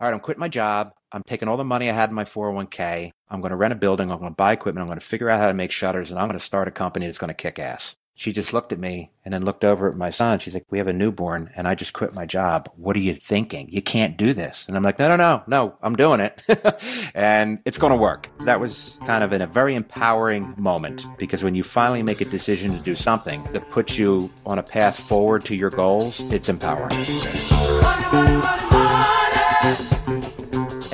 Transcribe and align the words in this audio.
all 0.00 0.08
right, 0.08 0.14
I'm 0.14 0.20
quitting 0.20 0.40
my 0.40 0.48
job. 0.48 0.92
I'm 1.12 1.22
taking 1.24 1.46
all 1.46 1.58
the 1.58 1.64
money 1.64 1.90
I 1.90 1.92
had 1.92 2.08
in 2.08 2.14
my 2.14 2.24
401k. 2.24 3.10
I'm 3.28 3.40
going 3.40 3.50
to 3.50 3.56
rent 3.56 3.72
a 3.72 3.76
building. 3.76 4.10
I'm 4.10 4.18
going 4.18 4.30
to 4.30 4.36
buy 4.36 4.52
equipment. 4.52 4.82
I'm 4.82 4.88
going 4.88 4.98
to 4.98 5.04
figure 5.04 5.28
out 5.28 5.40
how 5.40 5.48
to 5.48 5.54
make 5.54 5.72
shutters 5.72 6.10
and 6.10 6.18
I'm 6.18 6.26
going 6.26 6.38
to 6.38 6.44
start 6.44 6.68
a 6.68 6.70
company 6.70 7.06
that's 7.06 7.18
going 7.18 7.28
to 7.28 7.34
kick 7.34 7.58
ass. 7.58 7.96
She 8.14 8.32
just 8.32 8.52
looked 8.52 8.70
at 8.70 8.78
me 8.78 9.12
and 9.24 9.32
then 9.32 9.46
looked 9.46 9.64
over 9.64 9.90
at 9.90 9.96
my 9.96 10.10
son. 10.10 10.38
She's 10.38 10.52
like, 10.52 10.66
we 10.70 10.76
have 10.76 10.88
a 10.88 10.92
newborn 10.92 11.50
and 11.56 11.66
I 11.66 11.74
just 11.74 11.94
quit 11.94 12.14
my 12.14 12.26
job. 12.26 12.70
What 12.76 12.94
are 12.96 13.00
you 13.00 13.14
thinking? 13.14 13.68
You 13.70 13.80
can't 13.80 14.16
do 14.16 14.34
this. 14.34 14.68
And 14.68 14.76
I'm 14.76 14.82
like, 14.82 14.98
no, 14.98 15.08
no, 15.08 15.16
no, 15.16 15.42
no, 15.46 15.76
I'm 15.82 15.96
doing 15.96 16.20
it. 16.20 16.42
and 17.14 17.60
it's 17.64 17.78
going 17.78 17.92
to 17.92 17.98
work. 17.98 18.28
That 18.40 18.60
was 18.60 18.98
kind 19.06 19.24
of 19.24 19.32
in 19.32 19.40
a 19.40 19.46
very 19.46 19.74
empowering 19.74 20.54
moment 20.58 21.06
because 21.18 21.42
when 21.42 21.54
you 21.54 21.62
finally 21.62 22.02
make 22.02 22.20
a 22.20 22.26
decision 22.26 22.72
to 22.72 22.82
do 22.82 22.94
something 22.94 23.42
that 23.52 23.68
puts 23.70 23.98
you 23.98 24.30
on 24.44 24.58
a 24.58 24.62
path 24.62 24.98
forward 24.98 25.42
to 25.46 25.56
your 25.56 25.70
goals, 25.70 26.20
it's 26.30 26.50
empowering. 26.50 26.96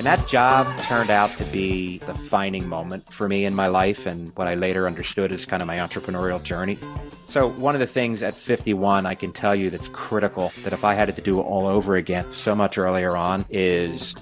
And 0.07 0.21
that 0.21 0.29
job 0.29 0.69
turned 0.83 1.11
out 1.11 1.37
to 1.37 1.45
be 1.47 1.99
the 1.99 2.13
defining 2.13 2.69
moment 2.69 3.13
for 3.13 3.29
me 3.29 3.45
in 3.45 3.57
my 3.57 3.67
life 3.67 4.07
and 4.07 4.31
what 4.37 4.47
I 4.47 4.55
later 4.55 4.87
understood 4.87 5.33
as 5.33 5.45
kind 5.45 5.61
of 5.61 5.67
my 5.67 5.79
entrepreneurial 5.79 6.41
journey. 6.41 6.79
So, 7.27 7.49
one 7.49 7.75
of 7.75 7.81
the 7.81 7.89
things 7.89 8.23
at 8.23 8.37
51 8.37 9.05
I 9.05 9.17
can 9.17 9.33
tell 9.33 9.53
you 9.53 9.69
that's 9.69 9.89
critical 9.89 10.53
that 10.63 10.73
if 10.73 10.85
I 10.85 10.95
had 10.95 11.09
it 11.09 11.17
to 11.17 11.23
do 11.23 11.41
it 11.41 11.43
all 11.43 11.67
over 11.67 11.97
again 11.97 12.25
so 12.33 12.55
much 12.55 12.79
earlier 12.79 13.17
on 13.17 13.45
is 13.51 14.15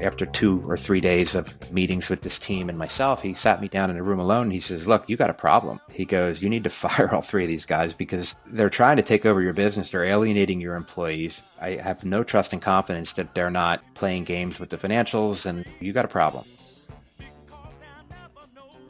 after 0.00 0.26
two 0.26 0.62
or 0.66 0.76
three 0.76 1.00
days 1.00 1.34
of 1.34 1.72
meetings 1.72 2.10
with 2.10 2.20
this 2.20 2.38
team 2.38 2.68
and 2.68 2.78
myself, 2.78 3.22
he 3.22 3.32
sat 3.32 3.60
me 3.60 3.68
down 3.68 3.90
in 3.90 3.96
a 3.96 4.02
room 4.02 4.18
alone 4.18 4.44
and 4.44 4.52
he 4.52 4.60
says, 4.60 4.86
Look, 4.86 5.08
you 5.08 5.16
got 5.16 5.30
a 5.30 5.34
problem. 5.34 5.80
He 5.90 6.04
goes, 6.04 6.42
You 6.42 6.48
need 6.48 6.64
to 6.64 6.70
fire 6.86 7.12
all 7.14 7.22
three 7.22 7.44
of 7.44 7.48
these 7.48 7.64
guys 7.64 7.94
because 7.94 8.34
they're 8.46 8.70
trying 8.70 8.96
to 8.96 9.02
take 9.02 9.24
over 9.24 9.40
your 9.40 9.52
business. 9.52 9.90
They're 9.90 10.04
alienating 10.04 10.60
your 10.60 10.74
employees. 10.74 11.42
I 11.60 11.70
have 11.70 12.04
no 12.04 12.22
trust 12.22 12.52
and 12.52 12.60
confidence 12.60 13.12
that 13.14 13.34
they're 13.34 13.50
not 13.50 13.82
playing 13.94 14.24
games 14.24 14.60
with 14.60 14.70
the 14.70 14.76
financials 14.76 15.46
and 15.46 15.64
you 15.80 15.92
got 15.92 16.04
a 16.04 16.08
problem. 16.08 16.44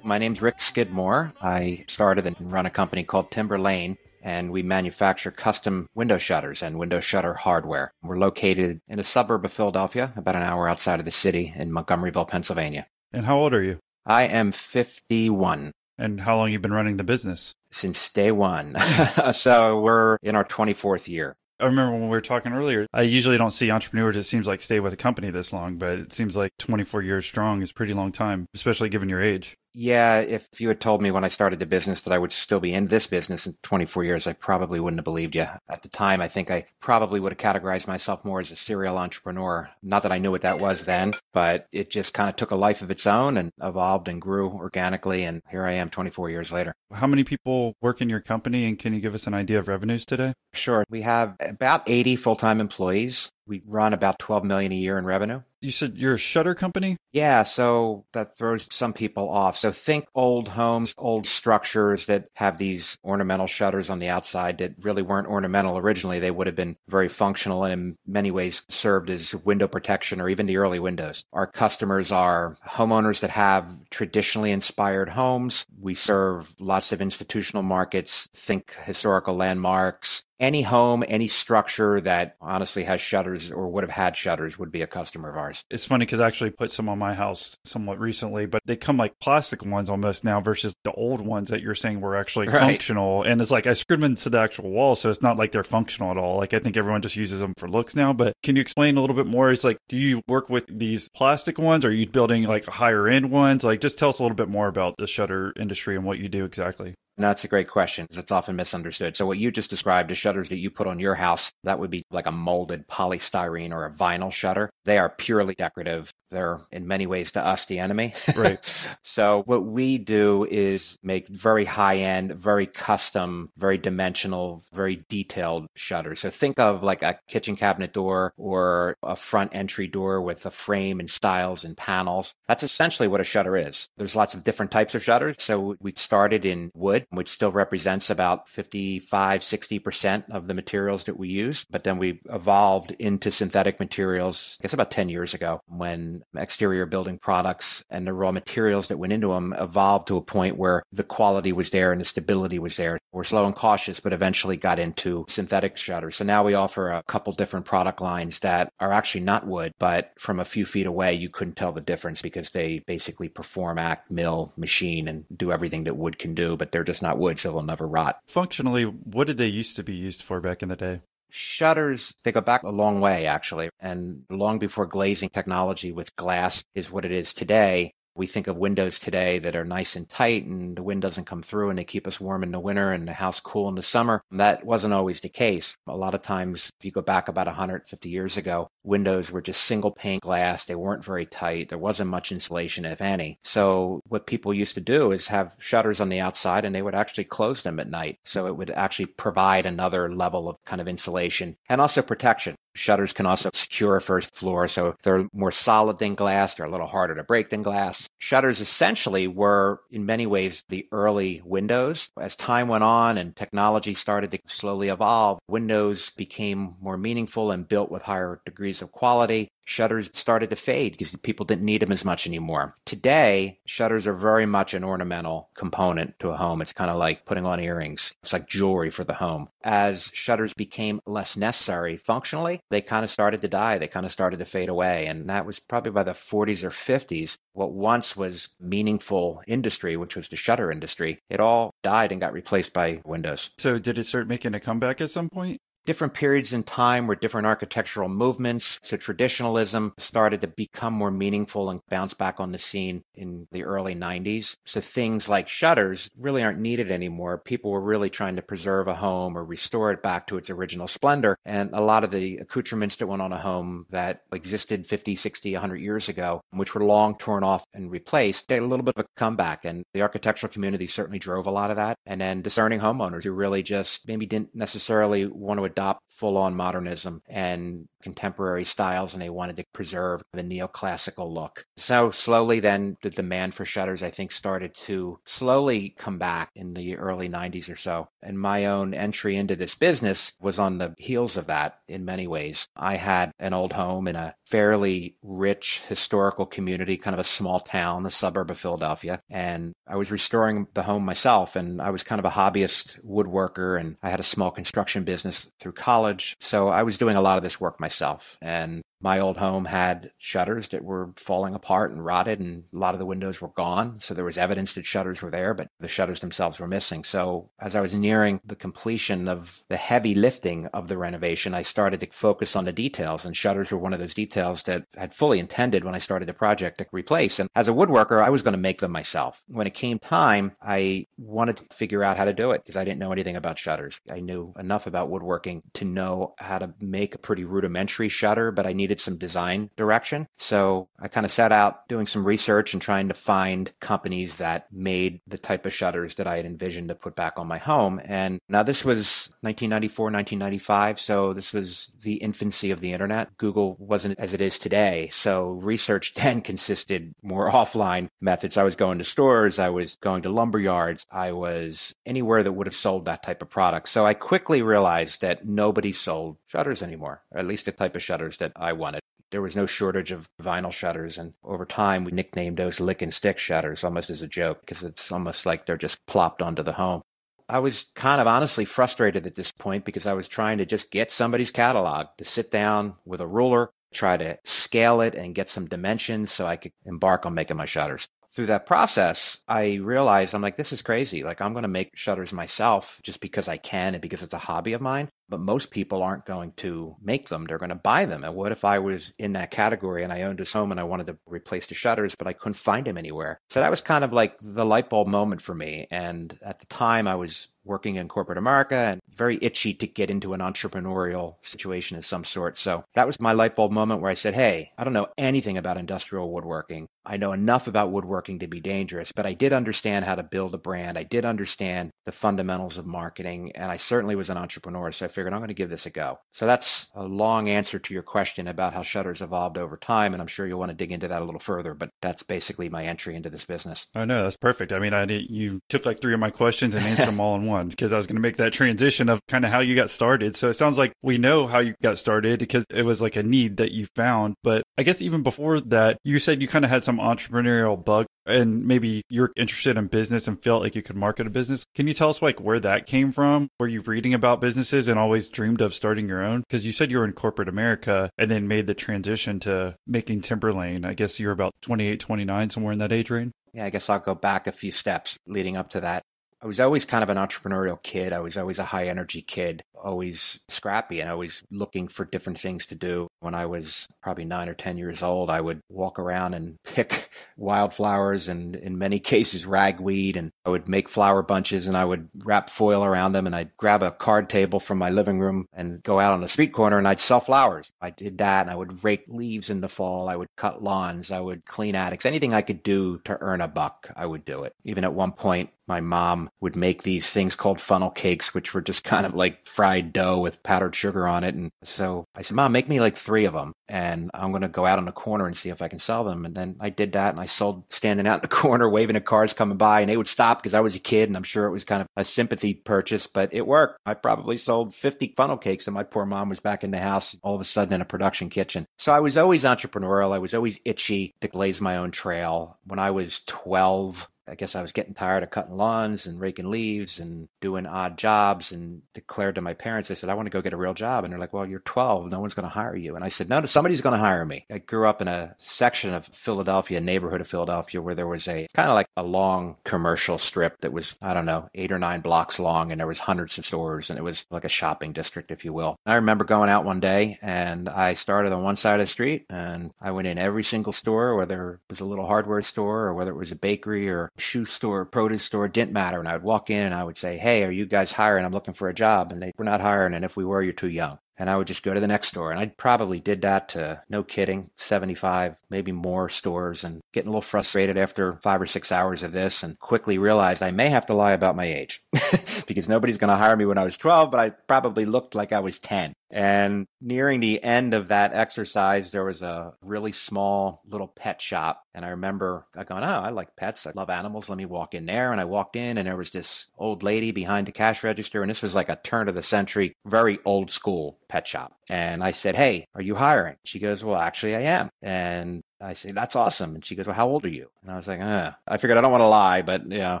My 0.02 0.18
name's 0.18 0.40
Rick 0.40 0.60
Skidmore. 0.60 1.32
I 1.42 1.84
started 1.86 2.26
and 2.26 2.36
run 2.40 2.64
a 2.64 2.70
company 2.70 3.04
called 3.04 3.30
Timberlane 3.30 3.98
and 4.22 4.50
we 4.50 4.62
manufacture 4.62 5.30
custom 5.30 5.86
window 5.94 6.18
shutters 6.18 6.62
and 6.62 6.78
window 6.78 7.00
shutter 7.00 7.34
hardware. 7.34 7.92
We're 8.02 8.18
located 8.18 8.80
in 8.88 8.98
a 8.98 9.04
suburb 9.04 9.44
of 9.44 9.52
Philadelphia, 9.52 10.12
about 10.16 10.36
an 10.36 10.42
hour 10.42 10.68
outside 10.68 10.98
of 10.98 11.04
the 11.04 11.10
city 11.10 11.52
in 11.56 11.70
Montgomeryville, 11.70 12.28
Pennsylvania. 12.28 12.86
And 13.12 13.26
how 13.26 13.38
old 13.38 13.54
are 13.54 13.62
you? 13.62 13.78
I 14.06 14.22
am 14.22 14.52
51. 14.52 15.72
And 15.98 16.20
how 16.22 16.36
long 16.36 16.50
you 16.50 16.58
been 16.58 16.72
running 16.72 16.96
the 16.96 17.04
business? 17.04 17.52
Since 17.72 18.10
day 18.10 18.32
one. 18.32 18.76
so 19.32 19.80
we're 19.80 20.16
in 20.22 20.34
our 20.34 20.44
24th 20.44 21.08
year. 21.08 21.36
I 21.60 21.66
remember 21.66 21.92
when 21.92 22.04
we 22.04 22.08
were 22.08 22.22
talking 22.22 22.52
earlier, 22.52 22.86
I 22.92 23.02
usually 23.02 23.36
don't 23.36 23.50
see 23.50 23.70
entrepreneurs, 23.70 24.16
it 24.16 24.24
seems 24.24 24.46
like, 24.46 24.62
stay 24.62 24.80
with 24.80 24.94
a 24.94 24.96
company 24.96 25.30
this 25.30 25.52
long, 25.52 25.76
but 25.76 25.98
it 25.98 26.12
seems 26.12 26.36
like 26.36 26.52
24 26.58 27.02
years 27.02 27.26
strong 27.26 27.60
is 27.60 27.70
a 27.70 27.74
pretty 27.74 27.92
long 27.92 28.12
time, 28.12 28.46
especially 28.54 28.88
given 28.88 29.10
your 29.10 29.22
age. 29.22 29.56
Yeah, 29.72 30.18
if 30.18 30.60
you 30.60 30.68
had 30.68 30.80
told 30.80 31.00
me 31.00 31.10
when 31.10 31.24
I 31.24 31.28
started 31.28 31.58
the 31.58 31.66
business 31.66 32.00
that 32.02 32.12
I 32.12 32.18
would 32.18 32.32
still 32.32 32.60
be 32.60 32.72
in 32.72 32.86
this 32.86 33.06
business 33.06 33.46
in 33.46 33.56
24 33.62 34.04
years, 34.04 34.26
I 34.26 34.32
probably 34.32 34.80
wouldn't 34.80 34.98
have 34.98 35.04
believed 35.04 35.36
you. 35.36 35.46
At 35.68 35.82
the 35.82 35.88
time, 35.88 36.20
I 36.20 36.28
think 36.28 36.50
I 36.50 36.66
probably 36.80 37.20
would 37.20 37.32
have 37.32 37.38
categorized 37.38 37.86
myself 37.86 38.24
more 38.24 38.40
as 38.40 38.50
a 38.50 38.56
serial 38.56 38.98
entrepreneur. 38.98 39.70
Not 39.82 40.02
that 40.02 40.12
I 40.12 40.18
knew 40.18 40.30
what 40.30 40.42
that 40.42 40.58
was 40.58 40.84
then, 40.84 41.14
but 41.32 41.66
it 41.72 41.90
just 41.90 42.14
kind 42.14 42.28
of 42.28 42.36
took 42.36 42.50
a 42.50 42.56
life 42.56 42.82
of 42.82 42.90
its 42.90 43.06
own 43.06 43.36
and 43.36 43.52
evolved 43.62 44.08
and 44.08 44.20
grew 44.20 44.48
organically. 44.50 45.22
And 45.24 45.42
here 45.50 45.64
I 45.64 45.72
am 45.72 45.90
24 45.90 46.30
years 46.30 46.50
later. 46.50 46.74
How 46.92 47.06
many 47.06 47.22
people 47.22 47.74
work 47.80 48.00
in 48.00 48.08
your 48.08 48.20
company, 48.20 48.66
and 48.66 48.78
can 48.78 48.92
you 48.92 49.00
give 49.00 49.14
us 49.14 49.26
an 49.26 49.34
idea 49.34 49.58
of 49.58 49.68
revenues 49.68 50.04
today? 50.04 50.34
Sure. 50.52 50.84
We 50.90 51.02
have 51.02 51.36
about 51.40 51.88
80 51.88 52.16
full 52.16 52.36
time 52.36 52.60
employees. 52.60 53.30
We 53.50 53.62
run 53.66 53.92
about 53.92 54.20
12 54.20 54.44
million 54.44 54.70
a 54.70 54.76
year 54.76 54.96
in 54.96 55.04
revenue. 55.04 55.42
You 55.60 55.72
said 55.72 55.98
you're 55.98 56.14
a 56.14 56.18
shutter 56.18 56.54
company? 56.54 56.96
Yeah, 57.12 57.42
so 57.42 58.06
that 58.12 58.38
throws 58.38 58.68
some 58.70 58.92
people 58.92 59.28
off. 59.28 59.58
So 59.58 59.72
think 59.72 60.06
old 60.14 60.48
homes, 60.48 60.94
old 60.96 61.26
structures 61.26 62.06
that 62.06 62.28
have 62.36 62.58
these 62.58 62.96
ornamental 63.04 63.48
shutters 63.48 63.90
on 63.90 63.98
the 63.98 64.08
outside 64.08 64.58
that 64.58 64.74
really 64.80 65.02
weren't 65.02 65.26
ornamental 65.26 65.76
originally. 65.76 66.20
They 66.20 66.30
would 66.30 66.46
have 66.46 66.54
been 66.54 66.76
very 66.88 67.08
functional 67.08 67.64
and 67.64 67.72
in 67.72 67.96
many 68.06 68.30
ways 68.30 68.62
served 68.68 69.10
as 69.10 69.34
window 69.34 69.66
protection 69.66 70.20
or 70.20 70.28
even 70.28 70.46
the 70.46 70.56
early 70.56 70.78
windows. 70.78 71.24
Our 71.32 71.48
customers 71.48 72.12
are 72.12 72.56
homeowners 72.66 73.18
that 73.20 73.30
have 73.30 73.90
traditionally 73.90 74.52
inspired 74.52 75.08
homes. 75.08 75.66
We 75.78 75.94
serve 75.94 76.54
lots 76.60 76.92
of 76.92 77.02
institutional 77.02 77.64
markets. 77.64 78.28
Think 78.32 78.74
historical 78.84 79.34
landmarks, 79.34 80.22
any 80.40 80.62
home, 80.62 81.04
any 81.06 81.28
structure 81.28 82.00
that 82.00 82.36
honestly 82.40 82.84
has 82.84 83.00
shutters 83.00 83.52
or 83.52 83.68
would 83.68 83.84
have 83.84 83.90
had 83.90 84.16
shutters 84.16 84.58
would 84.58 84.72
be 84.72 84.82
a 84.82 84.86
customer 84.86 85.30
of 85.30 85.36
ours. 85.36 85.62
It's 85.70 85.84
funny 85.84 86.06
because 86.06 86.20
I 86.20 86.26
actually 86.26 86.50
put 86.50 86.70
some 86.70 86.88
on 86.88 86.98
my 86.98 87.14
house 87.14 87.58
somewhat 87.64 88.00
recently, 88.00 88.46
but 88.46 88.62
they 88.64 88.76
come 88.76 88.96
like 88.96 89.18
plastic 89.20 89.64
ones 89.64 89.90
almost 89.90 90.24
now 90.24 90.40
versus 90.40 90.74
the 90.82 90.92
old 90.92 91.20
ones 91.20 91.50
that 91.50 91.60
you're 91.60 91.74
saying 91.74 92.00
were 92.00 92.16
actually 92.16 92.48
right. 92.48 92.60
functional. 92.60 93.22
And 93.22 93.40
it's 93.40 93.50
like 93.50 93.66
I 93.66 93.74
screwed 93.74 94.00
them 94.00 94.12
into 94.12 94.30
the 94.30 94.40
actual 94.40 94.70
wall, 94.70 94.96
so 94.96 95.10
it's 95.10 95.22
not 95.22 95.36
like 95.36 95.52
they're 95.52 95.62
functional 95.62 96.10
at 96.10 96.16
all. 96.16 96.38
Like 96.38 96.54
I 96.54 96.58
think 96.58 96.76
everyone 96.76 97.02
just 97.02 97.16
uses 97.16 97.40
them 97.40 97.54
for 97.56 97.68
looks 97.68 97.94
now. 97.94 98.12
But 98.12 98.34
can 98.42 98.56
you 98.56 98.62
explain 98.62 98.96
a 98.96 99.00
little 99.00 99.16
bit 99.16 99.26
more? 99.26 99.50
It's 99.50 99.64
like, 99.64 99.78
do 99.88 99.96
you 99.96 100.22
work 100.26 100.48
with 100.48 100.64
these 100.68 101.08
plastic 101.10 101.58
ones? 101.58 101.84
Or 101.84 101.88
are 101.88 101.92
you 101.92 102.08
building 102.08 102.44
like 102.44 102.66
higher 102.66 103.06
end 103.06 103.30
ones? 103.30 103.62
Like 103.62 103.80
just 103.80 103.98
tell 103.98 104.08
us 104.08 104.18
a 104.18 104.22
little 104.22 104.36
bit 104.36 104.48
more 104.48 104.68
about 104.68 104.96
the 104.96 105.06
shutter 105.06 105.52
industry 105.58 105.96
and 105.96 106.04
what 106.04 106.18
you 106.18 106.28
do 106.28 106.44
exactly. 106.44 106.94
That's 107.22 107.44
a 107.44 107.48
great 107.48 107.68
question 107.68 108.06
it's 108.20 108.30
often 108.30 108.56
misunderstood. 108.56 109.16
So 109.16 109.26
what 109.26 109.38
you 109.38 109.50
just 109.50 109.70
described, 109.70 110.10
the 110.10 110.14
shutters 110.14 110.48
that 110.50 110.58
you 110.58 110.70
put 110.70 110.86
on 110.86 110.98
your 110.98 111.14
house, 111.14 111.52
that 111.64 111.78
would 111.78 111.90
be 111.90 112.04
like 112.10 112.26
a 112.26 112.32
molded 112.32 112.86
polystyrene 112.86 113.72
or 113.72 113.84
a 113.84 113.90
vinyl 113.90 114.32
shutter. 114.32 114.70
They 114.84 114.98
are 114.98 115.08
purely 115.08 115.54
decorative. 115.54 116.12
They're 116.30 116.60
in 116.70 116.86
many 116.86 117.06
ways 117.06 117.32
to 117.32 117.44
us 117.44 117.64
the 117.64 117.80
enemy. 117.80 118.14
Right. 118.36 118.58
so 119.02 119.42
what 119.46 119.64
we 119.64 119.98
do 119.98 120.46
is 120.48 120.96
make 121.02 121.26
very 121.28 121.64
high 121.64 121.96
end, 121.96 122.32
very 122.34 122.66
custom, 122.66 123.50
very 123.56 123.78
dimensional, 123.78 124.62
very 124.72 125.04
detailed 125.08 125.66
shutters. 125.74 126.20
So 126.20 126.30
think 126.30 126.60
of 126.60 126.84
like 126.84 127.02
a 127.02 127.18
kitchen 127.26 127.56
cabinet 127.56 127.92
door 127.92 128.32
or 128.36 128.96
a 129.02 129.16
front 129.16 129.54
entry 129.54 129.88
door 129.88 130.20
with 130.22 130.46
a 130.46 130.50
frame 130.50 131.00
and 131.00 131.10
stiles 131.10 131.64
and 131.64 131.76
panels. 131.76 132.34
That's 132.46 132.62
essentially 132.62 133.08
what 133.08 133.20
a 133.20 133.24
shutter 133.24 133.56
is. 133.56 133.88
There's 133.96 134.16
lots 134.16 134.34
of 134.34 134.44
different 134.44 134.70
types 134.70 134.94
of 134.94 135.02
shutters. 135.02 135.36
So 135.38 135.76
we 135.80 135.94
started 135.96 136.44
in 136.44 136.70
wood 136.74 137.06
which 137.10 137.28
still 137.30 137.52
represents 137.52 138.10
about 138.10 138.48
55, 138.48 139.40
60% 139.40 140.30
of 140.30 140.46
the 140.46 140.54
materials 140.54 141.04
that 141.04 141.18
we 141.18 141.28
use. 141.28 141.64
But 141.70 141.84
then 141.84 141.98
we 141.98 142.20
evolved 142.30 142.92
into 142.92 143.30
synthetic 143.30 143.80
materials, 143.80 144.56
I 144.60 144.62
guess 144.62 144.72
about 144.72 144.90
10 144.90 145.08
years 145.08 145.34
ago 145.34 145.60
when 145.66 146.22
exterior 146.36 146.86
building 146.86 147.18
products 147.18 147.84
and 147.90 148.06
the 148.06 148.12
raw 148.12 148.32
materials 148.32 148.88
that 148.88 148.98
went 148.98 149.12
into 149.12 149.28
them 149.28 149.54
evolved 149.58 150.08
to 150.08 150.16
a 150.16 150.22
point 150.22 150.56
where 150.56 150.82
the 150.92 151.02
quality 151.02 151.52
was 151.52 151.70
there 151.70 151.92
and 151.92 152.00
the 152.00 152.04
stability 152.04 152.58
was 152.58 152.76
there. 152.76 152.98
We're 153.12 153.24
slow 153.24 153.46
and 153.46 153.54
cautious, 153.54 154.00
but 154.00 154.12
eventually 154.12 154.56
got 154.56 154.78
into 154.78 155.24
synthetic 155.28 155.76
shutters. 155.76 156.16
So 156.16 156.24
now 156.24 156.44
we 156.44 156.54
offer 156.54 156.90
a 156.90 157.02
couple 157.02 157.32
different 157.32 157.66
product 157.66 158.00
lines 158.00 158.38
that 158.40 158.72
are 158.78 158.92
actually 158.92 159.24
not 159.24 159.46
wood, 159.46 159.72
but 159.78 160.12
from 160.18 160.38
a 160.38 160.44
few 160.44 160.64
feet 160.64 160.86
away, 160.86 161.14
you 161.14 161.28
couldn't 161.28 161.56
tell 161.56 161.72
the 161.72 161.80
difference 161.80 162.22
because 162.22 162.50
they 162.50 162.78
basically 162.80 163.28
perform, 163.28 163.78
act, 163.78 164.10
mill, 164.10 164.52
machine, 164.56 165.08
and 165.08 165.24
do 165.34 165.50
everything 165.50 165.84
that 165.84 165.96
wood 165.96 166.18
can 166.18 166.34
do, 166.34 166.56
but 166.56 166.70
they're 166.70 166.84
just 166.84 166.99
not 167.02 167.18
wood, 167.18 167.38
so 167.38 167.50
it'll 167.50 167.62
never 167.62 167.86
rot. 167.86 168.18
Functionally, 168.28 168.84
what 168.84 169.26
did 169.26 169.38
they 169.38 169.46
used 169.46 169.76
to 169.76 169.82
be 169.82 169.94
used 169.94 170.22
for 170.22 170.40
back 170.40 170.62
in 170.62 170.68
the 170.68 170.76
day? 170.76 171.00
Shutters, 171.30 172.12
they 172.24 172.32
go 172.32 172.40
back 172.40 172.62
a 172.64 172.70
long 172.70 173.00
way, 173.00 173.26
actually. 173.26 173.70
And 173.78 174.24
long 174.30 174.58
before 174.58 174.86
glazing 174.86 175.28
technology 175.28 175.92
with 175.92 176.16
glass 176.16 176.64
is 176.74 176.90
what 176.90 177.04
it 177.04 177.12
is 177.12 177.32
today, 177.32 177.92
we 178.14 178.26
think 178.26 178.46
of 178.46 178.56
windows 178.56 178.98
today 178.98 179.38
that 179.38 179.56
are 179.56 179.64
nice 179.64 179.96
and 179.96 180.08
tight 180.08 180.44
and 180.44 180.76
the 180.76 180.82
wind 180.82 181.02
doesn't 181.02 181.26
come 181.26 181.42
through 181.42 181.70
and 181.70 181.78
they 181.78 181.84
keep 181.84 182.06
us 182.06 182.20
warm 182.20 182.42
in 182.42 182.52
the 182.52 182.60
winter 182.60 182.92
and 182.92 183.06
the 183.06 183.12
house 183.12 183.40
cool 183.40 183.68
in 183.68 183.74
the 183.74 183.82
summer. 183.82 184.22
That 184.30 184.64
wasn't 184.64 184.94
always 184.94 185.20
the 185.20 185.28
case. 185.28 185.74
A 185.86 185.96
lot 185.96 186.14
of 186.14 186.22
times, 186.22 186.70
if 186.78 186.84
you 186.84 186.90
go 186.90 187.02
back 187.02 187.28
about 187.28 187.46
150 187.46 188.08
years 188.08 188.36
ago, 188.36 188.68
windows 188.84 189.30
were 189.30 189.40
just 189.40 189.62
single 189.62 189.90
pane 189.90 190.18
glass. 190.20 190.64
They 190.64 190.74
weren't 190.74 191.04
very 191.04 191.26
tight. 191.26 191.68
There 191.68 191.78
wasn't 191.78 192.10
much 192.10 192.32
insulation, 192.32 192.84
if 192.84 193.00
any. 193.00 193.38
So 193.44 194.00
what 194.08 194.26
people 194.26 194.52
used 194.52 194.74
to 194.74 194.80
do 194.80 195.12
is 195.12 195.28
have 195.28 195.56
shutters 195.58 196.00
on 196.00 196.08
the 196.08 196.20
outside 196.20 196.64
and 196.64 196.74
they 196.74 196.82
would 196.82 196.94
actually 196.94 197.24
close 197.24 197.62
them 197.62 197.80
at 197.80 197.90
night. 197.90 198.18
So 198.24 198.46
it 198.46 198.56
would 198.56 198.70
actually 198.70 199.06
provide 199.06 199.66
another 199.66 200.12
level 200.12 200.48
of 200.48 200.56
kind 200.64 200.80
of 200.80 200.88
insulation 200.88 201.56
and 201.68 201.80
also 201.80 202.02
protection. 202.02 202.56
Shutters 202.80 203.12
can 203.12 203.26
also 203.26 203.50
secure 203.52 203.96
a 203.96 204.00
first 204.00 204.34
floor, 204.34 204.66
so 204.66 204.96
they're 205.02 205.28
more 205.34 205.52
solid 205.52 205.98
than 205.98 206.14
glass. 206.14 206.54
They're 206.54 206.64
a 206.64 206.70
little 206.70 206.86
harder 206.86 207.14
to 207.14 207.22
break 207.22 207.50
than 207.50 207.62
glass. 207.62 208.08
Shutters 208.16 208.58
essentially 208.58 209.28
were, 209.28 209.82
in 209.90 210.06
many 210.06 210.24
ways, 210.24 210.64
the 210.70 210.88
early 210.90 211.42
windows. 211.44 212.08
As 212.18 212.36
time 212.36 212.68
went 212.68 212.82
on 212.82 213.18
and 213.18 213.36
technology 213.36 213.92
started 213.92 214.30
to 214.30 214.38
slowly 214.46 214.88
evolve, 214.88 215.40
windows 215.46 216.08
became 216.16 216.76
more 216.80 216.96
meaningful 216.96 217.50
and 217.50 217.68
built 217.68 217.90
with 217.90 218.04
higher 218.04 218.40
degrees 218.46 218.80
of 218.80 218.92
quality 218.92 219.50
shutters 219.70 220.10
started 220.12 220.50
to 220.50 220.56
fade 220.56 220.92
because 220.92 221.14
people 221.16 221.46
didn't 221.46 221.64
need 221.64 221.80
them 221.80 221.92
as 221.92 222.04
much 222.04 222.26
anymore. 222.26 222.74
Today, 222.84 223.60
shutters 223.64 224.04
are 224.06 224.12
very 224.12 224.44
much 224.44 224.74
an 224.74 224.82
ornamental 224.82 225.48
component 225.54 226.18
to 226.18 226.30
a 226.30 226.36
home. 226.36 226.60
It's 226.60 226.72
kind 226.72 226.90
of 226.90 226.98
like 226.98 227.24
putting 227.24 227.46
on 227.46 227.60
earrings. 227.60 228.14
It's 228.22 228.32
like 228.32 228.48
jewelry 228.48 228.90
for 228.90 229.04
the 229.04 229.14
home. 229.14 229.48
As 229.62 230.10
shutters 230.12 230.52
became 230.54 231.00
less 231.06 231.36
necessary 231.36 231.96
functionally, 231.96 232.60
they 232.70 232.80
kind 232.80 233.04
of 233.04 233.10
started 233.10 233.42
to 233.42 233.48
die. 233.48 233.78
They 233.78 233.86
kind 233.86 234.04
of 234.04 234.10
started 234.10 234.40
to 234.40 234.44
fade 234.44 234.68
away. 234.68 235.06
And 235.06 235.30
that 235.30 235.46
was 235.46 235.60
probably 235.60 235.92
by 235.92 236.02
the 236.02 236.12
40s 236.12 236.64
or 236.64 236.70
50s. 236.70 237.36
What 237.52 237.72
once 237.72 238.16
was 238.16 238.48
meaningful 238.58 239.42
industry, 239.46 239.96
which 239.96 240.16
was 240.16 240.28
the 240.28 240.36
shutter 240.36 240.72
industry, 240.72 241.20
it 241.28 241.38
all 241.38 241.70
died 241.82 242.10
and 242.10 242.20
got 242.20 242.32
replaced 242.32 242.72
by 242.72 243.02
windows. 243.04 243.50
So 243.58 243.78
did 243.78 243.98
it 243.98 244.06
start 244.06 244.26
making 244.26 244.54
a 244.54 244.60
comeback 244.60 245.00
at 245.00 245.10
some 245.12 245.28
point? 245.28 245.60
Different 245.84 246.14
periods 246.14 246.52
in 246.52 246.62
time 246.62 247.06
were 247.06 247.14
different 247.14 247.46
architectural 247.46 248.08
movements. 248.08 248.78
So 248.82 248.96
traditionalism 248.96 249.94
started 249.98 250.40
to 250.42 250.48
become 250.48 250.92
more 250.92 251.10
meaningful 251.10 251.70
and 251.70 251.80
bounce 251.88 252.14
back 252.14 252.40
on 252.40 252.52
the 252.52 252.58
scene 252.58 253.02
in 253.14 253.46
the 253.52 253.64
early 253.64 253.94
90s. 253.94 254.56
So 254.64 254.80
things 254.80 255.28
like 255.28 255.48
shutters 255.48 256.10
really 256.20 256.42
aren't 256.42 256.60
needed 256.60 256.90
anymore. 256.90 257.38
People 257.38 257.70
were 257.70 257.80
really 257.80 258.10
trying 258.10 258.36
to 258.36 258.42
preserve 258.42 258.88
a 258.88 258.94
home 258.94 259.36
or 259.36 259.44
restore 259.44 259.90
it 259.90 260.02
back 260.02 260.26
to 260.26 260.36
its 260.36 260.50
original 260.50 260.88
splendor. 260.88 261.36
And 261.44 261.70
a 261.72 261.80
lot 261.80 262.04
of 262.04 262.10
the 262.10 262.36
accoutrements 262.36 262.96
that 262.96 263.06
went 263.06 263.22
on 263.22 263.32
a 263.32 263.38
home 263.38 263.86
that 263.90 264.22
existed 264.32 264.86
50, 264.86 265.16
60, 265.16 265.52
100 265.52 265.76
years 265.76 266.08
ago, 266.08 266.40
which 266.50 266.74
were 266.74 266.84
long 266.84 267.16
torn 267.16 267.44
off 267.44 267.64
and 267.72 267.90
replaced, 267.90 268.48
they 268.48 268.54
had 268.54 268.64
a 268.64 268.66
little 268.66 268.84
bit 268.84 268.94
of 268.96 269.04
a 269.04 269.08
comeback. 269.16 269.64
And 269.64 269.84
the 269.94 270.02
architectural 270.02 270.52
community 270.52 270.86
certainly 270.86 271.18
drove 271.18 271.46
a 271.46 271.50
lot 271.50 271.70
of 271.70 271.76
that. 271.76 271.96
And 272.06 272.20
then 272.20 272.42
discerning 272.42 272.80
homeowners 272.80 273.24
who 273.24 273.32
really 273.32 273.62
just 273.62 274.06
maybe 274.06 274.26
didn't 274.26 274.54
necessarily 274.54 275.26
want 275.26 275.58
to 275.58 275.64
adopt 275.70 276.02
full 276.10 276.36
on 276.36 276.54
modernism 276.54 277.22
and 277.28 277.88
contemporary 278.02 278.64
styles 278.64 279.12
and 279.12 279.22
they 279.22 279.30
wanted 279.30 279.56
to 279.56 279.64
preserve 279.72 280.22
the 280.32 280.42
neoclassical 280.42 281.32
look. 281.32 281.66
So 281.76 282.10
slowly 282.10 282.60
then 282.60 282.96
the 283.02 283.10
demand 283.10 283.54
for 283.54 283.64
shutters 283.64 284.02
I 284.02 284.10
think 284.10 284.32
started 284.32 284.74
to 284.86 285.20
slowly 285.24 285.94
come 285.96 286.18
back 286.18 286.50
in 286.54 286.74
the 286.74 286.96
early 286.96 287.28
90s 287.28 287.70
or 287.70 287.76
so. 287.76 288.08
And 288.22 288.38
my 288.38 288.66
own 288.66 288.94
entry 288.94 289.36
into 289.36 289.56
this 289.56 289.74
business 289.74 290.32
was 290.40 290.58
on 290.58 290.78
the 290.78 290.94
heels 290.98 291.36
of 291.36 291.46
that 291.46 291.78
in 291.88 292.04
many 292.04 292.26
ways. 292.26 292.66
I 292.76 292.96
had 292.96 293.32
an 293.38 293.52
old 293.52 293.72
home 293.72 294.08
in 294.08 294.16
a 294.16 294.34
fairly 294.46 295.16
rich 295.22 295.82
historical 295.88 296.46
community, 296.46 296.96
kind 296.96 297.14
of 297.14 297.20
a 297.20 297.24
small 297.24 297.60
town, 297.60 298.06
a 298.06 298.10
suburb 298.10 298.50
of 298.50 298.58
Philadelphia, 298.58 299.20
and 299.30 299.72
I 299.86 299.96
was 299.96 300.10
restoring 300.10 300.66
the 300.74 300.82
home 300.82 301.04
myself 301.04 301.56
and 301.56 301.80
I 301.80 301.90
was 301.90 302.02
kind 302.02 302.18
of 302.18 302.24
a 302.24 302.30
hobbyist 302.30 303.00
woodworker 303.04 303.78
and 303.78 303.96
I 304.02 304.10
had 304.10 304.20
a 304.20 304.24
small 304.24 304.50
construction 304.50 305.04
business 305.04 305.50
through 305.58 305.72
college. 305.72 306.36
So 306.40 306.68
I 306.68 306.82
was 306.82 306.98
doing 306.98 307.16
a 307.16 307.22
lot 307.22 307.36
of 307.36 307.44
this 307.44 307.60
work 307.60 307.80
myself 307.80 307.89
myself. 307.90 308.38
And 308.40 308.82
my 309.00 309.18
old 309.18 309.36
home 309.38 309.64
had 309.64 310.10
shutters 310.18 310.68
that 310.68 310.84
were 310.84 311.12
falling 311.16 311.54
apart 311.54 311.90
and 311.90 312.04
rotted, 312.04 312.40
and 312.40 312.64
a 312.72 312.76
lot 312.76 312.94
of 312.94 312.98
the 313.00 313.06
windows 313.06 313.40
were 313.40 313.48
gone. 313.48 313.98
So 314.00 314.14
there 314.14 314.24
was 314.24 314.38
evidence 314.38 314.74
that 314.74 314.86
shutters 314.86 315.22
were 315.22 315.30
there, 315.30 315.54
but 315.54 315.68
the 315.80 315.88
shutters 315.88 316.20
themselves 316.20 316.60
were 316.60 316.66
missing. 316.66 317.04
So 317.04 317.50
as 317.60 317.74
I 317.74 317.80
was 317.80 317.94
nearing 317.94 318.40
the 318.44 318.56
completion 318.56 319.28
of 319.28 319.62
the 319.68 319.76
heavy 319.76 320.14
lifting 320.14 320.66
of 320.66 320.88
the 320.88 320.98
renovation, 320.98 321.54
I 321.54 321.62
started 321.62 322.00
to 322.00 322.08
focus 322.10 322.56
on 322.56 322.66
the 322.66 322.72
details, 322.72 323.24
and 323.24 323.36
shutters 323.36 323.70
were 323.70 323.78
one 323.78 323.92
of 323.92 324.00
those 324.00 324.14
details 324.14 324.64
that 324.64 324.84
I 324.96 325.00
had 325.00 325.14
fully 325.14 325.38
intended 325.38 325.84
when 325.84 325.94
I 325.94 325.98
started 325.98 326.28
the 326.28 326.34
project 326.34 326.78
to 326.78 326.86
replace. 326.92 327.38
And 327.38 327.48
as 327.54 327.68
a 327.68 327.72
woodworker, 327.72 328.22
I 328.22 328.30
was 328.30 328.42
going 328.42 328.52
to 328.52 328.58
make 328.58 328.80
them 328.80 328.92
myself. 328.92 329.42
When 329.46 329.66
it 329.66 329.74
came 329.74 329.98
time, 329.98 330.52
I 330.60 331.06
wanted 331.16 331.56
to 331.58 331.74
figure 331.74 332.04
out 332.04 332.16
how 332.16 332.26
to 332.26 332.32
do 332.32 332.50
it 332.50 332.62
because 332.62 332.76
I 332.76 332.84
didn't 332.84 332.98
know 332.98 333.12
anything 333.12 333.36
about 333.36 333.58
shutters. 333.58 333.98
I 334.10 334.20
knew 334.20 334.52
enough 334.58 334.86
about 334.86 335.10
woodworking 335.10 335.62
to 335.74 335.84
know 335.84 336.34
how 336.38 336.58
to 336.58 336.74
make 336.80 337.14
a 337.14 337.18
pretty 337.18 337.44
rudimentary 337.44 338.08
shutter, 338.08 338.50
but 338.52 338.66
I 338.66 338.72
needed 338.72 338.89
needed 338.90 339.00
some 339.00 339.16
design 339.16 339.70
direction. 339.76 340.26
So 340.36 340.88
I 340.98 341.06
kind 341.06 341.24
of 341.24 341.30
set 341.30 341.52
out 341.52 341.86
doing 341.88 342.08
some 342.08 342.26
research 342.26 342.72
and 342.72 342.82
trying 342.82 343.08
to 343.08 343.14
find 343.14 343.70
companies 343.78 344.36
that 344.36 344.66
made 344.72 345.20
the 345.28 345.38
type 345.38 345.64
of 345.64 345.72
shutters 345.72 346.16
that 346.16 346.26
I 346.26 346.36
had 346.36 346.44
envisioned 346.44 346.88
to 346.88 346.96
put 346.96 347.14
back 347.14 347.38
on 347.38 347.46
my 347.46 347.58
home. 347.58 348.00
And 348.04 348.40
now 348.48 348.64
this 348.64 348.84
was 348.84 349.30
1994, 349.42 350.04
1995. 350.06 351.00
So 351.00 351.32
this 351.32 351.52
was 351.52 351.92
the 352.02 352.14
infancy 352.14 352.72
of 352.72 352.80
the 352.80 352.92
internet. 352.92 353.36
Google 353.38 353.76
wasn't 353.78 354.18
as 354.18 354.34
it 354.34 354.40
is 354.40 354.58
today. 354.58 355.08
So 355.12 355.50
research 355.50 356.14
then 356.20 356.40
consisted 356.40 357.14
more 357.22 357.48
offline 357.50 358.08
methods. 358.20 358.56
I 358.56 358.64
was 358.64 358.74
going 358.74 358.98
to 358.98 359.04
stores. 359.04 359.60
I 359.60 359.68
was 359.68 359.96
going 360.00 360.22
to 360.22 360.30
lumber 360.30 360.58
yards. 360.58 361.06
I 361.12 361.30
was 361.30 361.94
anywhere 362.04 362.42
that 362.42 362.52
would 362.52 362.66
have 362.66 362.74
sold 362.74 363.04
that 363.04 363.22
type 363.22 363.40
of 363.40 363.50
product. 363.50 363.88
So 363.88 364.04
I 364.04 364.14
quickly 364.14 364.62
realized 364.62 365.20
that 365.20 365.46
nobody 365.46 365.92
sold 365.92 366.38
shutters 366.46 366.82
anymore, 366.82 367.22
or 367.30 367.38
at 367.38 367.46
least 367.46 367.66
the 367.66 367.72
type 367.72 367.94
of 367.94 368.02
shutters 368.02 368.38
that 368.38 368.52
I 368.56 368.72
wanted. 368.80 369.00
There 369.30 369.42
was 369.42 369.54
no 369.54 369.66
shortage 369.66 370.10
of 370.10 370.28
vinyl 370.42 370.72
shutters, 370.72 371.16
and 371.16 371.34
over 371.44 371.64
time 371.64 372.04
we 372.04 372.10
nicknamed 372.10 372.56
those 372.56 372.80
lick 372.80 373.00
and 373.00 373.14
stick 373.14 373.38
shutters 373.38 373.84
almost 373.84 374.10
as 374.10 374.22
a 374.22 374.26
joke 374.26 374.60
because 374.60 374.82
it's 374.82 375.12
almost 375.12 375.46
like 375.46 375.66
they're 375.66 375.76
just 375.76 376.04
plopped 376.06 376.42
onto 376.42 376.64
the 376.64 376.72
home. 376.72 377.02
I 377.48 377.60
was 377.60 377.86
kind 377.94 378.20
of 378.20 378.26
honestly 378.26 378.64
frustrated 378.64 379.26
at 379.26 379.34
this 379.36 379.52
point 379.52 379.84
because 379.84 380.06
I 380.06 380.14
was 380.14 380.28
trying 380.28 380.58
to 380.58 380.66
just 380.66 380.90
get 380.90 381.10
somebody's 381.10 381.50
catalog 381.50 382.06
to 382.18 382.24
sit 382.24 382.50
down 382.50 382.94
with 383.04 383.20
a 383.20 383.26
ruler, 383.26 383.70
try 383.92 384.16
to 384.16 384.38
scale 384.44 385.00
it 385.00 385.14
and 385.14 385.34
get 385.34 385.48
some 385.48 385.66
dimensions 385.66 386.30
so 386.32 386.46
I 386.46 386.56
could 386.56 386.72
embark 386.84 387.26
on 387.26 387.34
making 387.34 387.56
my 387.56 387.66
shutters 387.66 388.08
through 388.32 388.46
that 388.46 388.66
process, 388.66 389.38
I 389.48 389.74
realized 389.76 390.34
I'm 390.34 390.42
like, 390.42 390.56
this 390.56 390.72
is 390.72 390.82
crazy. 390.82 391.24
Like, 391.24 391.40
I'm 391.40 391.52
going 391.52 391.62
to 391.62 391.68
make 391.68 391.90
shutters 391.94 392.32
myself 392.32 393.00
just 393.02 393.20
because 393.20 393.48
I 393.48 393.56
can 393.56 393.94
and 393.94 394.02
because 394.02 394.22
it's 394.22 394.34
a 394.34 394.38
hobby 394.38 394.72
of 394.72 394.80
mine 394.80 395.08
but 395.30 395.40
most 395.40 395.70
people 395.70 396.02
aren't 396.02 396.26
going 396.26 396.52
to 396.56 396.96
make 397.00 397.28
them. 397.28 397.46
They're 397.46 397.58
going 397.58 397.70
to 397.70 397.76
buy 397.76 398.04
them. 398.04 398.24
And 398.24 398.34
what 398.34 398.52
if 398.52 398.64
I 398.64 398.80
was 398.80 399.14
in 399.16 399.32
that 399.34 399.52
category 399.52 400.02
and 400.02 400.12
I 400.12 400.22
owned 400.22 400.40
a 400.40 400.44
home 400.44 400.72
and 400.72 400.80
I 400.80 400.84
wanted 400.84 401.06
to 401.06 401.18
replace 401.24 401.68
the 401.68 401.74
shutters, 401.74 402.14
but 402.16 402.26
I 402.26 402.32
couldn't 402.32 402.54
find 402.54 402.86
them 402.86 402.98
anywhere? 402.98 403.40
So 403.48 403.60
that 403.60 403.70
was 403.70 403.80
kind 403.80 404.04
of 404.04 404.12
like 404.12 404.36
the 404.42 404.66
light 404.66 404.90
bulb 404.90 405.06
moment 405.06 405.40
for 405.40 405.54
me. 405.54 405.86
And 405.90 406.36
at 406.42 406.58
the 406.58 406.66
time, 406.66 407.06
I 407.06 407.14
was 407.14 407.48
working 407.62 407.96
in 407.96 408.08
corporate 408.08 408.38
America 408.38 408.74
and 408.74 409.00
very 409.14 409.38
itchy 409.40 409.74
to 409.74 409.86
get 409.86 410.10
into 410.10 410.32
an 410.32 410.40
entrepreneurial 410.40 411.36
situation 411.42 411.96
of 411.96 412.06
some 412.06 412.24
sort. 412.24 412.56
So 412.56 412.84
that 412.94 413.06
was 413.06 413.20
my 413.20 413.32
light 413.32 413.54
bulb 413.54 413.70
moment 413.70 414.00
where 414.00 414.10
I 414.10 414.14
said, 414.14 414.34
Hey, 414.34 414.72
I 414.76 414.84
don't 414.84 414.94
know 414.94 415.08
anything 415.16 415.58
about 415.58 415.76
industrial 415.76 416.32
woodworking. 416.32 416.88
I 417.04 417.16
know 417.16 417.32
enough 417.32 417.66
about 417.66 417.90
woodworking 417.90 418.40
to 418.40 418.46
be 418.46 418.60
dangerous, 418.60 419.12
but 419.12 419.26
I 419.26 419.32
did 419.32 419.52
understand 419.52 420.04
how 420.04 420.14
to 420.14 420.22
build 420.22 420.54
a 420.54 420.58
brand. 420.58 420.98
I 420.98 421.02
did 421.02 421.24
understand 421.24 421.90
the 422.04 422.12
fundamentals 422.12 422.78
of 422.78 422.86
marketing, 422.86 423.52
and 423.54 423.70
I 423.70 423.76
certainly 423.76 424.14
was 424.14 424.30
an 424.30 424.36
entrepreneur. 424.36 424.92
So 424.92 425.06
I 425.06 425.08
figured 425.08 425.32
I'm 425.32 425.40
going 425.40 425.48
to 425.48 425.54
give 425.54 425.70
this 425.70 425.86
a 425.86 425.90
go. 425.90 426.18
So 426.32 426.46
that's 426.46 426.88
a 426.94 427.04
long 427.04 427.48
answer 427.48 427.78
to 427.78 427.94
your 427.94 428.02
question 428.02 428.48
about 428.48 428.74
how 428.74 428.82
shutters 428.82 429.20
evolved 429.20 429.58
over 429.58 429.76
time, 429.76 430.12
and 430.12 430.20
I'm 430.20 430.28
sure 430.28 430.46
you'll 430.46 430.58
want 430.58 430.70
to 430.70 430.76
dig 430.76 430.92
into 430.92 431.08
that 431.08 431.22
a 431.22 431.24
little 431.24 431.40
further. 431.40 431.74
But 431.74 431.90
that's 432.02 432.22
basically 432.22 432.68
my 432.68 432.84
entry 432.84 433.14
into 433.16 433.30
this 433.30 433.44
business. 433.44 433.86
Oh 433.94 434.04
no, 434.04 434.24
that's 434.24 434.36
perfect. 434.36 434.72
I 434.72 434.78
mean, 434.78 434.94
I 434.94 435.04
did, 435.04 435.30
you 435.30 435.60
took 435.68 435.86
like 435.86 436.00
three 436.00 436.14
of 436.14 436.20
my 436.20 436.30
questions 436.30 436.74
and 436.74 436.84
answered 436.84 437.08
them 437.08 437.20
all 437.20 437.36
in 437.36 437.46
one 437.46 437.68
because 437.68 437.92
I 437.92 437.96
was 437.96 438.06
going 438.06 438.16
to 438.16 438.22
make 438.22 438.36
that 438.36 438.52
transition 438.52 439.08
of 439.08 439.20
kind 439.28 439.44
of 439.44 439.50
how 439.50 439.60
you 439.60 439.74
got 439.74 439.90
started. 439.90 440.36
So 440.36 440.48
it 440.48 440.54
sounds 440.54 440.78
like 440.78 440.92
we 441.02 441.18
know 441.18 441.46
how 441.46 441.60
you 441.60 441.74
got 441.82 441.98
started 441.98 442.38
because 442.38 442.64
it 442.70 442.82
was 442.82 443.00
like 443.00 443.16
a 443.16 443.22
need 443.22 443.58
that 443.58 443.72
you 443.72 443.86
found. 443.96 444.34
But 444.42 444.62
I 444.76 444.82
guess 444.82 445.00
even 445.02 445.22
before 445.22 445.60
that, 445.60 445.98
you 446.04 446.18
said 446.18 446.40
you 446.40 446.48
kind 446.48 446.64
of 446.64 446.70
had 446.70 446.82
some 446.82 446.89
entrepreneurial 446.98 447.82
bug 447.82 448.06
and 448.26 448.64
maybe 448.66 449.02
you're 449.08 449.32
interested 449.36 449.76
in 449.76 449.86
business 449.86 450.28
and 450.28 450.42
felt 450.42 450.62
like 450.62 450.74
you 450.74 450.82
could 450.82 450.96
market 450.96 451.26
a 451.26 451.30
business. 451.30 451.64
Can 451.74 451.86
you 451.86 451.94
tell 451.94 452.08
us 452.08 452.22
like 452.22 452.40
where 452.40 452.60
that 452.60 452.86
came 452.86 453.12
from? 453.12 453.48
Were 453.58 453.68
you 453.68 453.80
reading 453.80 454.14
about 454.14 454.40
businesses 454.40 454.88
and 454.88 454.98
always 454.98 455.28
dreamed 455.28 455.60
of 455.60 455.74
starting 455.74 456.08
your 456.08 456.22
own? 456.22 456.40
Because 456.40 456.64
you 456.64 456.72
said 456.72 456.90
you 456.90 456.98
were 456.98 457.04
in 457.04 457.12
corporate 457.12 457.48
America 457.48 458.10
and 458.18 458.30
then 458.30 458.48
made 458.48 458.66
the 458.66 458.74
transition 458.74 459.40
to 459.40 459.76
making 459.86 460.22
Timberlane. 460.22 460.84
I 460.84 460.94
guess 460.94 461.18
you're 461.18 461.32
about 461.32 461.52
28, 461.62 462.00
29, 462.00 462.50
somewhere 462.50 462.72
in 462.72 462.78
that 462.78 462.92
age 462.92 463.10
range. 463.10 463.32
Yeah, 463.52 463.64
I 463.64 463.70
guess 463.70 463.90
I'll 463.90 463.98
go 463.98 464.14
back 464.14 464.46
a 464.46 464.52
few 464.52 464.70
steps 464.70 465.18
leading 465.26 465.56
up 465.56 465.70
to 465.70 465.80
that. 465.80 466.02
I 466.42 466.46
was 466.46 466.58
always 466.58 466.86
kind 466.86 467.02
of 467.02 467.10
an 467.10 467.18
entrepreneurial 467.18 467.82
kid. 467.82 468.14
I 468.14 468.20
was 468.20 468.38
always 468.38 468.58
a 468.58 468.64
high 468.64 468.86
energy 468.86 469.20
kid, 469.20 469.62
always 469.74 470.40
scrappy 470.48 471.00
and 471.00 471.10
always 471.10 471.42
looking 471.50 471.86
for 471.86 472.06
different 472.06 472.38
things 472.38 472.64
to 472.66 472.74
do. 472.74 473.08
When 473.20 473.34
I 473.34 473.44
was 473.44 473.88
probably 474.00 474.24
nine 474.24 474.48
or 474.48 474.54
10 474.54 474.78
years 474.78 475.02
old, 475.02 475.28
I 475.28 475.42
would 475.42 475.60
walk 475.68 475.98
around 475.98 476.32
and 476.32 476.56
pick 476.64 477.10
wildflowers 477.36 478.26
and 478.26 478.56
in 478.56 478.78
many 478.78 479.00
cases 479.00 479.44
ragweed. 479.44 480.16
And 480.16 480.32
I 480.46 480.50
would 480.50 480.66
make 480.66 480.88
flower 480.88 481.20
bunches 481.20 481.66
and 481.66 481.76
I 481.76 481.84
would 481.84 482.08
wrap 482.16 482.48
foil 482.48 482.84
around 482.84 483.12
them. 483.12 483.26
And 483.26 483.36
I'd 483.36 483.54
grab 483.58 483.82
a 483.82 483.90
card 483.90 484.30
table 484.30 484.60
from 484.60 484.78
my 484.78 484.88
living 484.88 485.20
room 485.20 485.46
and 485.52 485.82
go 485.82 486.00
out 486.00 486.12
on 486.12 486.22
the 486.22 486.28
street 486.28 486.54
corner 486.54 486.78
and 486.78 486.88
I'd 486.88 487.00
sell 487.00 487.20
flowers. 487.20 487.70
I 487.82 487.90
did 487.90 488.16
that 488.18 488.42
and 488.42 488.50
I 488.50 488.56
would 488.56 488.82
rake 488.82 489.04
leaves 489.08 489.50
in 489.50 489.60
the 489.60 489.68
fall. 489.68 490.08
I 490.08 490.16
would 490.16 490.28
cut 490.36 490.62
lawns. 490.62 491.12
I 491.12 491.20
would 491.20 491.44
clean 491.44 491.74
attics. 491.74 492.06
Anything 492.06 492.32
I 492.32 492.40
could 492.40 492.62
do 492.62 492.98
to 493.04 493.18
earn 493.20 493.42
a 493.42 493.48
buck, 493.48 493.90
I 493.94 494.06
would 494.06 494.24
do 494.24 494.44
it. 494.44 494.54
Even 494.64 494.84
at 494.84 494.94
one 494.94 495.12
point, 495.12 495.50
my 495.70 495.80
mom 495.80 496.28
would 496.40 496.56
make 496.56 496.82
these 496.82 497.08
things 497.08 497.36
called 497.36 497.60
funnel 497.60 497.90
cakes, 497.90 498.34
which 498.34 498.52
were 498.52 498.60
just 498.60 498.82
kind 498.82 499.06
of 499.06 499.14
like 499.14 499.46
fried 499.46 499.92
dough 499.92 500.18
with 500.18 500.42
powdered 500.42 500.74
sugar 500.74 501.06
on 501.06 501.22
it. 501.22 501.36
And 501.36 501.52
so 501.62 502.06
I 502.12 502.22
said, 502.22 502.34
Mom, 502.34 502.50
make 502.50 502.68
me 502.68 502.80
like 502.80 502.96
three 502.96 503.24
of 503.24 503.34
them 503.34 503.52
and 503.68 504.10
I'm 504.12 504.32
going 504.32 504.42
to 504.42 504.48
go 504.48 504.66
out 504.66 504.80
on 504.80 504.84
the 504.84 504.90
corner 504.90 505.26
and 505.26 505.36
see 505.36 505.48
if 505.48 505.62
I 505.62 505.68
can 505.68 505.78
sell 505.78 506.02
them. 506.02 506.26
And 506.26 506.34
then 506.34 506.56
I 506.58 506.70
did 506.70 506.90
that 506.92 507.10
and 507.10 507.20
I 507.20 507.26
sold 507.26 507.62
standing 507.70 508.08
out 508.08 508.16
in 508.16 508.22
the 508.22 508.36
corner, 508.42 508.68
waving 508.68 508.96
at 508.96 509.04
cars 509.04 509.32
coming 509.32 509.58
by 509.58 509.82
and 509.82 509.88
they 509.88 509.96
would 509.96 510.08
stop 510.08 510.42
because 510.42 510.54
I 510.54 510.60
was 510.60 510.74
a 510.74 510.80
kid 510.80 511.08
and 511.08 511.16
I'm 511.16 511.22
sure 511.22 511.46
it 511.46 511.52
was 511.52 511.64
kind 511.64 511.82
of 511.82 511.86
a 511.96 512.04
sympathy 512.04 512.52
purchase, 512.52 513.06
but 513.06 513.32
it 513.32 513.46
worked. 513.46 513.78
I 513.86 513.94
probably 513.94 514.38
sold 514.38 514.74
50 514.74 515.14
funnel 515.16 515.38
cakes 515.38 515.68
and 515.68 515.74
my 515.74 515.84
poor 515.84 516.04
mom 516.04 516.28
was 516.28 516.40
back 516.40 516.64
in 516.64 516.72
the 516.72 516.80
house 516.80 517.16
all 517.22 517.36
of 517.36 517.40
a 517.40 517.44
sudden 517.44 517.74
in 517.74 517.80
a 517.80 517.84
production 517.84 518.28
kitchen. 518.28 518.66
So 518.80 518.92
I 518.92 518.98
was 518.98 519.16
always 519.16 519.44
entrepreneurial. 519.44 520.12
I 520.12 520.18
was 520.18 520.34
always 520.34 520.58
itchy 520.64 521.12
to 521.20 521.28
blaze 521.28 521.60
my 521.60 521.76
own 521.76 521.92
trail. 521.92 522.58
When 522.64 522.80
I 522.80 522.90
was 522.90 523.20
12, 523.26 524.08
I 524.30 524.34
guess 524.36 524.54
I 524.54 524.62
was 524.62 524.72
getting 524.72 524.94
tired 524.94 525.22
of 525.22 525.30
cutting 525.30 525.56
lawns 525.56 526.06
and 526.06 526.20
raking 526.20 526.50
leaves 526.50 527.00
and 527.00 527.28
doing 527.40 527.66
odd 527.66 527.98
jobs 527.98 528.52
and 528.52 528.82
declared 528.92 529.34
to 529.34 529.40
my 529.40 529.54
parents, 529.54 529.90
I 529.90 529.94
said, 529.94 530.08
I 530.08 530.14
want 530.14 530.26
to 530.26 530.30
go 530.30 530.40
get 530.40 530.52
a 530.52 530.56
real 530.58 530.74
job. 530.74 531.04
And 531.04 531.12
they're 531.12 531.20
like, 531.20 531.32
well, 531.32 531.46
you're 531.46 531.60
12. 531.60 532.10
No 532.10 532.20
one's 532.20 532.34
going 532.34 532.44
to 532.44 532.54
hire 532.54 532.76
you. 532.76 532.94
And 532.94 533.04
I 533.04 533.08
said, 533.08 533.28
no, 533.28 533.44
somebody's 533.44 533.80
going 533.80 533.94
to 533.94 533.98
hire 533.98 534.24
me. 534.24 534.46
I 534.50 534.58
grew 534.58 534.88
up 534.88 535.02
in 535.02 535.08
a 535.08 535.34
section 535.38 535.92
of 535.92 536.06
Philadelphia, 536.06 536.80
neighborhood 536.80 537.20
of 537.20 537.28
Philadelphia, 537.28 537.82
where 537.82 537.94
there 537.94 538.06
was 538.06 538.28
a 538.28 538.46
kind 538.54 538.68
of 538.68 538.74
like 538.74 538.88
a 538.96 539.02
long 539.02 539.56
commercial 539.64 540.18
strip 540.18 540.60
that 540.60 540.72
was, 540.72 540.94
I 541.02 541.12
don't 541.12 541.26
know, 541.26 541.50
eight 541.54 541.72
or 541.72 541.78
nine 541.78 542.00
blocks 542.00 542.38
long. 542.38 542.70
And 542.70 542.78
there 542.78 542.86
was 542.86 543.00
hundreds 543.00 543.36
of 543.38 543.46
stores 543.46 543.90
and 543.90 543.98
it 543.98 544.02
was 544.02 544.26
like 544.30 544.44
a 544.44 544.48
shopping 544.48 544.92
district, 544.92 545.30
if 545.30 545.44
you 545.44 545.52
will. 545.52 545.76
I 545.84 545.94
remember 545.94 546.24
going 546.24 546.50
out 546.50 546.64
one 546.64 546.80
day 546.80 547.18
and 547.20 547.68
I 547.68 547.94
started 547.94 548.32
on 548.32 548.42
one 548.42 548.56
side 548.56 548.80
of 548.80 548.86
the 548.86 548.92
street 548.92 549.26
and 549.28 549.72
I 549.80 549.90
went 549.90 550.06
in 550.06 550.18
every 550.18 550.44
single 550.44 550.72
store, 550.72 551.16
whether 551.16 551.54
it 551.54 551.60
was 551.70 551.80
a 551.80 551.84
little 551.84 552.06
hardware 552.06 552.42
store 552.42 552.86
or 552.86 552.94
whether 552.94 553.10
it 553.10 553.16
was 553.16 553.32
a 553.32 553.36
bakery 553.36 553.88
or 553.90 554.10
shoe 554.20 554.44
store, 554.44 554.84
produce 554.84 555.24
store, 555.24 555.48
didn't 555.48 555.72
matter. 555.72 555.98
And 555.98 556.08
I 556.08 556.14
would 556.14 556.22
walk 556.22 556.50
in 556.50 556.66
and 556.66 556.74
I 556.74 556.84
would 556.84 556.96
say, 556.96 557.18
Hey, 557.18 557.44
are 557.44 557.50
you 557.50 557.66
guys 557.66 557.92
hiring? 557.92 558.24
I'm 558.24 558.32
looking 558.32 558.54
for 558.54 558.68
a 558.68 558.74
job. 558.74 559.12
And 559.12 559.22
they 559.22 559.32
were 559.36 559.44
not 559.44 559.60
hiring. 559.60 559.94
And 559.94 560.04
if 560.04 560.16
we 560.16 560.24
were, 560.24 560.42
you're 560.42 560.52
too 560.52 560.68
young 560.68 560.98
and 561.20 561.28
I 561.28 561.36
would 561.36 561.46
just 561.46 561.62
go 561.62 561.74
to 561.74 561.80
the 561.80 561.86
next 561.86 562.08
store. 562.08 562.30
And 562.30 562.40
I 562.40 562.46
probably 562.46 562.98
did 562.98 563.20
that 563.20 563.50
to, 563.50 563.82
no 563.90 564.02
kidding, 564.02 564.48
75, 564.56 565.36
maybe 565.50 565.70
more 565.70 566.08
stores 566.08 566.64
and 566.64 566.80
getting 566.94 567.08
a 567.08 567.10
little 567.10 567.20
frustrated 567.20 567.76
after 567.76 568.14
five 568.22 568.40
or 568.40 568.46
six 568.46 568.72
hours 568.72 569.02
of 569.02 569.12
this 569.12 569.42
and 569.42 569.58
quickly 569.58 569.98
realized 569.98 570.42
I 570.42 570.50
may 570.50 570.70
have 570.70 570.86
to 570.86 570.94
lie 570.94 571.12
about 571.12 571.36
my 571.36 571.44
age 571.44 571.82
because 572.46 572.70
nobody's 572.70 572.96
going 572.96 573.10
to 573.10 573.16
hire 573.16 573.36
me 573.36 573.44
when 573.44 573.58
I 573.58 573.64
was 573.64 573.76
12, 573.76 574.10
but 574.10 574.18
I 574.18 574.30
probably 574.30 574.86
looked 574.86 575.14
like 575.14 575.30
I 575.30 575.40
was 575.40 575.58
10. 575.60 575.92
And 576.10 576.66
nearing 576.80 577.20
the 577.20 577.42
end 577.42 577.72
of 577.72 577.88
that 577.88 578.12
exercise, 578.12 578.90
there 578.90 579.04
was 579.04 579.22
a 579.22 579.54
really 579.62 579.92
small 579.92 580.62
little 580.66 580.88
pet 580.88 581.20
shop. 581.22 581.64
And 581.74 581.84
I 581.84 581.90
remember 581.90 582.46
I 582.56 582.64
going, 582.64 582.82
Oh, 582.82 582.86
I 582.86 583.10
like 583.10 583.36
pets. 583.36 583.66
I 583.66 583.72
love 583.74 583.90
animals. 583.90 584.28
Let 584.28 584.38
me 584.38 584.46
walk 584.46 584.74
in 584.74 584.86
there. 584.86 585.12
And 585.12 585.20
I 585.20 585.24
walked 585.24 585.56
in 585.56 585.78
and 585.78 585.86
there 585.86 585.96
was 585.96 586.10
this 586.10 586.48
old 586.58 586.82
lady 586.82 587.12
behind 587.12 587.46
the 587.46 587.52
cash 587.52 587.84
register. 587.84 588.22
And 588.22 588.30
this 588.30 588.42
was 588.42 588.54
like 588.54 588.68
a 588.68 588.80
turn 588.82 589.08
of 589.08 589.14
the 589.14 589.22
century, 589.22 589.74
very 589.86 590.18
old 590.24 590.50
school 590.50 590.98
pet 591.08 591.28
shop. 591.28 591.52
And 591.68 592.02
I 592.02 592.10
said, 592.10 592.34
Hey, 592.34 592.66
are 592.74 592.82
you 592.82 592.96
hiring? 592.96 593.36
She 593.44 593.60
goes, 593.60 593.84
Well, 593.84 593.96
actually, 593.96 594.34
I 594.34 594.42
am. 594.42 594.70
And 594.82 595.42
I 595.60 595.74
say, 595.74 595.92
that's 595.92 596.16
awesome. 596.16 596.54
And 596.54 596.64
she 596.64 596.74
goes, 596.74 596.86
well, 596.86 596.96
how 596.96 597.08
old 597.08 597.24
are 597.24 597.28
you? 597.28 597.48
And 597.62 597.70
I 597.70 597.76
was 597.76 597.86
like, 597.86 598.00
uh, 598.00 598.32
I 598.48 598.56
figured 598.56 598.78
I 598.78 598.80
don't 598.80 598.92
want 598.92 599.02
to 599.02 599.08
lie, 599.08 599.42
but 599.42 599.62
you 599.66 599.78
know, 599.78 600.00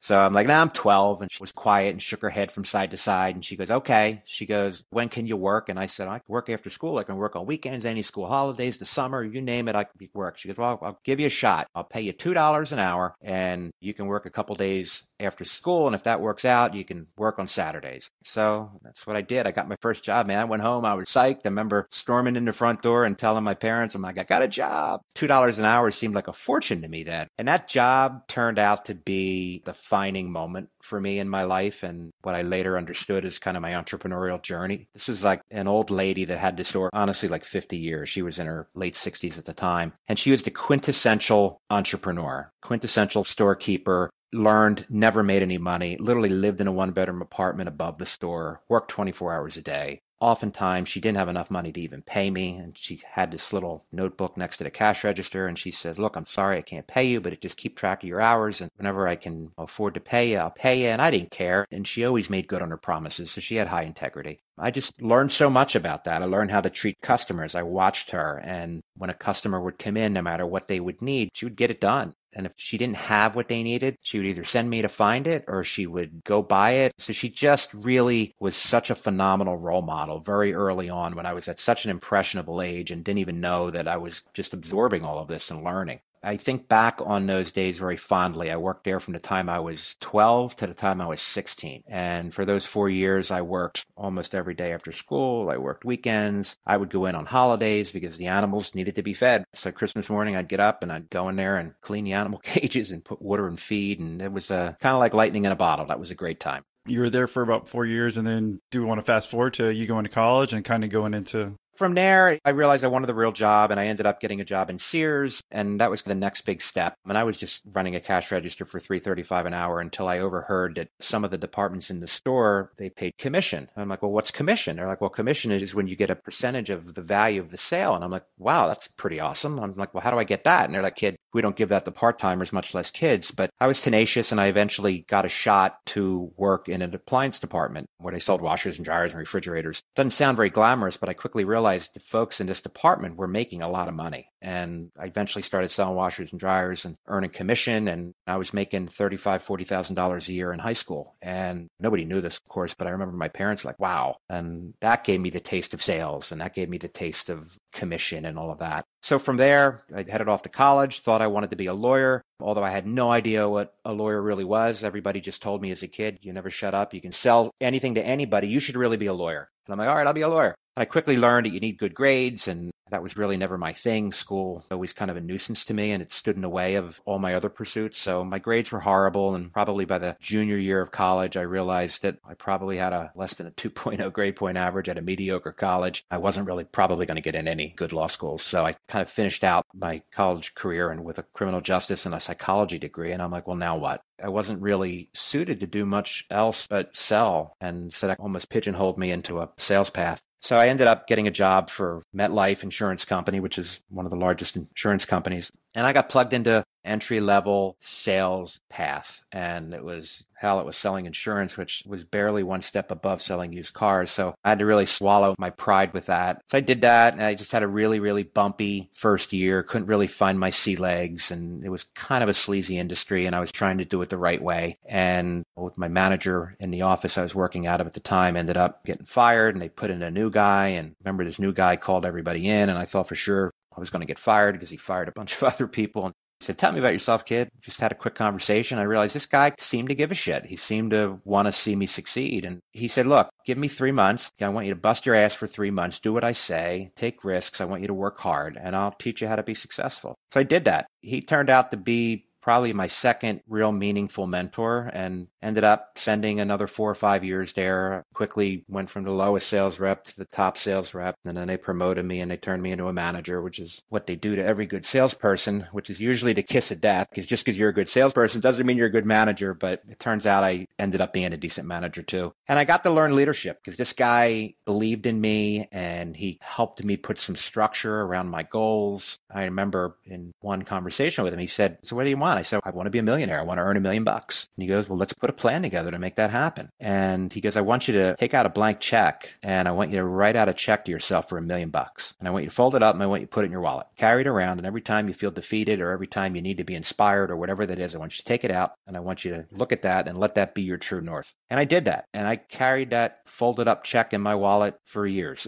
so 0.00 0.18
I'm 0.18 0.32
like, 0.32 0.46
nah, 0.46 0.60
I'm 0.60 0.70
12. 0.70 1.22
And 1.22 1.32
she 1.32 1.42
was 1.42 1.52
quiet 1.52 1.92
and 1.92 2.02
shook 2.02 2.22
her 2.22 2.30
head 2.30 2.52
from 2.52 2.64
side 2.64 2.90
to 2.90 2.96
side. 2.96 3.34
And 3.34 3.44
she 3.44 3.56
goes, 3.56 3.70
okay. 3.70 4.22
She 4.24 4.46
goes, 4.46 4.84
when 4.90 5.08
can 5.08 5.26
you 5.26 5.36
work? 5.36 5.68
And 5.68 5.78
I 5.78 5.86
said, 5.86 6.08
I 6.08 6.18
can 6.18 6.32
work 6.32 6.50
after 6.50 6.70
school. 6.70 6.98
I 6.98 7.04
can 7.04 7.16
work 7.16 7.36
on 7.36 7.46
weekends, 7.46 7.86
any 7.86 8.02
school 8.02 8.26
holidays, 8.26 8.78
the 8.78 8.86
summer, 8.86 9.24
you 9.24 9.40
name 9.40 9.68
it, 9.68 9.76
I 9.76 9.84
can 9.84 10.08
work. 10.12 10.38
She 10.38 10.48
goes, 10.48 10.58
well, 10.58 10.78
I'll 10.82 11.00
give 11.04 11.20
you 11.20 11.26
a 11.26 11.30
shot. 11.30 11.68
I'll 11.74 11.84
pay 11.84 12.02
you 12.02 12.12
$2 12.12 12.72
an 12.72 12.78
hour 12.78 13.14
and 13.22 13.72
you 13.80 13.94
can 13.94 14.06
work 14.06 14.26
a 14.26 14.30
couple 14.30 14.54
days 14.54 15.04
after 15.20 15.44
school. 15.44 15.86
And 15.86 15.94
if 15.94 16.04
that 16.04 16.20
works 16.20 16.44
out, 16.44 16.74
you 16.74 16.84
can 16.84 17.06
work 17.16 17.38
on 17.38 17.48
Saturdays. 17.48 18.10
So 18.22 18.70
that's 18.82 19.06
what 19.06 19.16
I 19.16 19.22
did. 19.22 19.46
I 19.46 19.50
got 19.50 19.68
my 19.68 19.76
first 19.80 20.04
job, 20.04 20.26
man. 20.26 20.38
I 20.38 20.44
went 20.44 20.62
home. 20.62 20.84
I 20.84 20.94
was 20.94 21.06
psyched. 21.06 21.40
I 21.44 21.48
remember 21.48 21.88
storming 21.90 22.36
in 22.36 22.44
the 22.44 22.52
front 22.52 22.82
door 22.82 23.04
and 23.04 23.18
telling 23.18 23.44
my 23.44 23.54
parents, 23.54 23.94
I'm 23.94 24.02
like, 24.02 24.18
I 24.18 24.24
got 24.24 24.42
a 24.42 24.48
job. 24.48 25.00
$2 25.16 25.58
an 25.58 25.64
hour 25.64 25.90
seemed 25.90 26.14
like 26.14 26.28
a 26.28 26.32
fortune 26.32 26.82
to 26.82 26.88
me 26.88 27.02
then. 27.02 27.28
And 27.38 27.48
that 27.48 27.68
job 27.68 28.28
turned 28.28 28.58
out 28.58 28.84
to 28.86 28.94
be 28.94 29.62
the 29.64 29.72
defining 29.78 30.30
moment 30.30 30.68
for 30.82 31.00
me 31.00 31.18
in 31.18 31.28
my 31.28 31.44
life 31.44 31.82
and 31.82 32.12
what 32.22 32.34
I 32.34 32.42
later 32.42 32.76
understood 32.76 33.24
as 33.24 33.38
kind 33.38 33.56
of 33.56 33.62
my 33.62 33.70
entrepreneurial 33.72 34.42
journey. 34.42 34.88
This 34.92 35.08
is 35.08 35.24
like 35.24 35.40
an 35.50 35.68
old 35.68 35.90
lady 35.90 36.24
that 36.26 36.38
had 36.38 36.56
the 36.56 36.64
store, 36.64 36.90
honestly, 36.92 37.28
like 37.28 37.44
50 37.44 37.78
years. 37.78 38.08
She 38.08 38.22
was 38.22 38.38
in 38.38 38.46
her 38.46 38.68
late 38.74 38.94
60s 38.94 39.38
at 39.38 39.44
the 39.44 39.52
time. 39.54 39.94
And 40.08 40.18
she 40.18 40.30
was 40.30 40.42
the 40.42 40.50
quintessential 40.50 41.60
entrepreneur, 41.70 42.50
quintessential 42.60 43.24
storekeeper, 43.24 44.10
learned, 44.32 44.86
never 44.88 45.22
made 45.22 45.42
any 45.42 45.58
money, 45.58 45.96
literally 45.98 46.28
lived 46.28 46.60
in 46.60 46.66
a 46.66 46.72
one 46.72 46.92
bedroom 46.92 47.22
apartment 47.22 47.68
above 47.68 47.98
the 47.98 48.06
store, 48.06 48.62
worked 48.68 48.90
24 48.90 49.32
hours 49.32 49.56
a 49.56 49.62
day. 49.62 50.00
Oftentimes, 50.20 50.88
she 50.88 51.00
didn't 51.00 51.18
have 51.18 51.28
enough 51.28 51.48
money 51.48 51.70
to 51.70 51.80
even 51.80 52.02
pay 52.02 52.28
me, 52.28 52.56
and 52.56 52.76
she 52.76 53.00
had 53.12 53.30
this 53.30 53.52
little 53.52 53.84
notebook 53.92 54.36
next 54.36 54.56
to 54.56 54.64
the 54.64 54.70
cash 54.70 55.04
register, 55.04 55.46
and 55.46 55.56
she 55.56 55.70
says, 55.70 55.96
"Look, 55.96 56.16
I'm 56.16 56.26
sorry 56.26 56.58
I 56.58 56.62
can't 56.62 56.88
pay 56.88 57.04
you, 57.04 57.20
but 57.20 57.32
it 57.32 57.40
just 57.40 57.56
keep 57.56 57.76
track 57.76 58.02
of 58.02 58.08
your 58.08 58.20
hours, 58.20 58.60
and 58.60 58.68
whenever 58.74 59.06
I 59.06 59.14
can 59.14 59.52
afford 59.56 59.94
to 59.94 60.00
pay 60.00 60.32
you, 60.32 60.38
I'll 60.38 60.50
pay 60.50 60.80
you." 60.82 60.88
And 60.88 61.00
I 61.00 61.12
didn't 61.12 61.30
care, 61.30 61.66
and 61.70 61.86
she 61.86 62.04
always 62.04 62.28
made 62.28 62.48
good 62.48 62.62
on 62.62 62.70
her 62.70 62.76
promises, 62.76 63.30
so 63.30 63.40
she 63.40 63.56
had 63.56 63.68
high 63.68 63.84
integrity. 63.84 64.40
I 64.58 64.72
just 64.72 65.00
learned 65.00 65.30
so 65.30 65.48
much 65.48 65.76
about 65.76 66.02
that. 66.02 66.20
I 66.20 66.24
learned 66.24 66.50
how 66.50 66.62
to 66.62 66.70
treat 66.70 67.00
customers. 67.00 67.54
I 67.54 67.62
watched 67.62 68.10
her, 68.10 68.40
and 68.42 68.80
when 68.96 69.10
a 69.10 69.14
customer 69.14 69.60
would 69.60 69.78
come 69.78 69.96
in, 69.96 70.14
no 70.14 70.22
matter 70.22 70.44
what 70.44 70.66
they 70.66 70.80
would 70.80 71.00
need, 71.00 71.30
she 71.32 71.46
would 71.46 71.54
get 71.54 71.70
it 71.70 71.80
done. 71.80 72.14
And 72.38 72.46
if 72.46 72.52
she 72.54 72.78
didn't 72.78 72.96
have 72.96 73.34
what 73.34 73.48
they 73.48 73.64
needed, 73.64 73.98
she 74.00 74.16
would 74.16 74.26
either 74.26 74.44
send 74.44 74.70
me 74.70 74.80
to 74.80 74.88
find 74.88 75.26
it 75.26 75.44
or 75.48 75.64
she 75.64 75.88
would 75.88 76.22
go 76.22 76.40
buy 76.40 76.70
it. 76.70 76.94
So 76.96 77.12
she 77.12 77.28
just 77.28 77.74
really 77.74 78.32
was 78.38 78.54
such 78.54 78.90
a 78.90 78.94
phenomenal 78.94 79.56
role 79.56 79.82
model 79.82 80.20
very 80.20 80.54
early 80.54 80.88
on 80.88 81.16
when 81.16 81.26
I 81.26 81.32
was 81.32 81.48
at 81.48 81.58
such 81.58 81.84
an 81.84 81.90
impressionable 81.90 82.62
age 82.62 82.92
and 82.92 83.02
didn't 83.02 83.18
even 83.18 83.40
know 83.40 83.70
that 83.70 83.88
I 83.88 83.96
was 83.96 84.22
just 84.34 84.54
absorbing 84.54 85.02
all 85.02 85.18
of 85.18 85.26
this 85.26 85.50
and 85.50 85.64
learning. 85.64 85.98
I 86.22 86.36
think 86.36 86.68
back 86.68 87.00
on 87.04 87.26
those 87.26 87.52
days 87.52 87.78
very 87.78 87.96
fondly. 87.96 88.50
I 88.50 88.56
worked 88.56 88.84
there 88.84 89.00
from 89.00 89.14
the 89.14 89.20
time 89.20 89.48
I 89.48 89.60
was 89.60 89.96
12 90.00 90.56
to 90.56 90.66
the 90.66 90.74
time 90.74 91.00
I 91.00 91.06
was 91.06 91.20
16. 91.20 91.82
And 91.86 92.32
for 92.32 92.44
those 92.44 92.66
four 92.66 92.88
years, 92.88 93.30
I 93.30 93.42
worked 93.42 93.84
almost 93.96 94.34
every 94.34 94.54
day 94.54 94.72
after 94.72 94.92
school. 94.92 95.50
I 95.50 95.56
worked 95.56 95.84
weekends. 95.84 96.56
I 96.66 96.76
would 96.76 96.90
go 96.90 97.06
in 97.06 97.14
on 97.14 97.26
holidays 97.26 97.92
because 97.92 98.16
the 98.16 98.26
animals 98.26 98.74
needed 98.74 98.94
to 98.96 99.02
be 99.02 99.14
fed. 99.14 99.44
So 99.54 99.72
Christmas 99.72 100.08
morning, 100.08 100.36
I'd 100.36 100.48
get 100.48 100.60
up 100.60 100.82
and 100.82 100.92
I'd 100.92 101.10
go 101.10 101.28
in 101.28 101.36
there 101.36 101.56
and 101.56 101.74
clean 101.80 102.04
the 102.04 102.12
animal 102.12 102.38
cages 102.42 102.90
and 102.90 103.04
put 103.04 103.22
water 103.22 103.46
and 103.46 103.58
feed. 103.58 104.00
And 104.00 104.20
it 104.20 104.32
was 104.32 104.50
uh, 104.50 104.74
kind 104.80 104.94
of 104.94 105.00
like 105.00 105.14
lightning 105.14 105.44
in 105.44 105.52
a 105.52 105.56
bottle. 105.56 105.86
That 105.86 106.00
was 106.00 106.10
a 106.10 106.16
great 106.16 106.40
time. 106.40 106.64
You 106.86 107.00
were 107.00 107.10
there 107.10 107.26
for 107.26 107.42
about 107.42 107.68
four 107.68 107.84
years, 107.84 108.16
and 108.16 108.26
then 108.26 108.62
do 108.70 108.80
we 108.80 108.86
want 108.86 108.98
to 108.98 109.04
fast 109.04 109.28
forward 109.28 109.52
to 109.54 109.68
you 109.68 109.84
going 109.84 110.04
to 110.04 110.10
college 110.10 110.54
and 110.54 110.64
kind 110.64 110.84
of 110.84 110.90
going 110.90 111.12
into 111.12 111.54
from 111.78 111.94
there, 111.94 112.40
I 112.44 112.50
realized 112.50 112.82
I 112.82 112.88
wanted 112.88 113.06
the 113.06 113.14
real 113.14 113.30
job 113.30 113.70
and 113.70 113.78
I 113.78 113.86
ended 113.86 114.04
up 114.04 114.20
getting 114.20 114.40
a 114.40 114.44
job 114.44 114.68
in 114.68 114.80
Sears 114.80 115.40
and 115.52 115.80
that 115.80 115.90
was 115.90 116.02
the 116.02 116.14
next 116.14 116.42
big 116.42 116.60
step. 116.60 116.96
And 117.06 117.16
I 117.16 117.22
was 117.22 117.36
just 117.36 117.62
running 117.72 117.94
a 117.94 118.00
cash 118.00 118.32
register 118.32 118.64
for 118.64 118.80
335 118.80 119.46
an 119.46 119.54
hour 119.54 119.80
until 119.80 120.08
I 120.08 120.18
overheard 120.18 120.74
that 120.74 120.88
some 121.00 121.24
of 121.24 121.30
the 121.30 121.38
departments 121.38 121.88
in 121.88 122.00
the 122.00 122.08
store, 122.08 122.72
they 122.78 122.90
paid 122.90 123.12
commission. 123.16 123.70
And 123.74 123.82
I'm 123.82 123.88
like, 123.88 124.02
well, 124.02 124.10
what's 124.10 124.32
commission? 124.32 124.76
They're 124.76 124.88
like, 124.88 125.00
well, 125.00 125.08
commission 125.08 125.52
is 125.52 125.72
when 125.72 125.86
you 125.86 125.94
get 125.94 126.10
a 126.10 126.16
percentage 126.16 126.68
of 126.68 126.94
the 126.94 127.00
value 127.00 127.40
of 127.40 127.52
the 127.52 127.56
sale. 127.56 127.94
And 127.94 128.02
I'm 128.02 128.10
like, 128.10 128.26
wow, 128.38 128.66
that's 128.66 128.88
pretty 128.96 129.20
awesome. 129.20 129.60
I'm 129.60 129.76
like, 129.76 129.94
well, 129.94 130.02
how 130.02 130.10
do 130.10 130.18
I 130.18 130.24
get 130.24 130.44
that? 130.44 130.64
And 130.64 130.74
they're 130.74 130.82
like, 130.82 130.96
kid, 130.96 131.16
we 131.32 131.42
don't 131.42 131.56
give 131.56 131.68
that 131.68 131.84
to 131.84 131.92
part 131.92 132.18
timers, 132.18 132.52
much 132.52 132.74
less 132.74 132.90
kids. 132.90 133.30
But 133.30 133.50
I 133.60 133.68
was 133.68 133.80
tenacious 133.80 134.32
and 134.32 134.40
I 134.40 134.46
eventually 134.46 135.04
got 135.06 135.24
a 135.24 135.28
shot 135.28 135.78
to 135.86 136.32
work 136.36 136.68
in 136.68 136.82
an 136.82 136.94
appliance 136.94 137.38
department 137.38 137.86
where 137.98 138.12
they 138.12 138.18
sold 138.18 138.40
washers 138.40 138.76
and 138.76 138.84
dryers 138.84 139.12
and 139.12 139.20
refrigerators. 139.20 139.82
Doesn't 139.94 140.10
sound 140.10 140.36
very 140.36 140.50
glamorous, 140.50 140.96
but 140.96 141.08
I 141.08 141.12
quickly 141.12 141.44
realized 141.44 141.67
the 141.76 142.00
folks 142.00 142.40
in 142.40 142.46
this 142.46 142.62
department 142.62 143.16
were 143.16 143.28
making 143.28 143.62
a 143.62 143.70
lot 143.70 143.88
of 143.88 143.94
money. 143.94 144.30
And 144.40 144.90
I 144.98 145.06
eventually 145.06 145.42
started 145.42 145.70
selling 145.70 145.96
washers 145.96 146.30
and 146.30 146.38
dryers 146.38 146.84
and 146.84 146.96
earning 147.06 147.30
commission. 147.30 147.88
And 147.88 148.14
I 148.26 148.36
was 148.36 148.54
making 148.54 148.86
thirty-five, 148.88 149.42
forty 149.42 149.64
thousand 149.64 149.96
dollars 149.96 150.28
a 150.28 150.32
year 150.32 150.52
in 150.52 150.60
high 150.60 150.72
school. 150.72 151.16
And 151.20 151.68
nobody 151.80 152.04
knew 152.04 152.20
this, 152.20 152.38
of 152.38 152.48
course, 152.48 152.74
but 152.74 152.86
I 152.86 152.90
remember 152.90 153.16
my 153.16 153.28
parents 153.28 153.64
like, 153.64 153.78
wow. 153.78 154.16
And 154.30 154.74
that 154.80 155.04
gave 155.04 155.20
me 155.20 155.30
the 155.30 155.40
taste 155.40 155.74
of 155.74 155.82
sales 155.82 156.32
and 156.32 156.40
that 156.40 156.54
gave 156.54 156.68
me 156.68 156.78
the 156.78 156.88
taste 156.88 157.28
of 157.30 157.58
commission 157.72 158.24
and 158.24 158.38
all 158.38 158.50
of 158.50 158.58
that. 158.58 158.86
So 159.02 159.18
from 159.18 159.36
there, 159.36 159.82
I 159.94 160.04
headed 160.08 160.28
off 160.28 160.42
to 160.42 160.48
college, 160.48 161.00
thought 161.00 161.22
I 161.22 161.28
wanted 161.28 161.50
to 161.50 161.56
be 161.56 161.66
a 161.66 161.74
lawyer, 161.74 162.22
although 162.40 162.64
I 162.64 162.70
had 162.70 162.86
no 162.86 163.10
idea 163.10 163.48
what 163.48 163.74
a 163.84 163.92
lawyer 163.92 164.20
really 164.20 164.44
was. 164.44 164.82
Everybody 164.82 165.20
just 165.20 165.40
told 165.40 165.62
me 165.62 165.70
as 165.70 165.82
a 165.82 165.88
kid, 165.88 166.18
you 166.20 166.32
never 166.32 166.50
shut 166.50 166.74
up. 166.74 166.92
You 166.92 167.00
can 167.00 167.12
sell 167.12 167.50
anything 167.60 167.94
to 167.94 168.04
anybody. 168.04 168.48
You 168.48 168.60
should 168.60 168.76
really 168.76 168.96
be 168.96 169.06
a 169.06 169.14
lawyer. 169.14 169.48
And 169.66 169.72
I'm 169.72 169.78
like, 169.78 169.88
all 169.88 169.96
right, 169.96 170.06
I'll 170.06 170.12
be 170.12 170.22
a 170.22 170.28
lawyer. 170.28 170.54
And 170.76 170.82
I 170.82 170.84
quickly 170.84 171.16
learned 171.16 171.46
that 171.46 171.52
you 171.52 171.60
need 171.60 171.78
good 171.78 171.94
grades 171.94 172.48
and 172.48 172.70
That 172.90 173.02
was 173.02 173.16
really 173.16 173.36
never 173.36 173.58
my 173.58 173.72
thing. 173.72 174.12
School 174.12 174.64
always 174.70 174.92
kind 174.92 175.10
of 175.10 175.16
a 175.16 175.20
nuisance 175.20 175.64
to 175.66 175.74
me 175.74 175.92
and 175.92 176.02
it 176.02 176.10
stood 176.10 176.36
in 176.36 176.42
the 176.42 176.48
way 176.48 176.76
of 176.76 177.00
all 177.04 177.18
my 177.18 177.34
other 177.34 177.48
pursuits. 177.48 177.98
So 177.98 178.24
my 178.24 178.38
grades 178.38 178.70
were 178.70 178.80
horrible. 178.80 179.34
And 179.34 179.52
probably 179.52 179.84
by 179.84 179.98
the 179.98 180.16
junior 180.20 180.56
year 180.56 180.80
of 180.80 180.90
college, 180.90 181.36
I 181.36 181.42
realized 181.42 182.02
that 182.02 182.18
I 182.24 182.34
probably 182.34 182.76
had 182.76 182.92
a 182.92 183.12
less 183.14 183.34
than 183.34 183.46
a 183.46 183.50
2.0 183.58 184.12
grade 184.12 184.36
point 184.36 184.56
average 184.56 184.88
at 184.88 184.98
a 184.98 185.02
mediocre 185.02 185.52
college. 185.52 186.04
I 186.10 186.18
wasn't 186.18 186.46
really 186.46 186.64
probably 186.64 187.06
going 187.06 187.16
to 187.16 187.22
get 187.22 187.34
in 187.34 187.48
any 187.48 187.74
good 187.76 187.92
law 187.92 188.06
schools. 188.06 188.42
So 188.42 188.64
I 188.64 188.76
kind 188.88 189.02
of 189.02 189.10
finished 189.10 189.44
out 189.44 189.66
my 189.74 190.02
college 190.12 190.54
career 190.54 190.90
and 190.90 191.04
with 191.04 191.18
a 191.18 191.24
criminal 191.34 191.60
justice 191.60 192.06
and 192.06 192.14
a 192.14 192.20
psychology 192.20 192.78
degree. 192.78 193.12
And 193.12 193.22
I'm 193.22 193.30
like, 193.30 193.46
well, 193.46 193.56
now 193.56 193.76
what? 193.76 194.02
I 194.22 194.28
wasn't 194.28 194.62
really 194.62 195.10
suited 195.14 195.60
to 195.60 195.66
do 195.66 195.86
much 195.86 196.26
else 196.30 196.66
but 196.66 196.96
sell. 196.96 197.56
And 197.60 197.92
so 197.92 198.06
that 198.06 198.18
almost 198.20 198.48
pigeonholed 198.48 198.98
me 198.98 199.10
into 199.10 199.40
a 199.40 199.50
sales 199.56 199.90
path. 199.90 200.22
So 200.40 200.56
I 200.56 200.68
ended 200.68 200.86
up 200.86 201.06
getting 201.06 201.26
a 201.26 201.32
job 201.32 201.68
for 201.68 202.02
MetLife 202.16 202.62
Insurance 202.62 203.04
Company, 203.04 203.40
which 203.40 203.58
is 203.58 203.80
one 203.88 204.06
of 204.06 204.10
the 204.10 204.16
largest 204.16 204.56
insurance 204.56 205.04
companies. 205.04 205.50
And 205.78 205.86
I 205.86 205.92
got 205.92 206.08
plugged 206.08 206.32
into 206.32 206.64
entry 206.84 207.20
level 207.20 207.76
sales 207.78 208.58
path. 208.68 209.24
And 209.30 209.72
it 209.72 209.84
was 209.84 210.24
hell, 210.34 210.58
it 210.58 210.66
was 210.66 210.76
selling 210.76 211.06
insurance, 211.06 211.56
which 211.56 211.84
was 211.86 212.02
barely 212.02 212.42
one 212.42 212.62
step 212.62 212.90
above 212.90 213.22
selling 213.22 213.52
used 213.52 213.74
cars. 213.74 214.10
So 214.10 214.34
I 214.42 214.48
had 214.48 214.58
to 214.58 214.66
really 214.66 214.86
swallow 214.86 215.36
my 215.38 215.50
pride 215.50 215.94
with 215.94 216.06
that. 216.06 216.40
So 216.48 216.58
I 216.58 216.62
did 216.62 216.80
that. 216.80 217.12
And 217.12 217.22
I 217.22 217.34
just 217.34 217.52
had 217.52 217.62
a 217.62 217.68
really, 217.68 218.00
really 218.00 218.24
bumpy 218.24 218.90
first 218.92 219.32
year. 219.32 219.62
Couldn't 219.62 219.86
really 219.86 220.08
find 220.08 220.40
my 220.40 220.50
sea 220.50 220.74
legs. 220.74 221.30
And 221.30 221.64
it 221.64 221.68
was 221.68 221.86
kind 221.94 222.24
of 222.24 222.28
a 222.28 222.34
sleazy 222.34 222.76
industry. 222.76 223.26
And 223.26 223.36
I 223.36 223.40
was 223.40 223.52
trying 223.52 223.78
to 223.78 223.84
do 223.84 224.02
it 224.02 224.08
the 224.08 224.18
right 224.18 224.42
way. 224.42 224.78
And 224.84 225.44
with 225.54 225.78
my 225.78 225.88
manager 225.88 226.56
in 226.58 226.72
the 226.72 226.82
office 226.82 227.16
I 227.16 227.22
was 227.22 227.36
working 227.36 227.68
out 227.68 227.80
of 227.80 227.86
at 227.86 227.92
the 227.92 228.00
time 228.00 228.36
ended 228.36 228.56
up 228.56 228.84
getting 228.84 229.06
fired 229.06 229.54
and 229.54 229.62
they 229.62 229.68
put 229.68 229.90
in 229.90 230.02
a 230.02 230.10
new 230.10 230.28
guy. 230.28 230.68
And 230.68 230.96
remember, 231.04 231.24
this 231.24 231.38
new 231.38 231.52
guy 231.52 231.76
called 231.76 232.04
everybody 232.04 232.48
in. 232.48 232.68
And 232.68 232.78
I 232.78 232.84
thought 232.84 233.06
for 233.06 233.14
sure 233.14 233.52
I 233.78 233.80
was 233.80 233.90
going 233.90 234.00
to 234.00 234.06
get 234.06 234.18
fired 234.18 234.52
because 234.52 234.70
he 234.70 234.76
fired 234.76 235.08
a 235.08 235.12
bunch 235.12 235.36
of 235.36 235.42
other 235.44 235.66
people. 235.66 236.06
And 236.06 236.14
he 236.40 236.46
said, 236.46 236.58
Tell 236.58 236.72
me 236.72 236.80
about 236.80 236.92
yourself, 236.92 237.24
kid. 237.24 237.48
Just 237.60 237.80
had 237.80 237.92
a 237.92 237.96
quick 237.96 238.14
conversation. 238.14 238.78
I 238.78 238.82
realized 238.82 239.14
this 239.14 239.26
guy 239.26 239.52
seemed 239.58 239.88
to 239.88 239.94
give 239.94 240.12
a 240.12 240.16
shit. 240.16 240.46
He 240.46 240.56
seemed 240.56 240.90
to 240.90 241.20
want 241.24 241.46
to 241.46 241.52
see 241.52 241.74
me 241.74 241.86
succeed. 241.86 242.44
And 242.44 242.60
he 242.72 242.88
said, 242.88 243.06
Look, 243.06 243.30
give 243.44 243.58
me 243.58 243.68
three 243.68 243.92
months. 243.92 244.30
I 244.40 244.48
want 244.48 244.66
you 244.66 244.74
to 244.74 244.80
bust 244.80 245.06
your 245.06 245.14
ass 245.14 245.34
for 245.34 245.46
three 245.46 245.70
months. 245.70 246.00
Do 246.00 246.12
what 246.12 246.24
I 246.24 246.32
say. 246.32 246.90
Take 246.96 247.24
risks. 247.24 247.60
I 247.60 247.64
want 247.64 247.82
you 247.82 247.88
to 247.88 247.94
work 247.94 248.18
hard, 248.18 248.58
and 248.60 248.76
I'll 248.76 248.92
teach 248.92 249.22
you 249.22 249.28
how 249.28 249.36
to 249.36 249.42
be 249.42 249.54
successful. 249.54 250.16
So 250.32 250.40
I 250.40 250.44
did 250.44 250.64
that. 250.66 250.86
He 251.00 251.20
turned 251.20 251.50
out 251.50 251.70
to 251.70 251.76
be 251.76 252.27
probably 252.40 252.72
my 252.72 252.86
second 252.86 253.40
real 253.48 253.72
meaningful 253.72 254.26
mentor 254.26 254.90
and 254.92 255.28
ended 255.42 255.64
up 255.64 255.92
spending 255.96 256.40
another 256.40 256.66
four 256.66 256.90
or 256.90 256.94
five 256.94 257.24
years 257.24 257.52
there. 257.52 258.04
Quickly 258.14 258.64
went 258.68 258.90
from 258.90 259.04
the 259.04 259.10
lowest 259.10 259.48
sales 259.48 259.78
rep 259.78 260.04
to 260.04 260.16
the 260.16 260.24
top 260.24 260.56
sales 260.56 260.94
rep. 260.94 261.14
And 261.24 261.36
then 261.36 261.48
they 261.48 261.56
promoted 261.56 262.04
me 262.04 262.20
and 262.20 262.30
they 262.30 262.36
turned 262.36 262.62
me 262.62 262.72
into 262.72 262.88
a 262.88 262.92
manager, 262.92 263.42
which 263.42 263.58
is 263.58 263.82
what 263.88 264.06
they 264.06 264.16
do 264.16 264.34
to 264.36 264.44
every 264.44 264.66
good 264.66 264.84
salesperson, 264.84 265.66
which 265.72 265.90
is 265.90 266.00
usually 266.00 266.34
to 266.34 266.42
kiss 266.42 266.70
of 266.70 266.80
death. 266.80 267.08
Because 267.10 267.26
just 267.26 267.44
because 267.44 267.58
you're 267.58 267.68
a 267.68 267.74
good 267.74 267.88
salesperson 267.88 268.40
doesn't 268.40 268.66
mean 268.66 268.76
you're 268.76 268.86
a 268.86 268.90
good 268.90 269.06
manager. 269.06 269.54
But 269.54 269.82
it 269.88 269.98
turns 269.98 270.26
out 270.26 270.44
I 270.44 270.66
ended 270.78 271.00
up 271.00 271.12
being 271.12 271.32
a 271.32 271.36
decent 271.36 271.68
manager 271.68 272.02
too. 272.02 272.32
And 272.46 272.58
I 272.58 272.64
got 272.64 272.82
to 272.84 272.90
learn 272.90 273.14
leadership 273.14 273.60
because 273.62 273.76
this 273.76 273.92
guy 273.92 274.54
believed 274.64 275.06
in 275.06 275.20
me 275.20 275.68
and 275.70 276.16
he 276.16 276.38
helped 276.40 276.82
me 276.82 276.96
put 276.96 277.18
some 277.18 277.36
structure 277.36 278.00
around 278.00 278.30
my 278.30 278.42
goals. 278.42 279.18
I 279.30 279.44
remember 279.44 279.96
in 280.04 280.32
one 280.40 280.62
conversation 280.62 281.24
with 281.24 281.32
him, 281.32 281.40
he 281.40 281.46
said, 281.46 281.78
So 281.82 281.94
what 281.94 282.04
do 282.04 282.10
you 282.10 282.16
want? 282.16 282.37
I 282.38 282.42
said, 282.42 282.60
I 282.64 282.70
want 282.70 282.86
to 282.86 282.90
be 282.90 282.98
a 282.98 283.02
millionaire. 283.02 283.40
I 283.40 283.44
want 283.44 283.58
to 283.58 283.62
earn 283.62 283.76
a 283.76 283.80
million 283.80 284.04
bucks. 284.04 284.48
And 284.56 284.62
he 284.62 284.68
goes, 284.68 284.88
Well, 284.88 284.98
let's 284.98 285.12
put 285.12 285.30
a 285.30 285.34
plan 285.34 285.62
together 285.62 285.90
to 285.90 285.98
make 285.98 286.16
that 286.16 286.30
happen. 286.30 286.70
And 286.80 287.32
he 287.32 287.40
goes, 287.40 287.56
I 287.56 287.62
want 287.62 287.88
you 287.88 287.94
to 287.94 288.16
take 288.16 288.34
out 288.34 288.46
a 288.46 288.50
blank 288.50 288.80
check 288.80 289.36
and 289.42 289.66
I 289.68 289.72
want 289.72 289.90
you 289.90 289.98
to 289.98 290.04
write 290.04 290.36
out 290.36 290.48
a 290.48 290.54
check 290.54 290.84
to 290.84 290.90
yourself 290.90 291.28
for 291.28 291.38
a 291.38 291.42
million 291.42 291.70
bucks. 291.70 292.14
And 292.18 292.28
I 292.28 292.30
want 292.30 292.44
you 292.44 292.50
to 292.50 292.54
fold 292.54 292.74
it 292.74 292.82
up 292.82 292.94
and 292.94 293.02
I 293.02 293.06
want 293.06 293.22
you 293.22 293.26
to 293.26 293.30
put 293.30 293.44
it 293.44 293.46
in 293.46 293.52
your 293.52 293.60
wallet. 293.60 293.86
Carry 293.96 294.22
it 294.22 294.26
around. 294.26 294.58
And 294.58 294.66
every 294.66 294.80
time 294.80 295.08
you 295.08 295.14
feel 295.14 295.30
defeated 295.30 295.80
or 295.80 295.90
every 295.90 296.06
time 296.06 296.36
you 296.36 296.42
need 296.42 296.58
to 296.58 296.64
be 296.64 296.74
inspired 296.74 297.30
or 297.30 297.36
whatever 297.36 297.66
that 297.66 297.78
is, 297.78 297.94
I 297.94 297.98
want 297.98 298.14
you 298.14 298.18
to 298.18 298.24
take 298.24 298.44
it 298.44 298.50
out 298.50 298.74
and 298.86 298.96
I 298.96 299.00
want 299.00 299.24
you 299.24 299.32
to 299.32 299.46
look 299.50 299.72
at 299.72 299.82
that 299.82 300.08
and 300.08 300.18
let 300.18 300.36
that 300.36 300.54
be 300.54 300.62
your 300.62 300.78
true 300.78 301.00
north. 301.00 301.34
And 301.50 301.58
I 301.58 301.64
did 301.64 301.86
that. 301.86 302.06
And 302.14 302.26
I 302.26 302.36
carried 302.36 302.90
that 302.90 303.20
folded 303.26 303.68
up 303.68 303.84
check 303.84 304.12
in 304.12 304.20
my 304.20 304.34
wallet 304.34 304.78
for 304.84 305.06
years 305.06 305.46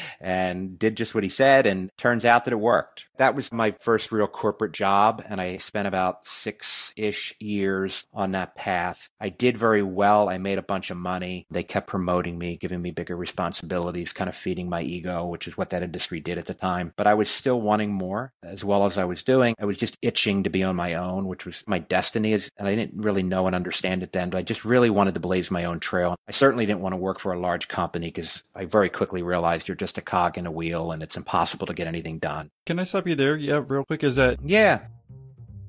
and 0.20 0.78
did 0.78 0.96
just 0.96 1.14
what 1.14 1.24
he 1.24 1.30
said. 1.30 1.66
And 1.66 1.90
turns 1.96 2.24
out 2.24 2.44
that 2.44 2.52
it 2.52 2.60
worked. 2.60 3.06
That 3.18 3.34
was 3.34 3.52
my 3.52 3.70
first 3.70 4.12
real 4.12 4.26
corporate 4.26 4.72
job. 4.72 5.22
And 5.28 5.40
I 5.40 5.56
spent 5.56 5.88
about 5.88 6.26
six 6.26 6.92
ish 6.96 7.34
years 7.40 8.04
on 8.12 8.32
that 8.32 8.54
path. 8.56 9.10
I 9.20 9.28
did 9.28 9.56
very 9.56 9.82
well. 9.82 10.28
I 10.28 10.38
made 10.38 10.58
a 10.58 10.62
bunch 10.62 10.90
of 10.90 10.96
money. 10.96 11.46
They 11.50 11.62
kept 11.62 11.86
promoting 11.86 12.38
me, 12.38 12.56
giving 12.56 12.82
me 12.82 12.90
bigger 12.90 13.16
responsibilities, 13.16 14.12
kind 14.12 14.28
of 14.28 14.34
feeding 14.34 14.68
my 14.68 14.82
ego, 14.82 15.26
which 15.26 15.46
is 15.46 15.56
what 15.56 15.70
that 15.70 15.82
industry 15.82 16.20
did 16.20 16.38
at 16.38 16.46
the 16.46 16.54
time. 16.54 16.92
But 16.96 17.06
I 17.06 17.14
was 17.14 17.30
still 17.30 17.60
wanting 17.60 17.92
more 17.92 18.32
as 18.42 18.64
well 18.64 18.86
as 18.86 18.98
I 18.98 19.04
was 19.04 19.22
doing. 19.22 19.54
I 19.58 19.64
was 19.64 19.78
just 19.78 19.98
itching 20.02 20.42
to 20.44 20.50
be 20.50 20.62
on 20.62 20.76
my 20.76 20.94
own, 20.94 21.26
which 21.26 21.46
was 21.46 21.64
my 21.66 21.78
destiny. 21.78 22.32
And 22.32 22.68
I 22.68 22.74
didn't 22.74 23.02
really 23.02 23.22
know 23.22 23.46
and 23.46 23.54
understand 23.54 24.02
it 24.02 24.12
then, 24.12 24.30
but 24.30 24.38
I 24.38 24.42
just 24.42 24.64
really 24.64 24.90
wanted 24.90 25.14
to 25.14 25.20
blaze 25.20 25.50
my 25.50 25.64
own 25.64 25.80
trail. 25.80 26.16
I 26.28 26.32
certainly 26.32 26.66
didn't 26.66 26.80
want 26.80 26.92
to 26.92 26.98
work 26.98 27.20
for 27.20 27.32
a 27.32 27.38
large 27.38 27.68
company 27.68 28.08
because 28.08 28.42
I 28.54 28.64
very 28.64 28.88
quickly 28.88 29.22
realized 29.22 29.68
you're 29.68 29.76
just 29.76 29.98
a 29.98 30.02
cog 30.02 30.38
in 30.38 30.46
a 30.46 30.50
wheel 30.50 30.90
and 30.92 31.02
it's 31.02 31.16
impossible 31.16 31.66
to 31.66 31.74
get 31.74 31.86
anything 31.86 32.18
done. 32.18 32.50
Can 32.66 32.78
I 32.78 32.84
stop 32.84 33.05
you 33.08 33.14
there? 33.14 33.36
Yeah, 33.36 33.62
real 33.66 33.84
quick. 33.84 34.04
Is 34.04 34.16
that 34.16 34.38
yeah? 34.44 34.86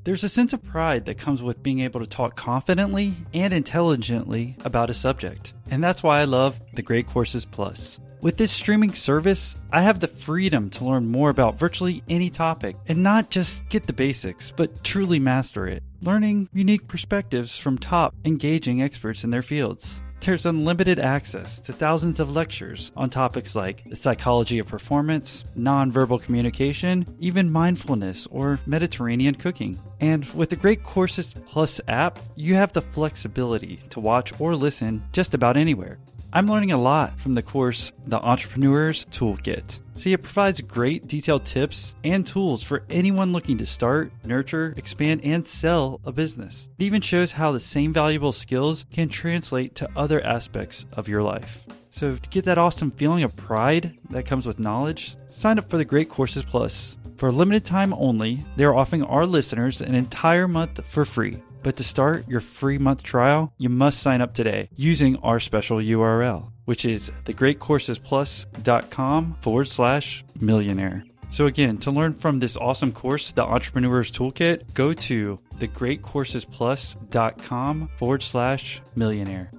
There's 0.04 0.24
a 0.24 0.30
sense 0.30 0.54
of 0.54 0.64
pride 0.64 1.06
that 1.06 1.18
comes 1.18 1.44
with 1.44 1.62
being 1.62 1.82
able 1.82 2.00
to 2.00 2.06
talk 2.06 2.38
confidently 2.38 3.14
and 3.34 3.54
intelligently 3.54 4.56
about 4.64 4.90
a 4.90 4.94
subject. 4.94 5.54
And 5.70 5.84
that's 5.84 6.02
why 6.02 6.22
I 6.22 6.24
love 6.24 6.62
the 6.76 6.82
Great 6.82 7.08
Courses 7.08 7.44
Plus. 7.44 8.00
With 8.22 8.38
this 8.38 8.52
streaming 8.52 8.94
service, 8.94 9.58
I 9.72 9.82
have 9.82 10.00
the 10.00 10.08
freedom 10.08 10.70
to 10.72 10.86
learn 10.86 11.08
more 11.08 11.30
about 11.30 11.60
virtually 11.60 12.04
any 12.10 12.30
topic 12.30 12.78
and 12.88 13.04
not 13.04 13.30
just 13.30 13.68
get 13.70 13.86
the 13.86 13.94
basics, 13.94 14.50
but 14.50 14.84
truly 14.84 15.20
master 15.20 15.68
it, 15.68 15.84
learning 16.02 16.50
unique 16.54 16.88
perspectives 16.88 17.58
from 17.58 17.78
top, 17.78 18.16
engaging 18.26 18.82
experts 18.82 19.24
in 19.24 19.30
their 19.30 19.44
fields. 19.44 20.02
There's 20.20 20.46
unlimited 20.46 21.00
access 21.00 21.60
to 21.60 21.72
thousands 21.72 22.20
of 22.20 22.32
lectures 22.32 22.92
on 22.98 23.10
topics 23.10 23.56
like 23.56 23.84
the 23.90 23.96
psychology 23.96 24.60
of 24.60 24.68
performance, 24.68 25.46
nonverbal 25.58 26.22
communication, 26.22 27.06
even 27.20 27.52
mindfulness 27.52 28.28
or 28.30 28.60
Mediterranean 28.66 29.36
cooking. 29.36 29.80
And 30.02 30.26
with 30.34 30.50
the 30.50 30.56
Great 30.56 30.84
Courses 30.84 31.34
Plus 31.46 31.80
app, 31.88 32.20
you 32.36 32.56
have 32.56 32.74
the 32.74 32.82
flexibility 32.82 33.78
to 33.92 34.02
watch 34.02 34.34
or 34.40 34.56
listen 34.56 35.04
just 35.14 35.34
about 35.34 35.56
anywhere. 35.56 35.98
I'm 36.34 36.48
learning 36.48 36.74
a 36.74 36.82
lot 36.82 37.18
from 37.20 37.34
the 37.34 37.42
course 37.42 37.94
The 38.06 38.20
Entrepreneur's 38.20 39.06
Toolkit. 39.06 39.80
See, 39.98 40.14
it 40.14 40.22
provides 40.22 40.62
great 40.62 41.08
detailed 41.08 41.44
tips 41.44 41.96
and 42.04 42.26
tools 42.26 42.62
for 42.62 42.84
anyone 42.88 43.34
looking 43.34 43.58
to 43.58 43.66
start, 43.66 44.12
nurture, 44.24 44.76
expand, 44.78 45.22
and 45.24 45.46
sell 45.46 46.00
a 46.06 46.12
business. 46.12 46.70
It 46.78 46.84
even 46.84 47.02
shows 47.02 47.32
how 47.32 47.52
the 47.52 47.60
same 47.60 47.94
valuable 47.94 48.32
skills 48.32 48.86
can 48.92 49.10
translate 49.10 49.74
to 49.76 49.90
other 49.96 50.22
aspects 50.22 50.86
of 50.94 51.08
your 51.08 51.24
life. 51.24 51.66
So, 51.90 52.16
to 52.16 52.30
get 52.30 52.46
that 52.46 52.60
awesome 52.60 52.92
feeling 52.92 53.24
of 53.24 53.36
pride 53.36 53.98
that 54.12 54.28
comes 54.28 54.46
with 54.46 54.60
knowledge, 54.60 55.18
sign 55.30 55.58
up 55.58 55.68
for 55.68 55.78
the 55.78 55.86
Great 55.86 56.10
Courses 56.10 56.44
Plus. 56.44 56.96
For 57.18 57.30
a 57.30 57.32
limited 57.32 57.66
time 57.66 57.92
only, 57.96 58.46
they 58.56 58.66
are 58.66 58.76
offering 58.76 59.02
our 59.02 59.26
listeners 59.26 59.82
an 59.82 59.96
entire 59.96 60.48
month 60.48 60.80
for 60.86 61.06
free. 61.06 61.42
But 61.68 61.76
to 61.76 61.84
start 61.84 62.30
your 62.30 62.40
free 62.40 62.78
month 62.78 63.04
trial, 63.04 63.52
you 63.58 63.68
must 63.68 64.00
sign 64.00 64.22
up 64.22 64.34
today 64.34 64.70
using 64.78 65.18
our 65.18 65.38
special 65.38 65.80
URL, 65.80 66.54
which 66.64 66.86
is 66.86 67.12
thegreatcoursesplus.com 67.26 69.36
forward 69.42 69.68
slash 69.68 70.24
millionaire. 70.40 71.04
So 71.30 71.46
again, 71.46 71.78
to 71.80 71.92
learn 71.92 72.14
from 72.14 72.40
this 72.40 72.56
awesome 72.56 72.94
course, 72.94 73.34
the 73.34 73.44
Entrepreneur's 73.44 74.14
Toolkit, 74.14 74.76
go 74.76 74.94
to 74.94 75.42
thegreatcoursesplus.com 75.58 77.90
forward 77.98 78.24
slash 78.24 78.82
millionaire. 78.96 79.52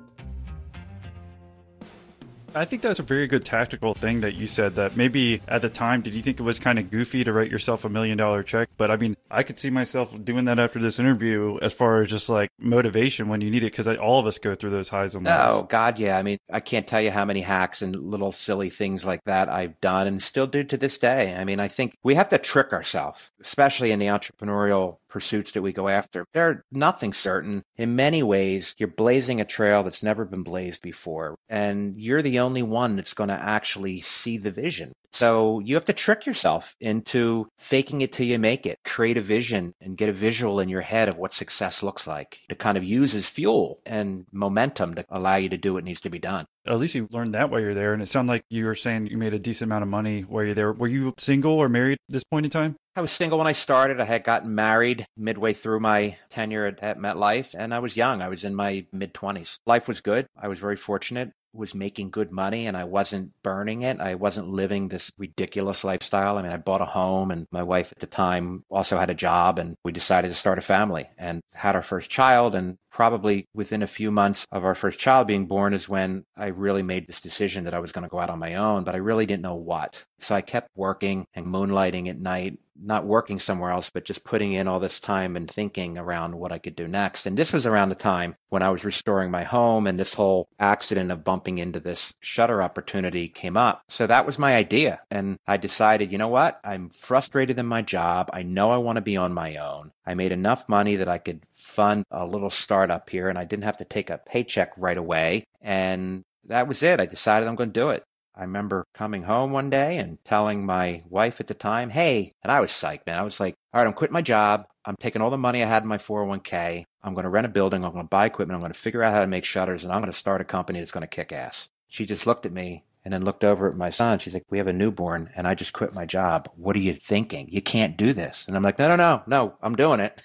I 2.54 2.64
think 2.64 2.82
that's 2.82 2.98
a 2.98 3.02
very 3.02 3.26
good 3.26 3.44
tactical 3.44 3.94
thing 3.94 4.20
that 4.22 4.34
you 4.34 4.46
said 4.46 4.76
that 4.76 4.96
maybe 4.96 5.40
at 5.48 5.62
the 5.62 5.68
time, 5.68 6.02
did 6.02 6.14
you 6.14 6.22
think 6.22 6.40
it 6.40 6.42
was 6.42 6.58
kind 6.58 6.78
of 6.78 6.90
goofy 6.90 7.24
to 7.24 7.32
write 7.32 7.50
yourself 7.50 7.84
a 7.84 7.88
million 7.88 8.16
dollar 8.18 8.42
check? 8.42 8.68
But 8.76 8.90
I 8.90 8.96
mean, 8.96 9.16
I 9.30 9.42
could 9.42 9.58
see 9.58 9.70
myself 9.70 10.12
doing 10.24 10.46
that 10.46 10.58
after 10.58 10.80
this 10.80 10.98
interview 10.98 11.58
as 11.60 11.72
far 11.72 12.02
as 12.02 12.08
just 12.08 12.28
like 12.28 12.50
motivation 12.58 13.28
when 13.28 13.40
you 13.40 13.50
need 13.50 13.62
it 13.62 13.72
because 13.72 13.86
all 13.98 14.18
of 14.18 14.26
us 14.26 14.38
go 14.38 14.54
through 14.54 14.70
those 14.70 14.88
highs 14.88 15.14
and 15.14 15.24
lows. 15.24 15.62
Oh, 15.62 15.62
God, 15.64 15.98
yeah. 15.98 16.18
I 16.18 16.22
mean, 16.22 16.38
I 16.50 16.60
can't 16.60 16.86
tell 16.86 17.00
you 17.00 17.10
how 17.10 17.24
many 17.24 17.42
hacks 17.42 17.82
and 17.82 17.94
little 17.94 18.32
silly 18.32 18.70
things 18.70 19.04
like 19.04 19.24
that 19.24 19.48
I've 19.48 19.80
done 19.80 20.06
and 20.06 20.22
still 20.22 20.46
do 20.46 20.64
to 20.64 20.76
this 20.76 20.98
day. 20.98 21.34
I 21.34 21.44
mean, 21.44 21.60
I 21.60 21.68
think 21.68 21.96
we 22.02 22.14
have 22.14 22.28
to 22.30 22.38
trick 22.38 22.72
ourselves, 22.72 23.30
especially 23.40 23.92
in 23.92 23.98
the 23.98 24.06
entrepreneurial 24.06 24.98
pursuits 25.08 25.52
that 25.52 25.62
we 25.62 25.72
go 25.72 25.88
after. 25.88 26.24
They're 26.32 26.64
nothing 26.70 27.12
certain. 27.12 27.62
In 27.76 27.96
many 27.96 28.22
ways, 28.22 28.74
you're 28.78 28.88
blazing 28.88 29.40
a 29.40 29.44
trail 29.44 29.82
that's 29.82 30.02
never 30.02 30.24
been 30.24 30.42
blazed 30.42 30.82
before, 30.82 31.36
and 31.48 31.96
you're 31.96 32.22
the 32.22 32.40
only 32.40 32.62
one 32.62 32.96
that's 32.96 33.14
going 33.14 33.28
to 33.28 33.34
actually 33.34 34.00
see 34.00 34.38
the 34.38 34.50
vision. 34.50 34.92
So 35.12 35.60
you 35.60 35.74
have 35.74 35.86
to 35.86 35.92
trick 35.92 36.26
yourself 36.26 36.76
into 36.80 37.48
faking 37.58 38.02
it 38.02 38.12
till 38.12 38.26
you 38.26 38.38
make 38.38 38.66
it. 38.66 38.78
Create 38.84 39.16
a 39.16 39.22
vision 39.22 39.72
and 39.80 39.96
get 39.96 40.08
a 40.08 40.12
visual 40.12 40.60
in 40.60 40.68
your 40.68 40.82
head 40.82 41.08
of 41.08 41.16
what 41.16 41.32
success 41.32 41.82
looks 41.82 42.06
like 42.06 42.40
to 42.48 42.54
kind 42.54 42.76
of 42.76 42.84
use 42.84 43.14
as 43.14 43.26
fuel 43.26 43.80
and 43.86 44.26
momentum 44.32 44.94
to 44.94 45.04
allow 45.08 45.36
you 45.36 45.48
to 45.48 45.56
do 45.56 45.74
what 45.74 45.84
needs 45.84 46.00
to 46.02 46.10
be 46.10 46.18
done. 46.18 46.44
At 46.68 46.78
least 46.78 46.94
you 46.94 47.08
learned 47.10 47.34
that 47.34 47.50
while 47.50 47.60
you're 47.60 47.74
there. 47.74 47.92
And 47.92 48.02
it 48.02 48.08
sounded 48.08 48.32
like 48.32 48.42
you 48.50 48.66
were 48.66 48.74
saying 48.74 49.06
you 49.06 49.16
made 49.16 49.34
a 49.34 49.38
decent 49.38 49.68
amount 49.68 49.82
of 49.82 49.88
money 49.88 50.22
while 50.22 50.44
you're 50.44 50.54
there. 50.54 50.72
Were 50.72 50.88
you 50.88 51.14
single 51.18 51.52
or 51.52 51.68
married 51.68 51.98
at 52.08 52.12
this 52.12 52.24
point 52.24 52.46
in 52.46 52.50
time? 52.50 52.76
I 52.96 53.00
was 53.00 53.12
single 53.12 53.38
when 53.38 53.46
I 53.46 53.52
started. 53.52 54.00
I 54.00 54.04
had 54.04 54.24
gotten 54.24 54.54
married 54.54 55.06
midway 55.16 55.52
through 55.52 55.80
my 55.80 56.16
tenure 56.30 56.66
at, 56.66 56.82
at 56.82 56.98
MetLife, 56.98 57.54
and 57.56 57.72
I 57.72 57.78
was 57.78 57.96
young. 57.96 58.20
I 58.20 58.28
was 58.28 58.42
in 58.42 58.54
my 58.54 58.86
mid 58.92 59.14
20s. 59.14 59.58
Life 59.66 59.86
was 59.86 60.00
good. 60.00 60.26
I 60.36 60.48
was 60.48 60.58
very 60.58 60.76
fortunate 60.76 61.30
was 61.58 61.74
making 61.74 62.10
good 62.10 62.30
money 62.30 62.66
and 62.66 62.76
I 62.76 62.84
wasn't 62.84 63.32
burning 63.42 63.82
it. 63.82 64.00
I 64.00 64.14
wasn't 64.14 64.48
living 64.48 64.88
this 64.88 65.12
ridiculous 65.18 65.84
lifestyle. 65.84 66.38
I 66.38 66.42
mean, 66.42 66.52
I 66.52 66.56
bought 66.56 66.80
a 66.80 66.86
home 66.86 67.30
and 67.30 67.46
my 67.50 67.62
wife 67.62 67.92
at 67.92 67.98
the 67.98 68.06
time 68.06 68.64
also 68.70 68.96
had 68.96 69.10
a 69.10 69.14
job 69.14 69.58
and 69.58 69.76
we 69.84 69.92
decided 69.92 70.28
to 70.28 70.34
start 70.34 70.58
a 70.58 70.62
family 70.62 71.08
and 71.18 71.42
had 71.52 71.76
our 71.76 71.82
first 71.82 72.10
child. 72.10 72.54
And 72.54 72.78
probably 72.90 73.46
within 73.54 73.82
a 73.82 73.86
few 73.86 74.10
months 74.10 74.46
of 74.50 74.64
our 74.64 74.74
first 74.74 74.98
child 74.98 75.26
being 75.26 75.46
born 75.46 75.72
is 75.72 75.88
when 75.88 76.24
I 76.36 76.46
really 76.46 76.82
made 76.82 77.06
this 77.06 77.20
decision 77.20 77.64
that 77.64 77.74
I 77.74 77.78
was 77.78 77.92
going 77.92 78.02
to 78.02 78.08
go 78.08 78.18
out 78.18 78.30
on 78.30 78.38
my 78.38 78.54
own, 78.54 78.84
but 78.84 78.94
I 78.94 78.98
really 78.98 79.26
didn't 79.26 79.42
know 79.42 79.54
what. 79.54 80.04
So 80.18 80.34
I 80.34 80.40
kept 80.40 80.70
working 80.74 81.26
and 81.34 81.46
moonlighting 81.46 82.08
at 82.08 82.18
night 82.18 82.58
not 82.80 83.06
working 83.06 83.38
somewhere 83.38 83.70
else, 83.70 83.90
but 83.90 84.04
just 84.04 84.24
putting 84.24 84.52
in 84.52 84.68
all 84.68 84.80
this 84.80 85.00
time 85.00 85.36
and 85.36 85.50
thinking 85.50 85.98
around 85.98 86.36
what 86.36 86.52
I 86.52 86.58
could 86.58 86.76
do 86.76 86.86
next. 86.88 87.26
And 87.26 87.36
this 87.36 87.52
was 87.52 87.66
around 87.66 87.88
the 87.88 87.94
time 87.94 88.36
when 88.48 88.62
I 88.62 88.70
was 88.70 88.84
restoring 88.84 89.30
my 89.30 89.44
home 89.44 89.86
and 89.86 89.98
this 89.98 90.14
whole 90.14 90.48
accident 90.58 91.10
of 91.10 91.24
bumping 91.24 91.58
into 91.58 91.80
this 91.80 92.14
shutter 92.20 92.62
opportunity 92.62 93.28
came 93.28 93.56
up. 93.56 93.82
So 93.88 94.06
that 94.06 94.26
was 94.26 94.38
my 94.38 94.56
idea. 94.56 95.00
And 95.10 95.38
I 95.46 95.56
decided, 95.56 96.12
you 96.12 96.18
know 96.18 96.28
what? 96.28 96.60
I'm 96.64 96.88
frustrated 96.90 97.58
in 97.58 97.66
my 97.66 97.82
job. 97.82 98.30
I 98.32 98.42
know 98.42 98.70
I 98.70 98.76
want 98.76 98.96
to 98.96 99.02
be 99.02 99.16
on 99.16 99.32
my 99.34 99.56
own. 99.56 99.92
I 100.06 100.14
made 100.14 100.32
enough 100.32 100.68
money 100.68 100.96
that 100.96 101.08
I 101.08 101.18
could 101.18 101.42
fund 101.52 102.04
a 102.10 102.24
little 102.24 102.50
startup 102.50 103.10
here 103.10 103.28
and 103.28 103.38
I 103.38 103.44
didn't 103.44 103.64
have 103.64 103.78
to 103.78 103.84
take 103.84 104.10
a 104.10 104.18
paycheck 104.18 104.72
right 104.78 104.96
away. 104.96 105.44
And 105.60 106.24
that 106.44 106.68
was 106.68 106.82
it. 106.82 107.00
I 107.00 107.06
decided 107.06 107.48
I'm 107.48 107.56
going 107.56 107.72
to 107.72 107.80
do 107.80 107.90
it. 107.90 108.04
I 108.38 108.42
remember 108.42 108.84
coming 108.94 109.24
home 109.24 109.50
one 109.50 109.68
day 109.68 109.98
and 109.98 110.24
telling 110.24 110.64
my 110.64 111.02
wife 111.08 111.40
at 111.40 111.48
the 111.48 111.54
time, 111.54 111.90
hey, 111.90 112.34
and 112.44 112.52
I 112.52 112.60
was 112.60 112.70
psyched, 112.70 113.04
man. 113.04 113.18
I 113.18 113.24
was 113.24 113.40
like, 113.40 113.56
all 113.74 113.80
right, 113.80 113.86
I'm 113.86 113.92
quitting 113.92 114.14
my 114.14 114.22
job. 114.22 114.64
I'm 114.84 114.94
taking 115.00 115.20
all 115.20 115.30
the 115.30 115.36
money 115.36 115.60
I 115.60 115.66
had 115.66 115.82
in 115.82 115.88
my 115.88 115.98
401k. 115.98 116.84
I'm 117.02 117.14
going 117.14 117.24
to 117.24 117.30
rent 117.30 117.46
a 117.46 117.50
building. 117.50 117.84
I'm 117.84 117.92
going 117.92 118.04
to 118.04 118.08
buy 118.08 118.26
equipment. 118.26 118.54
I'm 118.54 118.60
going 118.60 118.72
to 118.72 118.78
figure 118.78 119.02
out 119.02 119.12
how 119.12 119.20
to 119.20 119.26
make 119.26 119.44
shutters 119.44 119.82
and 119.82 119.92
I'm 119.92 120.00
going 120.00 120.12
to 120.12 120.16
start 120.16 120.40
a 120.40 120.44
company 120.44 120.78
that's 120.78 120.92
going 120.92 121.02
to 121.02 121.08
kick 121.08 121.32
ass. 121.32 121.68
She 121.88 122.06
just 122.06 122.28
looked 122.28 122.46
at 122.46 122.52
me 122.52 122.84
and 123.08 123.14
then 123.14 123.24
looked 123.24 123.42
over 123.42 123.70
at 123.70 123.74
my 123.74 123.88
son. 123.88 124.18
She's 124.18 124.34
like, 124.34 124.44
We 124.50 124.58
have 124.58 124.66
a 124.66 124.72
newborn 124.74 125.30
and 125.34 125.48
I 125.48 125.54
just 125.54 125.72
quit 125.72 125.94
my 125.94 126.04
job. 126.04 126.50
What 126.56 126.76
are 126.76 126.80
you 126.80 126.92
thinking? 126.92 127.48
You 127.50 127.62
can't 127.62 127.96
do 127.96 128.12
this. 128.12 128.46
And 128.46 128.54
I'm 128.54 128.62
like, 128.62 128.78
No, 128.78 128.86
no, 128.88 128.96
no, 128.96 129.22
no, 129.26 129.54
I'm 129.62 129.76
doing 129.76 130.00
it. 130.00 130.20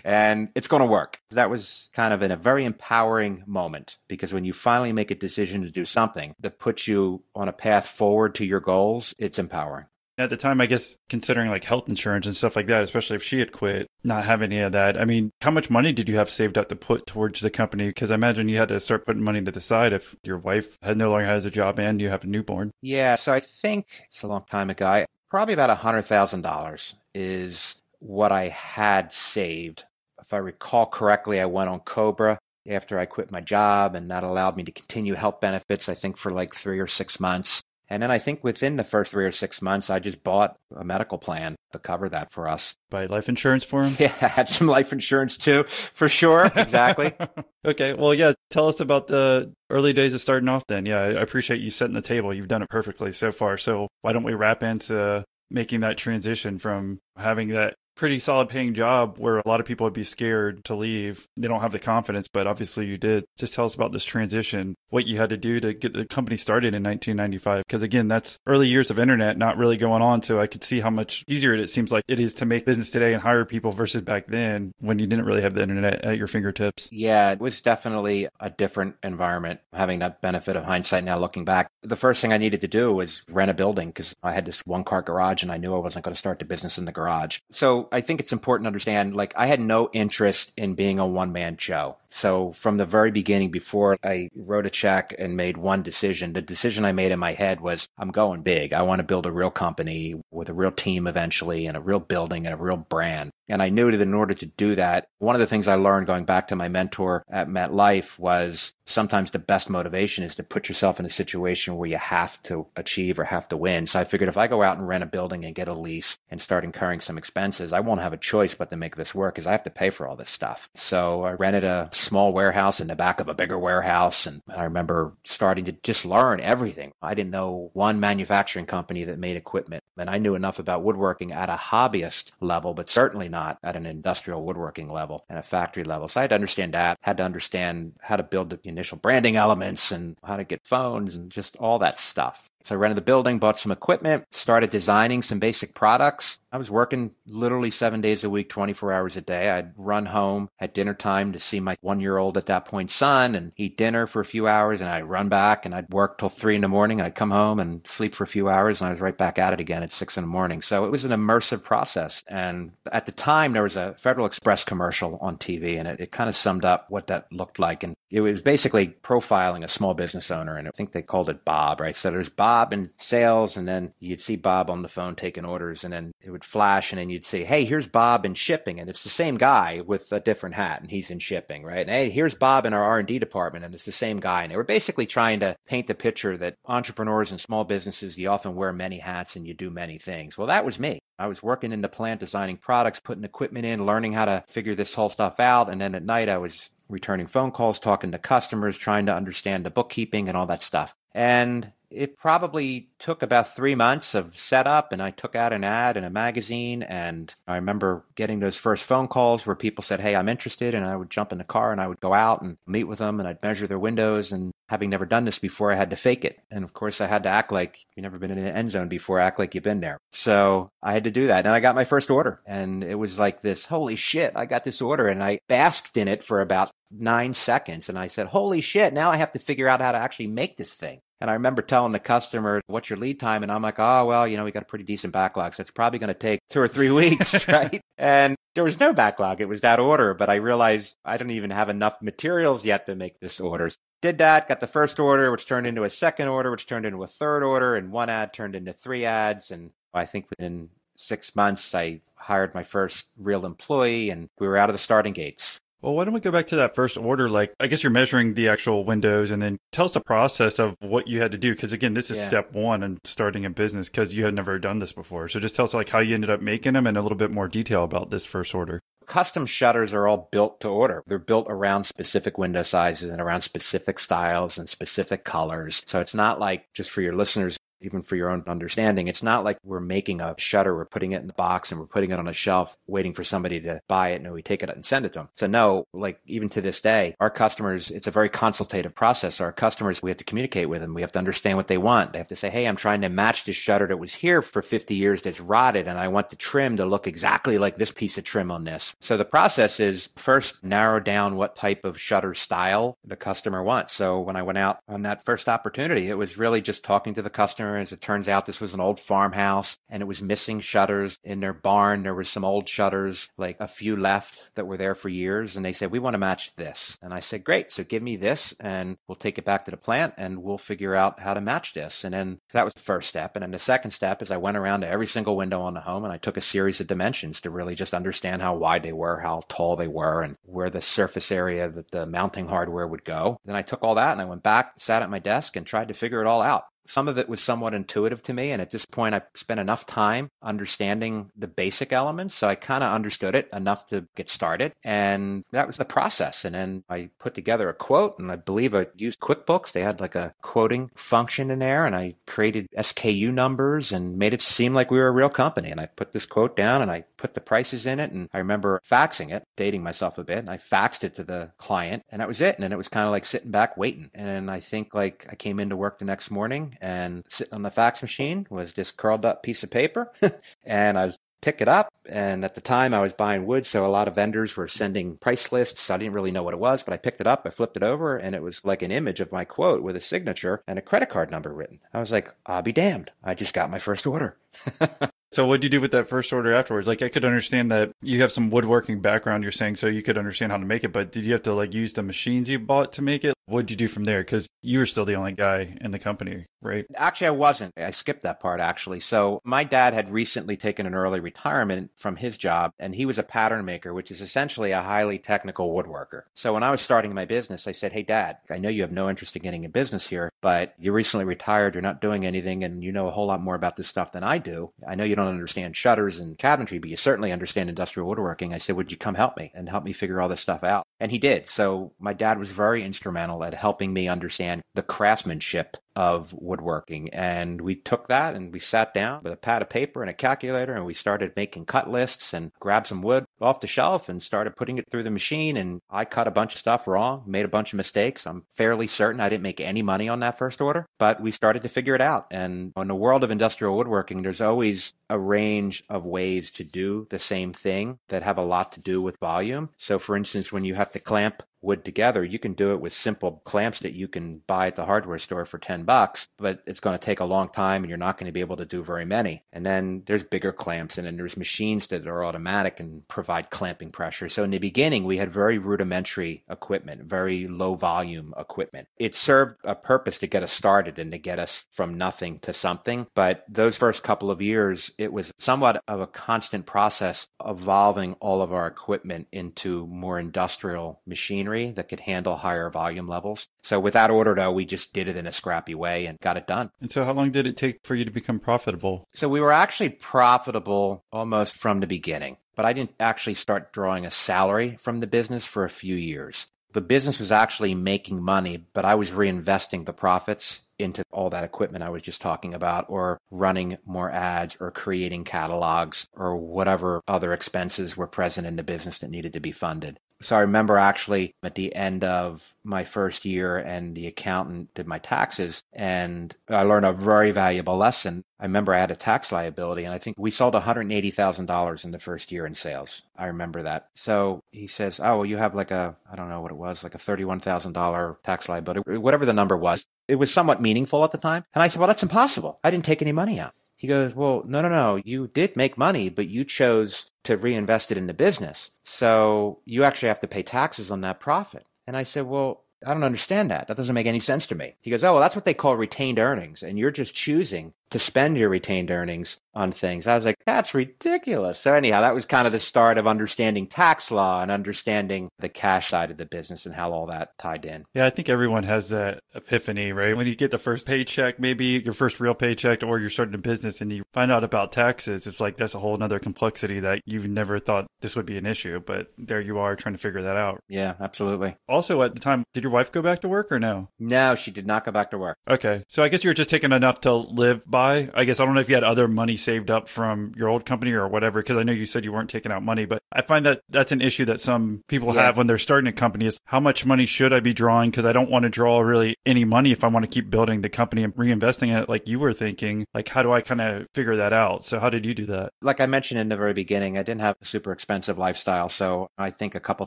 and 0.04 0.48
it's 0.56 0.66
going 0.66 0.82
to 0.82 0.88
work. 0.88 1.20
That 1.30 1.48
was 1.48 1.90
kind 1.94 2.12
of 2.12 2.20
in 2.22 2.32
a 2.32 2.36
very 2.36 2.64
empowering 2.64 3.44
moment 3.46 3.98
because 4.08 4.32
when 4.32 4.44
you 4.44 4.52
finally 4.52 4.90
make 4.90 5.12
a 5.12 5.14
decision 5.14 5.62
to 5.62 5.70
do 5.70 5.84
something 5.84 6.34
that 6.40 6.58
puts 6.58 6.88
you 6.88 7.22
on 7.36 7.48
a 7.48 7.52
path 7.52 7.86
forward 7.86 8.34
to 8.34 8.44
your 8.44 8.58
goals, 8.58 9.14
it's 9.16 9.38
empowering 9.38 9.86
at 10.18 10.30
the 10.30 10.36
time, 10.36 10.60
I 10.60 10.66
guess 10.66 10.96
considering 11.08 11.48
like 11.48 11.64
health 11.64 11.88
insurance 11.88 12.26
and 12.26 12.36
stuff 12.36 12.56
like 12.56 12.66
that, 12.66 12.82
especially 12.82 13.16
if 13.16 13.22
she 13.22 13.38
had 13.38 13.52
quit, 13.52 13.86
not 14.02 14.24
having 14.24 14.52
any 14.52 14.60
of 14.62 14.72
that. 14.72 15.00
I 15.00 15.04
mean, 15.04 15.30
how 15.40 15.50
much 15.50 15.70
money 15.70 15.92
did 15.92 16.08
you 16.08 16.16
have 16.16 16.28
saved 16.28 16.58
up 16.58 16.68
to 16.68 16.76
put 16.76 17.06
towards 17.06 17.40
the 17.40 17.50
company? 17.50 17.86
Because 17.86 18.10
I 18.10 18.16
imagine 18.16 18.48
you 18.48 18.58
had 18.58 18.68
to 18.68 18.80
start 18.80 19.06
putting 19.06 19.22
money 19.22 19.42
to 19.42 19.52
the 19.52 19.60
side 19.60 19.92
if 19.92 20.16
your 20.24 20.38
wife 20.38 20.76
had 20.82 20.98
no 20.98 21.10
longer 21.10 21.26
has 21.26 21.44
a 21.44 21.50
job 21.50 21.78
and 21.78 22.00
you 22.00 22.08
have 22.08 22.24
a 22.24 22.26
newborn. 22.26 22.72
Yeah, 22.82 23.14
so 23.14 23.32
I 23.32 23.40
think 23.40 23.86
it's 24.06 24.22
a 24.22 24.28
long 24.28 24.44
time 24.50 24.70
ago. 24.70 25.04
Probably 25.30 25.54
about 25.54 25.70
a 25.70 25.76
hundred 25.76 26.02
thousand 26.02 26.42
dollars 26.42 26.94
is 27.14 27.76
what 28.00 28.32
I 28.32 28.48
had 28.48 29.12
saved. 29.12 29.84
If 30.20 30.32
I 30.32 30.38
recall 30.38 30.86
correctly, 30.86 31.40
I 31.40 31.46
went 31.46 31.70
on 31.70 31.80
COBRA 31.80 32.38
after 32.68 32.98
I 32.98 33.06
quit 33.06 33.30
my 33.30 33.40
job, 33.40 33.94
and 33.94 34.10
that 34.10 34.22
allowed 34.22 34.56
me 34.56 34.64
to 34.64 34.72
continue 34.72 35.14
health 35.14 35.40
benefits. 35.40 35.88
I 35.88 35.94
think 35.94 36.16
for 36.16 36.30
like 36.30 36.54
three 36.54 36.80
or 36.80 36.86
six 36.86 37.20
months. 37.20 37.62
And 37.90 38.02
then 38.02 38.10
I 38.10 38.18
think 38.18 38.44
within 38.44 38.76
the 38.76 38.84
first 38.84 39.10
three 39.10 39.24
or 39.24 39.32
six 39.32 39.62
months, 39.62 39.88
I 39.88 39.98
just 39.98 40.22
bought 40.22 40.56
a 40.76 40.84
medical 40.84 41.18
plan 41.18 41.56
to 41.72 41.78
cover 41.78 42.08
that 42.10 42.32
for 42.32 42.48
us. 42.48 42.74
Buy 42.90 43.06
life 43.06 43.28
insurance 43.28 43.64
for 43.64 43.82
him? 43.82 43.96
Yeah, 43.98 44.12
I 44.20 44.28
had 44.28 44.48
some 44.48 44.66
life 44.66 44.92
insurance 44.92 45.36
too, 45.36 45.64
for 45.64 46.08
sure. 46.08 46.50
Exactly. 46.54 47.12
okay. 47.66 47.94
Well, 47.94 48.14
yeah. 48.14 48.32
Tell 48.50 48.68
us 48.68 48.80
about 48.80 49.06
the 49.06 49.52
early 49.70 49.92
days 49.92 50.14
of 50.14 50.20
starting 50.20 50.48
off 50.48 50.64
then. 50.68 50.86
Yeah, 50.86 51.00
I 51.00 51.20
appreciate 51.20 51.60
you 51.60 51.70
setting 51.70 51.94
the 51.94 52.02
table. 52.02 52.32
You've 52.32 52.48
done 52.48 52.62
it 52.62 52.70
perfectly 52.70 53.12
so 53.12 53.32
far. 53.32 53.56
So 53.56 53.88
why 54.02 54.12
don't 54.12 54.24
we 54.24 54.34
wrap 54.34 54.62
into 54.62 55.24
making 55.50 55.80
that 55.80 55.96
transition 55.96 56.58
from 56.58 57.00
having 57.16 57.48
that 57.48 57.74
pretty 57.98 58.18
solid 58.20 58.48
paying 58.48 58.74
job 58.74 59.18
where 59.18 59.38
a 59.38 59.42
lot 59.46 59.60
of 59.60 59.66
people 59.66 59.84
would 59.84 59.92
be 59.92 60.04
scared 60.04 60.64
to 60.64 60.74
leave. 60.74 61.26
They 61.36 61.48
don't 61.48 61.60
have 61.60 61.72
the 61.72 61.78
confidence, 61.78 62.28
but 62.28 62.46
obviously 62.46 62.86
you 62.86 62.96
did. 62.96 63.24
Just 63.36 63.54
tell 63.54 63.64
us 63.64 63.74
about 63.74 63.92
this 63.92 64.04
transition, 64.04 64.76
what 64.90 65.06
you 65.06 65.18
had 65.18 65.30
to 65.30 65.36
do 65.36 65.60
to 65.60 65.74
get 65.74 65.92
the 65.92 66.06
company 66.06 66.36
started 66.36 66.74
in 66.74 66.82
1995. 66.82 67.64
Because 67.66 67.82
again, 67.82 68.08
that's 68.08 68.38
early 68.46 68.68
years 68.68 68.90
of 68.90 68.98
internet 68.98 69.36
not 69.36 69.58
really 69.58 69.76
going 69.76 70.00
on. 70.00 70.22
So 70.22 70.40
I 70.40 70.46
could 70.46 70.62
see 70.62 70.80
how 70.80 70.90
much 70.90 71.24
easier 71.26 71.54
it 71.54 71.68
seems 71.68 71.90
like 71.90 72.04
it 72.08 72.20
is 72.20 72.34
to 72.34 72.46
make 72.46 72.64
business 72.64 72.90
today 72.90 73.12
and 73.12 73.20
hire 73.20 73.44
people 73.44 73.72
versus 73.72 74.02
back 74.02 74.28
then 74.28 74.72
when 74.78 74.98
you 74.98 75.06
didn't 75.06 75.26
really 75.26 75.42
have 75.42 75.54
the 75.54 75.62
internet 75.62 76.04
at 76.04 76.16
your 76.16 76.28
fingertips. 76.28 76.88
Yeah, 76.92 77.32
it 77.32 77.40
was 77.40 77.60
definitely 77.60 78.28
a 78.38 78.48
different 78.48 78.94
environment 79.02 79.60
having 79.72 79.98
that 79.98 80.20
benefit 80.20 80.54
of 80.54 80.64
hindsight 80.64 81.02
now 81.02 81.18
looking 81.18 81.44
back. 81.44 81.68
The 81.82 81.96
first 81.96 82.22
thing 82.22 82.32
I 82.32 82.38
needed 82.38 82.60
to 82.60 82.68
do 82.68 82.92
was 82.92 83.22
rent 83.28 83.50
a 83.50 83.54
building 83.54 83.88
because 83.88 84.14
I 84.22 84.32
had 84.32 84.44
this 84.44 84.60
one 84.64 84.84
car 84.84 85.02
garage 85.02 85.42
and 85.42 85.50
I 85.50 85.56
knew 85.56 85.74
I 85.74 85.78
wasn't 85.78 86.04
going 86.04 86.14
to 86.14 86.18
start 86.18 86.38
the 86.38 86.44
business 86.44 86.78
in 86.78 86.84
the 86.84 86.92
garage. 86.92 87.40
So 87.50 87.87
I 87.92 88.00
think 88.00 88.20
it's 88.20 88.32
important 88.32 88.64
to 88.64 88.68
understand 88.68 89.16
like 89.16 89.36
I 89.36 89.46
had 89.46 89.60
no 89.60 89.90
interest 89.92 90.52
in 90.56 90.74
being 90.74 90.98
a 90.98 91.06
one 91.06 91.32
man 91.32 91.56
show. 91.56 91.96
So 92.08 92.52
from 92.52 92.76
the 92.76 92.86
very 92.86 93.10
beginning, 93.10 93.50
before 93.50 93.96
I 94.02 94.30
wrote 94.34 94.66
a 94.66 94.70
check 94.70 95.14
and 95.18 95.36
made 95.36 95.56
one 95.56 95.82
decision, 95.82 96.32
the 96.32 96.42
decision 96.42 96.84
I 96.84 96.92
made 96.92 97.12
in 97.12 97.18
my 97.18 97.32
head 97.32 97.60
was 97.60 97.88
I'm 97.98 98.10
going 98.10 98.42
big. 98.42 98.72
I 98.72 98.82
want 98.82 99.00
to 99.00 99.04
build 99.04 99.26
a 99.26 99.32
real 99.32 99.50
company 99.50 100.20
with 100.30 100.48
a 100.48 100.54
real 100.54 100.72
team 100.72 101.06
eventually 101.06 101.66
and 101.66 101.76
a 101.76 101.80
real 101.80 102.00
building 102.00 102.46
and 102.46 102.54
a 102.54 102.62
real 102.62 102.76
brand. 102.76 103.30
And 103.48 103.62
I 103.62 103.68
knew 103.68 103.90
that 103.90 104.00
in 104.00 104.14
order 104.14 104.34
to 104.34 104.46
do 104.46 104.74
that, 104.74 105.08
one 105.18 105.34
of 105.34 105.40
the 105.40 105.46
things 105.46 105.66
I 105.66 105.74
learned 105.74 106.06
going 106.06 106.24
back 106.24 106.48
to 106.48 106.56
my 106.56 106.68
mentor 106.68 107.24
at 107.28 107.48
MetLife 107.48 108.18
was 108.18 108.74
sometimes 108.86 109.30
the 109.30 109.38
best 109.38 109.68
motivation 109.68 110.24
is 110.24 110.34
to 110.36 110.42
put 110.42 110.68
yourself 110.68 110.98
in 110.98 111.06
a 111.06 111.10
situation 111.10 111.76
where 111.76 111.88
you 111.88 111.98
have 111.98 112.40
to 112.42 112.66
achieve 112.76 113.18
or 113.18 113.24
have 113.24 113.48
to 113.48 113.56
win. 113.56 113.86
So 113.86 114.00
I 114.00 114.04
figured 114.04 114.28
if 114.28 114.36
I 114.36 114.46
go 114.46 114.62
out 114.62 114.78
and 114.78 114.88
rent 114.88 115.04
a 115.04 115.06
building 115.06 115.44
and 115.44 115.54
get 115.54 115.68
a 115.68 115.74
lease 115.74 116.18
and 116.30 116.40
start 116.40 116.64
incurring 116.64 117.00
some 117.00 117.18
expenses, 117.18 117.72
I 117.72 117.80
won't 117.80 118.00
have 118.00 118.12
a 118.12 118.18
choice 118.18 118.54
but 118.54 118.70
to 118.70 118.76
make 118.76 118.96
this 118.96 119.14
work 119.14 119.34
because 119.34 119.46
I 119.46 119.52
have 119.52 119.62
to 119.64 119.70
pay 119.70 119.90
for 119.90 120.06
all 120.06 120.16
this 120.16 120.30
stuff. 120.30 120.68
So 120.74 121.22
I 121.22 121.32
rented 121.32 121.64
a 121.64 121.90
small 121.92 122.32
warehouse 122.32 122.80
in 122.80 122.88
the 122.88 122.96
back 122.96 123.20
of 123.20 123.28
a 123.28 123.34
bigger 123.34 123.58
warehouse. 123.58 124.26
And 124.26 124.42
I 124.48 124.64
remember 124.64 125.14
starting 125.24 125.66
to 125.66 125.72
just 125.72 126.04
learn 126.04 126.40
everything. 126.40 126.92
I 127.02 127.14
didn't 127.14 127.30
know 127.30 127.70
one 127.74 128.00
manufacturing 128.00 128.66
company 128.66 129.04
that 129.04 129.18
made 129.18 129.36
equipment. 129.36 129.82
And 129.96 130.08
I 130.08 130.18
knew 130.18 130.34
enough 130.34 130.58
about 130.58 130.82
woodworking 130.82 131.32
at 131.32 131.50
a 131.50 131.54
hobbyist 131.54 132.32
level, 132.40 132.72
but 132.72 132.88
certainly 132.88 133.28
not 133.28 133.37
at 133.38 133.76
an 133.76 133.86
industrial 133.86 134.44
woodworking 134.44 134.88
level 134.88 135.24
and 135.28 135.38
a 135.38 135.42
factory 135.42 135.84
level. 135.84 136.08
So 136.08 136.20
I 136.20 136.24
had 136.24 136.30
to 136.30 136.34
understand 136.34 136.74
that, 136.74 136.98
had 137.02 137.16
to 137.18 137.24
understand 137.24 137.94
how 138.00 138.16
to 138.16 138.22
build 138.22 138.50
the 138.50 138.60
initial 138.64 138.98
branding 138.98 139.36
elements 139.36 139.92
and 139.92 140.16
how 140.24 140.36
to 140.36 140.44
get 140.44 140.66
phones 140.66 141.16
and 141.16 141.30
just 141.30 141.56
all 141.56 141.78
that 141.80 141.98
stuff. 141.98 142.47
So 142.68 142.74
I 142.74 142.78
rented 142.78 142.98
the 142.98 143.02
building, 143.02 143.38
bought 143.38 143.58
some 143.58 143.72
equipment, 143.72 144.26
started 144.30 144.68
designing 144.68 145.22
some 145.22 145.38
basic 145.38 145.72
products. 145.72 146.38
I 146.52 146.58
was 146.58 146.70
working 146.70 147.12
literally 147.26 147.70
seven 147.70 148.02
days 148.02 148.24
a 148.24 148.30
week, 148.30 148.50
24 148.50 148.92
hours 148.92 149.16
a 149.16 149.22
day. 149.22 149.48
I'd 149.48 149.72
run 149.76 150.04
home 150.04 150.50
at 150.58 150.74
dinner 150.74 150.92
time 150.92 151.32
to 151.32 151.38
see 151.38 151.60
my 151.60 151.76
one 151.80 152.00
year 152.00 152.18
old 152.18 152.36
at 152.36 152.46
that 152.46 152.66
point 152.66 152.90
son 152.90 153.34
and 153.34 153.54
eat 153.56 153.78
dinner 153.78 154.06
for 154.06 154.20
a 154.20 154.24
few 154.24 154.46
hours. 154.46 154.82
And 154.82 154.90
I'd 154.90 155.08
run 155.08 155.30
back 155.30 155.64
and 155.64 155.74
I'd 155.74 155.88
work 155.90 156.18
till 156.18 156.28
three 156.28 156.56
in 156.56 156.60
the 156.60 156.68
morning. 156.68 157.00
I'd 157.00 157.14
come 157.14 157.30
home 157.30 157.58
and 157.58 157.86
sleep 157.86 158.14
for 158.14 158.24
a 158.24 158.28
few 158.28 158.50
hours 158.50 158.80
and 158.80 158.88
I 158.88 158.90
was 158.90 159.00
right 159.00 159.16
back 159.16 159.38
at 159.38 159.54
it 159.54 159.60
again 159.60 159.82
at 159.82 159.92
six 159.92 160.18
in 160.18 160.24
the 160.24 160.28
morning. 160.28 160.60
So 160.60 160.84
it 160.84 160.90
was 160.90 161.06
an 161.06 161.12
immersive 161.12 161.62
process. 161.62 162.22
And 162.28 162.72
at 162.92 163.06
the 163.06 163.12
time, 163.12 163.54
there 163.54 163.62
was 163.62 163.76
a 163.76 163.94
Federal 163.98 164.26
Express 164.26 164.64
commercial 164.64 165.16
on 165.22 165.38
TV 165.38 165.78
and 165.78 165.88
it, 165.88 166.00
it 166.00 166.12
kind 166.12 166.28
of 166.28 166.36
summed 166.36 166.66
up 166.66 166.90
what 166.90 167.06
that 167.06 167.32
looked 167.32 167.58
like. 167.58 167.82
And 167.82 167.94
it 168.10 168.20
was 168.20 168.40
basically 168.40 168.88
profiling 168.88 169.64
a 169.64 169.68
small 169.68 169.92
business 169.92 170.30
owner. 170.30 170.56
And 170.56 170.66
I 170.66 170.70
think 170.70 170.92
they 170.92 171.02
called 171.02 171.28
it 171.28 171.44
Bob, 171.44 171.80
right? 171.80 171.96
So 171.96 172.10
there's 172.10 172.30
Bob 172.30 172.57
in 172.72 172.90
sales, 172.98 173.56
and 173.56 173.66
then 173.66 173.92
you'd 174.00 174.20
see 174.20 174.36
Bob 174.36 174.70
on 174.70 174.82
the 174.82 174.88
phone 174.88 175.14
taking 175.14 175.44
orders, 175.44 175.84
and 175.84 175.92
then 175.92 176.12
it 176.20 176.30
would 176.30 176.44
flash, 176.44 176.92
and 176.92 177.00
then 177.00 177.10
you'd 177.10 177.24
say, 177.24 177.44
"Hey, 177.44 177.64
here's 177.64 177.86
Bob 177.86 178.26
in 178.26 178.34
shipping," 178.34 178.78
and 178.78 178.88
it's 178.90 179.02
the 179.02 179.08
same 179.08 179.36
guy 179.36 179.80
with 179.86 180.12
a 180.12 180.20
different 180.20 180.54
hat, 180.54 180.80
and 180.80 180.90
he's 180.90 181.10
in 181.10 181.18
shipping, 181.18 181.64
right? 181.64 181.80
And 181.80 181.90
hey, 181.90 182.10
here's 182.10 182.34
Bob 182.34 182.66
in 182.66 182.74
our 182.74 182.84
R 182.84 182.98
and 182.98 183.08
D 183.08 183.18
department, 183.18 183.64
and 183.64 183.74
it's 183.74 183.84
the 183.84 183.92
same 183.92 184.20
guy. 184.20 184.42
And 184.42 184.52
they 184.52 184.56
were 184.56 184.64
basically 184.64 185.06
trying 185.06 185.40
to 185.40 185.56
paint 185.66 185.86
the 185.86 185.94
picture 185.94 186.36
that 186.36 186.56
entrepreneurs 186.66 187.30
and 187.30 187.40
small 187.40 187.64
businesses, 187.64 188.18
you 188.18 188.28
often 188.28 188.54
wear 188.54 188.72
many 188.72 188.98
hats 188.98 189.36
and 189.36 189.46
you 189.46 189.54
do 189.54 189.70
many 189.70 189.98
things. 189.98 190.36
Well, 190.36 190.48
that 190.48 190.64
was 190.64 190.78
me. 190.78 190.98
I 191.18 191.26
was 191.26 191.42
working 191.42 191.72
in 191.72 191.82
the 191.82 191.88
plant, 191.88 192.20
designing 192.20 192.58
products, 192.58 193.00
putting 193.00 193.24
equipment 193.24 193.66
in, 193.66 193.86
learning 193.86 194.12
how 194.12 194.24
to 194.26 194.44
figure 194.46 194.74
this 194.74 194.94
whole 194.94 195.08
stuff 195.08 195.40
out, 195.40 195.68
and 195.68 195.80
then 195.80 195.94
at 195.94 196.04
night 196.04 196.28
I 196.28 196.38
was 196.38 196.70
returning 196.88 197.26
phone 197.26 197.50
calls, 197.50 197.78
talking 197.78 198.12
to 198.12 198.18
customers, 198.18 198.78
trying 198.78 199.06
to 199.06 199.14
understand 199.14 199.66
the 199.66 199.70
bookkeeping 199.70 200.28
and 200.28 200.36
all 200.36 200.46
that 200.46 200.62
stuff. 200.62 200.94
And 201.12 201.72
it 201.90 202.16
probably 202.16 202.88
took 202.98 203.22
about 203.22 203.54
three 203.54 203.74
months 203.74 204.14
of 204.14 204.36
setup 204.36 204.92
and 204.92 205.02
I 205.02 205.10
took 205.10 205.34
out 205.34 205.52
an 205.52 205.64
ad 205.64 205.96
in 205.96 206.04
a 206.04 206.10
magazine 206.10 206.82
and 206.82 207.34
I 207.46 207.56
remember 207.56 208.04
getting 208.14 208.40
those 208.40 208.56
first 208.56 208.84
phone 208.84 209.08
calls 209.08 209.46
where 209.46 209.56
people 209.56 209.82
said, 209.82 210.00
Hey, 210.00 210.14
I'm 210.14 210.28
interested 210.28 210.74
and 210.74 210.84
I 210.84 210.96
would 210.96 211.10
jump 211.10 211.32
in 211.32 211.38
the 211.38 211.44
car 211.44 211.72
and 211.72 211.80
I 211.80 211.86
would 211.86 212.00
go 212.00 212.12
out 212.12 212.42
and 212.42 212.58
meet 212.66 212.84
with 212.84 212.98
them 212.98 213.20
and 213.20 213.28
I'd 213.28 213.42
measure 213.42 213.66
their 213.66 213.78
windows 213.78 214.32
and 214.32 214.52
having 214.68 214.90
never 214.90 215.06
done 215.06 215.24
this 215.24 215.38
before, 215.38 215.72
I 215.72 215.76
had 215.76 215.90
to 215.90 215.96
fake 215.96 216.24
it. 216.24 216.38
And 216.50 216.62
of 216.62 216.72
course, 216.74 217.00
I 217.00 217.06
had 217.06 217.22
to 217.22 217.28
act 217.28 217.50
like 217.50 217.86
you've 217.96 218.02
never 218.02 218.18
been 218.18 218.30
in 218.30 218.38
an 218.38 218.54
end 218.54 218.70
zone 218.70 218.88
before, 218.88 219.18
act 219.18 219.38
like 219.38 219.54
you've 219.54 219.64
been 219.64 219.80
there. 219.80 219.98
So 220.12 220.70
I 220.82 220.92
had 220.92 221.04
to 221.04 221.10
do 221.10 221.28
that. 221.28 221.46
And 221.46 221.54
I 221.54 221.60
got 221.60 221.74
my 221.74 221.84
first 221.84 222.10
order. 222.10 222.42
And 222.46 222.84
it 222.84 222.96
was 222.96 223.18
like 223.18 223.40
this 223.40 223.66
holy 223.66 223.96
shit, 223.96 224.32
I 224.36 224.44
got 224.44 224.64
this 224.64 224.82
order. 224.82 225.08
And 225.08 225.22
I 225.22 225.40
basked 225.48 225.96
in 225.96 226.06
it 226.06 226.22
for 226.22 226.40
about 226.40 226.70
nine 226.90 227.34
seconds. 227.34 227.88
And 227.88 227.98
I 227.98 228.08
said, 228.08 228.28
holy 228.28 228.60
shit, 228.60 228.92
now 228.92 229.10
I 229.10 229.16
have 229.16 229.32
to 229.32 229.38
figure 229.38 229.68
out 229.68 229.80
how 229.80 229.92
to 229.92 229.98
actually 229.98 230.28
make 230.28 230.56
this 230.56 230.74
thing. 230.74 231.00
And 231.20 231.30
I 231.30 231.34
remember 231.34 231.62
telling 231.62 231.92
the 231.92 231.98
customer, 231.98 232.60
what's 232.66 232.90
your 232.90 232.98
lead 232.98 233.18
time? 233.18 233.42
And 233.42 233.50
I'm 233.50 233.62
like, 233.62 233.78
oh, 233.78 234.04
well, 234.06 234.26
you 234.26 234.36
know, 234.36 234.44
we 234.44 234.52
got 234.52 234.62
a 234.62 234.66
pretty 234.66 234.84
decent 234.84 235.12
backlog. 235.12 235.54
So 235.54 235.62
it's 235.62 235.70
probably 235.70 235.98
going 235.98 236.08
to 236.08 236.14
take 236.14 236.40
two 236.48 236.60
or 236.60 236.68
three 236.68 236.90
weeks, 236.92 237.48
right? 237.48 237.80
and 237.96 238.36
there 238.54 238.64
was 238.64 238.80
no 238.80 238.92
backlog. 238.92 239.40
It 239.40 239.48
was 239.48 239.60
that 239.62 239.80
order. 239.80 240.14
But 240.14 240.30
I 240.30 240.36
realized 240.36 240.94
I 241.04 241.16
don't 241.16 241.30
even 241.30 241.50
have 241.50 241.68
enough 241.68 242.00
materials 242.02 242.64
yet 242.64 242.86
to 242.86 242.94
make 242.94 243.18
this 243.20 243.40
order. 243.40 243.70
Did 244.00 244.18
that, 244.18 244.48
got 244.48 244.60
the 244.60 244.68
first 244.68 245.00
order, 245.00 245.30
which 245.30 245.46
turned 245.46 245.66
into 245.66 245.82
a 245.82 245.90
second 245.90 246.28
order, 246.28 246.50
which 246.52 246.66
turned 246.66 246.86
into 246.86 247.02
a 247.02 247.08
third 247.08 247.42
order, 247.42 247.74
and 247.74 247.90
one 247.90 248.08
ad 248.08 248.32
turned 248.32 248.54
into 248.54 248.72
three 248.72 249.04
ads. 249.04 249.50
And 249.50 249.72
I 249.92 250.04
think 250.04 250.26
within 250.30 250.70
six 250.96 251.34
months, 251.34 251.74
I 251.74 252.00
hired 252.16 252.54
my 252.54 252.62
first 252.62 253.06
real 253.16 253.46
employee 253.46 254.10
and 254.10 254.28
we 254.38 254.48
were 254.48 254.56
out 254.56 254.68
of 254.68 254.74
the 254.74 254.78
starting 254.78 255.12
gates. 255.12 255.58
Well, 255.80 255.94
why 255.94 256.04
don't 256.04 256.14
we 256.14 256.20
go 256.20 256.32
back 256.32 256.48
to 256.48 256.56
that 256.56 256.74
first 256.74 256.96
order? 256.96 257.30
Like, 257.30 257.54
I 257.60 257.68
guess 257.68 257.84
you're 257.84 257.92
measuring 257.92 258.34
the 258.34 258.48
actual 258.48 258.84
windows 258.84 259.30
and 259.30 259.40
then 259.40 259.58
tell 259.70 259.84
us 259.84 259.94
the 259.94 260.00
process 260.00 260.58
of 260.58 260.74
what 260.80 261.06
you 261.06 261.20
had 261.20 261.30
to 261.32 261.38
do. 261.38 261.54
Cause 261.54 261.72
again, 261.72 261.94
this 261.94 262.10
is 262.10 262.18
yeah. 262.18 262.26
step 262.26 262.52
one 262.52 262.82
in 262.82 262.98
starting 263.04 263.44
a 263.44 263.50
business 263.50 263.88
because 263.88 264.12
you 264.12 264.24
had 264.24 264.34
never 264.34 264.58
done 264.58 264.80
this 264.80 264.92
before. 264.92 265.28
So 265.28 265.38
just 265.38 265.54
tell 265.54 265.64
us 265.64 265.74
like 265.74 265.88
how 265.88 266.00
you 266.00 266.14
ended 266.14 266.30
up 266.30 266.40
making 266.40 266.72
them 266.72 266.86
and 266.86 266.96
a 266.96 267.02
little 267.02 267.18
bit 267.18 267.30
more 267.30 267.46
detail 267.46 267.84
about 267.84 268.10
this 268.10 268.24
first 268.24 268.54
order. 268.54 268.80
Custom 269.06 269.46
shutters 269.46 269.94
are 269.94 270.06
all 270.06 270.28
built 270.32 270.60
to 270.60 270.68
order. 270.68 271.02
They're 271.06 271.18
built 271.18 271.46
around 271.48 271.84
specific 271.84 272.36
window 272.36 272.62
sizes 272.62 273.10
and 273.10 273.20
around 273.20 273.40
specific 273.42 274.00
styles 274.00 274.58
and 274.58 274.68
specific 274.68 275.24
colors. 275.24 275.82
So 275.86 276.00
it's 276.00 276.14
not 276.14 276.40
like 276.40 276.66
just 276.74 276.90
for 276.90 277.02
your 277.02 277.14
listeners, 277.14 277.56
even 277.80 278.02
for 278.02 278.16
your 278.16 278.30
own 278.30 278.44
understanding, 278.46 279.08
it's 279.08 279.22
not 279.22 279.44
like 279.44 279.58
we're 279.64 279.80
making 279.80 280.20
a 280.20 280.34
shutter, 280.38 280.74
we're 280.74 280.84
putting 280.84 281.12
it 281.12 281.20
in 281.20 281.26
the 281.26 281.32
box 281.32 281.70
and 281.70 281.80
we're 281.80 281.86
putting 281.86 282.10
it 282.10 282.18
on 282.18 282.28
a 282.28 282.32
shelf, 282.32 282.76
waiting 282.86 283.12
for 283.12 283.24
somebody 283.24 283.60
to 283.60 283.80
buy 283.88 284.10
it 284.10 284.20
and 284.20 284.32
we 284.32 284.42
take 284.42 284.62
it 284.62 284.70
and 284.70 284.84
send 284.84 285.04
it 285.04 285.12
to 285.12 285.20
them. 285.20 285.28
So 285.34 285.46
no, 285.46 285.86
like 285.92 286.20
even 286.26 286.48
to 286.50 286.60
this 286.60 286.80
day, 286.80 287.14
our 287.20 287.30
customers, 287.30 287.90
it's 287.90 288.06
a 288.06 288.12
very 288.12 288.28
consultative 288.28 288.94
process. 288.94 289.40
Our 289.40 289.52
customers, 289.52 290.02
we 290.02 290.10
have 290.10 290.18
to 290.18 290.24
communicate 290.24 290.68
with 290.68 290.80
them. 290.80 290.94
We 290.94 291.02
have 291.02 291.12
to 291.12 291.18
understand 291.18 291.56
what 291.56 291.68
they 291.68 291.78
want. 291.78 292.12
They 292.12 292.18
have 292.18 292.28
to 292.28 292.36
say, 292.36 292.50
Hey, 292.50 292.66
I'm 292.66 292.76
trying 292.76 293.02
to 293.02 293.08
match 293.08 293.44
this 293.44 293.56
shutter 293.56 293.86
that 293.86 293.98
was 293.98 294.14
here 294.14 294.42
for 294.42 294.62
50 294.62 294.94
years 294.94 295.22
that's 295.22 295.40
rotted 295.40 295.88
and 295.88 295.98
I 295.98 296.08
want 296.08 296.30
the 296.30 296.36
trim 296.36 296.76
to 296.76 296.86
look 296.86 297.06
exactly 297.06 297.58
like 297.58 297.76
this 297.76 297.92
piece 297.92 298.18
of 298.18 298.24
trim 298.24 298.50
on 298.50 298.64
this. 298.64 298.94
So 299.00 299.16
the 299.16 299.24
process 299.24 299.80
is 299.80 300.10
first 300.16 300.64
narrow 300.64 301.00
down 301.00 301.36
what 301.36 301.56
type 301.56 301.84
of 301.84 302.00
shutter 302.00 302.34
style 302.34 302.98
the 303.04 303.16
customer 303.16 303.62
wants. 303.62 303.92
So 303.92 304.20
when 304.20 304.36
I 304.36 304.42
went 304.42 304.58
out 304.58 304.80
on 304.88 305.02
that 305.02 305.24
first 305.24 305.48
opportunity, 305.48 306.08
it 306.08 306.18
was 306.18 306.38
really 306.38 306.60
just 306.60 306.84
talking 306.84 307.14
to 307.14 307.22
the 307.22 307.30
customer 307.30 307.67
as 307.76 307.92
it 307.92 308.00
turns 308.00 308.28
out, 308.28 308.46
this 308.46 308.60
was 308.60 308.74
an 308.74 308.80
old 308.80 309.00
farmhouse 309.00 309.76
and 309.88 310.02
it 310.02 310.06
was 310.06 310.22
missing 310.22 310.60
shutters 310.60 311.18
in 311.22 311.40
their 311.40 311.52
barn. 311.52 312.02
There 312.02 312.14
were 312.14 312.24
some 312.24 312.44
old 312.44 312.68
shutters, 312.68 313.28
like 313.36 313.56
a 313.60 313.68
few 313.68 313.96
left 313.96 314.54
that 314.54 314.66
were 314.66 314.76
there 314.76 314.94
for 314.94 315.08
years. 315.08 315.56
And 315.56 315.64
they 315.64 315.72
said, 315.72 315.90
we 315.90 315.98
want 315.98 316.14
to 316.14 316.18
match 316.18 316.54
this. 316.56 316.98
And 317.02 317.12
I 317.12 317.20
said, 317.20 317.44
great. 317.44 317.70
So 317.70 317.84
give 317.84 318.02
me 318.02 318.16
this 318.16 318.54
and 318.60 318.96
we'll 319.06 319.16
take 319.16 319.38
it 319.38 319.44
back 319.44 319.64
to 319.64 319.70
the 319.70 319.76
plant 319.76 320.14
and 320.16 320.42
we'll 320.42 320.58
figure 320.58 320.94
out 320.94 321.20
how 321.20 321.34
to 321.34 321.40
match 321.40 321.74
this. 321.74 322.04
And 322.04 322.14
then 322.14 322.40
that 322.52 322.64
was 322.64 322.74
the 322.74 322.80
first 322.80 323.08
step. 323.08 323.36
And 323.36 323.42
then 323.42 323.50
the 323.50 323.58
second 323.58 323.90
step 323.90 324.22
is 324.22 324.30
I 324.30 324.36
went 324.36 324.56
around 324.56 324.80
to 324.80 324.88
every 324.88 325.06
single 325.06 325.36
window 325.36 325.60
on 325.60 325.74
the 325.74 325.80
home 325.80 326.04
and 326.04 326.12
I 326.12 326.18
took 326.18 326.36
a 326.36 326.42
series 326.42 326.80
of 326.80 326.86
dimensions 326.86 327.40
to 327.40 327.50
really 327.50 327.74
just 327.74 327.94
understand 327.94 328.42
how 328.42 328.54
wide 328.56 328.82
they 328.82 328.92
were, 328.92 329.20
how 329.20 329.42
tall 329.48 329.76
they 329.76 329.88
were, 329.88 330.22
and 330.22 330.36
where 330.42 330.70
the 330.70 330.80
surface 330.80 331.30
area 331.30 331.68
that 331.68 331.90
the 331.90 332.06
mounting 332.06 332.48
hardware 332.48 332.86
would 332.86 333.04
go. 333.04 333.38
Then 333.44 333.56
I 333.56 333.62
took 333.62 333.82
all 333.82 333.96
that 333.96 334.12
and 334.12 334.20
I 334.20 334.24
went 334.24 334.42
back, 334.42 334.74
sat 334.78 335.02
at 335.02 335.10
my 335.10 335.18
desk 335.18 335.56
and 335.56 335.66
tried 335.66 335.88
to 335.88 335.94
figure 335.94 336.20
it 336.20 336.26
all 336.26 336.42
out. 336.42 336.64
Some 336.88 337.06
of 337.06 337.18
it 337.18 337.28
was 337.28 337.40
somewhat 337.40 337.74
intuitive 337.74 338.22
to 338.24 338.32
me. 338.32 338.50
And 338.50 338.62
at 338.62 338.70
this 338.70 338.86
point, 338.86 339.14
I 339.14 339.22
spent 339.34 339.60
enough 339.60 339.84
time 339.86 340.30
understanding 340.42 341.30
the 341.36 341.46
basic 341.46 341.92
elements. 341.92 342.34
So 342.34 342.48
I 342.48 342.54
kind 342.54 342.82
of 342.82 342.92
understood 342.92 343.34
it 343.34 343.48
enough 343.52 343.86
to 343.88 344.06
get 344.14 344.28
started. 344.30 344.72
And 344.82 345.44
that 345.52 345.66
was 345.66 345.76
the 345.76 345.84
process. 345.84 346.44
And 346.44 346.54
then 346.54 346.84
I 346.88 347.10
put 347.18 347.34
together 347.34 347.68
a 347.68 347.74
quote 347.74 348.18
and 348.18 348.32
I 348.32 348.36
believe 348.36 348.74
I 348.74 348.86
used 348.96 349.20
QuickBooks. 349.20 349.72
They 349.72 349.82
had 349.82 350.00
like 350.00 350.14
a 350.14 350.34
quoting 350.40 350.90
function 350.94 351.50
in 351.50 351.58
there 351.58 351.84
and 351.84 351.94
I 351.94 352.14
created 352.26 352.68
SKU 352.76 353.32
numbers 353.32 353.92
and 353.92 354.18
made 354.18 354.32
it 354.32 354.40
seem 354.40 354.72
like 354.72 354.90
we 354.90 354.98
were 354.98 355.08
a 355.08 355.12
real 355.12 355.28
company. 355.28 355.70
And 355.70 355.80
I 355.80 355.86
put 355.86 356.12
this 356.12 356.24
quote 356.24 356.56
down 356.56 356.80
and 356.80 356.90
I 356.90 357.04
put 357.18 357.34
the 357.34 357.40
prices 357.40 357.84
in 357.84 358.00
it. 358.00 358.12
And 358.12 358.30
I 358.32 358.38
remember 358.38 358.80
faxing 358.88 359.30
it, 359.30 359.44
dating 359.56 359.82
myself 359.82 360.16
a 360.16 360.24
bit. 360.24 360.38
And 360.38 360.50
I 360.50 360.56
faxed 360.56 361.04
it 361.04 361.12
to 361.14 361.24
the 361.24 361.52
client 361.58 362.02
and 362.10 362.20
that 362.20 362.28
was 362.28 362.40
it. 362.40 362.54
And 362.54 362.62
then 362.62 362.72
it 362.72 362.78
was 362.78 362.88
kind 362.88 363.06
of 363.06 363.12
like 363.12 363.26
sitting 363.26 363.50
back 363.50 363.76
waiting. 363.76 364.10
And 364.14 364.50
I 364.50 364.60
think 364.60 364.94
like 364.94 365.26
I 365.30 365.34
came 365.34 365.60
into 365.60 365.76
work 365.76 365.98
the 365.98 366.06
next 366.06 366.30
morning 366.30 366.76
and 366.80 367.24
sitting 367.28 367.54
on 367.54 367.62
the 367.62 367.70
fax 367.70 368.02
machine 368.02 368.46
was 368.50 368.72
this 368.72 368.92
curled 368.92 369.24
up 369.24 369.42
piece 369.42 369.62
of 369.62 369.70
paper. 369.70 370.12
and 370.64 370.98
I 370.98 371.06
was 371.06 371.18
pick 371.40 371.60
it 371.60 371.68
up. 371.68 371.92
And 372.08 372.44
at 372.44 372.54
the 372.54 372.60
time 372.60 372.94
I 372.94 373.00
was 373.00 373.12
buying 373.12 373.46
wood, 373.46 373.66
so 373.66 373.84
a 373.84 373.88
lot 373.88 374.08
of 374.08 374.14
vendors 374.14 374.56
were 374.56 374.68
sending 374.68 375.16
price 375.16 375.52
lists. 375.52 375.90
I 375.90 375.96
didn't 375.96 376.14
really 376.14 376.30
know 376.30 376.42
what 376.42 376.54
it 376.54 376.60
was, 376.60 376.82
but 376.82 376.94
I 376.94 376.96
picked 376.96 377.20
it 377.20 377.26
up, 377.26 377.42
I 377.44 377.50
flipped 377.50 377.76
it 377.76 377.82
over, 377.82 378.16
and 378.16 378.34
it 378.34 378.42
was 378.42 378.64
like 378.64 378.82
an 378.82 378.90
image 378.90 379.20
of 379.20 379.32
my 379.32 379.44
quote 379.44 379.82
with 379.82 379.96
a 379.96 380.00
signature 380.00 380.62
and 380.66 380.78
a 380.78 380.82
credit 380.82 381.10
card 381.10 381.30
number 381.30 381.52
written. 381.52 381.80
I 381.92 382.00
was 382.00 382.10
like, 382.10 382.34
I'll 382.46 382.62
be 382.62 382.72
damned. 382.72 383.10
I 383.22 383.34
just 383.34 383.54
got 383.54 383.70
my 383.70 383.78
first 383.78 384.06
order. 384.06 384.36
So 385.30 385.46
what 385.46 385.60
did 385.60 385.64
you 385.64 385.78
do 385.78 385.80
with 385.80 385.92
that 385.92 386.08
first 386.08 386.32
order 386.32 386.54
afterwards? 386.54 386.88
Like 386.88 387.02
I 387.02 387.08
could 387.08 387.24
understand 387.24 387.70
that 387.70 387.92
you 388.00 388.20
have 388.22 388.32
some 388.32 388.50
woodworking 388.50 389.00
background 389.00 389.42
you're 389.42 389.52
saying 389.52 389.76
so 389.76 389.86
you 389.86 390.02
could 390.02 390.16
understand 390.16 390.52
how 390.52 390.58
to 390.58 390.64
make 390.64 390.84
it, 390.84 390.92
but 390.92 391.12
did 391.12 391.24
you 391.24 391.32
have 391.32 391.42
to 391.42 391.54
like 391.54 391.74
use 391.74 391.92
the 391.92 392.02
machines 392.02 392.48
you 392.48 392.58
bought 392.58 392.92
to 392.94 393.02
make 393.02 393.24
it? 393.24 393.34
What 393.46 393.66
did 393.66 393.70
you 393.72 393.76
do 393.76 393.88
from 393.88 394.04
there? 394.04 394.24
Cuz 394.24 394.48
you 394.62 394.78
were 394.78 394.86
still 394.86 395.04
the 395.04 395.14
only 395.14 395.32
guy 395.32 395.76
in 395.80 395.90
the 395.90 395.98
company, 395.98 396.46
right? 396.62 396.86
Actually, 396.96 397.28
I 397.28 397.30
wasn't. 397.30 397.72
I 397.76 397.90
skipped 397.90 398.22
that 398.22 398.40
part 398.40 398.60
actually. 398.60 399.00
So 399.00 399.40
my 399.44 399.64
dad 399.64 399.92
had 399.92 400.10
recently 400.10 400.56
taken 400.56 400.86
an 400.86 400.94
early 400.94 401.20
retirement 401.20 401.90
from 401.96 402.16
his 402.16 402.38
job 402.38 402.72
and 402.78 402.94
he 402.94 403.04
was 403.04 403.18
a 403.18 403.22
pattern 403.22 403.64
maker, 403.64 403.92
which 403.92 404.10
is 404.10 404.20
essentially 404.20 404.72
a 404.72 404.82
highly 404.82 405.18
technical 405.18 405.74
woodworker. 405.74 406.22
So 406.34 406.54
when 406.54 406.62
I 406.62 406.70
was 406.70 406.80
starting 406.80 407.14
my 407.14 407.26
business, 407.26 407.66
I 407.66 407.72
said, 407.72 407.92
"Hey 407.92 408.02
dad, 408.02 408.38
I 408.50 408.58
know 408.58 408.68
you 408.68 408.82
have 408.82 408.92
no 408.92 409.10
interest 409.10 409.36
in 409.36 409.42
getting 409.42 409.64
a 409.64 409.68
business 409.68 410.08
here, 410.08 410.30
but 410.40 410.74
you 410.78 410.92
recently 410.92 411.24
retired, 411.26 411.74
you're 411.74 411.82
not 411.82 412.00
doing 412.00 412.24
anything 412.24 412.64
and 412.64 412.82
you 412.82 412.92
know 412.92 413.08
a 413.08 413.12
whole 413.12 413.26
lot 413.26 413.42
more 413.42 413.54
about 413.54 413.76
this 413.76 413.88
stuff 413.88 414.12
than 414.12 414.24
I 414.24 414.38
do. 414.38 414.72
I 414.86 414.94
know 414.94 415.04
you 415.04 415.17
don't 415.18 415.28
understand 415.28 415.76
shutters 415.76 416.18
and 416.18 416.38
cabinetry, 416.38 416.80
but 416.80 416.90
you 416.90 416.96
certainly 416.96 417.32
understand 417.32 417.68
industrial 417.68 418.08
woodworking. 418.08 418.54
I 418.54 418.58
said, 418.58 418.76
Would 418.76 418.90
you 418.90 418.96
come 418.96 419.14
help 419.14 419.36
me 419.36 419.52
and 419.54 419.68
help 419.68 419.84
me 419.84 419.92
figure 419.92 420.20
all 420.20 420.28
this 420.28 420.40
stuff 420.40 420.64
out? 420.64 420.86
And 421.00 421.12
he 421.12 421.18
did. 421.18 421.48
So 421.48 421.92
my 421.98 422.12
dad 422.14 422.38
was 422.38 422.50
very 422.50 422.82
instrumental 422.82 423.44
at 423.44 423.54
helping 423.54 423.92
me 423.92 424.08
understand 424.08 424.62
the 424.74 424.82
craftsmanship 424.82 425.76
of 425.98 426.32
woodworking. 426.32 427.12
And 427.12 427.60
we 427.60 427.74
took 427.74 428.06
that 428.06 428.36
and 428.36 428.52
we 428.52 428.60
sat 428.60 428.94
down 428.94 429.20
with 429.24 429.32
a 429.32 429.36
pad 429.36 429.62
of 429.62 429.68
paper 429.68 430.00
and 430.00 430.08
a 430.08 430.14
calculator 430.14 430.72
and 430.72 430.86
we 430.86 430.94
started 430.94 431.32
making 431.34 431.64
cut 431.64 431.90
lists 431.90 432.32
and 432.32 432.52
grabbed 432.60 432.86
some 432.86 433.02
wood 433.02 433.24
off 433.40 433.58
the 433.58 433.66
shelf 433.66 434.08
and 434.08 434.22
started 434.22 434.54
putting 434.54 434.78
it 434.78 434.84
through 434.88 435.02
the 435.02 435.10
machine. 435.10 435.56
And 435.56 435.80
I 435.90 436.04
cut 436.04 436.28
a 436.28 436.30
bunch 436.30 436.54
of 436.54 436.60
stuff 436.60 436.86
wrong, 436.86 437.24
made 437.26 437.44
a 437.44 437.48
bunch 437.48 437.72
of 437.72 437.78
mistakes. 437.78 438.28
I'm 438.28 438.44
fairly 438.48 438.86
certain 438.86 439.20
I 439.20 439.28
didn't 439.28 439.42
make 439.42 439.60
any 439.60 439.82
money 439.82 440.08
on 440.08 440.20
that 440.20 440.38
first 440.38 440.60
order, 440.60 440.86
but 441.00 441.20
we 441.20 441.32
started 441.32 441.62
to 441.62 441.68
figure 441.68 441.96
it 441.96 442.00
out. 442.00 442.28
And 442.30 442.72
in 442.76 442.86
the 442.86 442.94
world 442.94 443.24
of 443.24 443.32
industrial 443.32 443.76
woodworking, 443.76 444.22
there's 444.22 444.40
always 444.40 444.92
a 445.10 445.18
range 445.18 445.82
of 445.88 446.04
ways 446.04 446.52
to 446.52 446.62
do 446.62 447.08
the 447.10 447.18
same 447.18 447.52
thing 447.52 447.98
that 448.08 448.22
have 448.22 448.38
a 448.38 448.42
lot 448.42 448.70
to 448.70 448.80
do 448.80 449.02
with 449.02 449.18
volume. 449.18 449.70
So 449.78 449.98
for 449.98 450.16
instance, 450.16 450.52
when 450.52 450.64
you 450.64 450.76
have 450.76 450.92
to 450.92 451.00
clamp 451.00 451.42
wood 451.60 451.84
together. 451.84 452.24
You 452.24 452.38
can 452.38 452.52
do 452.52 452.72
it 452.72 452.80
with 452.80 452.92
simple 452.92 453.42
clamps 453.44 453.80
that 453.80 453.94
you 453.94 454.08
can 454.08 454.42
buy 454.46 454.68
at 454.68 454.76
the 454.76 454.84
hardware 454.84 455.18
store 455.18 455.44
for 455.44 455.58
10 455.58 455.84
bucks, 455.84 456.28
but 456.38 456.62
it's 456.66 456.80
going 456.80 456.96
to 456.96 457.04
take 457.04 457.20
a 457.20 457.24
long 457.24 457.48
time 457.48 457.82
and 457.82 457.88
you're 457.88 457.98
not 457.98 458.18
going 458.18 458.26
to 458.26 458.32
be 458.32 458.40
able 458.40 458.56
to 458.56 458.64
do 458.64 458.82
very 458.82 459.04
many. 459.04 459.44
And 459.52 459.64
then 459.66 460.02
there's 460.06 460.22
bigger 460.22 460.52
clamps 460.52 460.98
and 460.98 461.06
then 461.06 461.16
there's 461.16 461.36
machines 461.36 461.88
that 461.88 462.06
are 462.06 462.24
automatic 462.24 462.80
and 462.80 463.06
provide 463.08 463.50
clamping 463.50 463.90
pressure. 463.90 464.28
So 464.28 464.44
in 464.44 464.50
the 464.50 464.58
beginning, 464.58 465.04
we 465.04 465.18
had 465.18 465.32
very 465.32 465.58
rudimentary 465.58 466.44
equipment, 466.48 467.04
very 467.04 467.48
low 467.48 467.74
volume 467.74 468.34
equipment. 468.38 468.88
It 468.96 469.14
served 469.14 469.56
a 469.64 469.74
purpose 469.74 470.18
to 470.18 470.26
get 470.26 470.42
us 470.42 470.52
started 470.52 470.98
and 470.98 471.12
to 471.12 471.18
get 471.18 471.38
us 471.38 471.66
from 471.72 471.94
nothing 471.94 472.38
to 472.40 472.52
something. 472.52 473.06
But 473.14 473.44
those 473.48 473.76
first 473.76 474.02
couple 474.02 474.30
of 474.30 474.42
years, 474.42 474.92
it 474.98 475.12
was 475.12 475.32
somewhat 475.38 475.82
of 475.88 476.00
a 476.00 476.06
constant 476.06 476.66
process 476.66 477.26
evolving 477.44 478.14
all 478.20 478.42
of 478.42 478.52
our 478.52 478.66
equipment 478.66 479.28
into 479.32 479.86
more 479.86 480.18
industrial 480.18 481.00
machinery 481.06 481.47
machinery 481.48 481.72
that 481.72 481.88
could 481.88 482.00
handle 482.00 482.36
higher 482.36 482.70
volume 482.70 483.06
levels. 483.06 483.48
So 483.62 483.80
with 483.80 483.94
that 483.94 484.10
order, 484.10 484.34
though, 484.34 484.52
we 484.52 484.64
just 484.64 484.92
did 484.92 485.08
it 485.08 485.16
in 485.16 485.26
a 485.26 485.32
scrappy 485.32 485.74
way 485.74 486.06
and 486.06 486.18
got 486.20 486.36
it 486.36 486.46
done. 486.46 486.70
And 486.80 486.90
so 486.90 487.04
how 487.04 487.12
long 487.12 487.30
did 487.30 487.46
it 487.46 487.56
take 487.56 487.80
for 487.84 487.94
you 487.94 488.04
to 488.04 488.10
become 488.10 488.38
profitable? 488.38 489.06
So 489.14 489.28
we 489.28 489.40
were 489.40 489.52
actually 489.52 489.90
profitable 489.90 491.04
almost 491.12 491.56
from 491.56 491.80
the 491.80 491.86
beginning, 491.86 492.36
but 492.54 492.64
I 492.64 492.72
didn't 492.72 492.94
actually 493.00 493.34
start 493.34 493.72
drawing 493.72 494.04
a 494.04 494.10
salary 494.10 494.76
from 494.80 495.00
the 495.00 495.06
business 495.06 495.44
for 495.44 495.64
a 495.64 495.70
few 495.70 495.94
years. 495.94 496.48
The 496.72 496.80
business 496.82 497.18
was 497.18 497.32
actually 497.32 497.74
making 497.74 498.22
money, 498.22 498.66
but 498.74 498.84
I 498.84 498.94
was 498.94 499.10
reinvesting 499.10 499.86
the 499.86 499.94
profits 499.94 500.62
into 500.78 501.02
all 501.10 501.30
that 501.30 501.44
equipment 501.44 501.84
I 501.84 501.90
was 501.90 502.02
just 502.02 502.20
talking 502.20 502.54
about, 502.54 502.86
or 502.88 503.20
running 503.30 503.78
more 503.84 504.10
ads, 504.10 504.56
or 504.60 504.70
creating 504.70 505.24
catalogs, 505.24 506.08
or 506.12 506.36
whatever 506.36 507.02
other 507.08 507.32
expenses 507.32 507.96
were 507.96 508.06
present 508.06 508.46
in 508.46 508.56
the 508.56 508.62
business 508.62 508.98
that 508.98 509.10
needed 509.10 509.32
to 509.32 509.40
be 509.40 509.52
funded. 509.52 509.98
So 510.20 510.36
I 510.36 510.40
remember 510.40 510.76
actually 510.76 511.34
at 511.44 511.54
the 511.54 511.74
end 511.74 512.02
of 512.02 512.54
my 512.64 512.84
first 512.84 513.24
year 513.24 513.56
and 513.56 513.94
the 513.94 514.08
accountant 514.08 514.74
did 514.74 514.86
my 514.86 514.98
taxes 514.98 515.62
and 515.72 516.34
I 516.48 516.64
learned 516.64 516.86
a 516.86 516.92
very 516.92 517.30
valuable 517.30 517.76
lesson. 517.76 518.24
I 518.40 518.44
remember 518.44 518.74
I 518.74 518.80
had 518.80 518.90
a 518.90 518.96
tax 518.96 519.30
liability 519.30 519.84
and 519.84 519.94
I 519.94 519.98
think 519.98 520.16
we 520.18 520.32
sold 520.32 520.54
$180,000 520.54 521.84
in 521.84 521.90
the 521.92 521.98
first 522.00 522.32
year 522.32 522.46
in 522.46 522.54
sales. 522.54 523.02
I 523.16 523.26
remember 523.26 523.62
that. 523.62 523.88
So 523.94 524.42
he 524.50 524.66
says, 524.66 524.98
Oh, 524.98 525.18
well, 525.18 525.26
you 525.26 525.36
have 525.36 525.54
like 525.54 525.70
a, 525.70 525.96
I 526.10 526.16
don't 526.16 526.30
know 526.30 526.40
what 526.40 526.50
it 526.52 526.56
was, 526.56 526.82
like 526.82 526.96
a 526.96 526.98
$31,000 526.98 528.16
tax 528.24 528.48
liability, 528.48 528.98
whatever 528.98 529.24
the 529.24 529.32
number 529.32 529.56
was. 529.56 529.86
It 530.08 530.16
was 530.16 530.32
somewhat 530.32 530.62
meaningful 530.62 531.04
at 531.04 531.12
the 531.12 531.18
time. 531.18 531.44
And 531.54 531.62
I 531.62 531.68
said, 531.68 531.78
Well, 531.78 531.86
that's 531.88 532.02
impossible. 532.02 532.58
I 532.64 532.70
didn't 532.70 532.86
take 532.86 533.02
any 533.02 533.12
money 533.12 533.38
out. 533.38 533.54
He 533.76 533.86
goes, 533.86 534.14
Well, 534.14 534.42
no, 534.46 534.60
no, 534.60 534.68
no. 534.68 535.00
You 535.04 535.28
did 535.28 535.56
make 535.56 535.78
money, 535.78 536.08
but 536.08 536.28
you 536.28 536.44
chose 536.44 537.10
to 537.24 537.36
reinvest 537.36 537.92
it 537.92 537.98
in 537.98 538.06
the 538.08 538.14
business. 538.14 538.70
So 538.84 539.60
you 539.64 539.84
actually 539.84 540.08
have 540.08 540.20
to 540.20 540.28
pay 540.28 540.42
taxes 540.42 540.90
on 540.90 541.02
that 541.02 541.20
profit. 541.20 541.66
And 541.86 541.96
I 541.96 542.02
said, 542.02 542.26
Well, 542.26 542.64
I 542.86 542.94
don't 542.94 543.04
understand 543.04 543.50
that. 543.50 543.68
That 543.68 543.76
doesn't 543.76 543.94
make 543.94 544.06
any 544.06 544.20
sense 544.20 544.46
to 544.48 544.54
me. 544.54 544.76
He 544.80 544.90
goes, 544.90 545.04
Oh, 545.04 545.12
well, 545.12 545.20
that's 545.20 545.36
what 545.36 545.44
they 545.44 545.54
call 545.54 545.76
retained 545.76 546.18
earnings. 546.18 546.62
And 546.62 546.78
you're 546.78 546.90
just 546.90 547.14
choosing 547.14 547.74
to 547.90 547.98
spend 547.98 548.36
your 548.36 548.48
retained 548.48 548.90
earnings 548.90 549.40
on 549.54 549.72
things. 549.72 550.06
I 550.06 550.14
was 550.14 550.24
like, 550.24 550.36
that's 550.46 550.72
ridiculous. 550.72 551.58
So 551.58 551.74
anyhow, 551.74 552.02
that 552.02 552.14
was 552.14 552.26
kind 552.26 552.46
of 552.46 552.52
the 552.52 552.60
start 552.60 552.96
of 552.96 553.06
understanding 553.06 553.66
tax 553.66 554.10
law 554.10 554.40
and 554.40 554.50
understanding 554.50 555.28
the 555.40 555.48
cash 555.48 555.88
side 555.88 556.10
of 556.10 556.16
the 556.16 556.26
business 556.26 556.64
and 556.64 556.74
how 556.74 556.92
all 556.92 557.06
that 557.06 557.36
tied 557.38 557.64
in. 557.64 557.84
Yeah, 557.94 558.06
I 558.06 558.10
think 558.10 558.28
everyone 558.28 558.62
has 558.64 558.90
that 558.90 559.20
epiphany, 559.34 559.92
right? 559.92 560.16
When 560.16 560.26
you 560.26 560.36
get 560.36 560.52
the 560.52 560.58
first 560.58 560.86
paycheck, 560.86 561.40
maybe 561.40 561.82
your 561.84 561.94
first 561.94 562.20
real 562.20 562.34
paycheck, 562.34 562.82
or 562.84 563.00
you're 563.00 563.10
starting 563.10 563.34
a 563.34 563.38
business 563.38 563.80
and 563.80 563.92
you 563.92 564.04
find 564.12 564.30
out 564.30 564.44
about 564.44 564.70
taxes, 564.70 565.26
it's 565.26 565.40
like 565.40 565.56
that's 565.56 565.74
a 565.74 565.80
whole 565.80 566.00
other 566.00 566.20
complexity 566.20 566.80
that 566.80 567.00
you've 567.04 567.28
never 567.28 567.58
thought 567.58 567.86
this 568.00 568.14
would 568.14 568.26
be 568.26 568.38
an 568.38 568.46
issue. 568.46 568.78
But 568.78 569.08
there 569.18 569.40
you 569.40 569.58
are 569.58 569.74
trying 569.74 569.94
to 569.94 570.00
figure 570.00 570.22
that 570.22 570.36
out. 570.36 570.60
Yeah, 570.68 570.94
absolutely. 571.00 571.56
Also, 571.68 572.02
at 572.02 572.14
the 572.14 572.20
time, 572.20 572.44
did 572.52 572.62
your 572.62 572.72
wife 572.72 572.92
go 572.92 573.02
back 573.02 573.22
to 573.22 573.28
work 573.28 573.50
or 573.50 573.58
no? 573.58 573.88
No, 573.98 574.36
she 574.36 574.52
did 574.52 574.66
not 574.66 574.84
go 574.84 574.92
back 574.92 575.10
to 575.10 575.18
work. 575.18 575.36
Okay. 575.50 575.82
So 575.88 576.04
I 576.04 576.08
guess 576.08 576.22
you 576.22 576.30
were 576.30 576.34
just 576.34 576.50
taking 576.50 576.70
enough 576.70 577.00
to 577.00 577.14
live 577.14 577.68
by 577.68 577.77
buy. 577.78 578.10
I 578.14 578.24
guess 578.24 578.40
I 578.40 578.44
don't 578.44 578.54
know 578.54 578.60
if 578.60 578.68
you 578.68 578.74
had 578.74 578.84
other 578.84 579.06
money 579.08 579.36
saved 579.36 579.70
up 579.70 579.88
from 579.88 580.32
your 580.36 580.48
old 580.48 580.66
company 580.66 580.92
or 580.92 581.06
whatever, 581.06 581.40
because 581.40 581.56
I 581.56 581.62
know 581.62 581.72
you 581.72 581.86
said 581.86 582.04
you 582.04 582.12
weren't 582.12 582.30
taking 582.30 582.50
out 582.50 582.62
money, 582.62 582.86
but 582.86 583.02
I 583.12 583.22
find 583.22 583.46
that 583.46 583.60
that's 583.68 583.92
an 583.92 584.00
issue 584.00 584.24
that 584.26 584.40
some 584.40 584.82
people 584.88 585.14
yeah. 585.14 585.22
have 585.22 585.36
when 585.36 585.46
they're 585.46 585.58
starting 585.58 585.88
a 585.88 585.92
company 585.92 586.26
is 586.26 586.40
how 586.44 586.60
much 586.60 586.84
money 586.84 587.06
should 587.06 587.32
I 587.32 587.40
be 587.40 587.52
drawing? 587.52 587.90
Because 587.90 588.04
I 588.04 588.12
don't 588.12 588.30
want 588.30 588.44
to 588.44 588.48
draw 588.48 588.80
really 588.80 589.16
any 589.24 589.44
money 589.44 589.72
if 589.72 589.84
I 589.84 589.88
want 589.88 590.04
to 590.04 590.10
keep 590.10 590.30
building 590.30 590.62
the 590.62 590.68
company 590.68 591.04
and 591.04 591.14
reinvesting 591.14 591.76
it 591.76 591.88
like 591.88 592.08
you 592.08 592.18
were 592.18 592.32
thinking. 592.32 592.84
Like, 592.94 593.08
how 593.08 593.22
do 593.22 593.32
I 593.32 593.40
kind 593.40 593.60
of 593.60 593.86
figure 593.94 594.16
that 594.16 594.32
out? 594.32 594.64
So, 594.64 594.80
how 594.80 594.90
did 594.90 595.04
you 595.06 595.14
do 595.14 595.26
that? 595.26 595.52
Like 595.62 595.80
I 595.80 595.86
mentioned 595.86 596.20
in 596.20 596.28
the 596.28 596.36
very 596.36 596.52
beginning, 596.52 596.98
I 596.98 597.02
didn't 597.02 597.20
have 597.20 597.36
a 597.40 597.46
super 597.46 597.72
expensive 597.72 598.18
lifestyle. 598.18 598.68
So, 598.68 599.08
I 599.16 599.30
think 599.30 599.54
a 599.54 599.60
couple 599.60 599.86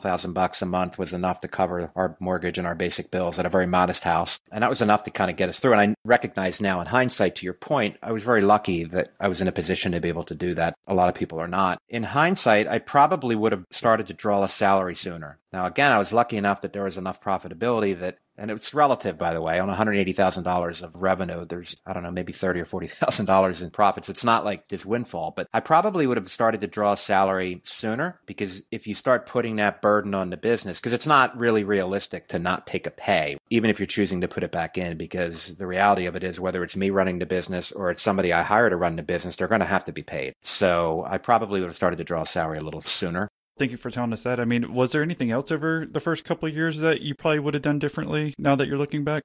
thousand 0.00 0.32
bucks 0.32 0.62
a 0.62 0.66
month 0.66 0.98
was 0.98 1.12
enough 1.12 1.40
to 1.40 1.48
cover 1.48 1.92
our 1.94 2.16
mortgage 2.20 2.58
and 2.58 2.66
our 2.66 2.74
basic 2.74 3.10
bills 3.10 3.38
at 3.38 3.46
a 3.46 3.50
very 3.50 3.66
modest 3.66 4.04
house. 4.04 4.38
And 4.50 4.62
that 4.62 4.70
was 4.70 4.82
enough 4.82 5.02
to 5.04 5.10
kind 5.10 5.30
of 5.30 5.36
get 5.36 5.48
us 5.48 5.58
through. 5.58 5.74
And 5.74 5.80
I 5.80 5.94
recognize 6.04 6.60
now 6.60 6.80
in 6.80 6.86
hindsight, 6.86 7.36
to 7.36 7.44
your 7.44 7.54
point, 7.54 7.81
point, 7.82 7.98
I 8.02 8.12
was 8.12 8.22
very 8.22 8.42
lucky 8.42 8.84
that 8.84 9.12
I 9.18 9.28
was 9.28 9.40
in 9.40 9.48
a 9.48 9.52
position 9.52 9.92
to 9.92 10.00
be 10.00 10.08
able 10.08 10.22
to 10.24 10.34
do 10.34 10.54
that. 10.54 10.74
A 10.86 10.94
lot 10.94 11.08
of 11.08 11.14
people 11.14 11.40
are 11.40 11.48
not. 11.48 11.78
In 11.88 12.04
hindsight, 12.04 12.68
I 12.68 12.78
probably 12.78 13.34
would 13.34 13.52
have 13.52 13.64
started 13.70 14.06
to 14.06 14.14
draw 14.14 14.42
a 14.42 14.48
salary 14.48 14.94
sooner. 14.94 15.38
Now, 15.52 15.66
again, 15.66 15.90
I 15.90 15.98
was 15.98 16.12
lucky 16.12 16.36
enough 16.36 16.60
that 16.60 16.72
there 16.72 16.84
was 16.84 16.96
enough 16.96 17.20
profitability 17.20 17.98
that, 17.98 18.18
and 18.36 18.50
it's 18.50 18.74
relative, 18.74 19.18
by 19.18 19.34
the 19.34 19.40
way, 19.40 19.58
on 19.58 19.68
$180,000 19.68 20.82
of 20.82 20.96
revenue, 20.96 21.44
there's, 21.44 21.76
I 21.86 21.92
don't 21.92 22.02
know, 22.02 22.10
maybe 22.10 22.32
thirty 22.32 22.60
or 22.60 22.64
$40,000 22.64 23.62
in 23.62 23.70
profits. 23.70 24.08
It's 24.08 24.24
not 24.24 24.44
like 24.44 24.68
this 24.68 24.84
windfall, 24.84 25.32
but 25.36 25.48
I 25.52 25.60
probably 25.60 26.06
would 26.06 26.16
have 26.16 26.30
started 26.30 26.60
to 26.62 26.66
draw 26.66 26.94
salary 26.94 27.60
sooner 27.64 28.20
because 28.26 28.62
if 28.70 28.86
you 28.86 28.94
start 28.94 29.26
putting 29.26 29.56
that 29.56 29.82
burden 29.82 30.14
on 30.14 30.30
the 30.30 30.36
business, 30.36 30.80
because 30.80 30.92
it's 30.92 31.06
not 31.06 31.36
really 31.36 31.64
realistic 31.64 32.28
to 32.28 32.38
not 32.38 32.66
take 32.66 32.86
a 32.86 32.90
pay, 32.90 33.36
even 33.50 33.70
if 33.70 33.78
you're 33.78 33.86
choosing 33.86 34.20
to 34.22 34.28
put 34.28 34.42
it 34.44 34.52
back 34.52 34.78
in, 34.78 34.96
because 34.96 35.56
the 35.56 35.66
reality 35.66 36.06
of 36.06 36.16
it 36.16 36.24
is 36.24 36.40
whether 36.40 36.62
it's 36.64 36.76
me 36.76 36.90
running 36.90 37.18
the 37.18 37.26
business 37.26 37.72
or 37.72 37.90
it's 37.90 38.02
somebody 38.02 38.32
I 38.32 38.42
hire 38.42 38.70
to 38.70 38.76
run 38.76 38.96
the 38.96 39.02
business, 39.02 39.36
they're 39.36 39.48
going 39.48 39.60
to 39.60 39.66
have 39.66 39.84
to 39.84 39.92
be 39.92 40.02
paid. 40.02 40.34
So 40.42 41.04
I 41.06 41.18
probably 41.18 41.60
would 41.60 41.68
have 41.68 41.76
started 41.76 41.96
to 41.96 42.04
draw 42.04 42.24
salary 42.24 42.58
a 42.58 42.62
little 42.62 42.82
sooner. 42.82 43.28
Thank 43.62 43.70
you 43.70 43.78
for 43.78 43.92
telling 43.92 44.12
us 44.12 44.24
that. 44.24 44.40
I 44.40 44.44
mean, 44.44 44.74
was 44.74 44.90
there 44.90 45.04
anything 45.04 45.30
else 45.30 45.52
over 45.52 45.86
the 45.88 46.00
first 46.00 46.24
couple 46.24 46.48
of 46.48 46.56
years 46.56 46.80
that 46.80 47.00
you 47.00 47.14
probably 47.14 47.38
would 47.38 47.54
have 47.54 47.62
done 47.62 47.78
differently 47.78 48.34
now 48.36 48.56
that 48.56 48.66
you're 48.66 48.76
looking 48.76 49.04
back? 49.04 49.22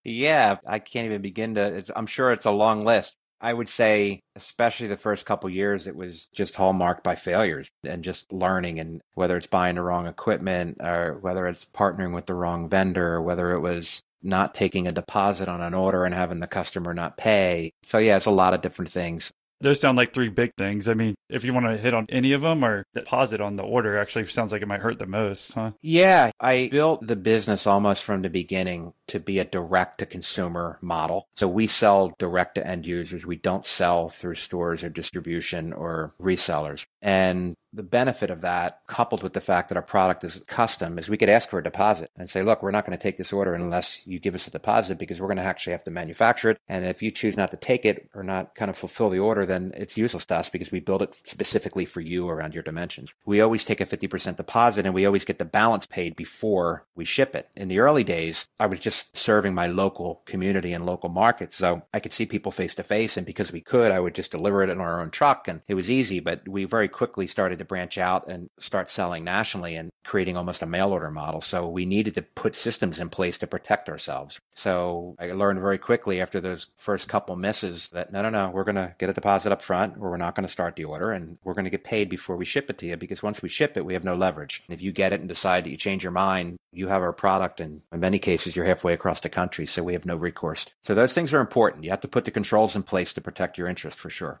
yeah, 0.04 0.56
I 0.66 0.80
can't 0.80 1.06
even 1.06 1.22
begin 1.22 1.54
to. 1.54 1.84
I'm 1.94 2.08
sure 2.08 2.32
it's 2.32 2.44
a 2.44 2.50
long 2.50 2.84
list. 2.84 3.14
I 3.40 3.52
would 3.52 3.68
say, 3.68 4.18
especially 4.34 4.88
the 4.88 4.96
first 4.96 5.26
couple 5.26 5.48
years, 5.48 5.86
it 5.86 5.94
was 5.94 6.26
just 6.34 6.56
hallmarked 6.56 7.04
by 7.04 7.14
failures 7.14 7.68
and 7.84 8.02
just 8.02 8.32
learning. 8.32 8.80
And 8.80 9.00
whether 9.14 9.36
it's 9.36 9.46
buying 9.46 9.76
the 9.76 9.82
wrong 9.82 10.08
equipment 10.08 10.78
or 10.80 11.16
whether 11.20 11.46
it's 11.46 11.66
partnering 11.66 12.12
with 12.12 12.26
the 12.26 12.34
wrong 12.34 12.68
vendor 12.68 13.14
or 13.14 13.22
whether 13.22 13.52
it 13.52 13.60
was 13.60 14.02
not 14.24 14.56
taking 14.56 14.88
a 14.88 14.92
deposit 14.92 15.48
on 15.48 15.60
an 15.60 15.72
order 15.72 16.04
and 16.04 16.16
having 16.16 16.40
the 16.40 16.48
customer 16.48 16.92
not 16.92 17.16
pay. 17.16 17.70
So, 17.84 17.98
yeah, 17.98 18.16
it's 18.16 18.26
a 18.26 18.32
lot 18.32 18.54
of 18.54 18.60
different 18.60 18.90
things. 18.90 19.32
Those 19.60 19.80
sound 19.80 19.98
like 19.98 20.14
three 20.14 20.28
big 20.28 20.52
things. 20.56 20.88
I 20.88 20.94
mean, 20.94 21.14
if 21.28 21.44
you 21.44 21.52
want 21.52 21.66
to 21.66 21.76
hit 21.76 21.94
on 21.94 22.06
any 22.08 22.32
of 22.32 22.42
them 22.42 22.64
or 22.64 22.84
deposit 22.94 23.40
on 23.40 23.56
the 23.56 23.62
order, 23.62 23.98
actually 23.98 24.26
sounds 24.26 24.52
like 24.52 24.62
it 24.62 24.68
might 24.68 24.80
hurt 24.80 24.98
the 24.98 25.06
most, 25.06 25.52
huh? 25.52 25.72
Yeah, 25.82 26.30
I 26.40 26.68
built 26.70 27.06
the 27.06 27.16
business 27.16 27.66
almost 27.66 28.02
from 28.02 28.22
the 28.22 28.30
beginning 28.30 28.94
to 29.08 29.20
be 29.20 29.38
a 29.38 29.44
direct 29.44 29.98
to 29.98 30.06
consumer 30.06 30.78
model. 30.80 31.28
So 31.36 31.48
we 31.48 31.66
sell 31.66 32.14
direct 32.18 32.54
to 32.56 32.66
end 32.66 32.86
users. 32.86 33.26
We 33.26 33.36
don't 33.36 33.66
sell 33.66 34.08
through 34.08 34.36
stores 34.36 34.82
or 34.82 34.88
distribution 34.88 35.72
or 35.72 36.14
resellers. 36.20 36.86
And 37.02 37.54
the 37.72 37.82
benefit 37.82 38.30
of 38.30 38.40
that, 38.40 38.80
coupled 38.86 39.22
with 39.22 39.32
the 39.32 39.40
fact 39.40 39.68
that 39.68 39.76
our 39.76 39.82
product 39.82 40.24
is 40.24 40.42
custom, 40.46 40.98
is 40.98 41.08
we 41.08 41.16
could 41.16 41.28
ask 41.28 41.48
for 41.48 41.58
a 41.58 41.64
deposit 41.64 42.10
and 42.16 42.28
say, 42.28 42.42
look, 42.42 42.62
we're 42.62 42.70
not 42.70 42.84
going 42.84 42.96
to 42.96 43.02
take 43.02 43.16
this 43.16 43.32
order 43.32 43.54
unless 43.54 44.06
you 44.06 44.18
give 44.18 44.34
us 44.34 44.48
a 44.48 44.50
deposit 44.50 44.98
because 44.98 45.20
we're 45.20 45.28
going 45.28 45.36
to 45.36 45.42
actually 45.42 45.72
have 45.72 45.84
to 45.84 45.90
manufacture 45.90 46.50
it. 46.50 46.58
And 46.68 46.84
if 46.84 47.02
you 47.02 47.10
choose 47.10 47.36
not 47.36 47.50
to 47.52 47.56
take 47.56 47.84
it 47.84 48.08
or 48.14 48.22
not 48.22 48.54
kind 48.54 48.70
of 48.70 48.76
fulfill 48.76 49.10
the 49.10 49.18
order, 49.18 49.46
then 49.46 49.72
it's 49.76 49.96
useless 49.96 50.26
to 50.26 50.36
us 50.36 50.48
because 50.48 50.72
we 50.72 50.80
build 50.80 51.02
it 51.02 51.14
specifically 51.24 51.84
for 51.84 52.00
you 52.00 52.28
around 52.28 52.54
your 52.54 52.62
dimensions. 52.62 53.14
We 53.24 53.40
always 53.40 53.64
take 53.64 53.80
a 53.80 53.86
50% 53.86 54.36
deposit 54.36 54.84
and 54.84 54.94
we 54.94 55.06
always 55.06 55.24
get 55.24 55.38
the 55.38 55.44
balance 55.44 55.86
paid 55.86 56.16
before 56.16 56.86
we 56.96 57.04
ship 57.04 57.36
it. 57.36 57.48
In 57.54 57.68
the 57.68 57.78
early 57.78 58.04
days, 58.04 58.48
I 58.58 58.66
was 58.66 58.80
just 58.80 59.16
serving 59.16 59.54
my 59.54 59.68
local 59.68 60.22
community 60.24 60.72
and 60.72 60.84
local 60.84 61.08
markets. 61.08 61.56
So 61.56 61.82
I 61.94 62.00
could 62.00 62.12
see 62.12 62.26
people 62.26 62.52
face 62.52 62.74
to 62.74 62.82
face. 62.82 63.16
And 63.16 63.26
because 63.26 63.52
we 63.52 63.60
could, 63.60 63.92
I 63.92 64.00
would 64.00 64.14
just 64.14 64.32
deliver 64.32 64.62
it 64.62 64.70
in 64.70 64.80
our 64.80 65.00
own 65.00 65.10
truck 65.10 65.46
and 65.46 65.60
it 65.68 65.74
was 65.74 65.90
easy. 65.90 66.18
But 66.18 66.48
we 66.48 66.64
very 66.64 66.88
quickly 66.88 67.26
started 67.26 67.59
to 67.60 67.64
branch 67.64 67.96
out 67.96 68.26
and 68.28 68.50
start 68.58 68.90
selling 68.90 69.24
nationally 69.24 69.76
and 69.76 69.90
creating 70.04 70.36
almost 70.36 70.62
a 70.62 70.66
mail 70.66 70.90
order 70.90 71.10
model. 71.10 71.40
So 71.40 71.68
we 71.68 71.86
needed 71.86 72.14
to 72.14 72.22
put 72.22 72.54
systems 72.54 72.98
in 72.98 73.10
place 73.10 73.38
to 73.38 73.46
protect 73.46 73.88
ourselves. 73.88 74.40
So 74.54 75.14
I 75.18 75.30
learned 75.32 75.60
very 75.60 75.78
quickly 75.78 76.20
after 76.20 76.40
those 76.40 76.68
first 76.76 77.06
couple 77.06 77.36
misses 77.36 77.88
that 77.88 78.12
no, 78.12 78.22
no, 78.22 78.30
no, 78.30 78.50
we're 78.50 78.64
going 78.64 78.76
to 78.76 78.94
get 78.98 79.10
a 79.10 79.12
deposit 79.12 79.52
up 79.52 79.62
front 79.62 79.96
or 79.98 80.10
we're 80.10 80.16
not 80.16 80.34
going 80.34 80.46
to 80.46 80.52
start 80.52 80.76
the 80.76 80.84
order 80.84 81.12
and 81.12 81.38
we're 81.44 81.54
going 81.54 81.64
to 81.64 81.70
get 81.70 81.84
paid 81.84 82.08
before 82.08 82.36
we 82.36 82.44
ship 82.44 82.70
it 82.70 82.78
to 82.78 82.86
you 82.86 82.96
because 82.96 83.22
once 83.22 83.42
we 83.42 83.48
ship 83.48 83.76
it, 83.76 83.84
we 83.84 83.94
have 83.94 84.04
no 84.04 84.16
leverage. 84.16 84.62
And 84.66 84.74
if 84.74 84.82
you 84.82 84.90
get 84.90 85.12
it 85.12 85.20
and 85.20 85.28
decide 85.28 85.64
that 85.64 85.70
you 85.70 85.76
change 85.76 86.02
your 86.02 86.12
mind, 86.12 86.56
you 86.72 86.88
have 86.88 87.02
our 87.02 87.12
product 87.12 87.60
and 87.60 87.82
in 87.92 88.00
many 88.00 88.18
cases 88.18 88.56
you're 88.56 88.64
halfway 88.64 88.92
across 88.92 89.20
the 89.20 89.28
country. 89.28 89.66
So 89.66 89.82
we 89.82 89.92
have 89.92 90.06
no 90.06 90.16
recourse. 90.16 90.66
So 90.84 90.94
those 90.94 91.12
things 91.12 91.32
are 91.32 91.40
important. 91.40 91.84
You 91.84 91.90
have 91.90 92.00
to 92.00 92.08
put 92.08 92.24
the 92.24 92.30
controls 92.30 92.74
in 92.74 92.82
place 92.82 93.12
to 93.12 93.20
protect 93.20 93.58
your 93.58 93.68
interest 93.68 93.98
for 93.98 94.10
sure. 94.10 94.40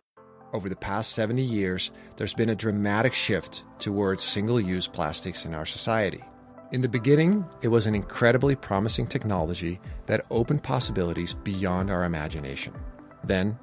Over 0.52 0.68
the 0.68 0.76
past 0.76 1.12
70 1.12 1.42
years, 1.42 1.92
there's 2.16 2.34
been 2.34 2.50
a 2.50 2.56
dramatic 2.56 3.12
shift 3.12 3.62
towards 3.78 4.24
single 4.24 4.60
use 4.60 4.88
plastics 4.88 5.44
in 5.44 5.54
our 5.54 5.66
society. 5.66 6.24
In 6.72 6.80
the 6.80 6.88
beginning, 6.88 7.46
it 7.62 7.68
was 7.68 7.86
an 7.86 7.94
incredibly 7.94 8.56
promising 8.56 9.06
technology 9.06 9.80
that 10.06 10.26
opened 10.30 10.64
possibilities 10.64 11.34
beyond 11.34 11.90
our 11.90 12.04
imagination. 12.04 12.74
Then, 13.22 13.58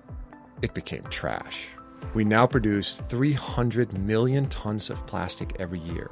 it 0.61 0.73
became 0.73 1.03
trash. 1.03 1.67
We 2.13 2.23
now 2.23 2.47
produce 2.47 2.95
300 2.95 3.97
million 3.97 4.47
tons 4.47 4.89
of 4.89 5.05
plastic 5.07 5.57
every 5.59 5.79
year. 5.79 6.09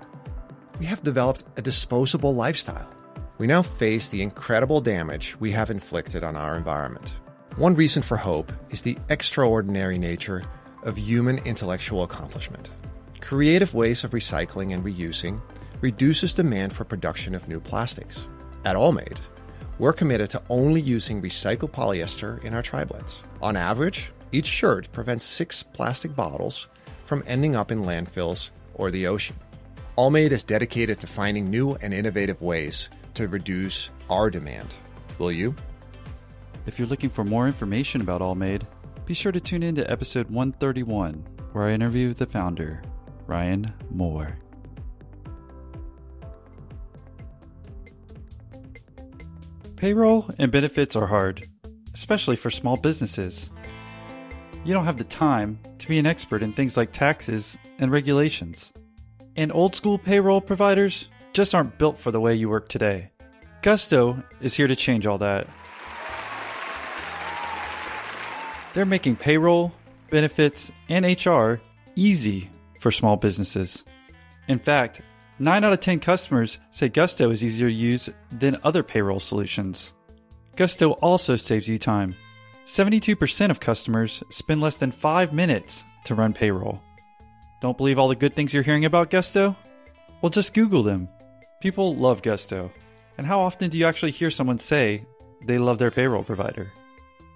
We 0.80 0.88
have 0.88 1.04
developed 1.04 1.46
a 1.56 1.62
disposable 1.62 2.36
lifestyle. 2.36 2.90
We 3.38 3.48
now 3.48 3.62
face 3.62 4.10
the 4.10 4.22
incredible 4.22 4.82
damage 4.82 5.40
we 5.40 5.52
have 5.52 5.70
inflicted 5.70 6.24
on 6.24 6.36
our 6.36 6.58
environment. 6.58 7.14
One 7.56 7.76
reason 7.76 8.02
for 8.02 8.18
hope 8.18 8.52
is 8.72 8.82
the 8.82 8.98
extraordinary 9.10 9.98
nature 9.98 10.44
of 10.86 10.98
human 10.98 11.40
intellectual 11.40 12.04
accomplishment. 12.04 12.72
Creative 13.20 13.74
ways 13.74 14.04
of 14.04 14.12
recycling 14.12 14.74
and 14.74 14.84
reusing 14.84 15.42
reduces 15.82 16.34
demand 16.34 16.72
for 16.72 16.86
production 16.86 17.36
of 17.36 17.48
new 17.50 17.60
plastics. 17.60 18.28
At 18.64 18.76
Allmade, 18.76 19.20
we're 19.78 19.94
committed 19.94 20.30
to 20.30 20.42
only 20.50 20.80
using 20.80 21.22
recycled 21.22 21.72
polyester 21.72 22.42
in 22.44 22.54
our 22.54 22.62
tri-blends. 22.62 23.24
On 23.42 23.58
average, 23.58 24.12
each 24.32 24.48
shirt 24.48 24.92
prevents 24.94 25.26
six 25.26 25.64
plastic 25.64 26.16
bottles 26.16 26.70
from 27.04 27.24
ending 27.28 27.56
up 27.56 27.72
in 27.72 27.82
landfills 27.82 28.52
or 28.74 28.90
the 28.90 29.08
ocean. 29.08 29.36
Allmade 29.98 30.32
is 30.32 30.44
dedicated 30.44 31.00
to 31.00 31.08
finding 31.08 31.50
new 31.50 31.76
and 31.76 31.94
innovative 31.94 32.42
ways 32.42 32.90
to 33.14 33.28
reduce 33.28 33.90
our 34.10 34.30
demand. 34.30 34.76
Will 35.18 35.32
you? 35.32 35.56
If 36.66 36.80
you're 36.80 36.88
looking 36.88 37.10
for 37.10 37.24
more 37.24 37.48
information 37.48 38.02
about 38.02 38.22
AllMade, 38.22 38.64
be 39.06 39.14
sure 39.14 39.32
to 39.32 39.40
tune 39.40 39.62
in 39.62 39.76
to 39.76 39.90
episode 39.90 40.32
131, 40.32 41.14
where 41.52 41.66
I 41.66 41.74
interview 41.74 42.14
the 42.14 42.26
founder, 42.26 42.82
Ryan 43.28 43.72
Moore. 43.92 44.40
Payroll 49.76 50.28
and 50.40 50.52
benefits 50.52 50.96
are 50.96 51.06
hard, 51.06 51.48
especially 51.94 52.36
for 52.36 52.50
small 52.50 52.78
businesses. 52.78 53.52
You 54.64 54.74
don't 54.74 54.86
have 54.86 54.98
the 54.98 55.04
time 55.04 55.60
to 55.78 55.88
be 55.88 56.00
an 56.00 56.08
expert 56.08 56.42
in 56.42 56.52
things 56.52 56.76
like 56.76 56.92
taxes 56.92 57.60
and 57.78 57.92
regulations. 57.92 58.74
And 59.36 59.52
old 59.52 59.76
school 59.76 60.00
payroll 60.00 60.42
providers 60.42 61.10
just 61.34 61.54
aren't 61.54 61.78
built 61.78 62.00
for 62.00 62.10
the 62.10 62.22
way 62.22 62.34
you 62.34 62.50
work 62.50 62.70
today. 62.70 63.12
Gusto 63.62 64.24
is 64.42 64.56
here 64.56 64.68
to 64.68 64.76
change 64.76 65.06
all 65.06 65.20
that. 65.20 65.48
They're 68.76 68.86
making 68.86 69.16
payroll, 69.16 69.72
benefits, 70.12 70.70
and 70.90 71.06
HR 71.06 71.62
easy 71.96 72.50
for 72.82 72.92
small 72.92 73.16
businesses. 73.16 73.86
In 74.50 74.60
fact, 74.60 75.02
9 75.40 75.64
out 75.64 75.72
of 75.72 75.80
10 75.80 76.02
customers 76.02 76.60
say 76.72 76.90
Gusto 76.90 77.32
is 77.32 77.42
easier 77.42 77.70
to 77.70 77.74
use 77.74 78.10
than 78.32 78.60
other 78.66 78.84
payroll 78.84 79.22
solutions. 79.22 79.94
Gusto 80.58 80.92
also 80.92 81.38
saves 81.38 81.70
you 81.70 81.78
time. 81.78 82.16
72% 82.66 83.50
of 83.50 83.62
customers 83.62 84.22
spend 84.30 84.60
less 84.60 84.76
than 84.76 84.92
5 84.92 85.32
minutes 85.32 85.86
to 86.04 86.14
run 86.14 86.34
payroll. 86.34 86.82
Don't 87.62 87.78
believe 87.78 87.98
all 87.98 88.10
the 88.10 88.16
good 88.16 88.36
things 88.36 88.54
you're 88.54 88.62
hearing 88.62 88.84
about 88.84 89.10
Gusto? 89.10 89.56
Well, 90.22 90.30
just 90.30 90.54
Google 90.54 90.84
them. 90.84 91.08
People 91.62 91.96
love 91.96 92.22
Gusto. 92.22 92.72
And 93.18 93.26
how 93.26 93.40
often 93.40 93.70
do 93.70 93.80
you 93.80 93.88
actually 93.88 94.12
hear 94.12 94.30
someone 94.30 94.60
say 94.60 95.06
they 95.46 95.60
love 95.60 95.80
their 95.80 95.92
payroll 95.92 96.24
provider? 96.24 96.74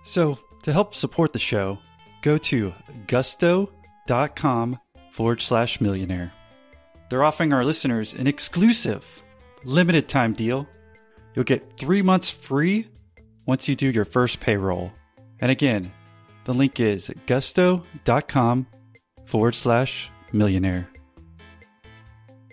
So, 0.04 0.38
to 0.64 0.74
help 0.74 0.96
support 0.96 1.34
the 1.34 1.40
show, 1.40 1.80
go 2.22 2.38
to 2.38 2.74
gusto.com 3.08 4.80
forward 5.12 5.42
slash 5.42 5.82
millionaire. 5.82 6.32
They're 7.10 7.24
offering 7.24 7.54
our 7.54 7.66
listeners 7.66 8.14
an 8.14 8.28
exclusive 8.28 9.06
limited 9.64 10.08
time 10.08 10.34
deal. 10.34 10.68
You'll 11.34 11.46
get 11.46 11.78
three 11.78 12.02
months 12.02 12.30
free 12.30 12.88
once 13.46 13.68
you 13.68 13.76
do 13.76 13.90
your 13.90 14.06
first 14.06 14.40
payroll. 14.40 14.92
And 15.40 15.52
again, 15.52 15.92
the 16.46 16.54
link 16.54 16.80
is 16.80 17.12
gusto.com 17.26 18.68
forward 19.26 19.56
slash 19.56 20.10
millionaire. 20.32 20.90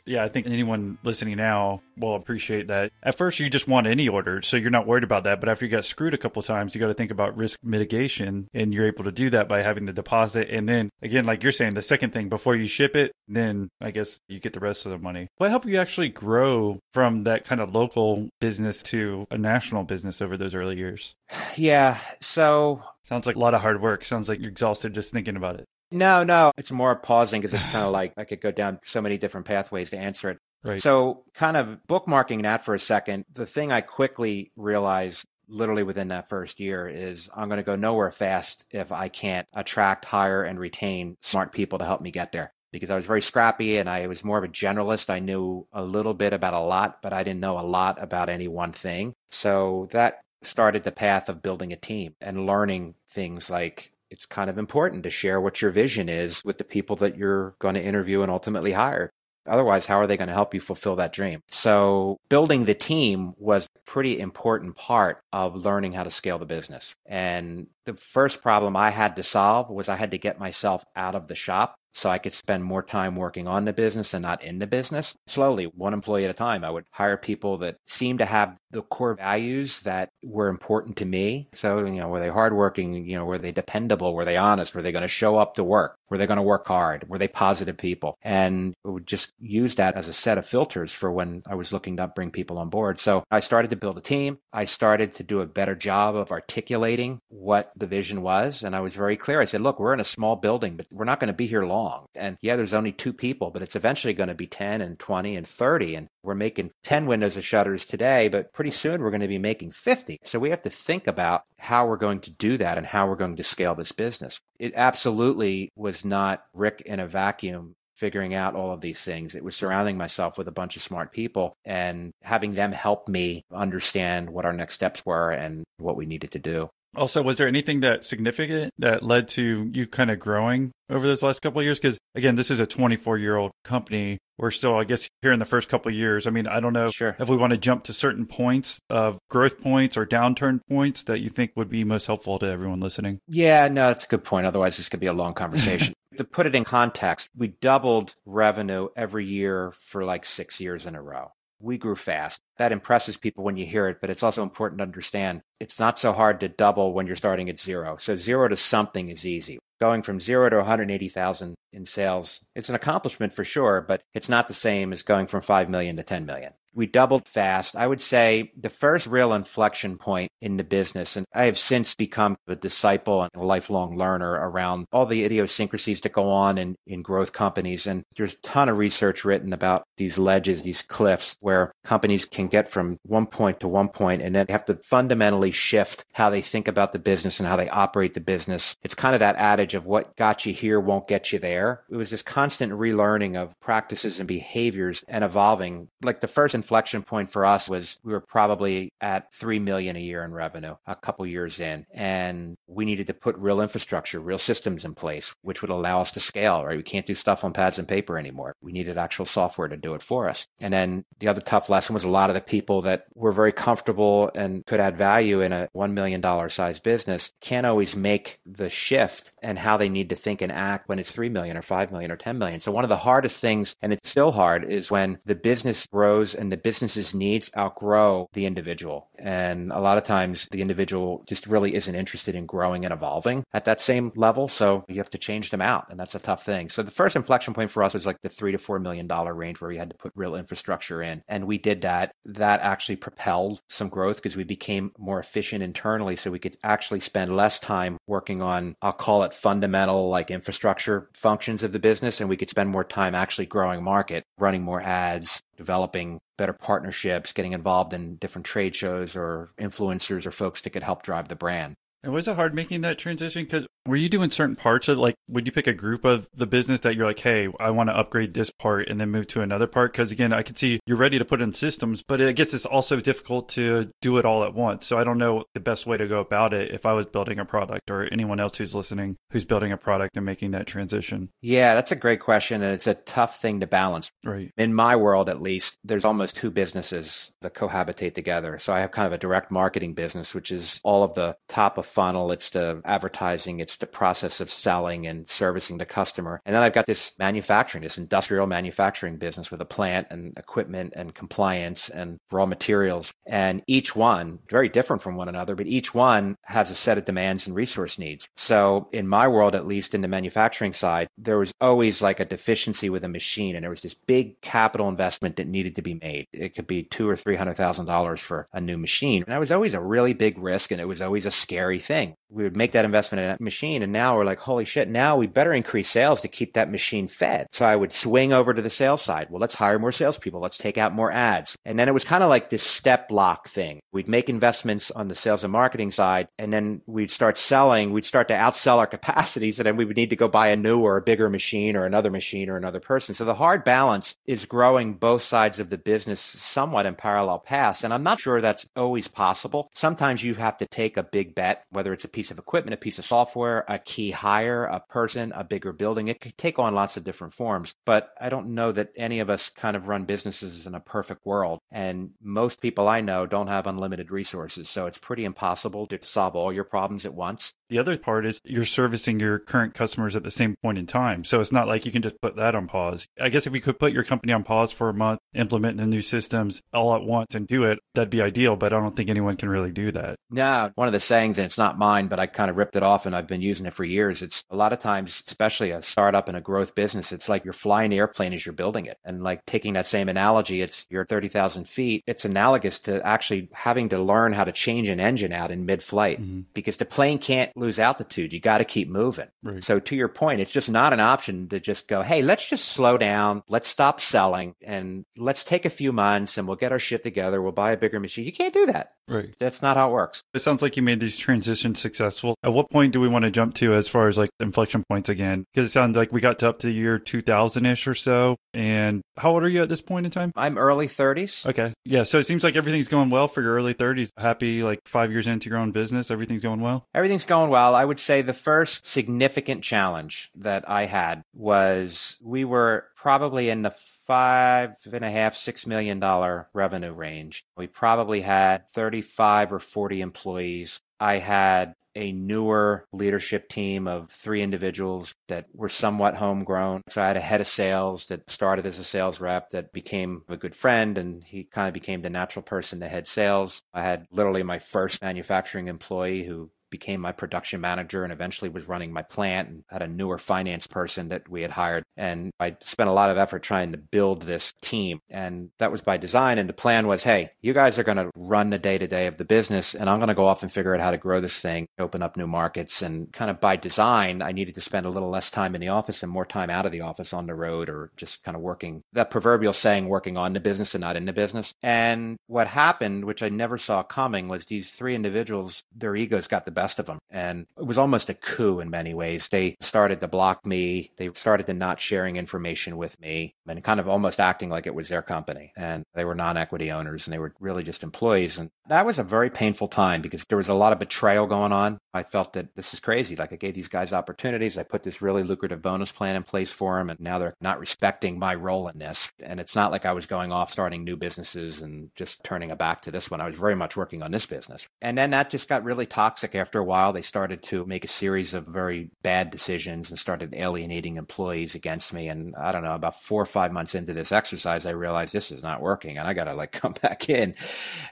Yeah, 0.06 0.24
I 0.24 0.28
think 0.28 0.46
anyone 0.46 0.98
listening 1.02 1.36
now 1.36 1.82
will 1.98 2.14
appreciate 2.14 2.68
that. 2.68 2.92
At 3.02 3.18
first, 3.18 3.40
you 3.40 3.50
just 3.50 3.66
want 3.66 3.86
any 3.86 4.08
order, 4.08 4.40
so 4.42 4.56
you're 4.56 4.70
not 4.70 4.86
worried 4.86 5.04
about 5.04 5.24
that. 5.24 5.40
But 5.40 5.48
after 5.48 5.64
you 5.64 5.70
got 5.70 5.84
screwed 5.84 6.14
a 6.14 6.18
couple 6.18 6.42
times, 6.42 6.74
you 6.74 6.80
got 6.80 6.86
to 6.86 6.94
think 6.94 7.10
about 7.10 7.36
risk 7.36 7.58
mitigation, 7.62 8.48
and 8.54 8.72
you're 8.72 8.86
able 8.86 9.04
to 9.04 9.12
do 9.12 9.30
that 9.30 9.48
by 9.48 9.62
having 9.62 9.86
the 9.86 9.92
deposit. 9.92 10.48
And 10.48 10.68
then, 10.68 10.90
again, 11.02 11.24
like 11.24 11.42
you're 11.42 11.52
saying, 11.52 11.74
the 11.74 11.82
second 11.82 12.12
thing 12.12 12.28
before 12.28 12.54
you 12.54 12.66
ship 12.66 12.94
it, 12.94 13.12
then 13.28 13.68
I 13.80 13.90
guess 13.90 14.18
you 14.28 14.38
get 14.38 14.52
the 14.52 14.60
rest 14.60 14.86
of 14.86 14.92
the 14.92 14.98
money. 14.98 15.28
What 15.38 15.50
helped 15.50 15.66
you 15.66 15.80
actually 15.80 16.08
grow 16.08 16.78
from 16.94 17.24
that 17.24 17.44
kind 17.44 17.60
of 17.60 17.74
local 17.74 18.28
business 18.40 18.82
to 18.84 19.26
a 19.30 19.38
national 19.38 19.82
business 19.82 20.22
over 20.22 20.36
those 20.36 20.54
early 20.54 20.76
years? 20.76 21.14
Yeah, 21.56 21.98
so 22.20 22.82
sounds 23.04 23.26
like 23.26 23.36
a 23.36 23.38
lot 23.38 23.54
of 23.54 23.62
hard 23.62 23.80
work. 23.80 24.04
Sounds 24.04 24.28
like 24.28 24.40
you're 24.40 24.50
exhausted 24.50 24.92
just 24.92 25.10
thinking 25.10 25.36
about 25.36 25.58
it. 25.58 25.64
No, 25.90 26.24
no. 26.24 26.52
It's 26.56 26.70
more 26.70 26.96
pausing 26.96 27.40
because 27.40 27.54
it's 27.54 27.68
kind 27.68 27.84
of 27.84 27.92
like 27.92 28.14
I 28.16 28.24
could 28.24 28.40
go 28.40 28.50
down 28.50 28.80
so 28.84 29.00
many 29.00 29.18
different 29.18 29.46
pathways 29.46 29.90
to 29.90 29.98
answer 29.98 30.30
it. 30.30 30.38
Right. 30.64 30.82
So, 30.82 31.22
kind 31.34 31.56
of 31.56 31.78
bookmarking 31.88 32.42
that 32.42 32.64
for 32.64 32.74
a 32.74 32.80
second, 32.80 33.24
the 33.32 33.46
thing 33.46 33.70
I 33.70 33.82
quickly 33.82 34.50
realized 34.56 35.26
literally 35.48 35.84
within 35.84 36.08
that 36.08 36.28
first 36.28 36.58
year 36.58 36.88
is 36.88 37.30
I'm 37.34 37.48
going 37.48 37.58
to 37.58 37.62
go 37.62 37.76
nowhere 37.76 38.10
fast 38.10 38.64
if 38.70 38.90
I 38.90 39.08
can't 39.08 39.46
attract, 39.54 40.04
hire, 40.04 40.42
and 40.42 40.58
retain 40.58 41.16
smart 41.22 41.52
people 41.52 41.78
to 41.78 41.84
help 41.84 42.00
me 42.00 42.10
get 42.10 42.32
there. 42.32 42.52
Because 42.72 42.90
I 42.90 42.96
was 42.96 43.06
very 43.06 43.22
scrappy 43.22 43.78
and 43.78 43.88
I 43.88 44.06
was 44.08 44.24
more 44.24 44.38
of 44.38 44.44
a 44.44 44.48
generalist. 44.48 45.08
I 45.08 45.20
knew 45.20 45.66
a 45.72 45.82
little 45.82 46.14
bit 46.14 46.32
about 46.32 46.52
a 46.52 46.60
lot, 46.60 47.00
but 47.00 47.12
I 47.12 47.22
didn't 47.22 47.40
know 47.40 47.58
a 47.58 47.62
lot 47.62 48.02
about 48.02 48.28
any 48.28 48.48
one 48.48 48.72
thing. 48.72 49.14
So 49.30 49.88
that 49.92 50.20
started 50.42 50.82
the 50.82 50.92
path 50.92 51.28
of 51.28 51.42
building 51.42 51.72
a 51.72 51.76
team 51.76 52.14
and 52.20 52.46
learning 52.46 52.94
things 53.08 53.48
like 53.48 53.92
it's 54.10 54.26
kind 54.26 54.50
of 54.50 54.58
important 54.58 55.02
to 55.02 55.10
share 55.10 55.40
what 55.40 55.60
your 55.60 55.70
vision 55.70 56.08
is 56.08 56.42
with 56.44 56.58
the 56.58 56.64
people 56.64 56.96
that 56.96 57.16
you're 57.16 57.54
going 57.58 57.74
to 57.74 57.82
interview 57.82 58.22
and 58.22 58.30
ultimately 58.30 58.72
hire. 58.72 59.10
Otherwise, 59.46 59.86
how 59.86 59.96
are 59.96 60.06
they 60.06 60.16
going 60.16 60.28
to 60.28 60.34
help 60.34 60.54
you 60.54 60.60
fulfill 60.60 60.96
that 60.96 61.12
dream? 61.12 61.40
So, 61.50 62.18
building 62.28 62.64
the 62.64 62.74
team 62.74 63.34
was 63.38 63.66
a 63.66 63.90
pretty 63.90 64.18
important 64.18 64.76
part 64.76 65.20
of 65.32 65.64
learning 65.64 65.92
how 65.92 66.02
to 66.02 66.10
scale 66.10 66.38
the 66.38 66.46
business. 66.46 66.94
And 67.06 67.68
the 67.86 67.94
first 67.94 68.42
problem 68.42 68.76
I 68.76 68.90
had 68.90 69.16
to 69.16 69.22
solve 69.22 69.70
was 69.70 69.88
I 69.88 69.96
had 69.96 70.10
to 70.10 70.18
get 70.18 70.38
myself 70.38 70.84
out 70.94 71.14
of 71.14 71.28
the 71.28 71.34
shop 71.34 71.76
so 71.96 72.10
I 72.10 72.18
could 72.18 72.34
spend 72.34 72.62
more 72.62 72.82
time 72.82 73.16
working 73.16 73.48
on 73.48 73.64
the 73.64 73.72
business 73.72 74.12
and 74.12 74.22
not 74.22 74.44
in 74.44 74.58
the 74.58 74.66
business. 74.66 75.14
Slowly, 75.26 75.64
one 75.64 75.94
employee 75.94 76.26
at 76.26 76.30
a 76.30 76.34
time, 76.34 76.62
I 76.62 76.70
would 76.70 76.84
hire 76.90 77.16
people 77.16 77.56
that 77.58 77.78
seemed 77.86 78.18
to 78.18 78.26
have 78.26 78.58
the 78.70 78.82
core 78.82 79.14
values 79.14 79.80
that 79.80 80.10
were 80.22 80.48
important 80.48 80.98
to 80.98 81.06
me. 81.06 81.48
So, 81.54 81.78
you 81.86 82.00
know, 82.00 82.08
were 82.08 82.20
they 82.20 82.28
hardworking? 82.28 83.06
You 83.06 83.16
know, 83.16 83.24
were 83.24 83.38
they 83.38 83.52
dependable? 83.52 84.12
Were 84.12 84.26
they 84.26 84.36
honest? 84.36 84.74
Were 84.74 84.82
they 84.82 84.92
going 84.92 85.02
to 85.02 85.08
show 85.08 85.38
up 85.38 85.54
to 85.54 85.64
work? 85.64 85.96
Were 86.10 86.18
they 86.18 86.26
going 86.26 86.36
to 86.36 86.42
work 86.42 86.68
hard? 86.68 87.08
Were 87.08 87.16
they 87.16 87.28
positive 87.28 87.78
people? 87.78 88.18
And 88.20 88.74
I 88.84 88.90
would 88.90 89.06
just 89.06 89.32
use 89.40 89.76
that 89.76 89.96
as 89.96 90.06
a 90.06 90.12
set 90.12 90.36
of 90.36 90.44
filters 90.44 90.92
for 90.92 91.10
when 91.10 91.42
I 91.46 91.54
was 91.54 91.72
looking 91.72 91.96
to 91.96 92.08
bring 92.08 92.30
people 92.30 92.58
on 92.58 92.68
board. 92.68 92.98
So 92.98 93.24
I 93.30 93.40
started 93.40 93.70
to 93.70 93.76
build 93.76 93.96
a 93.96 94.02
team. 94.02 94.38
I 94.52 94.66
started 94.66 95.14
to 95.14 95.22
do 95.22 95.40
a 95.40 95.46
better 95.46 95.74
job 95.74 96.14
of 96.14 96.30
articulating 96.30 97.20
what 97.28 97.72
the 97.76 97.86
vision 97.86 98.22
was. 98.22 98.62
And 98.62 98.74
I 98.74 98.80
was 98.80 98.94
very 98.94 99.16
clear. 99.16 99.40
I 99.40 99.44
said, 99.44 99.60
look, 99.60 99.78
we're 99.78 99.92
in 99.92 100.00
a 100.00 100.04
small 100.04 100.36
building, 100.36 100.76
but 100.76 100.86
we're 100.90 101.04
not 101.04 101.20
going 101.20 101.28
to 101.28 101.34
be 101.34 101.46
here 101.46 101.64
long. 101.64 102.06
And 102.14 102.36
yeah, 102.40 102.56
there's 102.56 102.74
only 102.74 102.92
two 102.92 103.12
people, 103.12 103.50
but 103.50 103.62
it's 103.62 103.76
eventually 103.76 104.14
going 104.14 104.28
to 104.28 104.34
be 104.34 104.46
10 104.46 104.80
and 104.80 104.98
20 104.98 105.36
and 105.36 105.46
30. 105.46 105.94
And 105.94 106.08
we're 106.22 106.34
making 106.34 106.72
10 106.84 107.06
windows 107.06 107.36
of 107.36 107.44
shutters 107.44 107.84
today, 107.84 108.28
but 108.28 108.52
pretty 108.52 108.70
soon 108.70 109.02
we're 109.02 109.10
going 109.10 109.20
to 109.20 109.28
be 109.28 109.38
making 109.38 109.72
50. 109.72 110.18
So 110.24 110.38
we 110.38 110.50
have 110.50 110.62
to 110.62 110.70
think 110.70 111.06
about 111.06 111.42
how 111.58 111.86
we're 111.86 111.96
going 111.96 112.20
to 112.20 112.30
do 112.30 112.58
that 112.58 112.78
and 112.78 112.86
how 112.86 113.06
we're 113.06 113.16
going 113.16 113.36
to 113.36 113.44
scale 113.44 113.74
this 113.74 113.92
business. 113.92 114.40
It 114.58 114.72
absolutely 114.74 115.70
was 115.76 116.04
not 116.04 116.44
Rick 116.54 116.82
in 116.86 117.00
a 117.00 117.06
vacuum 117.06 117.74
figuring 117.96 118.34
out 118.34 118.54
all 118.54 118.72
of 118.72 118.80
these 118.80 119.02
things. 119.02 119.34
It 119.34 119.42
was 119.42 119.56
surrounding 119.56 119.96
myself 119.96 120.36
with 120.36 120.48
a 120.48 120.52
bunch 120.52 120.76
of 120.76 120.82
smart 120.82 121.12
people 121.12 121.56
and 121.64 122.12
having 122.22 122.54
them 122.54 122.72
help 122.72 123.08
me 123.08 123.44
understand 123.50 124.30
what 124.30 124.44
our 124.44 124.52
next 124.52 124.74
steps 124.74 125.04
were 125.04 125.30
and 125.30 125.64
what 125.78 125.96
we 125.96 126.06
needed 126.06 126.30
to 126.32 126.38
do. 126.38 126.68
Also, 126.96 127.22
was 127.22 127.38
there 127.38 127.48
anything 127.48 127.80
that 127.80 128.04
significant 128.04 128.72
that 128.78 129.02
led 129.02 129.28
to 129.28 129.70
you 129.72 129.86
kind 129.86 130.10
of 130.10 130.18
growing 130.18 130.72
over 130.90 131.06
those 131.06 131.22
last 131.22 131.40
couple 131.40 131.60
of 131.60 131.64
years? 131.64 131.78
Because 131.78 131.98
again, 132.14 132.36
this 132.36 132.50
is 132.50 132.60
a 132.60 132.66
24 132.66 133.18
year 133.18 133.36
old 133.36 133.52
company. 133.64 134.18
We're 134.38 134.50
still, 134.50 134.76
I 134.76 134.84
guess, 134.84 135.08
here 135.22 135.32
in 135.32 135.38
the 135.38 135.46
first 135.46 135.68
couple 135.68 135.90
of 135.90 135.96
years. 135.96 136.26
I 136.26 136.30
mean, 136.30 136.46
I 136.46 136.60
don't 136.60 136.74
know 136.74 136.90
sure. 136.90 137.16
if 137.18 137.28
we 137.28 137.38
want 137.38 137.52
to 137.52 137.56
jump 137.56 137.84
to 137.84 137.94
certain 137.94 138.26
points 138.26 138.78
of 138.90 139.18
growth 139.30 139.58
points 139.58 139.96
or 139.96 140.04
downturn 140.04 140.60
points 140.68 141.04
that 141.04 141.20
you 141.20 141.30
think 141.30 141.52
would 141.56 141.70
be 141.70 141.84
most 141.84 142.06
helpful 142.06 142.38
to 142.40 142.46
everyone 142.46 142.80
listening. 142.80 143.18
Yeah, 143.28 143.68
no, 143.68 143.88
that's 143.88 144.04
a 144.04 144.08
good 144.08 144.24
point. 144.24 144.46
Otherwise, 144.46 144.76
this 144.76 144.90
could 144.90 145.00
be 145.00 145.06
a 145.06 145.14
long 145.14 145.32
conversation. 145.32 145.94
to 146.18 146.24
put 146.24 146.46
it 146.46 146.54
in 146.54 146.64
context, 146.64 147.28
we 147.36 147.48
doubled 147.48 148.14
revenue 148.24 148.88
every 148.94 149.24
year 149.24 149.72
for 149.72 150.04
like 150.04 150.24
six 150.24 150.60
years 150.60 150.84
in 150.84 150.94
a 150.94 151.02
row. 151.02 151.32
We 151.60 151.78
grew 151.78 151.94
fast. 151.94 152.40
That 152.58 152.72
impresses 152.72 153.16
people 153.16 153.44
when 153.44 153.56
you 153.56 153.66
hear 153.66 153.88
it, 153.88 153.98
but 154.00 154.10
it's 154.10 154.22
also 154.22 154.42
important 154.42 154.78
to 154.78 154.84
understand 154.84 155.42
it's 155.60 155.80
not 155.80 155.98
so 155.98 156.12
hard 156.12 156.40
to 156.40 156.48
double 156.48 156.92
when 156.92 157.06
you're 157.06 157.16
starting 157.16 157.48
at 157.48 157.58
zero. 157.58 157.96
So 157.98 158.16
zero 158.16 158.48
to 158.48 158.56
something 158.56 159.08
is 159.08 159.26
easy. 159.26 159.58
Going 159.80 160.02
from 160.02 160.20
zero 160.20 160.48
to 160.48 160.56
180,000 160.56 161.54
in 161.72 161.84
sales, 161.84 162.40
it's 162.54 162.68
an 162.68 162.74
accomplishment 162.74 163.32
for 163.34 163.44
sure, 163.44 163.80
but 163.80 164.02
it's 164.14 164.28
not 164.28 164.48
the 164.48 164.54
same 164.54 164.92
as 164.92 165.02
going 165.02 165.26
from 165.26 165.42
5 165.42 165.68
million 165.68 165.96
to 165.96 166.02
10 166.02 166.24
million 166.26 166.52
we 166.76 166.86
doubled 166.86 167.26
fast. 167.26 167.76
I 167.76 167.86
would 167.86 168.00
say 168.00 168.52
the 168.56 168.68
first 168.68 169.06
real 169.06 169.32
inflection 169.32 169.96
point 169.96 170.30
in 170.42 170.58
the 170.58 170.64
business, 170.64 171.16
and 171.16 171.26
I 171.34 171.44
have 171.44 171.58
since 171.58 171.94
become 171.94 172.36
a 172.46 172.54
disciple 172.54 173.22
and 173.22 173.30
a 173.34 173.42
lifelong 173.42 173.96
learner 173.96 174.32
around 174.32 174.86
all 174.92 175.06
the 175.06 175.24
idiosyncrasies 175.24 176.02
that 176.02 176.12
go 176.12 176.30
on 176.30 176.58
in, 176.58 176.76
in 176.86 177.02
growth 177.02 177.32
companies. 177.32 177.86
And 177.86 178.04
there's 178.14 178.34
a 178.34 178.42
ton 178.42 178.68
of 178.68 178.76
research 178.76 179.24
written 179.24 179.52
about 179.52 179.84
these 179.96 180.18
ledges, 180.18 180.62
these 180.62 180.82
cliffs, 180.82 181.36
where 181.40 181.72
companies 181.82 182.26
can 182.26 182.48
get 182.48 182.68
from 182.68 182.98
one 183.04 183.26
point 183.26 183.60
to 183.60 183.68
one 183.68 183.88
point 183.88 184.20
and 184.20 184.34
then 184.34 184.46
have 184.50 184.66
to 184.66 184.74
fundamentally 184.74 185.50
shift 185.50 186.04
how 186.12 186.28
they 186.28 186.42
think 186.42 186.68
about 186.68 186.92
the 186.92 186.98
business 186.98 187.40
and 187.40 187.48
how 187.48 187.56
they 187.56 187.70
operate 187.70 188.12
the 188.12 188.20
business. 188.20 188.76
It's 188.82 188.94
kind 188.94 189.14
of 189.14 189.20
that 189.20 189.36
adage 189.36 189.74
of 189.74 189.86
what 189.86 190.14
got 190.16 190.44
you 190.44 190.52
here 190.52 190.78
won't 190.78 191.08
get 191.08 191.32
you 191.32 191.38
there. 191.38 191.84
It 191.90 191.96
was 191.96 192.10
this 192.10 192.22
constant 192.22 192.72
relearning 192.74 193.36
of 193.40 193.58
practices 193.60 194.18
and 194.18 194.28
behaviors 194.28 195.02
and 195.08 195.24
evolving. 195.24 195.88
Like 196.02 196.20
the 196.20 196.28
first 196.28 196.54
inflection 196.66 197.04
point 197.04 197.30
for 197.30 197.46
us 197.46 197.68
was 197.68 197.96
we 198.02 198.12
were 198.12 198.20
probably 198.20 198.92
at 199.00 199.32
3 199.32 199.60
million 199.60 199.94
a 199.94 200.00
year 200.00 200.24
in 200.24 200.32
revenue 200.32 200.74
a 200.84 200.96
couple 200.96 201.24
years 201.24 201.60
in. 201.60 201.86
And 201.94 202.56
we 202.66 202.84
needed 202.84 203.06
to 203.06 203.14
put 203.14 203.36
real 203.36 203.60
infrastructure, 203.60 204.18
real 204.18 204.36
systems 204.36 204.84
in 204.84 204.96
place, 204.96 205.32
which 205.42 205.62
would 205.62 205.70
allow 205.70 206.00
us 206.00 206.10
to 206.12 206.20
scale, 206.20 206.64
right? 206.64 206.76
We 206.76 206.82
can't 206.82 207.06
do 207.06 207.14
stuff 207.14 207.44
on 207.44 207.52
pads 207.52 207.78
and 207.78 207.86
paper 207.86 208.18
anymore. 208.18 208.56
We 208.60 208.72
needed 208.72 208.98
actual 208.98 209.26
software 209.26 209.68
to 209.68 209.76
do 209.76 209.94
it 209.94 210.02
for 210.02 210.28
us. 210.28 210.48
And 210.58 210.72
then 210.72 211.04
the 211.20 211.28
other 211.28 211.40
tough 211.40 211.68
lesson 211.68 211.94
was 211.94 212.02
a 212.02 212.08
lot 212.08 212.30
of 212.30 212.34
the 212.34 212.40
people 212.40 212.80
that 212.82 213.06
were 213.14 213.30
very 213.30 213.52
comfortable 213.52 214.32
and 214.34 214.66
could 214.66 214.80
add 214.80 214.96
value 214.96 215.40
in 215.40 215.52
a 215.52 215.68
$1 215.76 215.92
million 215.92 216.50
size 216.50 216.80
business 216.80 217.30
can't 217.40 217.66
always 217.66 217.94
make 217.94 218.40
the 218.44 218.70
shift 218.70 219.32
and 219.40 219.60
how 219.60 219.76
they 219.76 219.88
need 219.88 220.08
to 220.08 220.16
think 220.16 220.42
and 220.42 220.50
act 220.50 220.88
when 220.88 220.98
it's 220.98 221.12
3 221.12 221.28
million 221.28 221.56
or 221.56 221.62
5 221.62 221.92
million 221.92 222.10
or 222.10 222.16
10 222.16 222.38
million. 222.38 222.58
So 222.58 222.72
one 222.72 222.84
of 222.84 222.88
the 222.88 222.96
hardest 222.96 223.38
things, 223.40 223.76
and 223.80 223.92
it's 223.92 224.10
still 224.10 224.32
hard, 224.32 224.64
is 224.64 224.90
when 224.90 225.20
the 225.24 225.36
business 225.36 225.86
grows 225.86 226.34
and 226.34 226.50
the 226.50 226.55
business's 226.56 227.14
needs 227.14 227.50
outgrow 227.56 228.28
the 228.32 228.46
individual. 228.46 229.08
And 229.18 229.72
a 229.72 229.80
lot 229.80 229.98
of 229.98 230.04
times 230.04 230.48
the 230.50 230.60
individual 230.60 231.24
just 231.26 231.46
really 231.46 231.74
isn't 231.74 231.94
interested 231.94 232.34
in 232.34 232.46
growing 232.46 232.84
and 232.84 232.92
evolving 232.92 233.44
at 233.52 233.64
that 233.64 233.80
same 233.80 234.12
level. 234.16 234.48
So 234.48 234.84
you 234.88 234.96
have 234.96 235.10
to 235.10 235.18
change 235.18 235.50
them 235.50 235.62
out. 235.62 235.86
And 235.90 235.98
that's 235.98 236.14
a 236.14 236.20
tough 236.20 236.44
thing. 236.44 236.68
So 236.68 236.82
the 236.82 236.90
first 236.90 237.16
inflection 237.16 237.54
point 237.54 237.70
for 237.70 237.82
us 237.82 237.94
was 237.94 238.06
like 238.06 238.20
the 238.22 238.28
three 238.28 238.52
to 238.52 238.58
four 238.58 238.78
million 238.78 239.06
dollar 239.06 239.34
range 239.34 239.60
where 239.60 239.68
we 239.68 239.78
had 239.78 239.90
to 239.90 239.96
put 239.96 240.12
real 240.14 240.34
infrastructure 240.34 241.02
in. 241.02 241.22
And 241.28 241.46
we 241.46 241.58
did 241.58 241.82
that. 241.82 242.12
That 242.24 242.60
actually 242.60 242.96
propelled 242.96 243.60
some 243.68 243.88
growth 243.88 244.16
because 244.16 244.36
we 244.36 244.44
became 244.44 244.92
more 244.98 245.20
efficient 245.20 245.62
internally. 245.62 246.16
So 246.16 246.30
we 246.30 246.38
could 246.38 246.56
actually 246.62 247.00
spend 247.00 247.34
less 247.34 247.58
time 247.58 247.98
working 248.06 248.42
on, 248.42 248.74
I'll 248.82 248.92
call 248.92 249.22
it 249.22 249.34
fundamental 249.34 250.08
like 250.08 250.30
infrastructure 250.30 251.08
functions 251.14 251.62
of 251.62 251.72
the 251.72 251.78
business. 251.78 252.20
And 252.20 252.28
we 252.28 252.36
could 252.36 252.50
spend 252.50 252.70
more 252.70 252.84
time 252.84 253.14
actually 253.14 253.46
growing 253.46 253.82
market, 253.82 254.24
running 254.38 254.62
more 254.62 254.80
ads, 254.80 255.40
developing 255.56 256.18
better 256.36 256.52
partnerships, 256.52 257.32
getting 257.32 257.52
involved 257.52 257.92
in 257.92 258.16
different 258.16 258.46
trade 258.46 258.74
shows 258.74 259.16
or 259.16 259.50
influencers 259.58 260.26
or 260.26 260.30
folks 260.30 260.60
that 260.60 260.70
could 260.70 260.82
help 260.82 261.02
drive 261.02 261.28
the 261.28 261.36
brand. 261.36 261.74
And 262.06 262.14
was 262.14 262.28
it 262.28 262.36
hard 262.36 262.54
making 262.54 262.82
that 262.82 262.98
transition? 262.98 263.42
Because 263.42 263.66
were 263.84 263.96
you 263.96 264.08
doing 264.08 264.30
certain 264.30 264.54
parts 264.54 264.86
of 264.86 264.96
like, 264.96 265.16
would 265.28 265.44
you 265.44 265.50
pick 265.50 265.66
a 265.66 265.72
group 265.72 266.04
of 266.04 266.28
the 266.32 266.46
business 266.46 266.80
that 266.82 266.94
you're 266.94 267.04
like, 267.04 267.18
hey, 267.18 267.48
I 267.58 267.70
want 267.70 267.88
to 267.88 267.96
upgrade 267.96 268.32
this 268.32 268.48
part 268.48 268.88
and 268.88 269.00
then 269.00 269.10
move 269.10 269.26
to 269.28 269.40
another 269.40 269.66
part? 269.66 269.90
Because 269.90 270.12
again, 270.12 270.32
I 270.32 270.42
can 270.42 270.54
see 270.54 270.78
you're 270.86 270.96
ready 270.96 271.18
to 271.18 271.24
put 271.24 271.42
in 271.42 271.52
systems, 271.52 272.04
but 272.06 272.22
I 272.22 272.30
guess 272.30 272.54
it's 272.54 272.64
also 272.64 273.00
difficult 273.00 273.48
to 273.50 273.90
do 274.02 274.18
it 274.18 274.24
all 274.24 274.44
at 274.44 274.54
once. 274.54 274.86
So 274.86 274.98
I 274.98 275.02
don't 275.02 275.18
know 275.18 275.46
the 275.54 275.58
best 275.58 275.84
way 275.84 275.96
to 275.96 276.06
go 276.06 276.20
about 276.20 276.54
it 276.54 276.70
if 276.70 276.86
I 276.86 276.92
was 276.92 277.06
building 277.06 277.40
a 277.40 277.44
product 277.44 277.90
or 277.90 278.04
anyone 278.12 278.38
else 278.38 278.56
who's 278.56 278.74
listening 278.74 279.16
who's 279.32 279.44
building 279.44 279.72
a 279.72 279.76
product 279.76 280.16
and 280.16 280.24
making 280.24 280.52
that 280.52 280.66
transition. 280.66 281.28
Yeah, 281.42 281.74
that's 281.74 281.92
a 281.92 281.96
great 281.96 282.20
question. 282.20 282.62
And 282.62 282.72
it's 282.72 282.86
a 282.86 282.94
tough 282.94 283.40
thing 283.40 283.60
to 283.60 283.66
balance. 283.66 284.10
Right. 284.24 284.52
In 284.56 284.74
my 284.74 284.94
world, 284.94 285.28
at 285.28 285.42
least, 285.42 285.76
there's 285.82 286.04
almost 286.04 286.36
two 286.36 286.50
businesses 286.50 287.32
that 287.40 287.54
cohabitate 287.54 288.14
together. 288.14 288.58
So 288.60 288.72
I 288.72 288.80
have 288.80 288.92
kind 288.92 289.06
of 289.06 289.12
a 289.12 289.18
direct 289.18 289.50
marketing 289.50 289.94
business, 289.94 290.34
which 290.34 290.52
is 290.52 290.80
all 290.84 291.02
of 291.02 291.14
the 291.14 291.36
top 291.48 291.78
of 291.78 291.86
funnel. 291.96 292.30
It's 292.30 292.50
the 292.50 292.82
advertising. 292.84 293.58
It's 293.60 293.78
the 293.78 293.86
process 293.86 294.42
of 294.42 294.50
selling 294.50 295.06
and 295.06 295.26
servicing 295.30 295.78
the 295.78 295.86
customer. 295.86 296.42
And 296.44 296.54
then 296.54 296.62
I've 296.62 296.74
got 296.74 296.84
this 296.84 297.14
manufacturing, 297.18 297.82
this 297.82 297.96
industrial 297.96 298.46
manufacturing 298.46 299.16
business 299.16 299.50
with 299.50 299.62
a 299.62 299.64
plant 299.64 300.08
and 300.10 300.36
equipment 300.36 300.92
and 300.94 301.14
compliance 301.14 301.88
and 301.88 302.18
raw 302.30 302.44
materials. 302.44 303.14
And 303.26 303.62
each 303.66 303.96
one, 303.96 304.40
very 304.50 304.68
different 304.68 305.00
from 305.00 305.16
one 305.16 305.30
another, 305.30 305.54
but 305.56 305.66
each 305.66 305.94
one 305.94 306.36
has 306.42 306.70
a 306.70 306.74
set 306.74 306.98
of 306.98 307.06
demands 307.06 307.46
and 307.46 307.56
resource 307.56 307.98
needs. 307.98 308.28
So 308.36 308.90
in 308.92 309.08
my 309.08 309.26
world, 309.26 309.54
at 309.54 309.66
least 309.66 309.94
in 309.94 310.02
the 310.02 310.08
manufacturing 310.08 310.74
side, 310.74 311.08
there 311.16 311.38
was 311.38 311.54
always 311.62 312.02
like 312.02 312.20
a 312.20 312.26
deficiency 312.26 312.90
with 312.90 313.04
a 313.04 313.08
machine 313.08 313.56
and 313.56 313.62
there 313.62 313.70
was 313.70 313.80
this 313.80 313.94
big 313.94 314.38
capital 314.42 314.90
investment 314.90 315.36
that 315.36 315.48
needed 315.48 315.74
to 315.76 315.82
be 315.82 315.94
made. 315.94 316.26
It 316.34 316.54
could 316.54 316.66
be 316.66 316.82
two 316.82 317.08
or 317.08 317.16
three 317.16 317.36
hundred 317.36 317.56
thousand 317.56 317.86
dollars 317.86 318.20
for 318.20 318.48
a 318.52 318.60
new 318.60 318.76
machine. 318.76 319.22
And 319.22 319.32
that 319.32 319.40
was 319.40 319.50
always 319.50 319.72
a 319.72 319.80
really 319.80 320.12
big 320.12 320.36
risk 320.36 320.70
and 320.70 320.80
it 320.80 320.88
was 320.88 321.00
always 321.00 321.24
a 321.24 321.30
scary 321.30 321.78
thing. 321.86 322.14
We 322.28 322.42
would 322.42 322.56
make 322.56 322.72
that 322.72 322.84
investment 322.84 323.22
in 323.22 323.28
that 323.28 323.40
machine 323.40 323.82
and 323.82 323.92
now 323.92 324.16
we're 324.16 324.24
like, 324.24 324.40
holy 324.40 324.64
shit, 324.64 324.88
now 324.88 325.16
we 325.16 325.26
better 325.26 325.52
increase 325.52 325.88
sales 325.88 326.20
to 326.22 326.28
keep 326.28 326.54
that 326.54 326.70
machine 326.70 327.06
fed. 327.06 327.46
So 327.52 327.64
I 327.64 327.76
would 327.76 327.92
swing 327.92 328.32
over 328.32 328.52
to 328.52 328.60
the 328.62 328.70
sales 328.70 329.02
side. 329.02 329.28
Well, 329.30 329.40
let's 329.40 329.54
hire 329.54 329.78
more 329.78 329.92
salespeople. 329.92 330.40
Let's 330.40 330.58
take 330.58 330.76
out 330.76 330.92
more 330.94 331.12
ads. 331.12 331.56
And 331.64 331.78
then 331.78 331.88
it 331.88 331.94
was 331.94 332.04
kind 332.04 332.22
of 332.22 332.30
like 332.30 332.50
this 332.50 332.62
step 332.62 333.08
block 333.08 333.48
thing. 333.48 333.80
We'd 333.92 334.08
make 334.08 334.28
investments 334.28 334.90
on 334.90 335.08
the 335.08 335.14
sales 335.14 335.44
and 335.44 335.52
marketing 335.52 335.90
side, 335.90 336.28
and 336.38 336.52
then 336.52 336.82
we'd 336.86 337.10
start 337.10 337.36
selling. 337.36 337.92
We'd 337.92 338.04
start 338.04 338.28
to 338.28 338.34
outsell 338.34 338.78
our 338.78 338.86
capacities, 338.96 339.58
and 339.58 339.66
then 339.66 339.76
we 339.76 339.84
would 339.84 339.96
need 339.96 340.10
to 340.10 340.16
go 340.16 340.28
buy 340.28 340.48
a 340.48 340.56
new 340.56 340.80
or 340.80 340.96
a 340.96 341.02
bigger 341.02 341.30
machine 341.30 341.76
or 341.76 341.86
another 341.86 342.10
machine 342.10 342.48
or 342.48 342.56
another 342.56 342.80
person. 342.80 343.14
So 343.14 343.24
the 343.24 343.34
hard 343.34 343.64
balance 343.64 344.16
is 344.26 344.44
growing 344.44 344.94
both 344.94 345.22
sides 345.22 345.60
of 345.60 345.70
the 345.70 345.78
business 345.78 346.20
somewhat 346.20 346.86
in 346.86 346.94
parallel 346.94 347.38
paths. 347.38 347.84
And 347.84 347.94
I'm 347.94 348.02
not 348.02 348.20
sure 348.20 348.40
that's 348.40 348.68
always 348.76 349.08
possible. 349.08 349.70
Sometimes 349.74 350.22
you 350.22 350.34
have 350.34 350.58
to 350.58 350.66
take 350.66 350.96
a 350.96 351.02
big 351.02 351.34
bet, 351.34 351.64
whether 351.70 351.92
it's 351.92 352.04
a 352.04 352.08
piece 352.08 352.30
of 352.30 352.38
equipment, 352.38 352.74
a 352.74 352.78
piece 352.78 352.98
of 352.98 353.04
software, 353.04 353.64
a 353.68 353.78
key 353.78 354.10
hire, 354.10 354.64
a 354.64 354.80
person, 354.80 355.32
a 355.34 355.44
bigger 355.44 355.72
building. 355.72 356.08
It 356.08 356.20
could 356.20 356.36
take 356.38 356.58
on 356.58 356.74
lots 356.74 356.96
of 356.96 357.04
different 357.04 357.34
forms. 357.34 357.74
But 357.84 358.10
I 358.20 358.28
don't 358.28 358.54
know 358.54 358.72
that 358.72 358.90
any 358.96 359.20
of 359.20 359.30
us 359.30 359.50
kind 359.50 359.76
of 359.76 359.88
run 359.88 360.04
businesses 360.04 360.66
in 360.66 360.74
a 360.74 360.80
perfect 360.80 361.24
world. 361.24 361.60
And 361.70 362.10
most 362.22 362.60
people 362.60 362.88
I 362.88 363.00
know 363.00 363.26
don't 363.26 363.48
have 363.48 363.66
unlimited 363.66 364.10
resources. 364.10 364.68
So 364.68 364.86
it's 364.86 364.98
pretty 364.98 365.24
impossible 365.24 365.86
to 365.86 365.98
solve 366.02 366.36
all 366.36 366.52
your 366.52 366.64
problems 366.64 367.04
at 367.04 367.14
once. 367.14 367.52
The 367.68 367.78
other 367.78 367.96
part 367.98 368.26
is 368.26 368.40
you're 368.44 368.64
servicing 368.64 369.18
your 369.18 369.38
current 369.38 369.74
customers 369.74 370.14
at 370.14 370.22
the 370.22 370.30
same 370.30 370.56
point 370.62 370.78
in 370.78 370.86
time. 370.86 371.24
So 371.24 371.40
it's 371.40 371.52
not 371.52 371.66
like 371.66 371.84
you 371.84 371.92
can 371.92 372.02
just 372.02 372.20
put 372.20 372.36
that 372.36 372.54
on 372.54 372.68
pause. 372.68 373.06
I 373.20 373.28
guess 373.28 373.46
if 373.46 373.54
you 373.54 373.60
could 373.60 373.78
put 373.78 373.92
your 373.92 374.04
company 374.04 374.32
on 374.32 374.44
pause 374.44 374.72
for 374.72 374.88
a 374.88 374.94
month, 374.94 375.20
implement 375.34 375.78
the 375.78 375.86
new 375.86 376.00
systems 376.00 376.62
all 376.72 376.94
at 376.94 377.02
once 377.02 377.34
and 377.34 377.46
do 377.46 377.64
it, 377.64 377.78
that'd 377.94 378.10
be 378.10 378.22
ideal. 378.22 378.56
But 378.56 378.72
I 378.72 378.80
don't 378.80 378.96
think 378.96 379.10
anyone 379.10 379.36
can 379.36 379.48
really 379.48 379.72
do 379.72 379.90
that. 379.92 380.16
No, 380.30 380.70
one 380.74 380.86
of 380.86 380.92
the 380.92 381.00
sayings, 381.00 381.38
and 381.38 381.44
it's 381.44 381.58
not 381.58 381.78
mine, 381.78 382.06
but 382.06 382.20
I 382.20 382.26
kind 382.26 382.50
of 382.50 382.56
ripped 382.56 382.76
it 382.76 382.82
off 382.82 383.06
and 383.06 383.16
I've 383.16 383.26
been 383.26 383.40
using 383.40 383.66
it 383.66 383.74
for 383.74 383.84
years. 383.84 384.22
It's 384.22 384.44
a 384.50 384.56
lot 384.56 384.72
of 384.72 384.78
times, 384.78 385.22
especially 385.26 385.70
a 385.72 385.82
startup 385.82 386.28
and 386.28 386.36
a 386.36 386.40
growth 386.40 386.74
business, 386.74 387.12
it's 387.12 387.28
like 387.28 387.44
you're 387.44 387.52
flying 387.52 387.90
the 387.90 387.98
airplane 387.98 388.32
as 388.32 388.46
you're 388.46 388.52
building 388.52 388.86
it. 388.86 388.98
And 389.04 389.22
like 389.22 389.44
taking 389.46 389.72
that 389.72 389.86
same 389.86 390.08
analogy, 390.08 390.62
it's 390.62 390.86
you're 390.88 391.04
30,000 391.04 391.68
feet. 391.68 392.04
It's 392.06 392.24
analogous 392.24 392.78
to 392.80 393.04
actually 393.06 393.48
having 393.52 393.88
to 393.88 393.98
learn 393.98 394.32
how 394.32 394.44
to 394.44 394.52
change 394.52 394.88
an 394.88 395.00
engine 395.00 395.32
out 395.32 395.50
in 395.50 395.66
mid 395.66 395.82
flight 395.82 396.20
mm-hmm. 396.20 396.42
because 396.54 396.76
the 396.76 396.84
plane 396.84 397.18
can't 397.18 397.50
lose 397.56 397.78
altitude. 397.78 398.32
You 398.32 398.40
got 398.40 398.58
to 398.58 398.64
keep 398.64 398.88
moving. 398.88 399.28
Right. 399.42 399.64
So 399.64 399.80
to 399.80 399.96
your 399.96 400.08
point, 400.08 400.40
it's 400.40 400.52
just 400.52 400.70
not 400.70 400.92
an 400.92 401.00
option 401.00 401.48
to 401.48 401.60
just 401.60 401.88
go, 401.88 402.02
Hey, 402.02 402.22
let's 402.22 402.48
just 402.48 402.66
slow 402.66 402.98
down. 402.98 403.42
Let's 403.48 403.68
stop 403.68 404.00
selling 404.00 404.54
and 404.62 405.04
let's 405.16 405.44
take 405.44 405.64
a 405.64 405.70
few 405.70 405.92
months 405.92 406.38
and 406.38 406.46
we'll 406.46 406.56
get 406.56 406.72
our 406.72 406.78
shit 406.78 407.02
together. 407.02 407.40
We'll 407.40 407.52
buy 407.52 407.72
a 407.72 407.76
bigger 407.76 408.00
machine. 408.00 408.24
You 408.24 408.32
can't 408.32 408.54
do 408.54 408.66
that. 408.66 408.92
Right. 409.08 409.34
That's 409.38 409.62
not 409.62 409.76
how 409.76 409.90
it 409.90 409.92
works. 409.92 410.22
It 410.34 410.40
sounds 410.40 410.62
like 410.62 410.76
you 410.76 410.82
made 410.82 411.00
these 411.00 411.16
transitions 411.16 411.80
successful. 411.80 412.34
At 412.42 412.52
what 412.52 412.70
point 412.70 412.92
do 412.92 413.00
we 413.00 413.08
want 413.08 413.24
to 413.24 413.30
jump 413.30 413.54
to 413.56 413.74
as 413.74 413.88
far 413.88 414.08
as 414.08 414.18
like 414.18 414.30
inflection 414.40 414.84
points 414.88 415.08
again? 415.08 415.44
Because 415.54 415.68
it 415.68 415.72
sounds 415.72 415.96
like 415.96 416.12
we 416.12 416.20
got 416.20 416.38
to 416.40 416.48
up 416.48 416.58
to 416.60 416.70
year 416.70 416.98
2000 416.98 417.66
ish 417.66 417.86
or 417.86 417.94
so. 417.94 418.36
And 418.52 419.02
how 419.16 419.32
old 419.32 419.42
are 419.42 419.48
you 419.48 419.62
at 419.62 419.68
this 419.68 419.80
point 419.80 420.06
in 420.06 420.12
time? 420.12 420.32
I'm 420.34 420.58
early 420.58 420.88
30s. 420.88 421.46
Okay. 421.46 421.72
Yeah. 421.84 422.02
So 422.02 422.18
it 422.18 422.26
seems 422.26 422.42
like 422.42 422.56
everything's 422.56 422.88
going 422.88 423.10
well 423.10 423.28
for 423.28 423.42
your 423.42 423.54
early 423.54 423.74
30s. 423.74 424.08
Happy 424.16 424.62
like 424.62 424.80
five 424.86 425.12
years 425.12 425.26
into 425.26 425.48
your 425.48 425.58
own 425.58 425.72
business. 425.72 426.10
Everything's 426.10 426.42
going 426.42 426.60
well. 426.60 426.84
Everything's 426.94 427.24
going 427.24 427.50
well. 427.50 427.74
I 427.74 427.84
would 427.84 427.98
say 427.98 428.22
the 428.22 428.34
first 428.34 428.86
significant 428.86 429.62
challenge 429.62 430.30
that 430.34 430.68
I 430.68 430.86
had 430.86 431.22
was 431.34 432.16
we 432.22 432.44
were 432.44 432.86
probably 432.96 433.50
in 433.50 433.62
the 433.62 433.74
five 434.06 434.74
and 434.92 435.04
a 435.04 435.10
half, 435.10 435.36
six 435.36 435.66
million 435.66 436.00
dollar 436.00 436.48
revenue 436.54 436.92
range. 436.92 437.44
We 437.56 437.66
probably 437.66 438.20
had 438.22 438.70
35 438.72 439.52
or 439.52 439.58
40 439.58 440.00
employees. 440.00 440.80
I 440.98 441.18
had 441.18 441.74
a 441.96 442.12
newer 442.12 442.84
leadership 442.92 443.48
team 443.48 443.88
of 443.88 444.10
three 444.10 444.42
individuals 444.42 445.14
that 445.28 445.46
were 445.54 445.70
somewhat 445.70 446.16
homegrown. 446.16 446.82
So 446.88 447.00
I 447.00 447.06
had 447.06 447.16
a 447.16 447.20
head 447.20 447.40
of 447.40 447.46
sales 447.46 448.06
that 448.06 448.30
started 448.30 448.66
as 448.66 448.78
a 448.78 448.84
sales 448.84 449.18
rep 449.18 449.50
that 449.50 449.72
became 449.72 450.22
a 450.28 450.36
good 450.36 450.54
friend 450.54 450.98
and 450.98 451.24
he 451.24 451.44
kind 451.44 451.68
of 451.68 451.74
became 451.74 452.02
the 452.02 452.10
natural 452.10 452.42
person 452.42 452.80
to 452.80 452.88
head 452.88 453.06
sales. 453.06 453.62
I 453.72 453.82
had 453.82 454.06
literally 454.10 454.42
my 454.42 454.58
first 454.58 455.00
manufacturing 455.00 455.68
employee 455.68 456.24
who 456.24 456.50
became 456.76 457.00
my 457.00 457.12
production 457.12 457.58
manager 457.58 458.04
and 458.04 458.12
eventually 458.12 458.50
was 458.50 458.68
running 458.68 458.92
my 458.92 459.00
plant 459.00 459.48
and 459.48 459.64
had 459.70 459.80
a 459.80 459.88
newer 459.88 460.18
finance 460.18 460.66
person 460.66 461.08
that 461.08 461.26
we 461.26 461.40
had 461.40 461.50
hired. 461.50 461.82
And 461.96 462.30
I 462.38 462.54
spent 462.60 462.90
a 462.90 462.92
lot 462.92 463.08
of 463.08 463.16
effort 463.16 463.42
trying 463.42 463.72
to 463.72 463.78
build 463.78 464.20
this 464.20 464.52
team. 464.60 465.00
And 465.08 465.48
that 465.56 465.72
was 465.72 465.80
by 465.80 465.96
design. 465.96 466.38
And 466.38 466.50
the 466.50 466.52
plan 466.52 466.86
was, 466.86 467.02
hey, 467.02 467.30
you 467.40 467.54
guys 467.54 467.78
are 467.78 467.82
going 467.82 467.96
to 467.96 468.10
run 468.14 468.50
the 468.50 468.58
day 468.58 468.76
to 468.76 468.86
day 468.86 469.06
of 469.06 469.16
the 469.16 469.24
business 469.24 469.74
and 469.74 469.88
I'm 469.88 470.00
going 470.00 470.08
to 470.08 470.14
go 470.14 470.26
off 470.26 470.42
and 470.42 470.52
figure 470.52 470.74
out 470.74 470.82
how 470.82 470.90
to 470.90 470.98
grow 470.98 471.22
this 471.22 471.40
thing, 471.40 471.66
open 471.78 472.02
up 472.02 472.18
new 472.18 472.26
markets. 472.26 472.82
And 472.82 473.10
kind 473.10 473.30
of 473.30 473.40
by 473.40 473.56
design, 473.56 474.20
I 474.20 474.32
needed 474.32 474.54
to 474.56 474.60
spend 474.60 474.84
a 474.84 474.90
little 474.90 475.08
less 475.08 475.30
time 475.30 475.54
in 475.54 475.62
the 475.62 475.68
office 475.68 476.02
and 476.02 476.12
more 476.12 476.26
time 476.26 476.50
out 476.50 476.66
of 476.66 476.72
the 476.72 476.82
office 476.82 477.14
on 477.14 477.26
the 477.26 477.34
road 477.34 477.70
or 477.70 477.90
just 477.96 478.22
kind 478.22 478.36
of 478.36 478.42
working 478.42 478.82
that 478.92 479.08
proverbial 479.08 479.54
saying, 479.54 479.88
working 479.88 480.18
on 480.18 480.34
the 480.34 480.40
business 480.40 480.74
and 480.74 480.82
not 480.82 480.96
in 480.96 481.06
the 481.06 481.14
business. 481.14 481.54
And 481.62 482.18
what 482.26 482.48
happened, 482.48 483.06
which 483.06 483.22
I 483.22 483.30
never 483.30 483.56
saw 483.56 483.82
coming, 483.82 484.28
was 484.28 484.44
these 484.44 484.72
three 484.72 484.94
individuals, 484.94 485.62
their 485.74 485.96
egos 485.96 486.26
got 486.26 486.44
the 486.44 486.50
best 486.50 486.65
best 486.66 486.80
of 486.80 486.86
them. 486.86 486.98
And 487.10 487.46
it 487.56 487.64
was 487.64 487.78
almost 487.78 488.10
a 488.10 488.14
coup 488.14 488.58
in 488.58 488.70
many 488.70 488.92
ways. 488.92 489.28
They 489.28 489.54
started 489.60 490.00
to 490.00 490.08
block 490.08 490.44
me. 490.44 490.90
They 490.96 491.12
started 491.14 491.46
to 491.46 491.54
not 491.54 491.80
sharing 491.80 492.16
information 492.16 492.76
with 492.76 493.00
me 493.00 493.36
and 493.46 493.62
kind 493.62 493.78
of 493.78 493.88
almost 493.88 494.18
acting 494.18 494.50
like 494.50 494.66
it 494.66 494.74
was 494.74 494.88
their 494.88 495.02
company. 495.02 495.52
And 495.56 495.84
they 495.94 496.04
were 496.04 496.16
non 496.16 496.36
equity 496.36 496.72
owners 496.72 497.06
and 497.06 497.14
they 497.14 497.20
were 497.20 497.34
really 497.38 497.62
just 497.62 497.84
employees. 497.84 498.38
And 498.38 498.50
that 498.68 498.84
was 498.84 498.98
a 498.98 499.04
very 499.04 499.30
painful 499.30 499.68
time 499.68 500.02
because 500.02 500.24
there 500.28 500.38
was 500.38 500.48
a 500.48 500.54
lot 500.54 500.72
of 500.72 500.80
betrayal 500.80 501.28
going 501.28 501.52
on. 501.52 501.78
I 501.94 502.02
felt 502.02 502.32
that 502.32 502.54
this 502.56 502.74
is 502.74 502.80
crazy. 502.80 503.14
Like 503.14 503.32
I 503.32 503.36
gave 503.36 503.54
these 503.54 503.68
guys 503.68 503.92
opportunities. 503.92 504.58
I 504.58 504.64
put 504.64 504.82
this 504.82 505.00
really 505.00 505.22
lucrative 505.22 505.62
bonus 505.62 505.92
plan 505.92 506.16
in 506.16 506.24
place 506.24 506.50
for 506.50 506.78
them. 506.78 506.90
And 506.90 506.98
now 506.98 507.20
they're 507.20 507.34
not 507.40 507.60
respecting 507.60 508.18
my 508.18 508.34
role 508.34 508.66
in 508.66 508.78
this. 508.78 509.08
And 509.22 509.38
it's 509.38 509.54
not 509.54 509.70
like 509.70 509.86
I 509.86 509.92
was 509.92 510.06
going 510.06 510.32
off 510.32 510.50
starting 510.50 510.82
new 510.82 510.96
businesses 510.96 511.62
and 511.62 511.90
just 511.94 512.24
turning 512.24 512.50
a 512.50 512.56
back 512.56 512.82
to 512.82 512.90
this 512.90 513.08
one. 513.08 513.20
I 513.20 513.28
was 513.28 513.36
very 513.36 513.54
much 513.54 513.76
working 513.76 514.02
on 514.02 514.10
this 514.10 514.26
business. 514.26 514.66
And 514.82 514.98
then 514.98 515.10
that 515.10 515.30
just 515.30 515.48
got 515.48 515.62
really 515.62 515.86
toxic 515.86 516.34
after 516.34 516.45
a 516.54 516.64
while. 516.64 516.92
They 516.92 517.02
started 517.02 517.42
to 517.44 517.64
make 517.66 517.84
a 517.84 517.88
series 517.88 518.34
of 518.34 518.46
very 518.46 518.90
bad 519.02 519.30
decisions 519.30 519.90
and 519.90 519.98
started 519.98 520.34
alienating 520.34 520.96
employees 520.96 521.54
against 521.54 521.92
me. 521.92 522.08
And 522.08 522.34
I 522.36 522.52
don't 522.52 522.62
know, 522.62 522.74
about 522.74 523.02
four 523.02 523.20
or 523.20 523.26
five 523.26 523.52
months 523.52 523.74
into 523.74 523.92
this 523.92 524.12
exercise, 524.12 524.66
I 524.66 524.70
realized 524.70 525.12
this 525.12 525.30
is 525.30 525.42
not 525.42 525.60
working 525.60 525.98
and 525.98 526.06
I 526.06 526.14
got 526.14 526.24
to 526.24 526.34
like 526.34 526.52
come 526.60 526.74
back 526.80 527.08
in. 527.10 527.34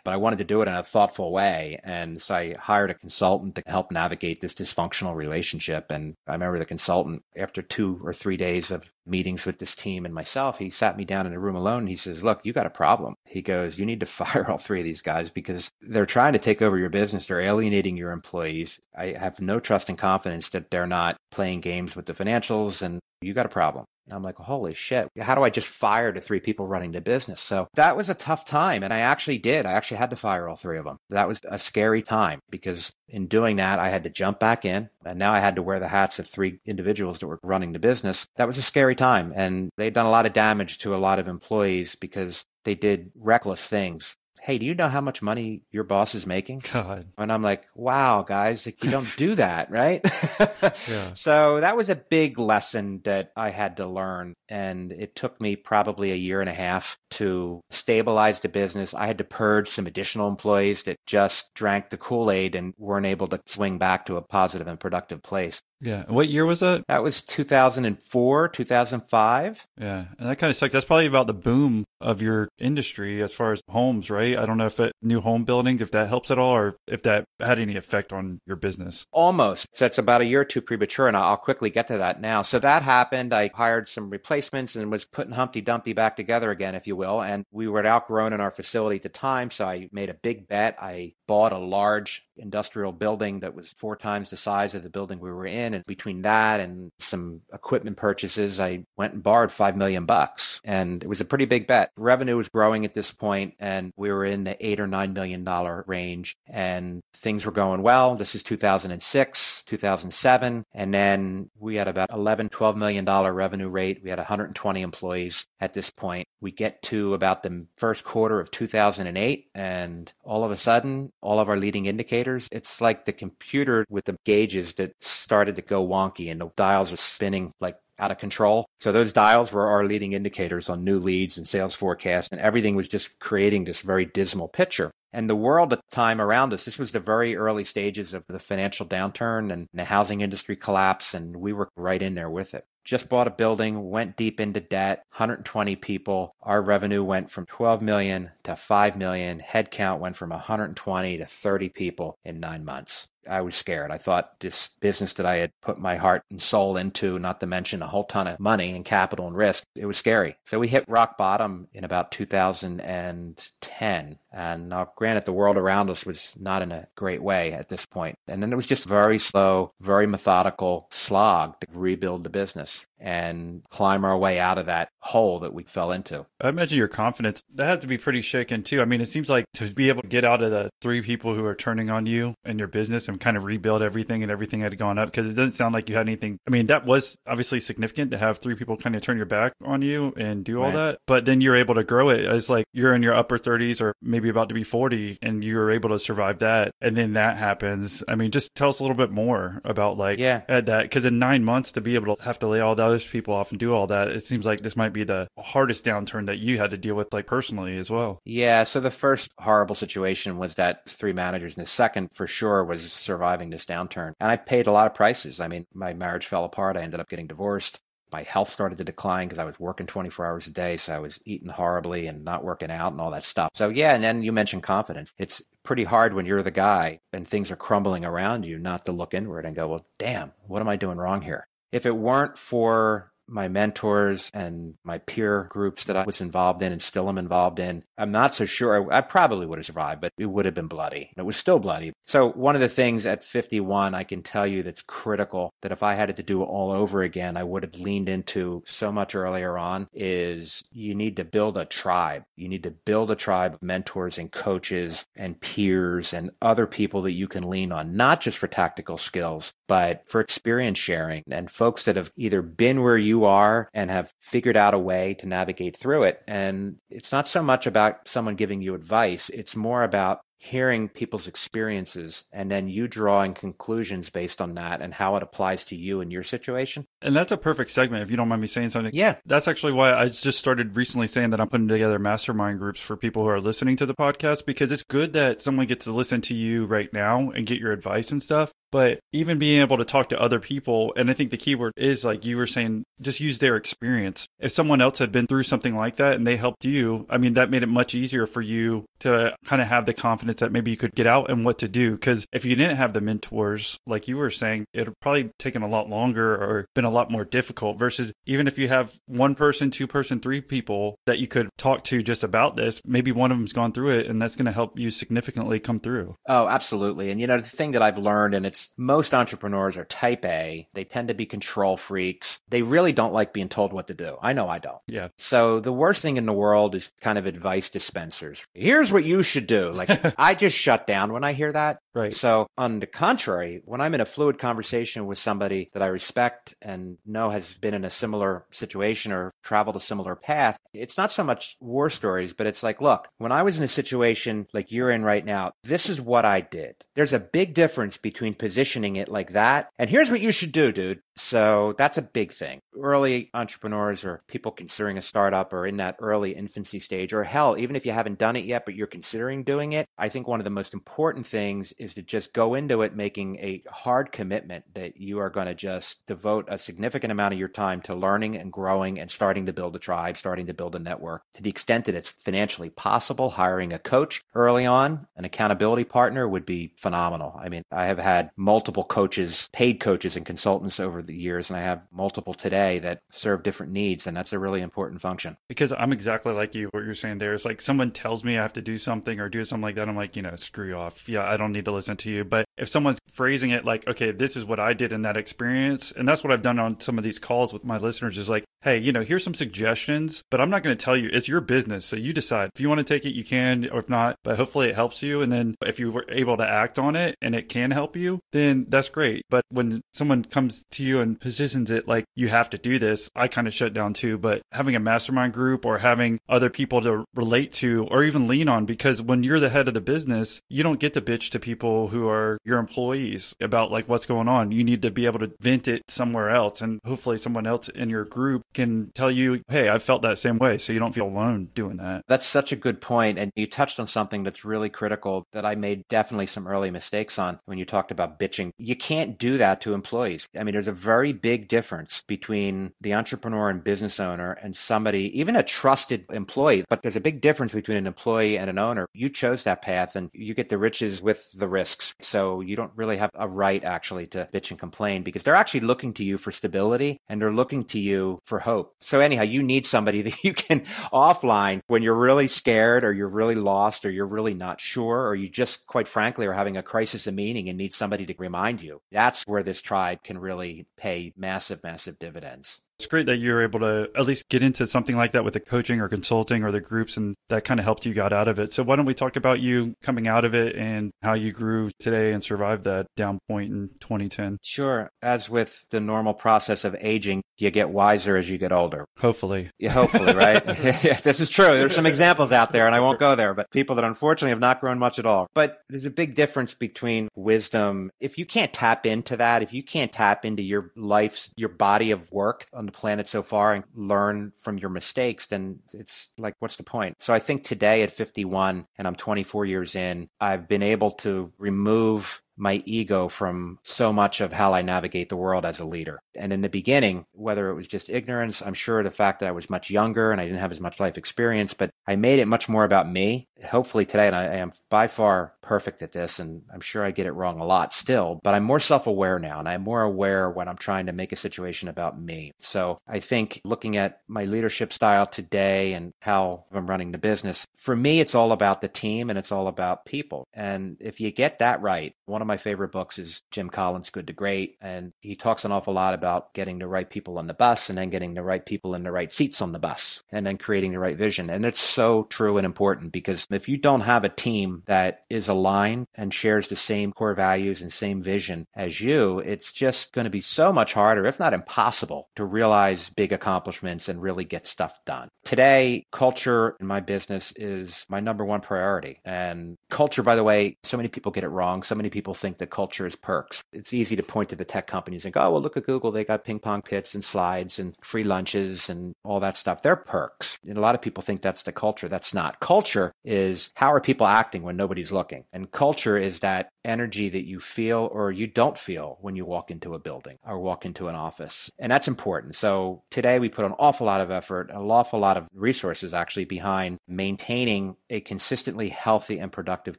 But 0.05 0.15
I 0.15 0.17
wanted 0.17 0.39
to 0.39 0.45
do 0.45 0.63
it 0.63 0.69
in 0.69 0.75
a 0.75 0.85
thoughtful 0.85 1.33
way. 1.33 1.79
And 1.85 2.21
so 2.21 2.35
I 2.35 2.55
hired 2.55 2.91
a 2.91 2.95
consultant 2.95 3.57
to 3.57 3.63
help 3.67 3.91
navigate 3.91 4.41
this 4.41 4.55
dysfunctional 4.55 5.15
relationship. 5.15 5.91
And 5.91 6.15
I 6.27 6.33
remember 6.33 6.59
the 6.59 6.65
consultant, 6.65 7.23
after 7.37 7.63
two 7.63 8.01
or 8.03 8.13
three 8.13 8.37
days 8.37 8.71
of 8.71 8.91
meetings 9.07 9.45
with 9.45 9.59
this 9.59 9.75
team 9.75 10.05
and 10.05 10.15
myself, 10.15 10.59
he 10.59 10.71
sat 10.71 10.97
me 10.97 11.05
down 11.05 11.27
in 11.27 11.33
a 11.33 11.39
room 11.39 11.57
alone 11.57 11.81
and 11.81 11.89
he 11.89 11.97
says, 11.97 12.25
Look, 12.25 12.45
you 12.45 12.53
got 12.53 12.67
a 12.67 12.71
problem. 12.71 13.15
He 13.25 13.43
goes, 13.43 13.79
You 13.79 13.87
need 13.87 14.01
to 14.01 14.07
fire 14.21 14.51
all 14.51 14.59
three 14.59 14.81
of 14.81 14.87
these 14.87 15.03
guys 15.03 15.31
because 15.31 15.71
they're 15.81 16.07
trying 16.07 16.33
to 16.33 16.39
take 16.39 16.63
over 16.63 16.79
your 16.79 16.91
business. 16.91 17.27
They're 17.27 17.41
alienating 17.41 17.97
your 17.97 18.13
employees. 18.13 18.81
I 18.97 19.07
have 19.19 19.41
no 19.41 19.61
trust 19.61 19.89
and 19.89 19.99
confidence 19.99 20.49
that 20.51 20.71
they're 20.71 20.87
not 20.87 21.17
playing 21.31 21.61
games 21.61 21.97
with 21.97 22.07
the 22.07 22.15
financials 22.15 22.83
and 22.83 23.01
you 23.21 23.35
got 23.35 23.47
a 23.47 23.51
problem. 23.51 23.85
And 24.07 24.15
I'm 24.15 24.23
like, 24.23 24.37
holy 24.37 24.75
shit, 24.75 25.09
how 25.19 25.35
do 25.35 25.43
I 25.43 25.51
just 25.51 25.67
fire 25.67 26.13
the 26.13 26.21
three 26.21 26.41
people 26.41 26.67
running 26.67 26.93
the 26.93 27.01
business? 27.01 27.41
So 27.41 27.69
that 27.75 27.97
was 27.97 28.09
a 28.09 28.15
tough 28.15 28.45
time. 28.45 28.83
And 28.83 28.93
I 28.93 28.99
actually 28.99 29.39
did. 29.39 29.67
I 29.67 29.73
actually 29.73 29.97
had 29.97 30.11
to 30.11 30.17
fire 30.17 30.49
all 30.49 30.57
three 30.57 30.79
of 30.79 30.85
them. 30.85 30.99
That 31.11 31.29
was 31.29 31.41
a 31.45 31.59
scary 31.59 32.03
time 32.03 32.41
because 32.51 32.93
in 33.09 33.27
doing 33.27 33.57
that, 33.57 33.79
I 33.79 33.89
had 33.89 34.05
to 34.05 34.11
jump 34.11 34.41
back 34.41 34.65
in. 34.65 34.91
And 35.05 35.19
now 35.19 35.33
I 35.33 35.41
had 35.41 35.57
to 35.57 35.63
wear 35.63 35.79
the 35.79 35.89
hats 35.89 36.19
of 36.19 36.27
three 36.27 36.61
individuals 36.67 37.19
that 37.19 37.27
were 37.27 37.41
running 37.43 37.73
the 37.73 37.79
business. 37.79 38.27
That 38.37 38.47
was 38.47 38.59
a 38.59 38.63
scary 38.63 38.95
time. 38.95 39.33
And 39.35 39.71
they'd 39.77 39.95
done 39.95 40.07
a 40.07 40.11
lot 40.11 40.27
of 40.27 40.33
damage 40.33 40.79
to 40.81 40.95
a 40.95 40.97
lot 40.97 41.19
of 41.19 41.29
employees 41.29 41.95
because 41.95 42.45
they 42.65 42.75
did 42.75 43.13
reckless 43.15 43.67
things 43.67 44.17
hey, 44.45 44.59
do 44.59 44.67
you 44.67 44.75
know 44.75 44.91
how 44.91 45.01
much 45.01 45.23
money 45.23 45.63
your 45.73 45.85
boss 45.85 46.15
is 46.15 46.27
making? 46.27 46.63
God. 46.73 47.07
And 47.17 47.33
I'm 47.33 47.43
like, 47.43 47.67
wow, 47.75 48.21
guys, 48.23 48.67
like, 48.67 48.85
you 48.85 48.91
don't 48.91 49.09
do 49.17 49.35
that, 49.37 49.71
right? 49.71 50.03
yeah. 50.87 51.15
So 51.15 51.61
that 51.61 51.79
was 51.79 51.89
a 51.89 51.97
big 51.97 52.39
lesson 52.39 53.01
that 53.05 53.33
I 53.37 53.49
had 53.49 53.79
to 53.79 53.87
learn. 53.87 54.35
And 54.51 54.93
it 54.93 55.17
took 55.17 55.41
me 55.41 55.57
probably 55.57 56.13
a 56.13 56.17
year 56.17 56.43
and 56.43 56.51
a 56.51 56.55
half 56.55 56.99
to 57.13 57.63
stabilize 57.71 58.41
the 58.41 58.51
business. 58.51 58.93
I 58.93 59.07
had 59.07 59.17
to 59.19 59.25
purge 59.25 59.71
some 59.71 59.87
additional 59.87 60.29
employees 60.29 60.83
that 60.83 60.99
just 61.07 61.55
drank 61.55 61.89
the 61.89 61.97
Kool 61.97 62.31
Aid 62.31 62.55
and 62.55 62.75
weren't 62.77 63.07
able 63.07 63.29
to 63.29 63.41
swing 63.47 63.79
back 63.79 64.05
to 64.07 64.19
a 64.19 64.23
positive 64.23 64.67
and 64.67 64.79
productive 64.79 65.23
place. 65.23 65.63
Yeah. 65.81 66.05
What 66.09 66.29
year 66.29 66.47
was 66.47 66.61
that? 66.61 66.85
That 66.89 67.03
was 67.03 67.21
2004, 67.23 68.49
2005. 68.49 69.67
Yeah. 69.79 70.05
And 70.19 70.29
that 70.29 70.37
kind 70.37 70.51
of 70.51 70.57
sucks. 70.57 70.73
That's 70.73 70.85
probably 70.85 71.07
about 71.07 71.27
the 71.27 71.35
boom 71.35 71.85
of 72.01 72.21
your 72.21 72.49
industry 72.59 73.23
as 73.23 73.33
far 73.33 73.53
as 73.53 73.63
homes, 73.69 74.11
right? 74.11 74.37
I 74.37 74.45
don't 74.45 74.59
know 74.59 74.67
if 74.67 74.79
it 74.79 74.93
new 75.01 75.21
home 75.21 75.45
building, 75.45 75.81
if 75.81 75.91
that 75.93 76.09
helps 76.09 76.31
at 76.31 76.39
all, 76.39 76.55
or 76.55 76.77
if 76.87 77.03
that 77.03 77.25
had 77.41 77.59
any 77.59 77.77
effect 77.77 78.13
on 78.13 78.41
your 78.47 78.57
business. 78.57 79.07
Almost. 79.11 79.67
So 79.73 79.87
it's 79.87 79.99
about 79.99 80.21
a 80.21 80.27
year 80.27 80.43
or 80.43 80.45
two 80.45 80.61
premature, 80.61 81.09
and 81.09 81.17
I'll 81.17 81.37
quickly 81.37 81.71
get 81.71 81.87
to 81.89 81.99
that 81.99 82.21
now. 82.21 82.43
So 82.43 82.59
that 82.59 82.83
happened. 82.83 83.33
I 83.33 83.51
hired 83.55 83.89
some 83.89 84.11
replacements 84.11 84.77
and 84.77 84.91
was 84.91 85.05
putting 85.05 85.33
Humpty 85.33 85.63
Dumpty 85.63 85.95
back 85.95 86.17
together 86.17 86.51
again, 86.51 86.75
if 86.75 86.87
you 86.87 86.95
will. 86.95 87.23
And 87.23 87.45
we 87.51 87.69
were 87.69 87.87
outgrown 87.87 88.35
in 88.35 88.41
our 88.41 88.51
facility 88.51 88.97
at 88.97 89.03
the 89.03 89.09
time. 89.09 89.51
So 89.51 89.65
I 89.65 89.89
made 89.91 90.11
a 90.11 90.15
big 90.15 90.47
bet. 90.47 90.79
I 90.83 91.15
bought 91.27 91.53
a 91.53 91.59
large 91.59 92.27
industrial 92.37 92.93
building 92.93 93.41
that 93.41 93.55
was 93.55 93.73
four 93.73 93.97
times 93.97 94.29
the 94.29 94.37
size 94.37 94.75
of 94.75 94.83
the 94.83 94.91
building 94.91 95.21
we 95.21 95.31
were 95.31 95.47
in. 95.47 95.64
And 95.73 95.87
between 95.87 96.23
that 96.23 96.61
and 96.61 96.91
some 96.99 97.41
equipment 97.53 97.97
purchases, 97.97 98.61
I 98.61 98.85
went 98.97 99.15
and 99.15 99.23
borrowed 99.23 99.51
five 99.53 99.77
million 99.77 100.05
bucks. 100.05 100.61
And 100.65 101.03
it 101.03 101.09
was 101.09 101.21
a 101.21 101.25
pretty 101.25 101.47
big 101.47 101.67
bet. 101.67 101.91
Revenue 101.97 102.37
was 102.37 102.49
growing 102.49 102.85
at 102.85 102.95
this 102.95 103.11
point, 103.11 103.55
and 103.59 103.93
we 103.97 104.11
were 104.11 104.25
in 104.25 104.45
the 104.45 104.57
eight 104.65 104.81
or 104.81 104.87
nine 104.87 105.13
million 105.13 105.45
dollar 105.45 105.85
range. 105.87 106.37
And 106.47 107.01
things 107.15 107.47
were 107.47 107.53
going 107.53 107.83
well. 107.83 108.15
This 108.17 108.35
is 108.35 108.43
2006, 108.43 109.64
2007. 109.65 110.65
And 110.73 110.95
then 110.95 111.51
we 111.59 111.77
had 111.77 111.89
about 111.89 112.11
11, 112.13 112.49
12 112.49 112.77
million 112.77 113.05
dollar 113.05 113.33
revenue 113.33 113.69
rate. 113.69 114.01
We 114.03 114.11
had 114.11 114.19
120 114.19 114.83
employees 114.83 115.47
at 115.61 115.73
this 115.73 115.91
point. 115.91 116.27
We 116.41 116.51
get 116.51 116.83
to 116.83 117.15
about 117.15 117.43
the 117.43 117.67
first 117.77 118.05
quarter 118.05 118.41
of 118.41 118.51
2008, 118.51 119.49
and 119.55 120.13
all 120.23 120.45
of 120.45 120.51
a 120.51 120.57
sudden, 120.57 121.11
all 121.21 121.41
of 121.41 121.49
our 121.49 121.57
leading 121.57 121.87
indicators, 121.87 122.49
it's 122.53 122.81
like 122.81 123.05
the 123.05 123.13
computer 123.13 123.85
with 123.89 124.05
the 124.05 124.17
gauges 124.25 124.75
that 124.75 124.93
started 125.01 125.57
to 125.57 125.63
go 125.63 125.87
wonky 125.87 126.31
and 126.31 126.41
the 126.41 126.51
dials 126.57 126.93
are 126.93 126.97
spinning 126.97 127.53
like 127.61 127.77
out 127.99 128.11
of 128.11 128.19
control. 128.19 128.67
So 128.81 128.93
those 128.93 129.13
dials 129.13 129.53
were 129.53 129.69
our 129.69 129.85
leading 129.85 130.13
indicators 130.13 130.69
on 130.69 130.85
new 130.85 130.99
leads 130.99 131.39
and 131.39 131.47
sales 131.47 131.75
forecasts, 131.75 132.29
and 132.31 132.41
everything 132.41 132.77
was 132.77 132.89
just 132.89 133.19
creating 133.19 133.65
this 133.65 133.81
very 133.81 134.05
dismal 134.05 134.49
picture. 134.49 134.91
And 135.13 135.31
the 135.31 135.37
world 135.37 135.73
at 135.73 135.79
the 135.79 135.97
time 135.97 136.21
around 136.21 136.53
us, 136.53 136.65
this 136.65 136.79
was 136.79 136.91
the 136.91 137.01
very 137.01 137.37
early 137.37 137.65
stages 137.65 138.15
of 138.15 138.25
the 138.29 138.41
financial 138.41 138.85
downturn 138.85 139.53
and 139.53 139.69
the 139.73 139.85
housing 139.85 140.21
industry 140.21 140.57
collapse, 140.57 141.15
and 141.15 141.37
we 141.37 141.53
were 141.53 141.69
right 141.77 142.03
in 142.03 142.15
there 142.15 142.31
with 142.31 142.55
it 142.55 142.65
just 142.85 143.09
bought 143.09 143.27
a 143.27 143.31
building, 143.31 143.91
went 143.91 144.17
deep 144.17 144.39
into 144.39 144.61
debt, 144.61 144.99
120 145.13 145.75
people. 145.77 146.35
Our 146.43 146.61
revenue 146.61 147.03
went 147.03 147.31
from 147.31 147.47
12 147.47 147.83
million 147.83 148.31
to 148.45 148.57
5 148.57 148.97
million. 148.97 149.41
Headcount 149.41 149.99
went 149.99 150.17
from 150.17 150.31
120 150.31 151.19
to 151.19 151.25
30 151.25 151.69
people 151.71 152.19
in 152.25 152.41
nine 152.41 152.65
months. 152.65 153.09
I 153.29 153.41
was 153.41 153.55
scared. 153.55 153.91
I 153.91 153.99
thought 153.99 154.41
this 154.41 154.71
business 154.81 155.13
that 155.15 155.27
I 155.27 155.37
had 155.37 155.53
put 155.61 155.79
my 155.79 155.97
heart 155.97 156.23
and 156.31 156.41
soul 156.41 156.77
into, 156.77 157.19
not 157.19 157.41
to 157.41 157.47
mention 157.47 157.83
a 157.83 157.87
whole 157.87 158.05
ton 158.05 158.27
of 158.27 158.41
money 158.41 158.75
and 158.75 158.85
capital 158.85 159.27
and 159.27 159.37
risk, 159.37 159.65
it 159.75 159.87
was 159.87 159.97
scary. 159.97 160.37
So 160.47 160.59
we 160.59 160.69
hit 160.69 160.85
rock 160.89 161.17
bottom 161.17 161.69
in 161.73 161.85
about 161.85 162.13
2010. 162.13 164.19
And 164.33 164.69
now, 164.69 164.91
granted, 164.97 165.25
the 165.25 165.33
world 165.33 165.57
around 165.57 165.91
us 165.91 166.05
was 166.05 166.35
not 166.39 166.63
in 166.63 166.73
a 166.73 166.89
great 166.97 167.23
way 167.23 167.53
at 167.53 167.69
this 167.69 167.87
point. 167.87 168.19
And 168.27 168.43
then 168.43 168.53
it 168.53 168.57
was 168.57 168.67
just 168.67 168.85
very 168.85 169.19
slow, 169.19 169.73
very 169.81 170.07
methodical 170.07 170.89
slog 170.91 171.61
to 171.61 171.67
rebuild 171.73 172.25
the 172.25 172.31
business 172.31 172.85
and 172.99 173.63
climb 173.69 174.05
our 174.05 174.17
way 174.17 174.39
out 174.39 174.59
of 174.59 174.67
that 174.67 174.89
hole 175.01 175.41
that 175.41 175.53
we 175.53 175.63
fell 175.65 175.93
into. 175.93 176.27
I 176.41 176.49
imagine 176.49 176.79
your 176.79 176.89
confidence 176.89 177.43
that 177.55 177.67
had 177.67 177.81
to 177.83 177.87
be 177.87 177.99
pretty 177.99 178.23
shaken 178.23 178.63
too. 178.63 178.81
I 178.81 178.85
mean, 178.85 179.01
it 179.01 179.11
seems 179.11 179.29
like 179.29 179.45
to 179.55 179.71
be 179.71 179.89
able 179.89 180.03
to 180.03 180.09
get 180.09 180.25
out 180.25 180.43
of 180.43 180.51
the 180.51 180.71
three 180.81 181.03
people 181.03 181.35
who 181.35 181.45
are 181.45 181.55
turning 181.55 181.91
on 181.91 182.07
you 182.07 182.35
and 182.45 182.59
your 182.59 182.69
business 182.69 183.09
and 183.09 183.21
kind 183.21 183.37
of 183.37 183.45
rebuild 183.45 183.83
everything 183.83 184.23
and 184.23 184.33
everything 184.33 184.61
had 184.61 184.77
gone 184.79 184.99
up 184.99 185.11
because 185.11 185.27
it 185.27 185.35
doesn't 185.35 185.53
sound 185.53 185.75
like 185.75 185.89
you 185.89 185.97
had 185.97 186.07
anything. 186.07 186.39
I 186.47 186.51
mean, 186.51 186.67
that 186.67 186.87
was 186.87 187.17
obviously 187.27 187.61
significant 187.61 188.11
to 188.13 188.19
have 188.19 188.39
three 188.39 188.55
people 188.55 188.77
kind 188.77 188.97
of 188.97 189.03
turn 189.03 189.17
your 189.17 189.27
back 189.27 189.53
on 189.65 189.83
you 189.83 190.13
and 190.17 190.45
do 190.45 190.59
all 190.59 190.65
right. 190.67 190.75
that. 190.75 190.99
But 191.07 191.25
then 191.25 191.41
you're 191.41 191.57
able 191.57 191.75
to 191.75 191.85
grow 191.85 192.11
it. 192.11 192.21
It's 192.21 192.49
like 192.49 192.65
you're 192.73 192.95
in 192.95 193.03
your 193.03 193.15
upper 193.15 193.39
30s 193.39 193.81
or 193.81 193.95
maybe 194.01 194.29
about 194.29 194.49
to 194.49 194.55
be 194.55 194.65
40 194.65 195.19
and 195.23 195.45
you're 195.45 195.71
able 195.71 195.91
to 195.91 195.99
survive 195.99 196.39
that. 196.41 196.73
And 196.81 196.97
then 196.97 197.15
that 197.15 197.37
happens. 197.37 198.03
I 198.09 198.15
mean, 198.15 198.31
just 198.31 198.55
tell 198.55 198.69
us 198.69 198.81
a 198.81 198.83
little 198.83 198.97
bit 198.97 199.11
more 199.11 199.61
about 199.65 199.99
like 199.99 200.19
yeah. 200.19 200.43
at 200.49 200.67
that 200.67 200.83
because 200.83 201.05
in 201.05 201.19
nine 201.19 201.45
months 201.45 201.73
to 201.73 201.81
be 201.81 201.95
able 201.95 202.17
to 202.17 202.23
have 202.23 202.39
to 202.41 202.49
lay 202.49 202.61
all 202.61 202.75
those 202.91 203.07
people 203.07 203.35
often 203.35 203.59
do 203.59 203.73
all 203.73 203.87
that, 203.89 204.09
it 204.09 204.27
seems 204.27 204.47
like 204.47 204.61
this 204.61 204.77
might 204.77 204.93
be 204.93 205.05
the 205.05 205.29
hardest 205.39 205.85
downturn 205.85 206.27
that 206.27 206.39
you 206.39 206.59
had 206.59 206.71
to 206.71 206.77
deal 206.77 206.95
with 206.95 207.13
like 207.13 207.27
personally 207.27 207.77
as 207.77 207.91
well. 207.91 208.21
Yeah. 208.25 208.65
So 208.65 208.81
the 208.81 208.91
first 208.91 209.31
horrible 209.39 209.75
situation 209.75 210.39
was 210.39 210.55
that 210.55 210.89
three 210.89 211.13
managers, 211.13 211.55
and 211.55 211.65
the 211.65 211.69
second 211.69 212.11
for 212.13 212.27
sure 212.27 212.65
was 212.65 212.93
surviving 212.93 213.51
this 213.51 213.65
downturn. 213.65 214.13
And 214.21 214.31
I 214.31 214.37
paid 214.37 214.67
a 214.67 214.73
lot 214.73 214.87
of 214.87 214.95
prices. 214.95 215.41
I 215.41 215.49
mean, 215.49 215.67
my 215.75 215.95
marriage 215.95 216.27
fell 216.27 216.45
apart. 216.45 216.77
I 216.77 216.83
ended 216.83 217.01
up 217.01 217.09
getting 217.09 217.27
divorced 217.27 217.81
my 218.15 218.23
health 218.23 218.49
started 218.49 218.79
to 218.79 218.85
decline 218.85 219.27
because 219.27 219.41
I 219.41 219.45
was 219.45 219.59
working 219.59 219.89
24 219.89 220.25
hours 220.25 220.47
a 220.47 220.53
day. 220.53 220.77
So 220.77 220.95
I 220.95 221.01
was 221.01 221.19
eating 221.25 221.49
horribly 221.49 222.07
and 222.07 222.25
not 222.25 222.45
working 222.45 222.71
out 222.71 222.93
and 222.93 223.01
all 223.01 223.11
that 223.11 223.25
stuff. 223.25 223.51
So, 223.55 223.71
yeah. 223.71 223.93
And 223.93 224.05
then 224.05 224.23
you 224.23 224.31
mentioned 224.31 224.63
confidence. 224.63 225.13
It's 225.19 225.43
pretty 225.65 225.83
hard 225.83 226.15
when 226.15 226.25
you're 226.25 226.45
the 226.45 226.53
guy 226.53 227.01
and 227.13 227.27
things 227.27 227.51
are 227.51 227.57
crumbling 227.57 228.05
around 228.05 228.45
you 228.45 228.57
not 228.57 228.85
to 228.85 228.93
look 228.93 229.15
inward 229.15 229.45
and 229.45 229.57
go, 229.57 229.67
well, 229.67 229.87
damn, 229.99 230.33
what 230.47 230.61
am 230.61 230.69
I 230.69 230.77
doing 230.77 230.97
wrong 230.97 231.23
here? 231.23 231.49
If 231.75 231.87
it 231.87 231.97
weren't 231.97 232.39
for 232.39 233.11
my 233.27 233.49
mentors 233.49 234.31
and 234.35 234.75
my 234.85 234.99
peer 234.99 235.45
groups 235.51 235.85
that 235.85 235.97
I 235.97 236.05
was 236.05 236.21
involved 236.21 236.63
in 236.63 236.73
and 236.73 236.83
still 236.83 237.09
am 237.09 237.19
involved 237.19 237.59
in, 237.59 237.85
I'm 237.99 238.13
not 238.13 238.35
so 238.35 238.45
sure. 238.45 238.93
I 238.93 239.01
probably 239.01 239.47
would 239.47 239.59
have 239.59 239.67
survived, 239.67 240.01
but 240.01 240.13
it 240.19 240.27
would 240.27 240.45
have 240.45 240.55
been 240.55 240.69
bloody. 240.69 241.11
It 241.17 241.23
was 241.23 241.37
still 241.37 241.59
bloody. 241.59 241.93
So, 242.07 242.31
one 242.31 242.55
of 242.55 242.61
the 242.61 242.69
things 242.69 243.07
at 243.07 243.25
51, 243.25 243.95
I 243.95 244.05
can 244.05 244.23
tell 244.23 244.47
you 244.47 244.63
that's 244.63 244.83
critical 244.83 245.53
that 245.63 245.73
if 245.73 245.83
I 245.83 245.95
had 245.95 246.11
it 246.11 246.17
to 246.17 246.23
do 246.23 246.43
all 246.43 246.71
over 246.71 247.03
again, 247.03 247.37
I 247.37 247.45
would 247.45 247.63
have 247.63 247.75
leaned 247.77 248.09
into 248.09 248.63
so 248.67 248.93
much 248.93 249.15
earlier 249.15 249.57
on 249.57 249.89
is 249.93 250.63
you 250.71 250.95
need 250.95 251.17
to 251.17 251.25
build 251.25 251.57
a 251.57 251.65
tribe. 251.65 252.25
You 252.37 252.49
need 252.49 252.63
to 252.65 252.71
build 252.71 253.11
a 253.11 253.17
tribe 253.17 253.55
of 253.55 253.63
mentors 253.63 254.19
and 254.19 254.31
coaches 254.31 255.07
and 255.17 255.41
peers 255.41 256.13
and 256.13 256.31
other 256.43 256.67
people 256.67 257.03
that 257.03 257.13
you 257.13 257.29
can 257.29 257.49
lean 257.49 257.73
on, 257.73 257.97
not 257.97 258.21
just 258.21 258.39
for 258.39 258.49
tactical 258.49 258.99
skills, 258.99 259.53
but 259.67 260.03
for 260.07 260.21
experience 260.21 260.79
sharing 260.79 261.23
and 261.31 261.51
folks 261.51 261.85
that 261.85 261.97
have 261.97 262.13
either 262.17 262.43
been 262.43 262.83
where 262.83 262.99
you 262.99 263.14
are 263.23 263.69
and 263.73 263.89
have 263.93 264.13
figured 264.21 264.57
out 264.57 264.75
a 264.75 264.79
way 264.79 265.15
to 265.15 265.27
navigate 265.27 265.77
through 265.77 266.03
it. 266.03 266.21
And 266.27 266.79
it's 266.91 267.13
not 267.13 267.29
so 267.29 267.41
much 267.41 267.69
about 267.69 268.09
someone 268.09 268.35
giving 268.35 268.61
you 268.61 268.75
advice, 268.75 269.29
it's 269.29 269.55
more 269.55 269.85
about 269.85 270.23
hearing 270.45 270.91
people's 270.91 271.27
experiences 271.27 272.25
and 272.31 272.51
then 272.51 272.69
you 272.69 272.87
drawing 272.87 273.33
conclusions 273.33 274.11
based 274.11 274.43
on 274.43 274.55
that 274.55 274.83
and 274.83 274.93
how 274.93 275.17
it 275.17 275.23
applies 275.23 275.65
to 275.65 275.75
you 275.75 276.03
and 276.03 276.13
your 276.13 276.23
situation. 276.23 276.85
And 277.01 277.17
that's 277.17 277.33
a 277.33 277.39
perfect 277.39 277.71
segment, 277.71 278.03
if 278.03 278.11
you 278.11 278.17
don't 278.19 278.29
mind 278.29 278.43
me 278.43 278.47
saying 278.47 278.69
something. 278.69 278.93
Yeah. 278.95 279.17
That's 279.25 279.49
actually 279.49 279.73
why 279.73 279.95
I 279.95 280.09
just 280.09 280.39
started 280.39 280.77
recently 280.77 281.07
saying 281.07 281.31
that 281.31 281.41
I'm 281.41 281.49
putting 281.49 281.69
together 281.69 281.99
mastermind 281.99 282.59
groups 282.59 282.81
for 282.81 282.95
people 282.95 283.23
who 283.23 283.31
are 283.31 283.41
listening 283.41 283.77
to 283.77 283.87
the 283.87 283.95
podcast 283.95 284.45
because 284.45 284.71
it's 284.71 284.85
good 284.85 285.15
that 285.15 285.41
someone 285.41 285.67
gets 285.67 285.87
to 285.87 285.93
listen 285.93 286.21
to 286.23 286.35
you 286.35 286.67
right 286.67 286.93
now 286.93 287.31
and 287.31 287.47
get 287.47 287.59
your 287.59 287.73
advice 287.73 288.13
and 288.13 288.23
stuff 288.23 288.53
but 288.75 288.99
even 289.13 289.39
being 289.39 289.61
able 289.61 289.77
to 289.77 289.85
talk 289.85 290.09
to 290.09 290.21
other 290.21 290.41
people 290.41 290.93
and 290.97 291.09
i 291.09 291.15
think 291.15 291.31
the 291.31 291.37
keyword 291.37 291.73
is 291.77 292.05
like 292.05 292.25
you 292.25 292.37
were 292.37 292.45
saying 292.47 292.85
just 293.01 293.21
use 293.21 293.39
their 293.39 293.57
experience. 293.57 294.27
If 294.39 294.53
someone 294.53 294.81
else 294.81 294.99
had 294.99 295.13
been 295.13 295.27
through 295.27 295.45
something 295.45 295.77
like 295.77 295.97
that 295.97 296.15
and 296.15 296.27
they 296.27 296.37
helped 296.37 296.65
you 296.65 297.07
i 297.11 297.19
mean 297.19 297.35
that 297.35 297.51
made 297.51 297.63
it 297.63 297.69
much 297.69 297.95
easier 297.95 298.27
for 298.27 298.41
you 298.41 298.85
to 299.01 299.35
kind 299.45 299.61
of 299.61 299.69
have 299.69 299.87
the 299.87 299.95
confidence 299.95 300.41
that 300.41 300.53
maybe 300.53 300.71
you 300.71 300.77
could 300.77 300.95
get 300.95 301.07
out 301.07 301.31
and 301.31 301.45
what 301.45 301.59
to 301.59 301.69
do. 301.69 301.93
Because 301.93 302.27
if 302.33 302.45
you 302.45 302.57
didn't 302.57 302.77
have 302.77 302.93
the 302.93 303.01
mentors 303.01 303.79
like 303.87 304.09
you 304.09 304.17
were 304.17 304.31
saying 304.31 304.67
it 304.73 304.89
would 304.89 305.01
probably 305.01 305.31
taken 305.39 305.63
a 305.63 305.69
lot 305.69 305.89
longer 305.89 306.35
or 306.35 306.67
been 306.75 306.85
a 306.85 306.91
lot 306.91 307.11
more 307.11 307.25
difficult 307.25 307.79
versus 307.79 308.13
even 308.27 308.49
if 308.49 308.59
you 308.59 308.69
have 308.69 308.93
one 309.07 309.35
person 309.35 309.71
two 309.71 309.87
person 309.87 310.21
three 310.21 310.41
people 310.41 310.97
that 311.07 311.19
you 311.19 311.27
could 311.27 311.49
talk 311.59 311.85
to 311.85 312.03
just 312.03 312.25
about 312.25 312.57
this 312.57 312.81
maybe 312.85 313.13
one 313.13 313.31
of 313.31 313.39
them's 313.39 313.53
gone 313.53 313.73
through 313.73 313.99
it 313.99 314.07
and 314.07 314.21
that's 314.21 314.37
going 314.37 314.47
to 314.47 314.53
help 314.53 314.79
you 314.79 314.91
significantly 314.91 315.61
come 315.61 315.81
through. 315.81 316.15
Oh 316.29 316.49
absolutely. 316.49 317.11
And 317.11 317.21
you 317.21 317.27
know 317.27 317.39
the 317.39 317.43
thing 317.43 317.73
that 317.73 317.83
i've 317.83 317.99
learned 317.99 318.35
and 318.35 318.47
it's 318.47 318.64
most 318.77 319.15
entrepreneurs 319.15 319.77
are 319.77 319.85
type 319.85 320.25
A. 320.25 320.69
They 320.75 320.85
tend 320.85 321.09
to 321.09 321.15
be 321.15 321.27
control 321.27 321.77
freaks. 321.77 322.41
They 322.49 322.63
really 322.63 322.93
don't 322.93 323.13
like 323.13 323.33
being 323.33 323.49
told 323.49 323.73
what 323.73 323.89
to 323.89 323.95
do. 323.95 324.17
I 324.23 324.33
know 324.33 324.49
I 324.49 324.59
don't. 324.59 324.81
Yeah. 324.87 325.09
So 325.19 325.61
the 325.61 325.73
worst 325.73 326.03
thing 326.03 326.17
in 326.17 326.27
the 326.27 326.33
world 326.33 326.75
is 326.75 326.91
kind 327.01 327.19
of 327.19 327.27
advice 327.27 327.71
dispensers. 327.71 328.45
Here's 328.55 328.93
what 328.93 329.05
you 329.05 329.23
should 329.23 329.47
do. 329.47 329.71
Like 329.73 329.91
I 330.19 330.35
just 330.35 330.57
shut 330.57 330.87
down 330.87 331.13
when 331.13 331.25
I 331.25 331.33
hear 331.33 331.53
that. 331.53 331.79
Right. 331.95 332.15
So 332.15 332.49
on 332.59 332.81
the 332.81 332.87
contrary, 332.87 333.63
when 333.65 333.81
I'm 333.81 333.95
in 333.95 334.01
a 334.01 334.07
fluid 334.07 334.39
conversation 334.39 335.07
with 335.07 335.19
somebody 335.19 335.71
that 335.75 335.83
I 335.83 335.87
respect 335.87 336.55
and 336.61 336.99
know 337.07 337.31
has 337.31 337.55
been 337.55 337.75
in 337.75 337.85
a 337.85 337.91
similar 337.91 338.47
situation 338.51 339.13
or 339.13 339.33
traveled 339.43 339.77
a 339.77 339.81
similar 339.81 340.17
path, 340.17 340.59
it's 340.73 340.99
not 340.99 341.13
so 341.13 341.23
much 341.23 341.57
war 341.61 341.91
stories, 341.91 342.33
but 342.33 342.47
it's 342.47 342.63
like, 342.63 342.81
look, 342.81 343.09
when 343.19 343.33
I 343.33 343.43
was 343.43 343.59
in 343.59 343.63
a 343.63 343.69
situation 343.69 344.49
like 344.53 344.73
you're 344.73 344.91
in 344.91 345.05
right 345.05 345.25
now, 345.25 345.53
this 345.63 345.89
is 345.89 346.01
what 346.01 346.25
I 346.25 346.41
did. 346.41 346.77
There's 346.95 347.13
a 347.13 347.21
big 347.21 347.55
difference 347.55 347.97
between 347.97 348.35
positioning 348.45 348.97
it 348.97 349.09
like 349.09 349.33
that. 349.33 349.71
And 349.79 349.89
here's 349.89 350.11
what 350.11 350.21
you 350.21 350.31
should 350.31 350.53
do, 350.53 350.71
dude. 350.71 351.01
So 351.17 351.75
that's 351.79 351.97
a 351.97 352.03
big 352.03 352.33
thing. 352.33 352.61
Early 352.77 353.31
entrepreneurs 353.35 354.05
or 354.05 354.23
people 354.27 354.51
considering 354.51 354.99
a 354.99 355.03
startup 355.03 355.53
or 355.53 355.67
in 355.67 355.77
that 355.77 355.97
early 356.01 356.33
infancy 356.33 356.81
stage, 356.81 357.13
or 357.13 357.23
hell, 357.23 357.57
even 357.57 357.77
if 357.77 357.87
you 357.87 357.93
haven't 357.93 358.19
done 358.19 358.35
it 358.35 358.45
yet, 358.45 358.65
but 358.65 358.75
you're 358.75 358.89
considering 358.89 359.45
doing 359.45 359.73
it, 359.73 359.87
I 359.97 360.09
think 360.09 360.27
one 360.27 360.41
of 360.41 360.45
the 360.45 360.51
most 360.51 360.75
important 360.75 361.27
things 361.27 361.73
is 361.79 361.95
to 361.95 362.03
just 362.03 362.33
go 362.33 362.55
into 362.55 362.83
it 362.83 362.97
making 362.97 363.37
a 363.37 363.63
hard 363.71 364.11
commitment 364.11 364.65
that 364.75 364.97
you 364.97 365.21
are 365.21 365.31
going 365.31 365.47
to 365.47 365.55
just 365.55 366.05
devote 366.07 366.47
a 366.49 366.59
significant 366.59 367.13
amount 367.13 367.33
of 367.33 367.39
your 367.39 367.49
time 367.49 367.81
to 367.83 367.95
learning 367.95 368.37
and 368.37 368.53
growing 368.53 368.99
and 368.99 369.11
starting 369.11 369.47
to 369.47 369.53
build 369.53 369.77
a 369.77 369.79
tribe, 369.79 370.17
starting 370.17 370.47
to 370.47 370.55
build 370.55 370.75
a 370.75 370.81
network. 370.81 371.23
To 371.35 371.43
the 371.43 371.51
extent 371.51 371.85
that 371.85 371.95
it's 371.95 372.09
financially 372.09 372.71
possible, 372.71 373.31
hiring 373.31 373.73
a 373.73 373.79
coach 373.79 374.21
early 374.35 374.67
on, 374.67 375.07
an 375.17 375.25
accountability 375.25 375.85
partner 375.85 376.29
would 376.29 376.45
be 376.45 376.73
phenomenal. 376.77 377.39
I 377.41 377.49
mean, 377.49 377.63
I 377.71 377.87
have 377.87 377.99
had 377.99 378.31
multiple 378.37 378.85
coaches, 378.85 379.49
paid 379.53 379.79
coaches 379.79 380.17
and 380.17 380.27
consultants 380.27 380.81
over 380.81 381.04
the 381.07 381.15
years, 381.15 381.51
and 381.51 381.59
I 381.59 381.63
have 381.63 381.83
multiple 381.93 382.35
today 382.35 382.79
that 382.81 383.01
serve 383.11 383.43
different 383.43 383.73
needs, 383.73 384.07
and 384.07 384.17
that's 384.17 384.33
a 384.33 384.39
really 384.39 384.61
important 384.61 385.01
function. 385.01 385.37
Because 385.49 385.73
I'm 385.73 385.93
exactly 385.93 386.33
like 386.33 386.55
you. 386.55 386.69
What 386.73 386.85
you're 386.85 386.95
saying 386.95 387.19
there 387.19 387.35
is 387.35 387.45
like 387.45 387.61
someone 387.61 387.91
tells 387.91 388.25
me 388.25 388.39
I 388.39 388.43
have 388.43 388.53
to 388.55 388.63
do 388.63 388.77
something 388.77 389.21
or 389.21 389.29
do 389.29 389.45
something 389.45 389.63
like 389.63 389.77
that. 389.77 389.89
I'm 389.89 389.97
like, 389.97 390.17
you 390.17 390.23
know, 390.23 390.37
screw 390.37 390.75
off. 390.75 391.09
Yeah, 391.09 391.29
I 391.29 391.37
don't 391.37 391.53
need 391.53 391.65
to 391.67 391.73
listen 391.73 391.97
to 391.99 392.11
you. 392.11 392.25
But 392.25 392.45
if 392.57 392.69
someone's 392.69 392.99
phrasing 393.13 393.51
it 393.51 393.65
like, 393.65 393.87
okay, 393.87 394.13
this 394.13 394.37
is 394.37 394.45
what 394.45 394.61
I 394.61 394.73
did 394.73 394.93
in 394.93 395.03
that 395.03 395.17
experience, 395.17 395.93
and 395.93 396.07
that's 396.07 396.25
what 396.25 396.33
I've 396.33 396.43
done 396.43 396.59
on 396.59 396.81
some 396.81 396.99
of 396.99 397.05
these 397.05 397.19
calls 397.19 397.53
with 397.53 397.65
my 397.65 397.79
listeners 397.79 398.19
is 398.19 398.29
like, 398.29 398.45
hey, 398.65 398.79
you 398.79 398.93
know, 398.93 399.03
here's 399.03 399.23
some 399.23 399.35
suggestions, 399.35 400.25
but 400.31 400.41
I'm 400.41 400.49
not 400.49 400.63
going 400.63 400.77
to 400.77 400.83
tell 400.83 400.97
you. 400.97 401.11
It's 401.13 401.29
your 401.29 401.43
business. 401.43 401.85
So 401.85 401.97
you 401.97 402.15
decide. 402.15 402.51
If 402.55 402.61
you 402.63 402.69
want 402.69 402.79
to 402.79 402.85
take 402.85 403.05
it, 403.05 403.15
you 403.15 403.23
can, 403.23 403.69
or 403.71 403.81
if 403.81 403.91
not, 403.91 404.17
but 404.25 404.37
hopefully 404.37 404.71
it 404.71 404.75
helps 404.75 405.03
you. 405.03 405.21
And 405.21 405.31
then 405.31 405.55
if 405.61 405.79
you 405.79 405.93
were 405.93 406.07
able 406.09 406.39
to 406.39 406.49
act 406.49 406.79
on 406.79 406.97
it 406.97 407.17
and 407.21 407.35
it 407.35 407.51
can 407.51 407.71
help 407.71 407.95
you, 407.95 408.21
then 408.33 408.65
that's 408.71 408.89
great. 408.89 409.27
But 409.29 409.45
when 409.51 409.83
someone 409.93 410.25
comes 410.25 410.65
to 410.73 410.83
you 410.83 411.01
and 411.01 411.21
positions 411.21 411.71
it 411.71 411.87
like 411.87 412.07
you 412.17 412.29
have 412.29 412.49
to 412.51 412.59
do 412.59 412.79
this, 412.79 413.11
I 413.15 413.29
kind 413.29 413.47
of 413.47 413.53
shut 413.53 413.75
down 413.75 413.93
too. 413.93 414.17
But 414.17 414.41
having 414.51 414.75
a 414.75 414.81
mastermind 414.81 415.35
group 415.35 415.67
or 415.67 415.79
having 415.79 416.19
other 416.29 416.49
people 416.49 416.81
to 416.83 417.05
relate 417.15 417.53
to 417.55 417.87
or 417.91 418.03
even 418.03 418.27
lean 418.27 418.49
on, 418.49 418.65
because 418.65 419.03
when 419.03 419.23
you're 419.23 419.41
the 419.41 419.51
head 419.51 419.69
of 419.69 419.75
the 419.75 419.81
business, 419.83 420.41
you 420.49 420.63
don't 420.63 420.81
get 420.81 420.95
to 420.95 421.03
bitch 421.03 421.29
to 421.31 421.39
people 421.39 421.89
who 421.89 422.09
are 422.09 422.39
your 422.45 422.59
employees 422.59 423.35
about 423.43 423.71
like 423.71 423.91
what's 423.91 424.07
going 424.07 424.29
on. 424.29 424.53
You 424.53 424.65
need 424.65 424.81
to 424.83 424.91
be 424.91 425.05
able 425.05 425.19
to 425.19 425.33
vent 425.41 425.69
it 425.69 425.83
somewhere 425.89 426.31
else. 426.31 426.63
And 426.63 426.81
hopefully 426.87 427.19
someone 427.19 427.47
else 427.47 427.69
in 427.69 427.91
your 427.91 428.07
group 428.07 428.43
can 428.55 428.93
tell 428.95 429.11
you, 429.11 429.43
hey, 429.49 429.69
I 429.69 429.79
felt 429.79 430.03
that 430.03 430.19
same 430.19 430.39
way. 430.39 430.59
So 430.59 430.73
you 430.73 430.79
don't 430.79 430.95
feel 430.95 431.07
alone 431.07 431.51
doing 431.55 431.77
that. 431.79 432.05
That's 432.09 432.27
such 432.27 432.53
a 432.53 432.57
good 432.57 432.81
point. 432.81 433.19
And 433.19 433.33
you 433.37 433.47
touched 433.47 433.79
on 433.79 433.87
something 433.87 434.23
that's 434.23 434.45
really 434.45 434.71
critical 434.71 435.27
that 435.33 435.45
I 435.45 435.55
made 435.55 435.87
definitely 435.89 436.27
some 436.27 436.47
early 436.47 436.71
mistakes 436.71 437.19
on 437.19 437.41
when 437.45 437.59
you 437.59 437.65
talked 437.65 437.91
about 437.91 438.19
bitching. 438.19 438.51
You 438.57 438.77
can't 438.77 439.19
do 439.19 439.37
that 439.39 439.61
to 439.63 439.75
employees. 439.75 440.27
I 440.39 440.45
mean, 440.45 440.55
there's 440.55 440.69
a 440.69 440.73
very 440.73 441.13
big 441.13 441.49
difference 441.49 442.03
between 442.07 442.73
the 442.81 442.95
entrepreneur 442.95 443.51
and 443.51 443.63
business 443.63 444.01
owner 444.01 444.33
and 444.33 444.57
somebody, 444.57 445.19
even 445.19 445.37
a 445.37 445.43
trusted 445.43 446.07
employee, 446.11 446.65
but 446.69 446.83
there's 446.83 446.97
a 446.97 447.01
big 447.01 447.21
difference 447.21 447.53
between 447.53 447.77
an 447.77 447.87
employee 447.87 448.39
and 448.39 448.49
an 448.49 448.59
owner. 448.59 448.87
You 448.95 449.09
chose 449.09 449.43
that 449.43 449.63
path 449.63 449.97
and 449.97 450.11
you 450.13 450.35
get 450.35 450.49
the 450.49 450.59
riches 450.59 451.03
with 451.03 451.31
the 451.33 451.49
risks. 451.49 451.95
So 452.01 452.41
you 452.41 452.57
don't 452.57 452.73
really 452.77 452.97
have 452.97 453.11
a 453.15 453.29
right 453.29 453.65
actually 453.65 454.07
to 454.09 454.29
bitch 454.33 454.51
and 454.51 454.59
complain 454.59 455.03
because 455.03 455.23
they're 455.23 455.35
actually 455.35 455.61
looking 455.61 455.93
to 455.95 456.05
you 456.05 456.19
for 456.19 456.33
stability 456.33 456.99
and 457.09 457.21
they're 457.21 457.33
looking 457.33 457.65
to 457.65 457.81
you 457.81 458.21
for 458.25 458.41
hope. 458.45 458.77
So 458.81 459.01
anyhow, 459.01 459.23
you 459.23 459.43
need 459.43 459.67
somebody 459.67 460.03
that 460.09 460.23
you 460.23 460.33
can 460.33 460.61
offline 460.93 461.61
when 461.67 461.83
you're 461.83 461.95
really 461.95 462.29
scared 462.29 462.85
or 462.85 462.93
you're 462.93 463.09
really 463.09 463.35
lost 463.35 463.85
or 463.85 463.91
you're 463.91 464.07
really 464.07 464.35
not 464.35 464.61
sure 464.61 465.07
or 465.07 465.15
you 465.15 465.29
just 465.29 465.67
quite 465.67 465.89
frankly 465.89 466.27
are 466.27 466.33
having 466.33 466.57
a 466.57 466.63
crisis 466.63 467.07
of 467.07 467.15
meaning 467.15 467.49
and 467.49 467.59
need 467.59 467.73
somebody 467.73 468.07
to 468.07 468.15
remind 468.19 468.63
you. 468.63 468.81
That's 468.93 469.27
where 469.27 469.43
this 469.43 469.63
tribe 469.63 470.03
can 470.03 470.19
really 470.19 470.67
pay 470.77 471.13
massive, 471.17 471.63
massive 471.63 471.99
dividends. 471.99 472.61
It's 472.79 472.87
great 472.87 473.07
that 473.07 473.19
you're 473.19 473.43
able 473.43 473.61
to 473.61 473.89
at 473.97 474.07
least 474.07 474.29
get 474.29 474.43
into 474.43 474.67
something 474.67 474.97
like 474.97 475.13
that 475.13 475.25
with 475.25 475.35
the 475.35 475.41
coaching 475.41 475.81
or 475.81 475.89
consulting 475.89 476.43
or 476.43 476.51
the 476.51 476.61
groups, 476.61 476.97
and 476.97 477.15
that 477.29 477.45
kind 477.45 477.61
of 477.61 477.65
helped 477.65 477.87
you 477.87 477.95
got 477.95 478.13
out 478.13 478.29
of 478.29 478.39
it. 478.39 478.53
So 478.53 478.63
why 478.63 478.77
don't 478.77 478.85
we 478.85 478.95
talk 478.95 479.17
about 479.17 479.41
you 479.41 479.75
coming 479.83 480.09
out 480.09 480.25
of 480.25 480.35
it 480.35 480.57
and 480.57 480.91
how 481.03 481.15
you 481.15 481.33
grew 481.33 481.71
today 481.79 482.13
and 482.13 482.23
survived 482.23 482.65
that 482.65 482.87
down 482.97 483.21
point 483.29 483.53
in 483.53 483.71
2010? 483.81 484.39
Sure. 484.43 484.91
As 485.03 485.31
with 485.31 485.67
the 485.71 485.81
normal 485.81 486.15
process 486.15 486.65
of 486.65 486.77
aging, 486.81 487.23
you 487.39 487.51
get 487.51 487.71
wiser 487.71 488.17
as 488.17 488.29
you 488.29 488.39
get 488.39 488.53
older. 488.53 488.85
Hopefully. 488.99 489.51
Yeah, 489.59 489.71
hopefully, 489.71 490.15
right? 490.15 490.45
this 490.47 491.21
is 491.21 491.31
true. 491.31 491.47
There's 491.47 491.75
some 491.75 491.87
examples 491.87 492.33
out 492.33 492.53
there, 492.53 492.67
and 492.67 492.75
I 492.75 492.81
won't 492.81 492.99
go 492.99 493.15
there, 493.15 493.35
but 493.35 493.51
people 493.51 493.77
that 493.77 493.85
unfortunately 493.85 494.31
have 494.31 494.41
not 494.41 494.61
grown 494.61 494.79
much 494.79 494.99
at 494.99 495.07
all. 495.07 495.29
But 495.35 495.61
there's 495.69 495.85
a 495.85 495.91
big 495.91 496.15
difference 496.15 496.55
between 496.55 497.09
wisdom. 497.15 497.91
If 498.01 498.19
you 498.19 498.27
can't 498.27 498.53
tap 498.53 498.87
into 498.87 499.17
that, 499.17 499.43
if 499.43 499.53
you 499.53 499.63
can't 499.63 499.93
tap 499.93 500.25
into 500.25 500.43
your 500.43 500.73
life's, 500.77 501.31
your 501.37 501.49
body 501.49 501.91
of 501.91 502.11
work 502.11 502.47
on 502.65 502.67
the 502.67 502.73
planet 502.73 503.07
so 503.07 503.23
far 503.23 503.53
and 503.53 503.65
learn 503.75 504.33
from 504.39 504.59
your 504.59 504.71
mistakes, 504.71 505.27
then 505.27 505.59
it's 505.75 506.09
like, 506.17 506.35
what's 506.39 506.57
the 506.57 506.63
point? 506.63 506.97
So 507.01 507.13
I 507.13 507.19
think 507.19 507.45
today 507.45 507.83
at 507.83 507.93
51 507.93 508.67
and 508.79 508.87
I'm 508.87 508.95
24 508.95 509.45
years 509.45 509.77
in, 509.77 510.09
I've 510.21 510.49
been 510.49 510.63
able 510.63 510.93
to 510.93 511.31
remove 511.39 512.23
my 512.37 512.63
ego 512.65 513.09
from 513.09 513.59
so 513.63 513.93
much 513.93 514.21
of 514.21 514.33
how 514.33 514.55
I 514.55 514.63
navigate 514.63 515.09
the 515.09 515.17
world 515.17 515.45
as 515.45 515.61
a 515.61 515.65
leader. 515.65 516.01
And 516.15 516.33
in 516.33 516.41
the 516.41 516.49
beginning, 516.49 517.07
whether 517.13 517.49
it 517.51 517.55
was 517.55 517.69
just 517.69 517.91
ignorance, 517.91 518.43
I'm 518.43 518.55
sure 518.55 518.83
the 518.83 518.91
fact 518.91 519.21
that 519.21 519.29
I 519.29 519.33
was 519.33 519.51
much 519.51 519.71
younger 519.71 520.13
and 520.13 520.21
I 520.21 520.25
didn't 520.25 520.41
have 520.41 520.53
as 520.53 520.61
much 520.61 520.81
life 520.81 520.99
experience, 520.99 521.55
but 521.55 521.71
I 521.87 521.97
made 521.97 522.19
it 522.19 522.27
much 522.27 522.49
more 522.49 522.65
about 522.65 522.91
me. 522.91 523.29
Hopefully 523.45 523.85
today, 523.85 524.07
and 524.07 524.17
I 524.17 524.25
am 524.37 524.53
by 524.71 524.87
far 524.87 525.35
perfect 525.43 525.83
at 525.83 525.93
this, 525.93 526.19
and 526.19 526.43
I'm 526.53 526.63
sure 526.63 526.83
I 526.83 526.93
get 526.93 527.07
it 527.07 527.13
wrong 527.13 527.41
a 527.41 527.45
lot 527.45 527.73
still, 527.73 528.21
but 528.23 528.35
I'm 528.35 528.45
more 528.45 528.61
self 528.61 528.87
aware 528.87 529.19
now 529.19 529.39
and 529.39 529.49
I'm 529.49 529.63
more 529.63 529.83
aware 529.83 530.31
when 530.31 530.49
I'm 530.49 530.57
trying 530.57 530.87
to 530.87 530.93
make 530.93 531.13
a 531.13 531.17
situation 531.17 531.69
about 531.69 532.01
me. 532.01 532.33
So 532.39 532.79
I 532.89 533.01
think 533.01 533.43
looking 533.45 533.77
at 533.77 534.01
my 534.09 534.25
leadership 534.25 534.73
style 534.73 535.07
today 535.07 535.75
and 535.75 535.93
how 536.01 536.45
I'm 536.53 536.67
running 536.67 536.93
the 536.93 536.99
business, 536.99 537.45
for 537.57 537.77
me, 537.77 538.01
it's 538.01 538.15
all 538.15 538.33
about 538.33 538.61
the 538.61 538.69
team 538.69 539.11
and 539.11 539.19
it's 539.19 539.33
all 539.33 539.47
about 539.47 539.85
people. 539.85 540.27
And 540.33 540.77
if 540.81 541.01
you 541.01 541.11
get 541.11 541.39
that 541.39 541.61
right, 541.61 541.95
one 542.07 542.23
of 542.25 542.29
my 542.29 542.37
favorite 542.37 542.73
books 542.73 542.99
is 542.99 543.23
Jim 543.31 543.49
Collins' 543.49 543.91
Good 543.91 544.09
to 544.09 544.13
Great. 544.13 544.57
And 544.61 544.93
he 545.01 545.15
talks 545.15 545.45
an 545.45 545.53
awful 545.53 545.75
lot 545.75 545.95
about 545.95 546.35
getting 546.35 546.59
the 546.59 546.67
right 546.67 546.89
people 546.89 547.19
on 547.19 547.27
the 547.27 547.35
bus 547.35 547.69
and 547.69 547.79
then 547.79 547.91
getting 547.91 548.15
the 548.15 548.23
right 548.23 548.45
people 548.45 548.75
in 548.75 548.83
the 548.83 548.93
right 548.93 549.13
seats 549.13 549.41
on 549.41 549.53
the 549.53 549.59
bus 549.59 550.03
and 550.11 550.27
then 550.27 550.39
creating 550.39 550.73
the 550.73 550.79
right 550.79 550.97
vision. 550.97 551.31
And 551.31 551.45
it's 551.45 551.61
so 551.61 552.05
true 552.05 552.37
and 552.39 552.45
important 552.45 552.93
because 552.93 553.27
if 553.31 553.49
you 553.49 553.57
don't 553.57 553.83
have 553.83 554.05
a 554.05 554.09
team 554.09 554.63
that 554.67 555.05
is 555.09 555.29
aligned 555.29 555.87
and 555.95 556.13
shares 556.13 556.49
the 556.49 556.57
same 556.57 556.93
core 556.93 557.15
values 557.15 557.61
and 557.61 557.73
same 557.73 558.03
vision 558.03 558.47
as 558.55 558.81
you, 558.81 559.21
it's 559.21 559.53
just 559.53 559.93
going 559.93 560.05
to 560.05 560.11
be 560.11 560.21
so 560.21 560.53
much 560.53 560.73
harder, 560.73 561.07
if 561.07 561.21
not 561.21 561.35
impossible, 561.35 562.09
to 562.17 562.25
realize 562.25 562.91
big 562.91 563.13
accomplishments 563.13 563.89
and 563.89 564.03
really 564.03 564.25
get 564.25 564.47
stuff 564.47 564.81
done. 564.85 565.09
Today, 565.25 565.85
culture 565.91 566.57
in 566.61 566.67
my 566.67 566.81
business 566.81 567.33
is 567.37 567.87
my 567.89 568.01
number 568.01 568.25
one 568.25 568.41
priority. 568.41 569.01
And 569.05 569.57
culture, 569.71 570.03
by 570.03 570.17
the 570.17 570.25
way, 570.25 570.57
so 570.63 570.77
many 570.77 570.89
people 570.89 571.13
get 571.13 571.25
it 571.25 571.29
wrong. 571.29 571.63
So 571.63 571.75
many 571.75 571.91
people 571.91 572.14
think 572.15 572.39
that 572.39 572.51
culture 572.51 572.87
is 572.87 572.97
perks. 572.97 573.43
It's 573.53 573.73
easy 573.73 573.97
to 573.97 574.03
point 574.03 574.31
to 574.31 574.37
the 574.37 574.45
tech 574.45 574.67
companies 574.67 575.05
and 575.05 575.13
go, 575.13 575.21
oh, 575.21 575.33
well, 575.33 575.43
look 575.43 575.57
at 575.57 575.67
Google. 575.67 575.91
They 575.91 576.05
got 576.05 576.25
ping 576.25 576.39
pong 576.39 576.63
pits 576.63 576.95
and 576.95 577.05
slides 577.05 577.59
and 577.59 577.75
free 577.83 578.05
lunches 578.05 578.69
and 578.69 578.95
all 579.05 579.21
that 579.21 579.37
stuff. 579.37 579.63
They're 579.63 579.77
perks. 579.77 580.39
And 580.47 580.59
a 580.59 580.61
lot 580.61 580.75
of 580.75 580.83
people 580.83 581.03
think 581.03 581.23
that's 581.23 581.43
the 581.43 581.53
culture. 581.53 581.89
That's 581.89 582.15
not. 582.15 582.41
Culture 582.41 582.93
is 583.05 583.51
how 583.57 583.73
are 583.73 583.81
people 583.81 584.07
acting 584.07 584.43
when 584.43 584.57
nobody's 584.57 584.93
looking? 584.93 585.25
And 585.33 585.51
culture 585.51 585.97
is 585.97 586.21
that 586.21 586.49
energy 586.65 587.09
that 587.11 587.27
you 587.27 587.41
feel 587.41 587.89
or 587.93 588.11
you 588.11 588.27
don't 588.27 588.57
feel 588.57 588.99
when 589.01 589.17
you 589.17 589.25
walk 589.25 589.51
into 589.51 589.75
a 589.75 589.79
building 589.79 590.19
or 590.27 590.39
walk 590.39 590.65
into 590.65 590.89
an 590.89 590.95
office. 590.95 591.51
And 591.59 591.71
that's 591.71 591.89
important. 591.89 592.35
So 592.37 592.83
today 592.91 593.19
we 593.19 593.29
put 593.29 593.45
an 593.45 593.55
awful 593.59 593.87
lot 593.87 594.01
of 594.01 594.11
effort, 594.11 594.51
an 594.51 594.57
awful 594.57 594.99
lot 594.99 595.17
of 595.17 595.29
resources 595.35 595.93
actually 595.93 596.25
behind 596.25 596.79
maintaining 596.89 597.77
a 597.91 598.01
consistently 598.01 598.69
healthy 598.69 599.19
and 599.19 599.31
productive 599.31 599.79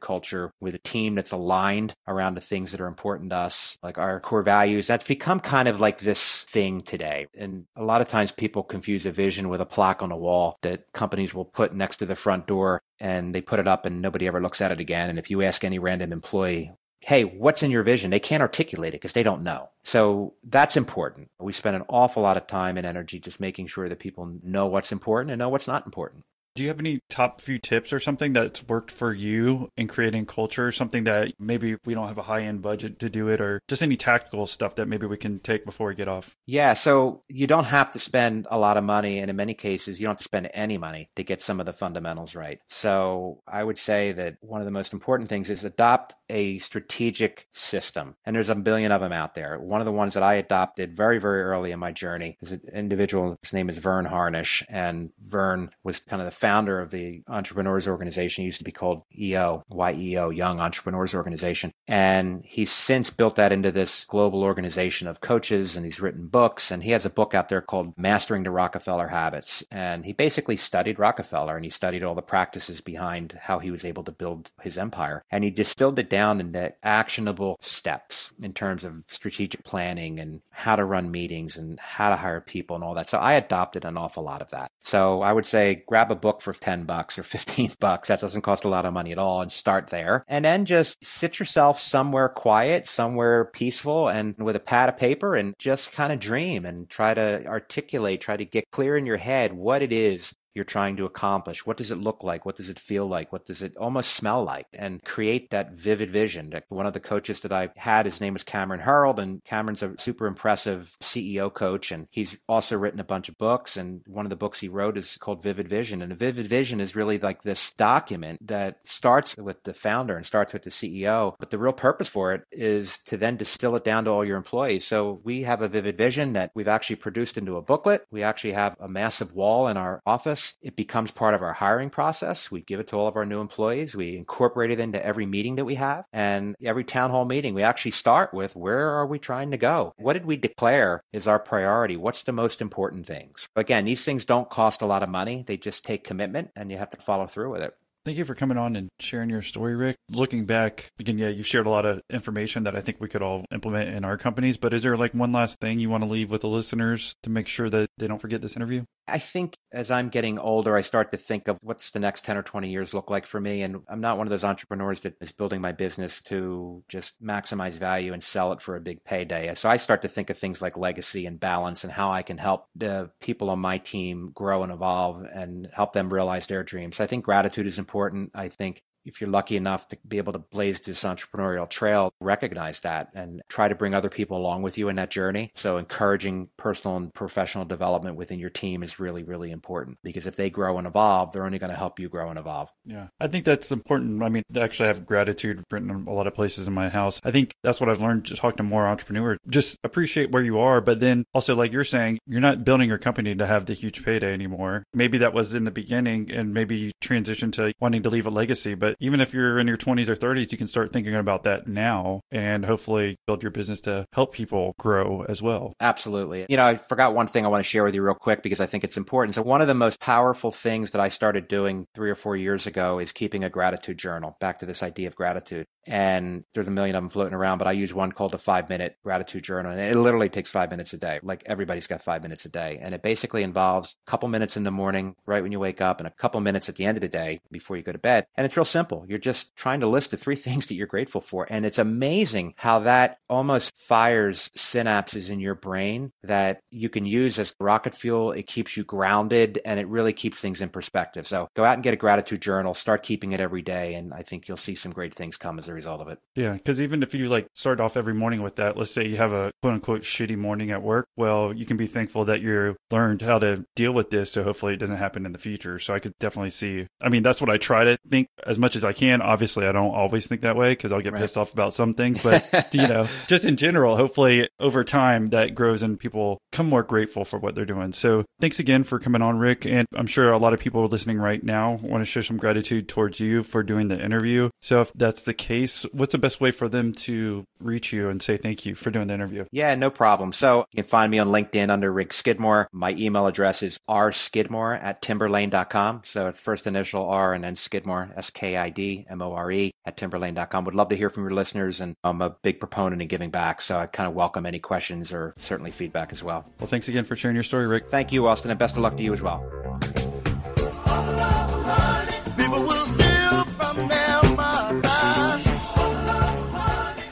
culture 0.00 0.52
with 0.60 0.74
a 0.74 0.78
team 0.78 1.14
that's 1.14 1.32
aligned 1.32 1.94
around 2.06 2.25
the 2.34 2.40
things 2.40 2.72
that 2.72 2.80
are 2.80 2.86
important 2.86 3.30
to 3.30 3.36
us, 3.36 3.78
like 3.82 3.98
our 3.98 4.20
core 4.20 4.42
values. 4.42 4.86
That's 4.86 5.06
become 5.06 5.40
kind 5.40 5.68
of 5.68 5.80
like 5.80 5.98
this 5.98 6.42
thing 6.44 6.80
today. 6.80 7.26
And 7.38 7.66
a 7.76 7.84
lot 7.84 8.00
of 8.00 8.08
times 8.08 8.32
people 8.32 8.62
confuse 8.62 9.06
a 9.06 9.10
vision 9.10 9.48
with 9.48 9.60
a 9.60 9.66
plaque 9.66 10.02
on 10.02 10.12
a 10.12 10.16
wall 10.16 10.58
that 10.62 10.92
companies 10.92 11.34
will 11.34 11.44
put 11.44 11.74
next 11.74 11.98
to 11.98 12.06
the 12.06 12.16
front 12.16 12.46
door 12.46 12.80
and 13.00 13.34
they 13.34 13.40
put 13.40 13.60
it 13.60 13.66
up 13.66 13.86
and 13.86 14.02
nobody 14.02 14.26
ever 14.26 14.40
looks 14.40 14.60
at 14.60 14.72
it 14.72 14.80
again. 14.80 15.10
And 15.10 15.18
if 15.18 15.30
you 15.30 15.42
ask 15.42 15.64
any 15.64 15.78
random 15.78 16.12
employee, 16.12 16.72
hey, 17.00 17.24
what's 17.24 17.62
in 17.62 17.70
your 17.70 17.82
vision? 17.82 18.10
They 18.10 18.18
can't 18.18 18.42
articulate 18.42 18.94
it 18.94 19.00
because 19.00 19.12
they 19.12 19.22
don't 19.22 19.42
know. 19.42 19.68
So 19.84 20.34
that's 20.42 20.76
important. 20.76 21.28
We 21.38 21.52
spend 21.52 21.76
an 21.76 21.84
awful 21.88 22.22
lot 22.22 22.36
of 22.36 22.46
time 22.46 22.76
and 22.76 22.86
energy 22.86 23.20
just 23.20 23.38
making 23.38 23.68
sure 23.68 23.88
that 23.88 23.98
people 23.98 24.38
know 24.42 24.66
what's 24.66 24.92
important 24.92 25.30
and 25.30 25.38
know 25.38 25.48
what's 25.48 25.68
not 25.68 25.86
important. 25.86 26.24
Do 26.56 26.62
you 26.62 26.70
have 26.70 26.80
any 26.80 27.00
top 27.10 27.42
few 27.42 27.58
tips 27.58 27.92
or 27.92 28.00
something 28.00 28.32
that's 28.32 28.66
worked 28.66 28.90
for 28.90 29.12
you 29.12 29.70
in 29.76 29.88
creating 29.88 30.24
culture? 30.24 30.72
Something 30.72 31.04
that 31.04 31.34
maybe 31.38 31.76
we 31.84 31.92
don't 31.92 32.08
have 32.08 32.16
a 32.16 32.22
high 32.22 32.44
end 32.44 32.62
budget 32.62 32.98
to 33.00 33.10
do 33.10 33.28
it, 33.28 33.42
or 33.42 33.60
just 33.68 33.82
any 33.82 33.98
tactical 33.98 34.46
stuff 34.46 34.76
that 34.76 34.88
maybe 34.88 35.06
we 35.06 35.18
can 35.18 35.38
take 35.38 35.66
before 35.66 35.88
we 35.88 35.94
get 35.94 36.08
off? 36.08 36.34
Yeah, 36.46 36.72
so 36.72 37.24
you 37.28 37.46
don't 37.46 37.64
have 37.64 37.92
to 37.92 37.98
spend 37.98 38.46
a 38.50 38.58
lot 38.58 38.78
of 38.78 38.84
money, 38.84 39.18
and 39.18 39.28
in 39.28 39.36
many 39.36 39.52
cases, 39.52 40.00
you 40.00 40.06
don't 40.06 40.12
have 40.12 40.18
to 40.18 40.24
spend 40.24 40.48
any 40.54 40.78
money 40.78 41.10
to 41.16 41.22
get 41.22 41.42
some 41.42 41.60
of 41.60 41.66
the 41.66 41.74
fundamentals 41.74 42.34
right. 42.34 42.58
So 42.68 43.42
I 43.46 43.62
would 43.62 43.76
say 43.78 44.12
that 44.12 44.38
one 44.40 44.62
of 44.62 44.64
the 44.64 44.70
most 44.70 44.94
important 44.94 45.28
things 45.28 45.50
is 45.50 45.62
adopt 45.62 46.14
a 46.30 46.56
strategic 46.58 47.48
system, 47.52 48.16
and 48.24 48.34
there's 48.34 48.48
a 48.48 48.54
billion 48.54 48.92
of 48.92 49.02
them 49.02 49.12
out 49.12 49.34
there. 49.34 49.60
One 49.60 49.82
of 49.82 49.84
the 49.84 49.92
ones 49.92 50.14
that 50.14 50.22
I 50.22 50.34
adopted 50.36 50.96
very, 50.96 51.18
very 51.18 51.42
early 51.42 51.70
in 51.70 51.78
my 51.78 51.92
journey 51.92 52.38
is 52.40 52.52
an 52.52 52.62
individual. 52.72 53.36
His 53.42 53.52
name 53.52 53.68
is 53.68 53.76
Verne 53.76 54.06
Harnish, 54.06 54.64
and 54.70 55.10
Verne 55.18 55.70
was 55.84 56.00
kind 56.00 56.22
of 56.22 56.26
the 56.26 56.45
founder 56.46 56.80
of 56.80 56.92
the 56.92 57.24
Entrepreneurs 57.26 57.88
Organization. 57.88 58.44
It 58.44 58.46
used 58.46 58.58
to 58.58 58.64
be 58.64 58.70
called 58.70 59.02
EO, 59.18 59.64
YEO, 59.68 60.30
Young 60.30 60.60
Entrepreneurs 60.60 61.12
Organization. 61.12 61.72
And 61.88 62.44
he's 62.44 62.70
since 62.70 63.10
built 63.10 63.34
that 63.34 63.50
into 63.50 63.72
this 63.72 64.04
global 64.04 64.44
organization 64.44 65.08
of 65.08 65.20
coaches 65.20 65.74
and 65.74 65.84
he's 65.84 65.98
written 65.98 66.28
books. 66.28 66.70
And 66.70 66.84
he 66.84 66.92
has 66.92 67.04
a 67.04 67.10
book 67.10 67.34
out 67.34 67.48
there 67.48 67.60
called 67.60 67.94
Mastering 67.96 68.44
the 68.44 68.52
Rockefeller 68.52 69.08
Habits. 69.08 69.64
And 69.72 70.04
he 70.04 70.12
basically 70.12 70.56
studied 70.56 71.00
Rockefeller 71.00 71.56
and 71.56 71.64
he 71.64 71.70
studied 71.70 72.04
all 72.04 72.14
the 72.14 72.22
practices 72.22 72.80
behind 72.80 73.36
how 73.42 73.58
he 73.58 73.72
was 73.72 73.84
able 73.84 74.04
to 74.04 74.12
build 74.12 74.52
his 74.62 74.78
empire. 74.78 75.24
And 75.32 75.42
he 75.42 75.50
distilled 75.50 75.98
it 75.98 76.08
down 76.08 76.38
into 76.38 76.74
actionable 76.84 77.56
steps 77.60 78.30
in 78.40 78.52
terms 78.52 78.84
of 78.84 79.02
strategic 79.08 79.64
planning 79.64 80.20
and 80.20 80.42
how 80.50 80.76
to 80.76 80.84
run 80.84 81.10
meetings 81.10 81.56
and 81.56 81.80
how 81.80 82.10
to 82.10 82.16
hire 82.16 82.40
people 82.40 82.76
and 82.76 82.84
all 82.84 82.94
that. 82.94 83.08
So 83.08 83.18
I 83.18 83.32
adopted 83.32 83.84
an 83.84 83.96
awful 83.96 84.22
lot 84.22 84.42
of 84.42 84.50
that. 84.50 84.70
So 84.82 85.22
I 85.22 85.32
would 85.32 85.46
say 85.46 85.82
grab 85.88 86.12
a 86.12 86.14
book 86.14 86.35
book 86.36 86.42
for 86.42 86.52
10 86.52 86.84
bucks 86.84 87.18
or 87.18 87.22
15 87.36 87.72
bucks. 87.80 88.08
That 88.08 88.20
doesn't 88.20 88.42
cost 88.42 88.64
a 88.64 88.68
lot 88.68 88.84
of 88.84 88.92
money 88.92 89.12
at 89.12 89.18
all 89.18 89.40
and 89.40 89.50
start 89.50 89.88
there. 89.88 90.24
And 90.28 90.44
then 90.44 90.64
just 90.64 91.04
sit 91.04 91.38
yourself 91.38 91.80
somewhere 91.80 92.28
quiet, 92.28 92.86
somewhere 92.86 93.46
peaceful 93.46 94.08
and 94.08 94.36
with 94.38 94.56
a 94.56 94.60
pad 94.60 94.88
of 94.88 94.96
paper 94.96 95.34
and 95.34 95.54
just 95.58 95.92
kind 95.92 96.12
of 96.12 96.20
dream 96.20 96.64
and 96.64 96.88
try 96.88 97.14
to 97.14 97.46
articulate, 97.46 98.20
try 98.20 98.36
to 98.36 98.44
get 98.44 98.70
clear 98.70 98.96
in 98.96 99.06
your 99.06 99.16
head 99.16 99.52
what 99.52 99.82
it 99.82 99.92
is 99.92 100.34
you're 100.56 100.64
trying 100.64 100.96
to 100.96 101.04
accomplish. 101.04 101.66
What 101.66 101.76
does 101.76 101.90
it 101.90 101.98
look 101.98 102.24
like? 102.24 102.46
What 102.46 102.56
does 102.56 102.70
it 102.70 102.78
feel 102.78 103.06
like? 103.06 103.30
What 103.30 103.44
does 103.44 103.60
it 103.60 103.76
almost 103.76 104.12
smell 104.12 104.42
like? 104.42 104.66
And 104.72 105.04
create 105.04 105.50
that 105.50 105.72
vivid 105.72 106.10
vision. 106.10 106.52
One 106.68 106.86
of 106.86 106.94
the 106.94 107.00
coaches 107.00 107.40
that 107.40 107.52
I 107.52 107.68
had, 107.76 108.06
his 108.06 108.20
name 108.20 108.32
was 108.32 108.42
Cameron 108.42 108.80
Herold, 108.80 109.18
and 109.18 109.44
Cameron's 109.44 109.82
a 109.82 109.92
super 109.98 110.26
impressive 110.26 110.96
CEO 111.02 111.52
coach. 111.52 111.92
And 111.92 112.08
he's 112.10 112.36
also 112.48 112.78
written 112.78 113.00
a 113.00 113.04
bunch 113.04 113.28
of 113.28 113.36
books. 113.36 113.76
And 113.76 114.00
one 114.06 114.24
of 114.24 114.30
the 114.30 114.36
books 114.36 114.60
he 114.60 114.68
wrote 114.68 114.96
is 114.96 115.18
called 115.18 115.42
Vivid 115.42 115.68
Vision. 115.68 116.00
And 116.00 116.10
a 116.10 116.16
vivid 116.16 116.46
vision 116.46 116.80
is 116.80 116.96
really 116.96 117.18
like 117.18 117.42
this 117.42 117.72
document 117.72 118.46
that 118.46 118.78
starts 118.84 119.36
with 119.36 119.62
the 119.64 119.74
founder 119.74 120.16
and 120.16 120.24
starts 120.24 120.54
with 120.54 120.62
the 120.62 120.70
CEO. 120.70 121.34
But 121.38 121.50
the 121.50 121.58
real 121.58 121.74
purpose 121.74 122.08
for 122.08 122.32
it 122.32 122.44
is 122.50 122.98
to 123.06 123.18
then 123.18 123.36
distill 123.36 123.76
it 123.76 123.84
down 123.84 124.06
to 124.06 124.10
all 124.10 124.24
your 124.24 124.38
employees. 124.38 124.86
So 124.86 125.20
we 125.22 125.42
have 125.42 125.60
a 125.60 125.68
vivid 125.68 125.98
vision 125.98 126.32
that 126.32 126.50
we've 126.54 126.66
actually 126.66 126.96
produced 126.96 127.36
into 127.36 127.56
a 127.56 127.62
booklet. 127.62 128.06
We 128.10 128.22
actually 128.22 128.52
have 128.52 128.76
a 128.80 128.88
massive 128.88 129.34
wall 129.34 129.68
in 129.68 129.76
our 129.76 130.00
office 130.06 130.45
it 130.62 130.76
becomes 130.76 131.10
part 131.10 131.34
of 131.34 131.42
our 131.42 131.52
hiring 131.52 131.90
process. 131.90 132.50
We 132.50 132.62
give 132.62 132.80
it 132.80 132.88
to 132.88 132.96
all 132.96 133.06
of 133.06 133.16
our 133.16 133.26
new 133.26 133.40
employees. 133.40 133.94
We 133.94 134.16
incorporate 134.16 134.70
it 134.70 134.80
into 134.80 135.04
every 135.04 135.26
meeting 135.26 135.56
that 135.56 135.64
we 135.64 135.76
have 135.76 136.04
and 136.12 136.54
every 136.62 136.84
town 136.84 137.10
hall 137.10 137.24
meeting. 137.24 137.54
We 137.54 137.62
actually 137.62 137.90
start 137.92 138.32
with 138.32 138.56
where 138.56 138.90
are 138.90 139.06
we 139.06 139.18
trying 139.18 139.50
to 139.50 139.56
go? 139.56 139.92
What 139.96 140.14
did 140.14 140.26
we 140.26 140.36
declare 140.36 141.02
is 141.12 141.26
our 141.26 141.38
priority? 141.38 141.96
What's 141.96 142.22
the 142.22 142.32
most 142.32 142.60
important 142.60 143.06
things? 143.06 143.48
Again, 143.56 143.84
these 143.84 144.04
things 144.04 144.24
don't 144.24 144.50
cost 144.50 144.82
a 144.82 144.86
lot 144.86 145.02
of 145.02 145.08
money. 145.08 145.44
They 145.46 145.56
just 145.56 145.84
take 145.84 146.04
commitment 146.04 146.50
and 146.56 146.70
you 146.70 146.78
have 146.78 146.90
to 146.90 146.96
follow 146.96 147.26
through 147.26 147.52
with 147.52 147.62
it. 147.62 147.74
Thank 148.06 148.18
you 148.18 148.24
for 148.24 148.36
coming 148.36 148.56
on 148.56 148.76
and 148.76 148.88
sharing 149.00 149.28
your 149.30 149.42
story, 149.42 149.74
Rick. 149.74 149.96
Looking 150.08 150.46
back, 150.46 150.92
again, 151.00 151.18
yeah, 151.18 151.26
you've 151.26 151.44
shared 151.44 151.66
a 151.66 151.70
lot 151.70 151.84
of 151.84 152.00
information 152.08 152.62
that 152.62 152.76
I 152.76 152.80
think 152.80 153.00
we 153.00 153.08
could 153.08 153.20
all 153.20 153.44
implement 153.50 153.88
in 153.88 154.04
our 154.04 154.16
companies. 154.16 154.56
But 154.56 154.72
is 154.72 154.84
there 154.84 154.96
like 154.96 155.12
one 155.12 155.32
last 155.32 155.58
thing 155.58 155.80
you 155.80 155.90
want 155.90 156.04
to 156.04 156.08
leave 156.08 156.30
with 156.30 156.42
the 156.42 156.48
listeners 156.48 157.16
to 157.24 157.30
make 157.30 157.48
sure 157.48 157.68
that 157.68 157.88
they 157.98 158.06
don't 158.06 158.20
forget 158.20 158.42
this 158.42 158.54
interview? 158.54 158.84
I 159.08 159.18
think 159.18 159.56
as 159.72 159.90
I'm 159.90 160.08
getting 160.08 160.38
older, 160.38 160.76
I 160.76 160.80
start 160.80 161.12
to 161.12 161.16
think 161.16 161.46
of 161.46 161.58
what's 161.60 161.90
the 161.90 162.00
next 162.00 162.24
10 162.24 162.36
or 162.36 162.42
20 162.42 162.70
years 162.70 162.92
look 162.92 163.08
like 163.08 163.24
for 163.24 163.40
me. 163.40 163.62
And 163.62 163.82
I'm 163.88 164.00
not 164.00 164.18
one 164.18 164.26
of 164.26 164.30
those 164.30 164.42
entrepreneurs 164.42 165.00
that 165.00 165.14
is 165.20 165.30
building 165.30 165.60
my 165.60 165.70
business 165.70 166.20
to 166.22 166.82
just 166.88 167.22
maximize 167.22 167.74
value 167.74 168.12
and 168.12 168.22
sell 168.22 168.52
it 168.52 168.60
for 168.60 168.74
a 168.74 168.80
big 168.80 169.04
payday. 169.04 169.54
So 169.54 169.68
I 169.68 169.76
start 169.76 170.02
to 170.02 170.08
think 170.08 170.28
of 170.30 170.38
things 170.38 170.60
like 170.60 170.76
legacy 170.76 171.24
and 171.24 171.38
balance 171.38 171.84
and 171.84 171.92
how 171.92 172.10
I 172.10 172.22
can 172.22 172.38
help 172.38 172.66
the 172.74 173.10
people 173.20 173.50
on 173.50 173.60
my 173.60 173.78
team 173.78 174.32
grow 174.34 174.64
and 174.64 174.72
evolve 174.72 175.22
and 175.22 175.68
help 175.72 175.92
them 175.92 176.12
realize 176.12 176.48
their 176.48 176.64
dreams. 176.64 176.98
I 176.98 177.06
think 177.06 177.24
gratitude 177.24 177.68
is 177.68 177.78
important. 177.78 178.32
I 178.34 178.48
think 178.48 178.82
if 179.06 179.20
you're 179.20 179.30
lucky 179.30 179.56
enough 179.56 179.88
to 179.88 179.98
be 180.06 180.18
able 180.18 180.32
to 180.32 180.38
blaze 180.38 180.80
this 180.80 181.04
entrepreneurial 181.04 181.68
trail, 181.68 182.12
recognize 182.20 182.80
that 182.80 183.10
and 183.14 183.42
try 183.48 183.68
to 183.68 183.74
bring 183.74 183.94
other 183.94 184.08
people 184.08 184.36
along 184.36 184.62
with 184.62 184.76
you 184.76 184.88
in 184.88 184.96
that 184.96 185.10
journey. 185.10 185.52
So 185.54 185.78
encouraging 185.78 186.48
personal 186.56 186.96
and 186.96 187.14
professional 187.14 187.64
development 187.64 188.16
within 188.16 188.38
your 188.38 188.50
team 188.50 188.82
is 188.82 188.98
really, 188.98 189.22
really 189.22 189.50
important 189.50 189.98
because 190.02 190.26
if 190.26 190.36
they 190.36 190.50
grow 190.50 190.78
and 190.78 190.86
evolve, 190.86 191.32
they're 191.32 191.46
only 191.46 191.58
going 191.58 191.70
to 191.70 191.76
help 191.76 191.98
you 191.98 192.08
grow 192.08 192.30
and 192.30 192.38
evolve. 192.38 192.72
Yeah. 192.84 193.08
I 193.20 193.28
think 193.28 193.44
that's 193.44 193.72
important. 193.72 194.22
I 194.22 194.28
mean, 194.28 194.42
actually 194.56 194.86
I 194.86 194.92
have 194.92 195.06
gratitude 195.06 195.62
written 195.70 195.90
in 195.90 196.06
a 196.06 196.12
lot 196.12 196.26
of 196.26 196.34
places 196.34 196.66
in 196.66 196.74
my 196.74 196.88
house. 196.88 197.20
I 197.24 197.30
think 197.30 197.54
that's 197.62 197.80
what 197.80 197.88
I've 197.88 198.00
learned 198.00 198.24
just 198.24 198.40
talking 198.40 198.58
to 198.58 198.62
more 198.62 198.86
entrepreneurs. 198.86 199.38
Just 199.48 199.78
appreciate 199.84 200.32
where 200.32 200.42
you 200.42 200.58
are, 200.58 200.80
but 200.80 201.00
then 201.00 201.24
also 201.32 201.54
like 201.54 201.72
you're 201.72 201.84
saying, 201.84 202.18
you're 202.26 202.40
not 202.40 202.64
building 202.64 202.88
your 202.88 202.98
company 202.98 203.34
to 203.34 203.46
have 203.46 203.66
the 203.66 203.74
huge 203.74 204.04
payday 204.04 204.32
anymore. 204.32 204.84
Maybe 204.92 205.18
that 205.18 205.34
was 205.34 205.54
in 205.54 205.64
the 205.64 205.70
beginning 205.70 206.30
and 206.30 206.52
maybe 206.52 206.76
you 206.76 206.92
transition 207.00 207.50
to 207.52 207.72
wanting 207.80 208.02
to 208.02 208.10
leave 208.10 208.26
a 208.26 208.30
legacy, 208.30 208.74
but 208.74 208.95
even 209.00 209.20
if 209.20 209.32
you're 209.34 209.58
in 209.58 209.66
your 209.66 209.76
20s 209.76 210.08
or 210.08 210.16
30s, 210.16 210.52
you 210.52 210.58
can 210.58 210.66
start 210.66 210.92
thinking 210.92 211.14
about 211.14 211.44
that 211.44 211.66
now 211.66 212.20
and 212.30 212.64
hopefully 212.64 213.16
build 213.26 213.42
your 213.42 213.50
business 213.50 213.80
to 213.82 214.06
help 214.12 214.32
people 214.32 214.74
grow 214.78 215.24
as 215.28 215.42
well. 215.42 215.72
Absolutely. 215.80 216.46
You 216.48 216.56
know, 216.56 216.66
I 216.66 216.76
forgot 216.76 217.14
one 217.14 217.26
thing 217.26 217.44
I 217.44 217.48
want 217.48 217.64
to 217.64 217.68
share 217.68 217.84
with 217.84 217.94
you 217.94 218.02
real 218.02 218.14
quick 218.14 218.42
because 218.42 218.60
I 218.60 218.66
think 218.66 218.84
it's 218.84 218.96
important. 218.96 219.34
So, 219.34 219.42
one 219.42 219.60
of 219.60 219.68
the 219.68 219.74
most 219.74 220.00
powerful 220.00 220.50
things 220.50 220.92
that 220.92 221.00
I 221.00 221.08
started 221.08 221.48
doing 221.48 221.86
three 221.94 222.10
or 222.10 222.14
four 222.14 222.36
years 222.36 222.66
ago 222.66 222.98
is 222.98 223.12
keeping 223.12 223.44
a 223.44 223.50
gratitude 223.50 223.98
journal. 223.98 224.36
Back 224.40 224.58
to 224.58 224.66
this 224.66 224.82
idea 224.82 225.08
of 225.08 225.16
gratitude. 225.16 225.66
And 225.88 226.44
there's 226.54 226.68
a 226.68 226.70
million 226.70 226.96
of 226.96 227.02
them 227.02 227.08
floating 227.08 227.34
around, 227.34 227.58
but 227.58 227.66
I 227.66 227.72
use 227.72 227.94
one 227.94 228.12
called 228.12 228.34
a 228.34 228.38
five 228.38 228.68
minute 228.68 228.96
gratitude 229.04 229.44
journal. 229.44 229.72
And 229.72 229.80
it 229.80 229.96
literally 229.96 230.28
takes 230.28 230.50
five 230.50 230.70
minutes 230.70 230.92
a 230.92 230.98
day. 230.98 231.20
Like 231.22 231.42
everybody's 231.46 231.86
got 231.86 232.02
five 232.02 232.22
minutes 232.22 232.44
a 232.44 232.48
day. 232.48 232.78
And 232.80 232.94
it 232.94 233.02
basically 233.02 233.42
involves 233.42 233.96
a 234.06 234.10
couple 234.10 234.28
minutes 234.28 234.56
in 234.56 234.64
the 234.64 234.70
morning, 234.70 235.14
right 235.26 235.42
when 235.42 235.52
you 235.52 235.60
wake 235.60 235.80
up, 235.80 236.00
and 236.00 236.06
a 236.06 236.12
couple 236.12 236.40
minutes 236.40 236.68
at 236.68 236.76
the 236.76 236.84
end 236.84 236.96
of 236.96 237.00
the 237.00 237.08
day 237.08 237.40
before 237.50 237.76
you 237.76 237.82
go 237.82 237.92
to 237.92 237.98
bed. 237.98 238.26
And 238.36 238.44
it's 238.44 238.56
real 238.56 238.64
simple. 238.64 239.04
You're 239.08 239.18
just 239.18 239.54
trying 239.56 239.80
to 239.80 239.86
list 239.86 240.10
the 240.10 240.16
three 240.16 240.36
things 240.46 240.66
that 240.66 240.74
you're 240.74 240.86
grateful 240.86 241.20
for. 241.20 241.46
And 241.48 241.64
it's 241.64 241.78
amazing 241.78 242.54
how 242.56 242.80
that 242.80 243.18
almost 243.28 243.72
fires 243.76 244.50
synapses 244.56 245.30
in 245.30 245.40
your 245.40 245.54
brain 245.54 246.12
that 246.22 246.60
you 246.70 246.88
can 246.88 247.06
use 247.06 247.38
as 247.38 247.54
rocket 247.60 247.94
fuel. 247.94 248.32
It 248.32 248.46
keeps 248.46 248.76
you 248.76 248.84
grounded 248.84 249.60
and 249.64 249.80
it 249.80 249.88
really 249.88 250.12
keeps 250.12 250.40
things 250.40 250.60
in 250.60 250.68
perspective. 250.68 251.26
So 251.26 251.48
go 251.54 251.64
out 251.64 251.74
and 251.74 251.82
get 251.82 251.94
a 251.94 251.96
gratitude 251.96 252.40
journal, 252.40 252.74
start 252.74 253.02
keeping 253.02 253.32
it 253.32 253.40
every 253.40 253.62
day. 253.62 253.94
And 253.94 254.12
I 254.12 254.22
think 254.22 254.48
you'll 254.48 254.56
see 254.56 254.74
some 254.74 254.92
great 254.92 255.14
things 255.14 255.36
come 255.36 255.58
as 255.58 255.68
a 255.68 255.74
result 255.76 256.00
of 256.00 256.08
it. 256.08 256.18
Yeah. 256.34 256.54
Because 256.54 256.80
even 256.80 257.02
if 257.02 257.14
you 257.14 257.28
like 257.28 257.46
start 257.54 257.80
off 257.80 257.96
every 257.96 258.14
morning 258.14 258.42
with 258.42 258.56
that, 258.56 258.76
let's 258.76 258.90
say 258.90 259.06
you 259.06 259.16
have 259.18 259.32
a 259.32 259.52
quote 259.62 259.74
unquote 259.74 260.02
shitty 260.02 260.36
morning 260.36 260.72
at 260.72 260.82
work, 260.82 261.06
well, 261.16 261.52
you 261.54 261.64
can 261.64 261.76
be 261.76 261.86
thankful 261.86 262.24
that 262.24 262.40
you 262.40 262.74
learned 262.90 263.22
how 263.22 263.38
to 263.38 263.64
deal 263.76 263.92
with 263.92 264.10
this. 264.10 264.32
So 264.32 264.42
hopefully 264.42 264.74
it 264.74 264.78
doesn't 264.78 264.96
happen 264.96 265.26
in 265.26 265.32
the 265.32 265.38
future. 265.38 265.78
So 265.78 265.94
I 265.94 266.00
could 266.00 266.12
definitely 266.18 266.50
see, 266.50 266.86
I 267.00 267.08
mean, 267.08 267.22
that's 267.22 267.40
what 267.40 267.50
I 267.50 267.58
try 267.58 267.84
to 267.84 267.98
think 268.08 268.28
as 268.44 268.58
much 268.58 268.74
as 268.74 268.84
I 268.84 268.92
can. 268.92 269.22
Obviously, 269.22 269.66
I 269.66 269.72
don't 269.72 269.94
always 269.94 270.26
think 270.26 270.40
that 270.42 270.56
way 270.56 270.70
because 270.70 270.92
I'll 270.92 271.00
get 271.00 271.12
right. 271.12 271.22
pissed 271.22 271.36
off 271.36 271.52
about 271.52 271.74
some 271.74 271.92
things, 271.92 272.22
but 272.22 272.68
you 272.72 272.86
know, 272.86 273.06
just 273.28 273.44
in 273.44 273.56
general, 273.56 273.96
hopefully 273.96 274.48
over 274.58 274.82
time 274.84 275.28
that 275.28 275.54
grows 275.54 275.82
and 275.82 275.98
people 275.98 276.40
come 276.52 276.68
more 276.68 276.82
grateful 276.82 277.24
for 277.24 277.38
what 277.38 277.54
they're 277.54 277.64
doing. 277.64 277.92
So 277.92 278.24
thanks 278.40 278.58
again 278.58 278.84
for 278.84 278.98
coming 278.98 279.22
on, 279.22 279.38
Rick. 279.38 279.66
And 279.66 279.86
I'm 279.94 280.06
sure 280.06 280.32
a 280.32 280.38
lot 280.38 280.54
of 280.54 280.60
people 280.60 280.84
listening 280.86 281.18
right 281.18 281.42
now 281.42 281.78
want 281.82 282.02
to 282.02 282.10
show 282.10 282.20
some 282.20 282.36
gratitude 282.36 282.88
towards 282.88 283.20
you 283.20 283.42
for 283.42 283.62
doing 283.62 283.88
the 283.88 284.02
interview. 284.02 284.50
So 284.62 284.80
if 284.80 284.92
that's 284.94 285.22
the 285.22 285.34
case, 285.34 285.65
what's 285.92 286.12
the 286.12 286.18
best 286.18 286.40
way 286.40 286.50
for 286.50 286.68
them 286.68 286.92
to 286.92 287.44
reach 287.60 287.92
you 287.92 288.08
and 288.08 288.22
say 288.22 288.36
thank 288.36 288.66
you 288.66 288.74
for 288.74 288.90
doing 288.90 289.08
the 289.08 289.14
interview? 289.14 289.44
Yeah, 289.52 289.74
no 289.74 289.90
problem. 289.90 290.32
So 290.32 290.66
you 290.72 290.82
can 290.82 290.88
find 290.88 291.10
me 291.10 291.18
on 291.18 291.28
LinkedIn 291.28 291.70
under 291.70 291.92
Rick 291.92 292.12
Skidmore. 292.12 292.68
My 292.72 292.92
email 292.92 293.26
address 293.26 293.62
is 293.62 293.78
rskidmore 293.88 294.82
at 294.82 295.02
timberlane.com. 295.02 296.02
So 296.04 296.28
it's 296.28 296.40
first 296.40 296.66
initial 296.66 297.06
R 297.08 297.34
and 297.34 297.44
then 297.44 297.54
Skidmore, 297.54 298.10
S 298.16 298.30
K 298.30 298.56
I 298.56 298.70
D 298.70 299.06
M 299.08 299.22
O 299.22 299.32
R 299.32 299.50
E 299.50 299.72
at 299.84 299.96
timberlane.com. 299.96 300.64
Would 300.64 300.74
love 300.74 300.88
to 300.90 300.96
hear 300.96 301.10
from 301.10 301.24
your 301.24 301.32
listeners. 301.32 301.80
And 301.80 301.94
I'm 302.04 302.22
a 302.22 302.30
big 302.30 302.60
proponent 302.60 303.02
in 303.02 303.08
giving 303.08 303.30
back. 303.30 303.60
So 303.60 303.78
I 303.78 303.86
kind 303.86 304.08
of 304.08 304.14
welcome 304.14 304.46
any 304.46 304.58
questions 304.58 305.12
or 305.12 305.34
certainly 305.38 305.70
feedback 305.70 306.12
as 306.12 306.22
well. 306.22 306.44
Well, 306.58 306.68
thanks 306.68 306.88
again 306.88 307.04
for 307.04 307.16
sharing 307.16 307.36
your 307.36 307.44
story, 307.44 307.66
Rick. 307.66 307.88
Thank 307.88 308.12
you, 308.12 308.26
Austin, 308.26 308.50
and 308.50 308.58
best 308.58 308.76
of 308.76 308.82
luck 308.82 308.96
to 308.96 309.02
you 309.02 309.12
as 309.14 309.22
well. 309.22 309.44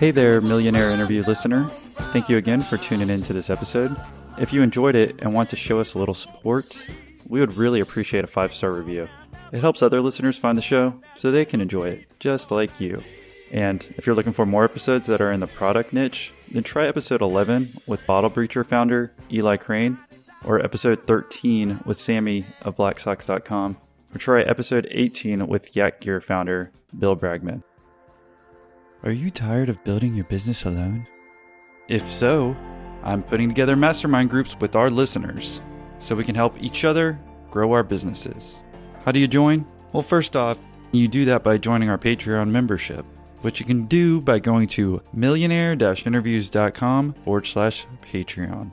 Hey 0.04 0.10
there, 0.10 0.42
millionaire 0.42 0.90
interview 0.90 1.22
listener. 1.22 1.66
Thank 1.66 2.28
you 2.28 2.36
again 2.36 2.60
for 2.60 2.76
tuning 2.76 3.08
in 3.08 3.22
to 3.22 3.32
this 3.32 3.48
episode. 3.48 3.96
If 4.36 4.52
you 4.52 4.60
enjoyed 4.60 4.96
it 4.96 5.14
and 5.20 5.32
want 5.32 5.48
to 5.48 5.56
show 5.56 5.80
us 5.80 5.94
a 5.94 5.98
little 5.98 6.12
support, 6.12 6.78
we 7.26 7.40
would 7.40 7.56
really 7.56 7.80
appreciate 7.80 8.22
a 8.22 8.26
five 8.26 8.52
star 8.52 8.70
review. 8.70 9.08
It 9.50 9.60
helps 9.60 9.82
other 9.82 10.02
listeners 10.02 10.36
find 10.36 10.58
the 10.58 10.62
show 10.62 11.00
so 11.16 11.30
they 11.30 11.46
can 11.46 11.62
enjoy 11.62 11.88
it, 11.88 12.20
just 12.20 12.50
like 12.50 12.82
you. 12.82 13.02
And 13.50 13.82
if 13.96 14.06
you're 14.06 14.14
looking 14.14 14.34
for 14.34 14.44
more 14.44 14.66
episodes 14.66 15.06
that 15.06 15.22
are 15.22 15.32
in 15.32 15.40
the 15.40 15.46
product 15.46 15.94
niche, 15.94 16.34
then 16.52 16.64
try 16.64 16.86
episode 16.86 17.22
11 17.22 17.70
with 17.86 18.06
Bottle 18.06 18.28
Breacher 18.28 18.66
founder 18.66 19.14
Eli 19.32 19.56
Crane, 19.56 19.96
or 20.44 20.62
episode 20.62 21.06
13 21.06 21.80
with 21.86 21.98
Sammy 21.98 22.44
of 22.60 22.76
Blacksocks.com, 22.76 23.78
or 24.14 24.18
try 24.18 24.42
episode 24.42 24.86
18 24.90 25.46
with 25.46 25.74
Yak 25.74 26.02
Gear 26.02 26.20
founder 26.20 26.72
Bill 26.98 27.16
Bragman. 27.16 27.62
Are 29.04 29.12
you 29.12 29.30
tired 29.30 29.68
of 29.68 29.84
building 29.84 30.14
your 30.14 30.24
business 30.24 30.64
alone? 30.64 31.06
If 31.88 32.10
so, 32.10 32.56
I'm 33.02 33.22
putting 33.22 33.50
together 33.50 33.76
mastermind 33.76 34.30
groups 34.30 34.56
with 34.58 34.74
our 34.74 34.88
listeners 34.88 35.60
so 35.98 36.14
we 36.14 36.24
can 36.24 36.34
help 36.34 36.56
each 36.58 36.86
other 36.86 37.20
grow 37.50 37.72
our 37.72 37.82
businesses. 37.82 38.62
How 39.04 39.12
do 39.12 39.20
you 39.20 39.28
join? 39.28 39.66
Well, 39.92 40.02
first 40.02 40.36
off, 40.36 40.56
you 40.92 41.06
do 41.06 41.26
that 41.26 41.42
by 41.42 41.58
joining 41.58 41.90
our 41.90 41.98
Patreon 41.98 42.48
membership, 42.48 43.04
which 43.42 43.60
you 43.60 43.66
can 43.66 43.84
do 43.84 44.22
by 44.22 44.38
going 44.38 44.68
to 44.68 45.02
millionaire 45.12 45.72
interviews.com 45.72 47.12
forward 47.26 47.44
slash 47.44 47.86
Patreon. 48.10 48.70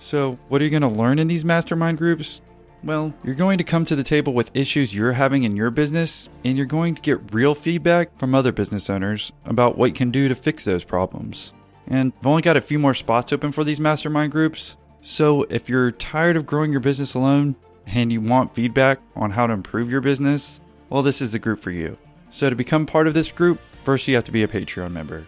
So, 0.00 0.32
what 0.48 0.60
are 0.60 0.64
you 0.64 0.70
going 0.70 0.82
to 0.82 0.88
learn 0.88 1.18
in 1.18 1.28
these 1.28 1.46
mastermind 1.46 1.96
groups? 1.96 2.42
Well, 2.84 3.14
you're 3.22 3.36
going 3.36 3.58
to 3.58 3.64
come 3.64 3.84
to 3.84 3.94
the 3.94 4.02
table 4.02 4.32
with 4.32 4.50
issues 4.54 4.92
you're 4.92 5.12
having 5.12 5.44
in 5.44 5.54
your 5.54 5.70
business, 5.70 6.28
and 6.44 6.56
you're 6.56 6.66
going 6.66 6.96
to 6.96 7.02
get 7.02 7.32
real 7.32 7.54
feedback 7.54 8.18
from 8.18 8.34
other 8.34 8.50
business 8.50 8.90
owners 8.90 9.32
about 9.44 9.78
what 9.78 9.86
you 9.86 9.94
can 9.94 10.10
do 10.10 10.28
to 10.28 10.34
fix 10.34 10.64
those 10.64 10.82
problems. 10.82 11.52
And 11.86 12.12
I've 12.18 12.26
only 12.26 12.42
got 12.42 12.56
a 12.56 12.60
few 12.60 12.80
more 12.80 12.94
spots 12.94 13.32
open 13.32 13.52
for 13.52 13.62
these 13.62 13.78
mastermind 13.78 14.32
groups, 14.32 14.76
so 15.02 15.42
if 15.44 15.68
you're 15.68 15.90
tired 15.90 16.36
of 16.36 16.46
growing 16.46 16.70
your 16.70 16.80
business 16.80 17.14
alone 17.14 17.56
and 17.86 18.12
you 18.12 18.20
want 18.20 18.54
feedback 18.54 19.00
on 19.16 19.30
how 19.30 19.46
to 19.46 19.52
improve 19.52 19.90
your 19.90 20.00
business, 20.00 20.60
well, 20.90 21.02
this 21.02 21.20
is 21.20 21.32
the 21.32 21.38
group 21.38 21.60
for 21.60 21.72
you. 21.72 21.98
So 22.30 22.48
to 22.50 22.56
become 22.56 22.86
part 22.86 23.08
of 23.08 23.14
this 23.14 23.30
group, 23.30 23.60
first 23.84 24.06
you 24.06 24.14
have 24.14 24.24
to 24.24 24.32
be 24.32 24.44
a 24.44 24.48
Patreon 24.48 24.92
member. 24.92 25.26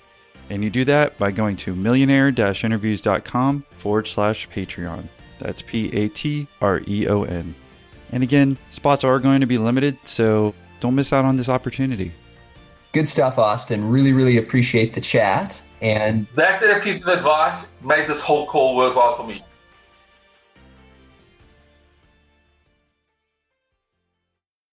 And 0.50 0.62
you 0.62 0.70
do 0.70 0.84
that 0.84 1.18
by 1.18 1.30
going 1.30 1.56
to 1.56 1.74
millionaire 1.74 2.28
interviews.com 2.28 3.64
forward 3.76 4.06
slash 4.06 4.48
Patreon. 4.48 5.08
That's 5.44 5.60
P 5.60 5.94
A 5.94 6.08
T 6.08 6.48
R 6.62 6.80
E 6.88 7.06
O 7.06 7.22
N. 7.24 7.54
And 8.10 8.22
again, 8.22 8.56
spots 8.70 9.04
are 9.04 9.18
going 9.18 9.40
to 9.40 9.46
be 9.46 9.58
limited, 9.58 9.98
so 10.04 10.54
don't 10.80 10.94
miss 10.94 11.12
out 11.12 11.26
on 11.26 11.36
this 11.36 11.50
opportunity. 11.50 12.14
Good 12.92 13.06
stuff, 13.06 13.38
Austin. 13.38 13.90
Really, 13.90 14.12
really 14.12 14.38
appreciate 14.38 14.94
the 14.94 15.02
chat. 15.02 15.62
And 15.82 16.26
that 16.34 16.82
piece 16.82 17.02
of 17.02 17.08
advice 17.08 17.66
made 17.82 18.08
this 18.08 18.22
whole 18.22 18.46
call 18.46 18.74
worthwhile 18.74 19.16
for 19.16 19.26
me. 19.26 19.44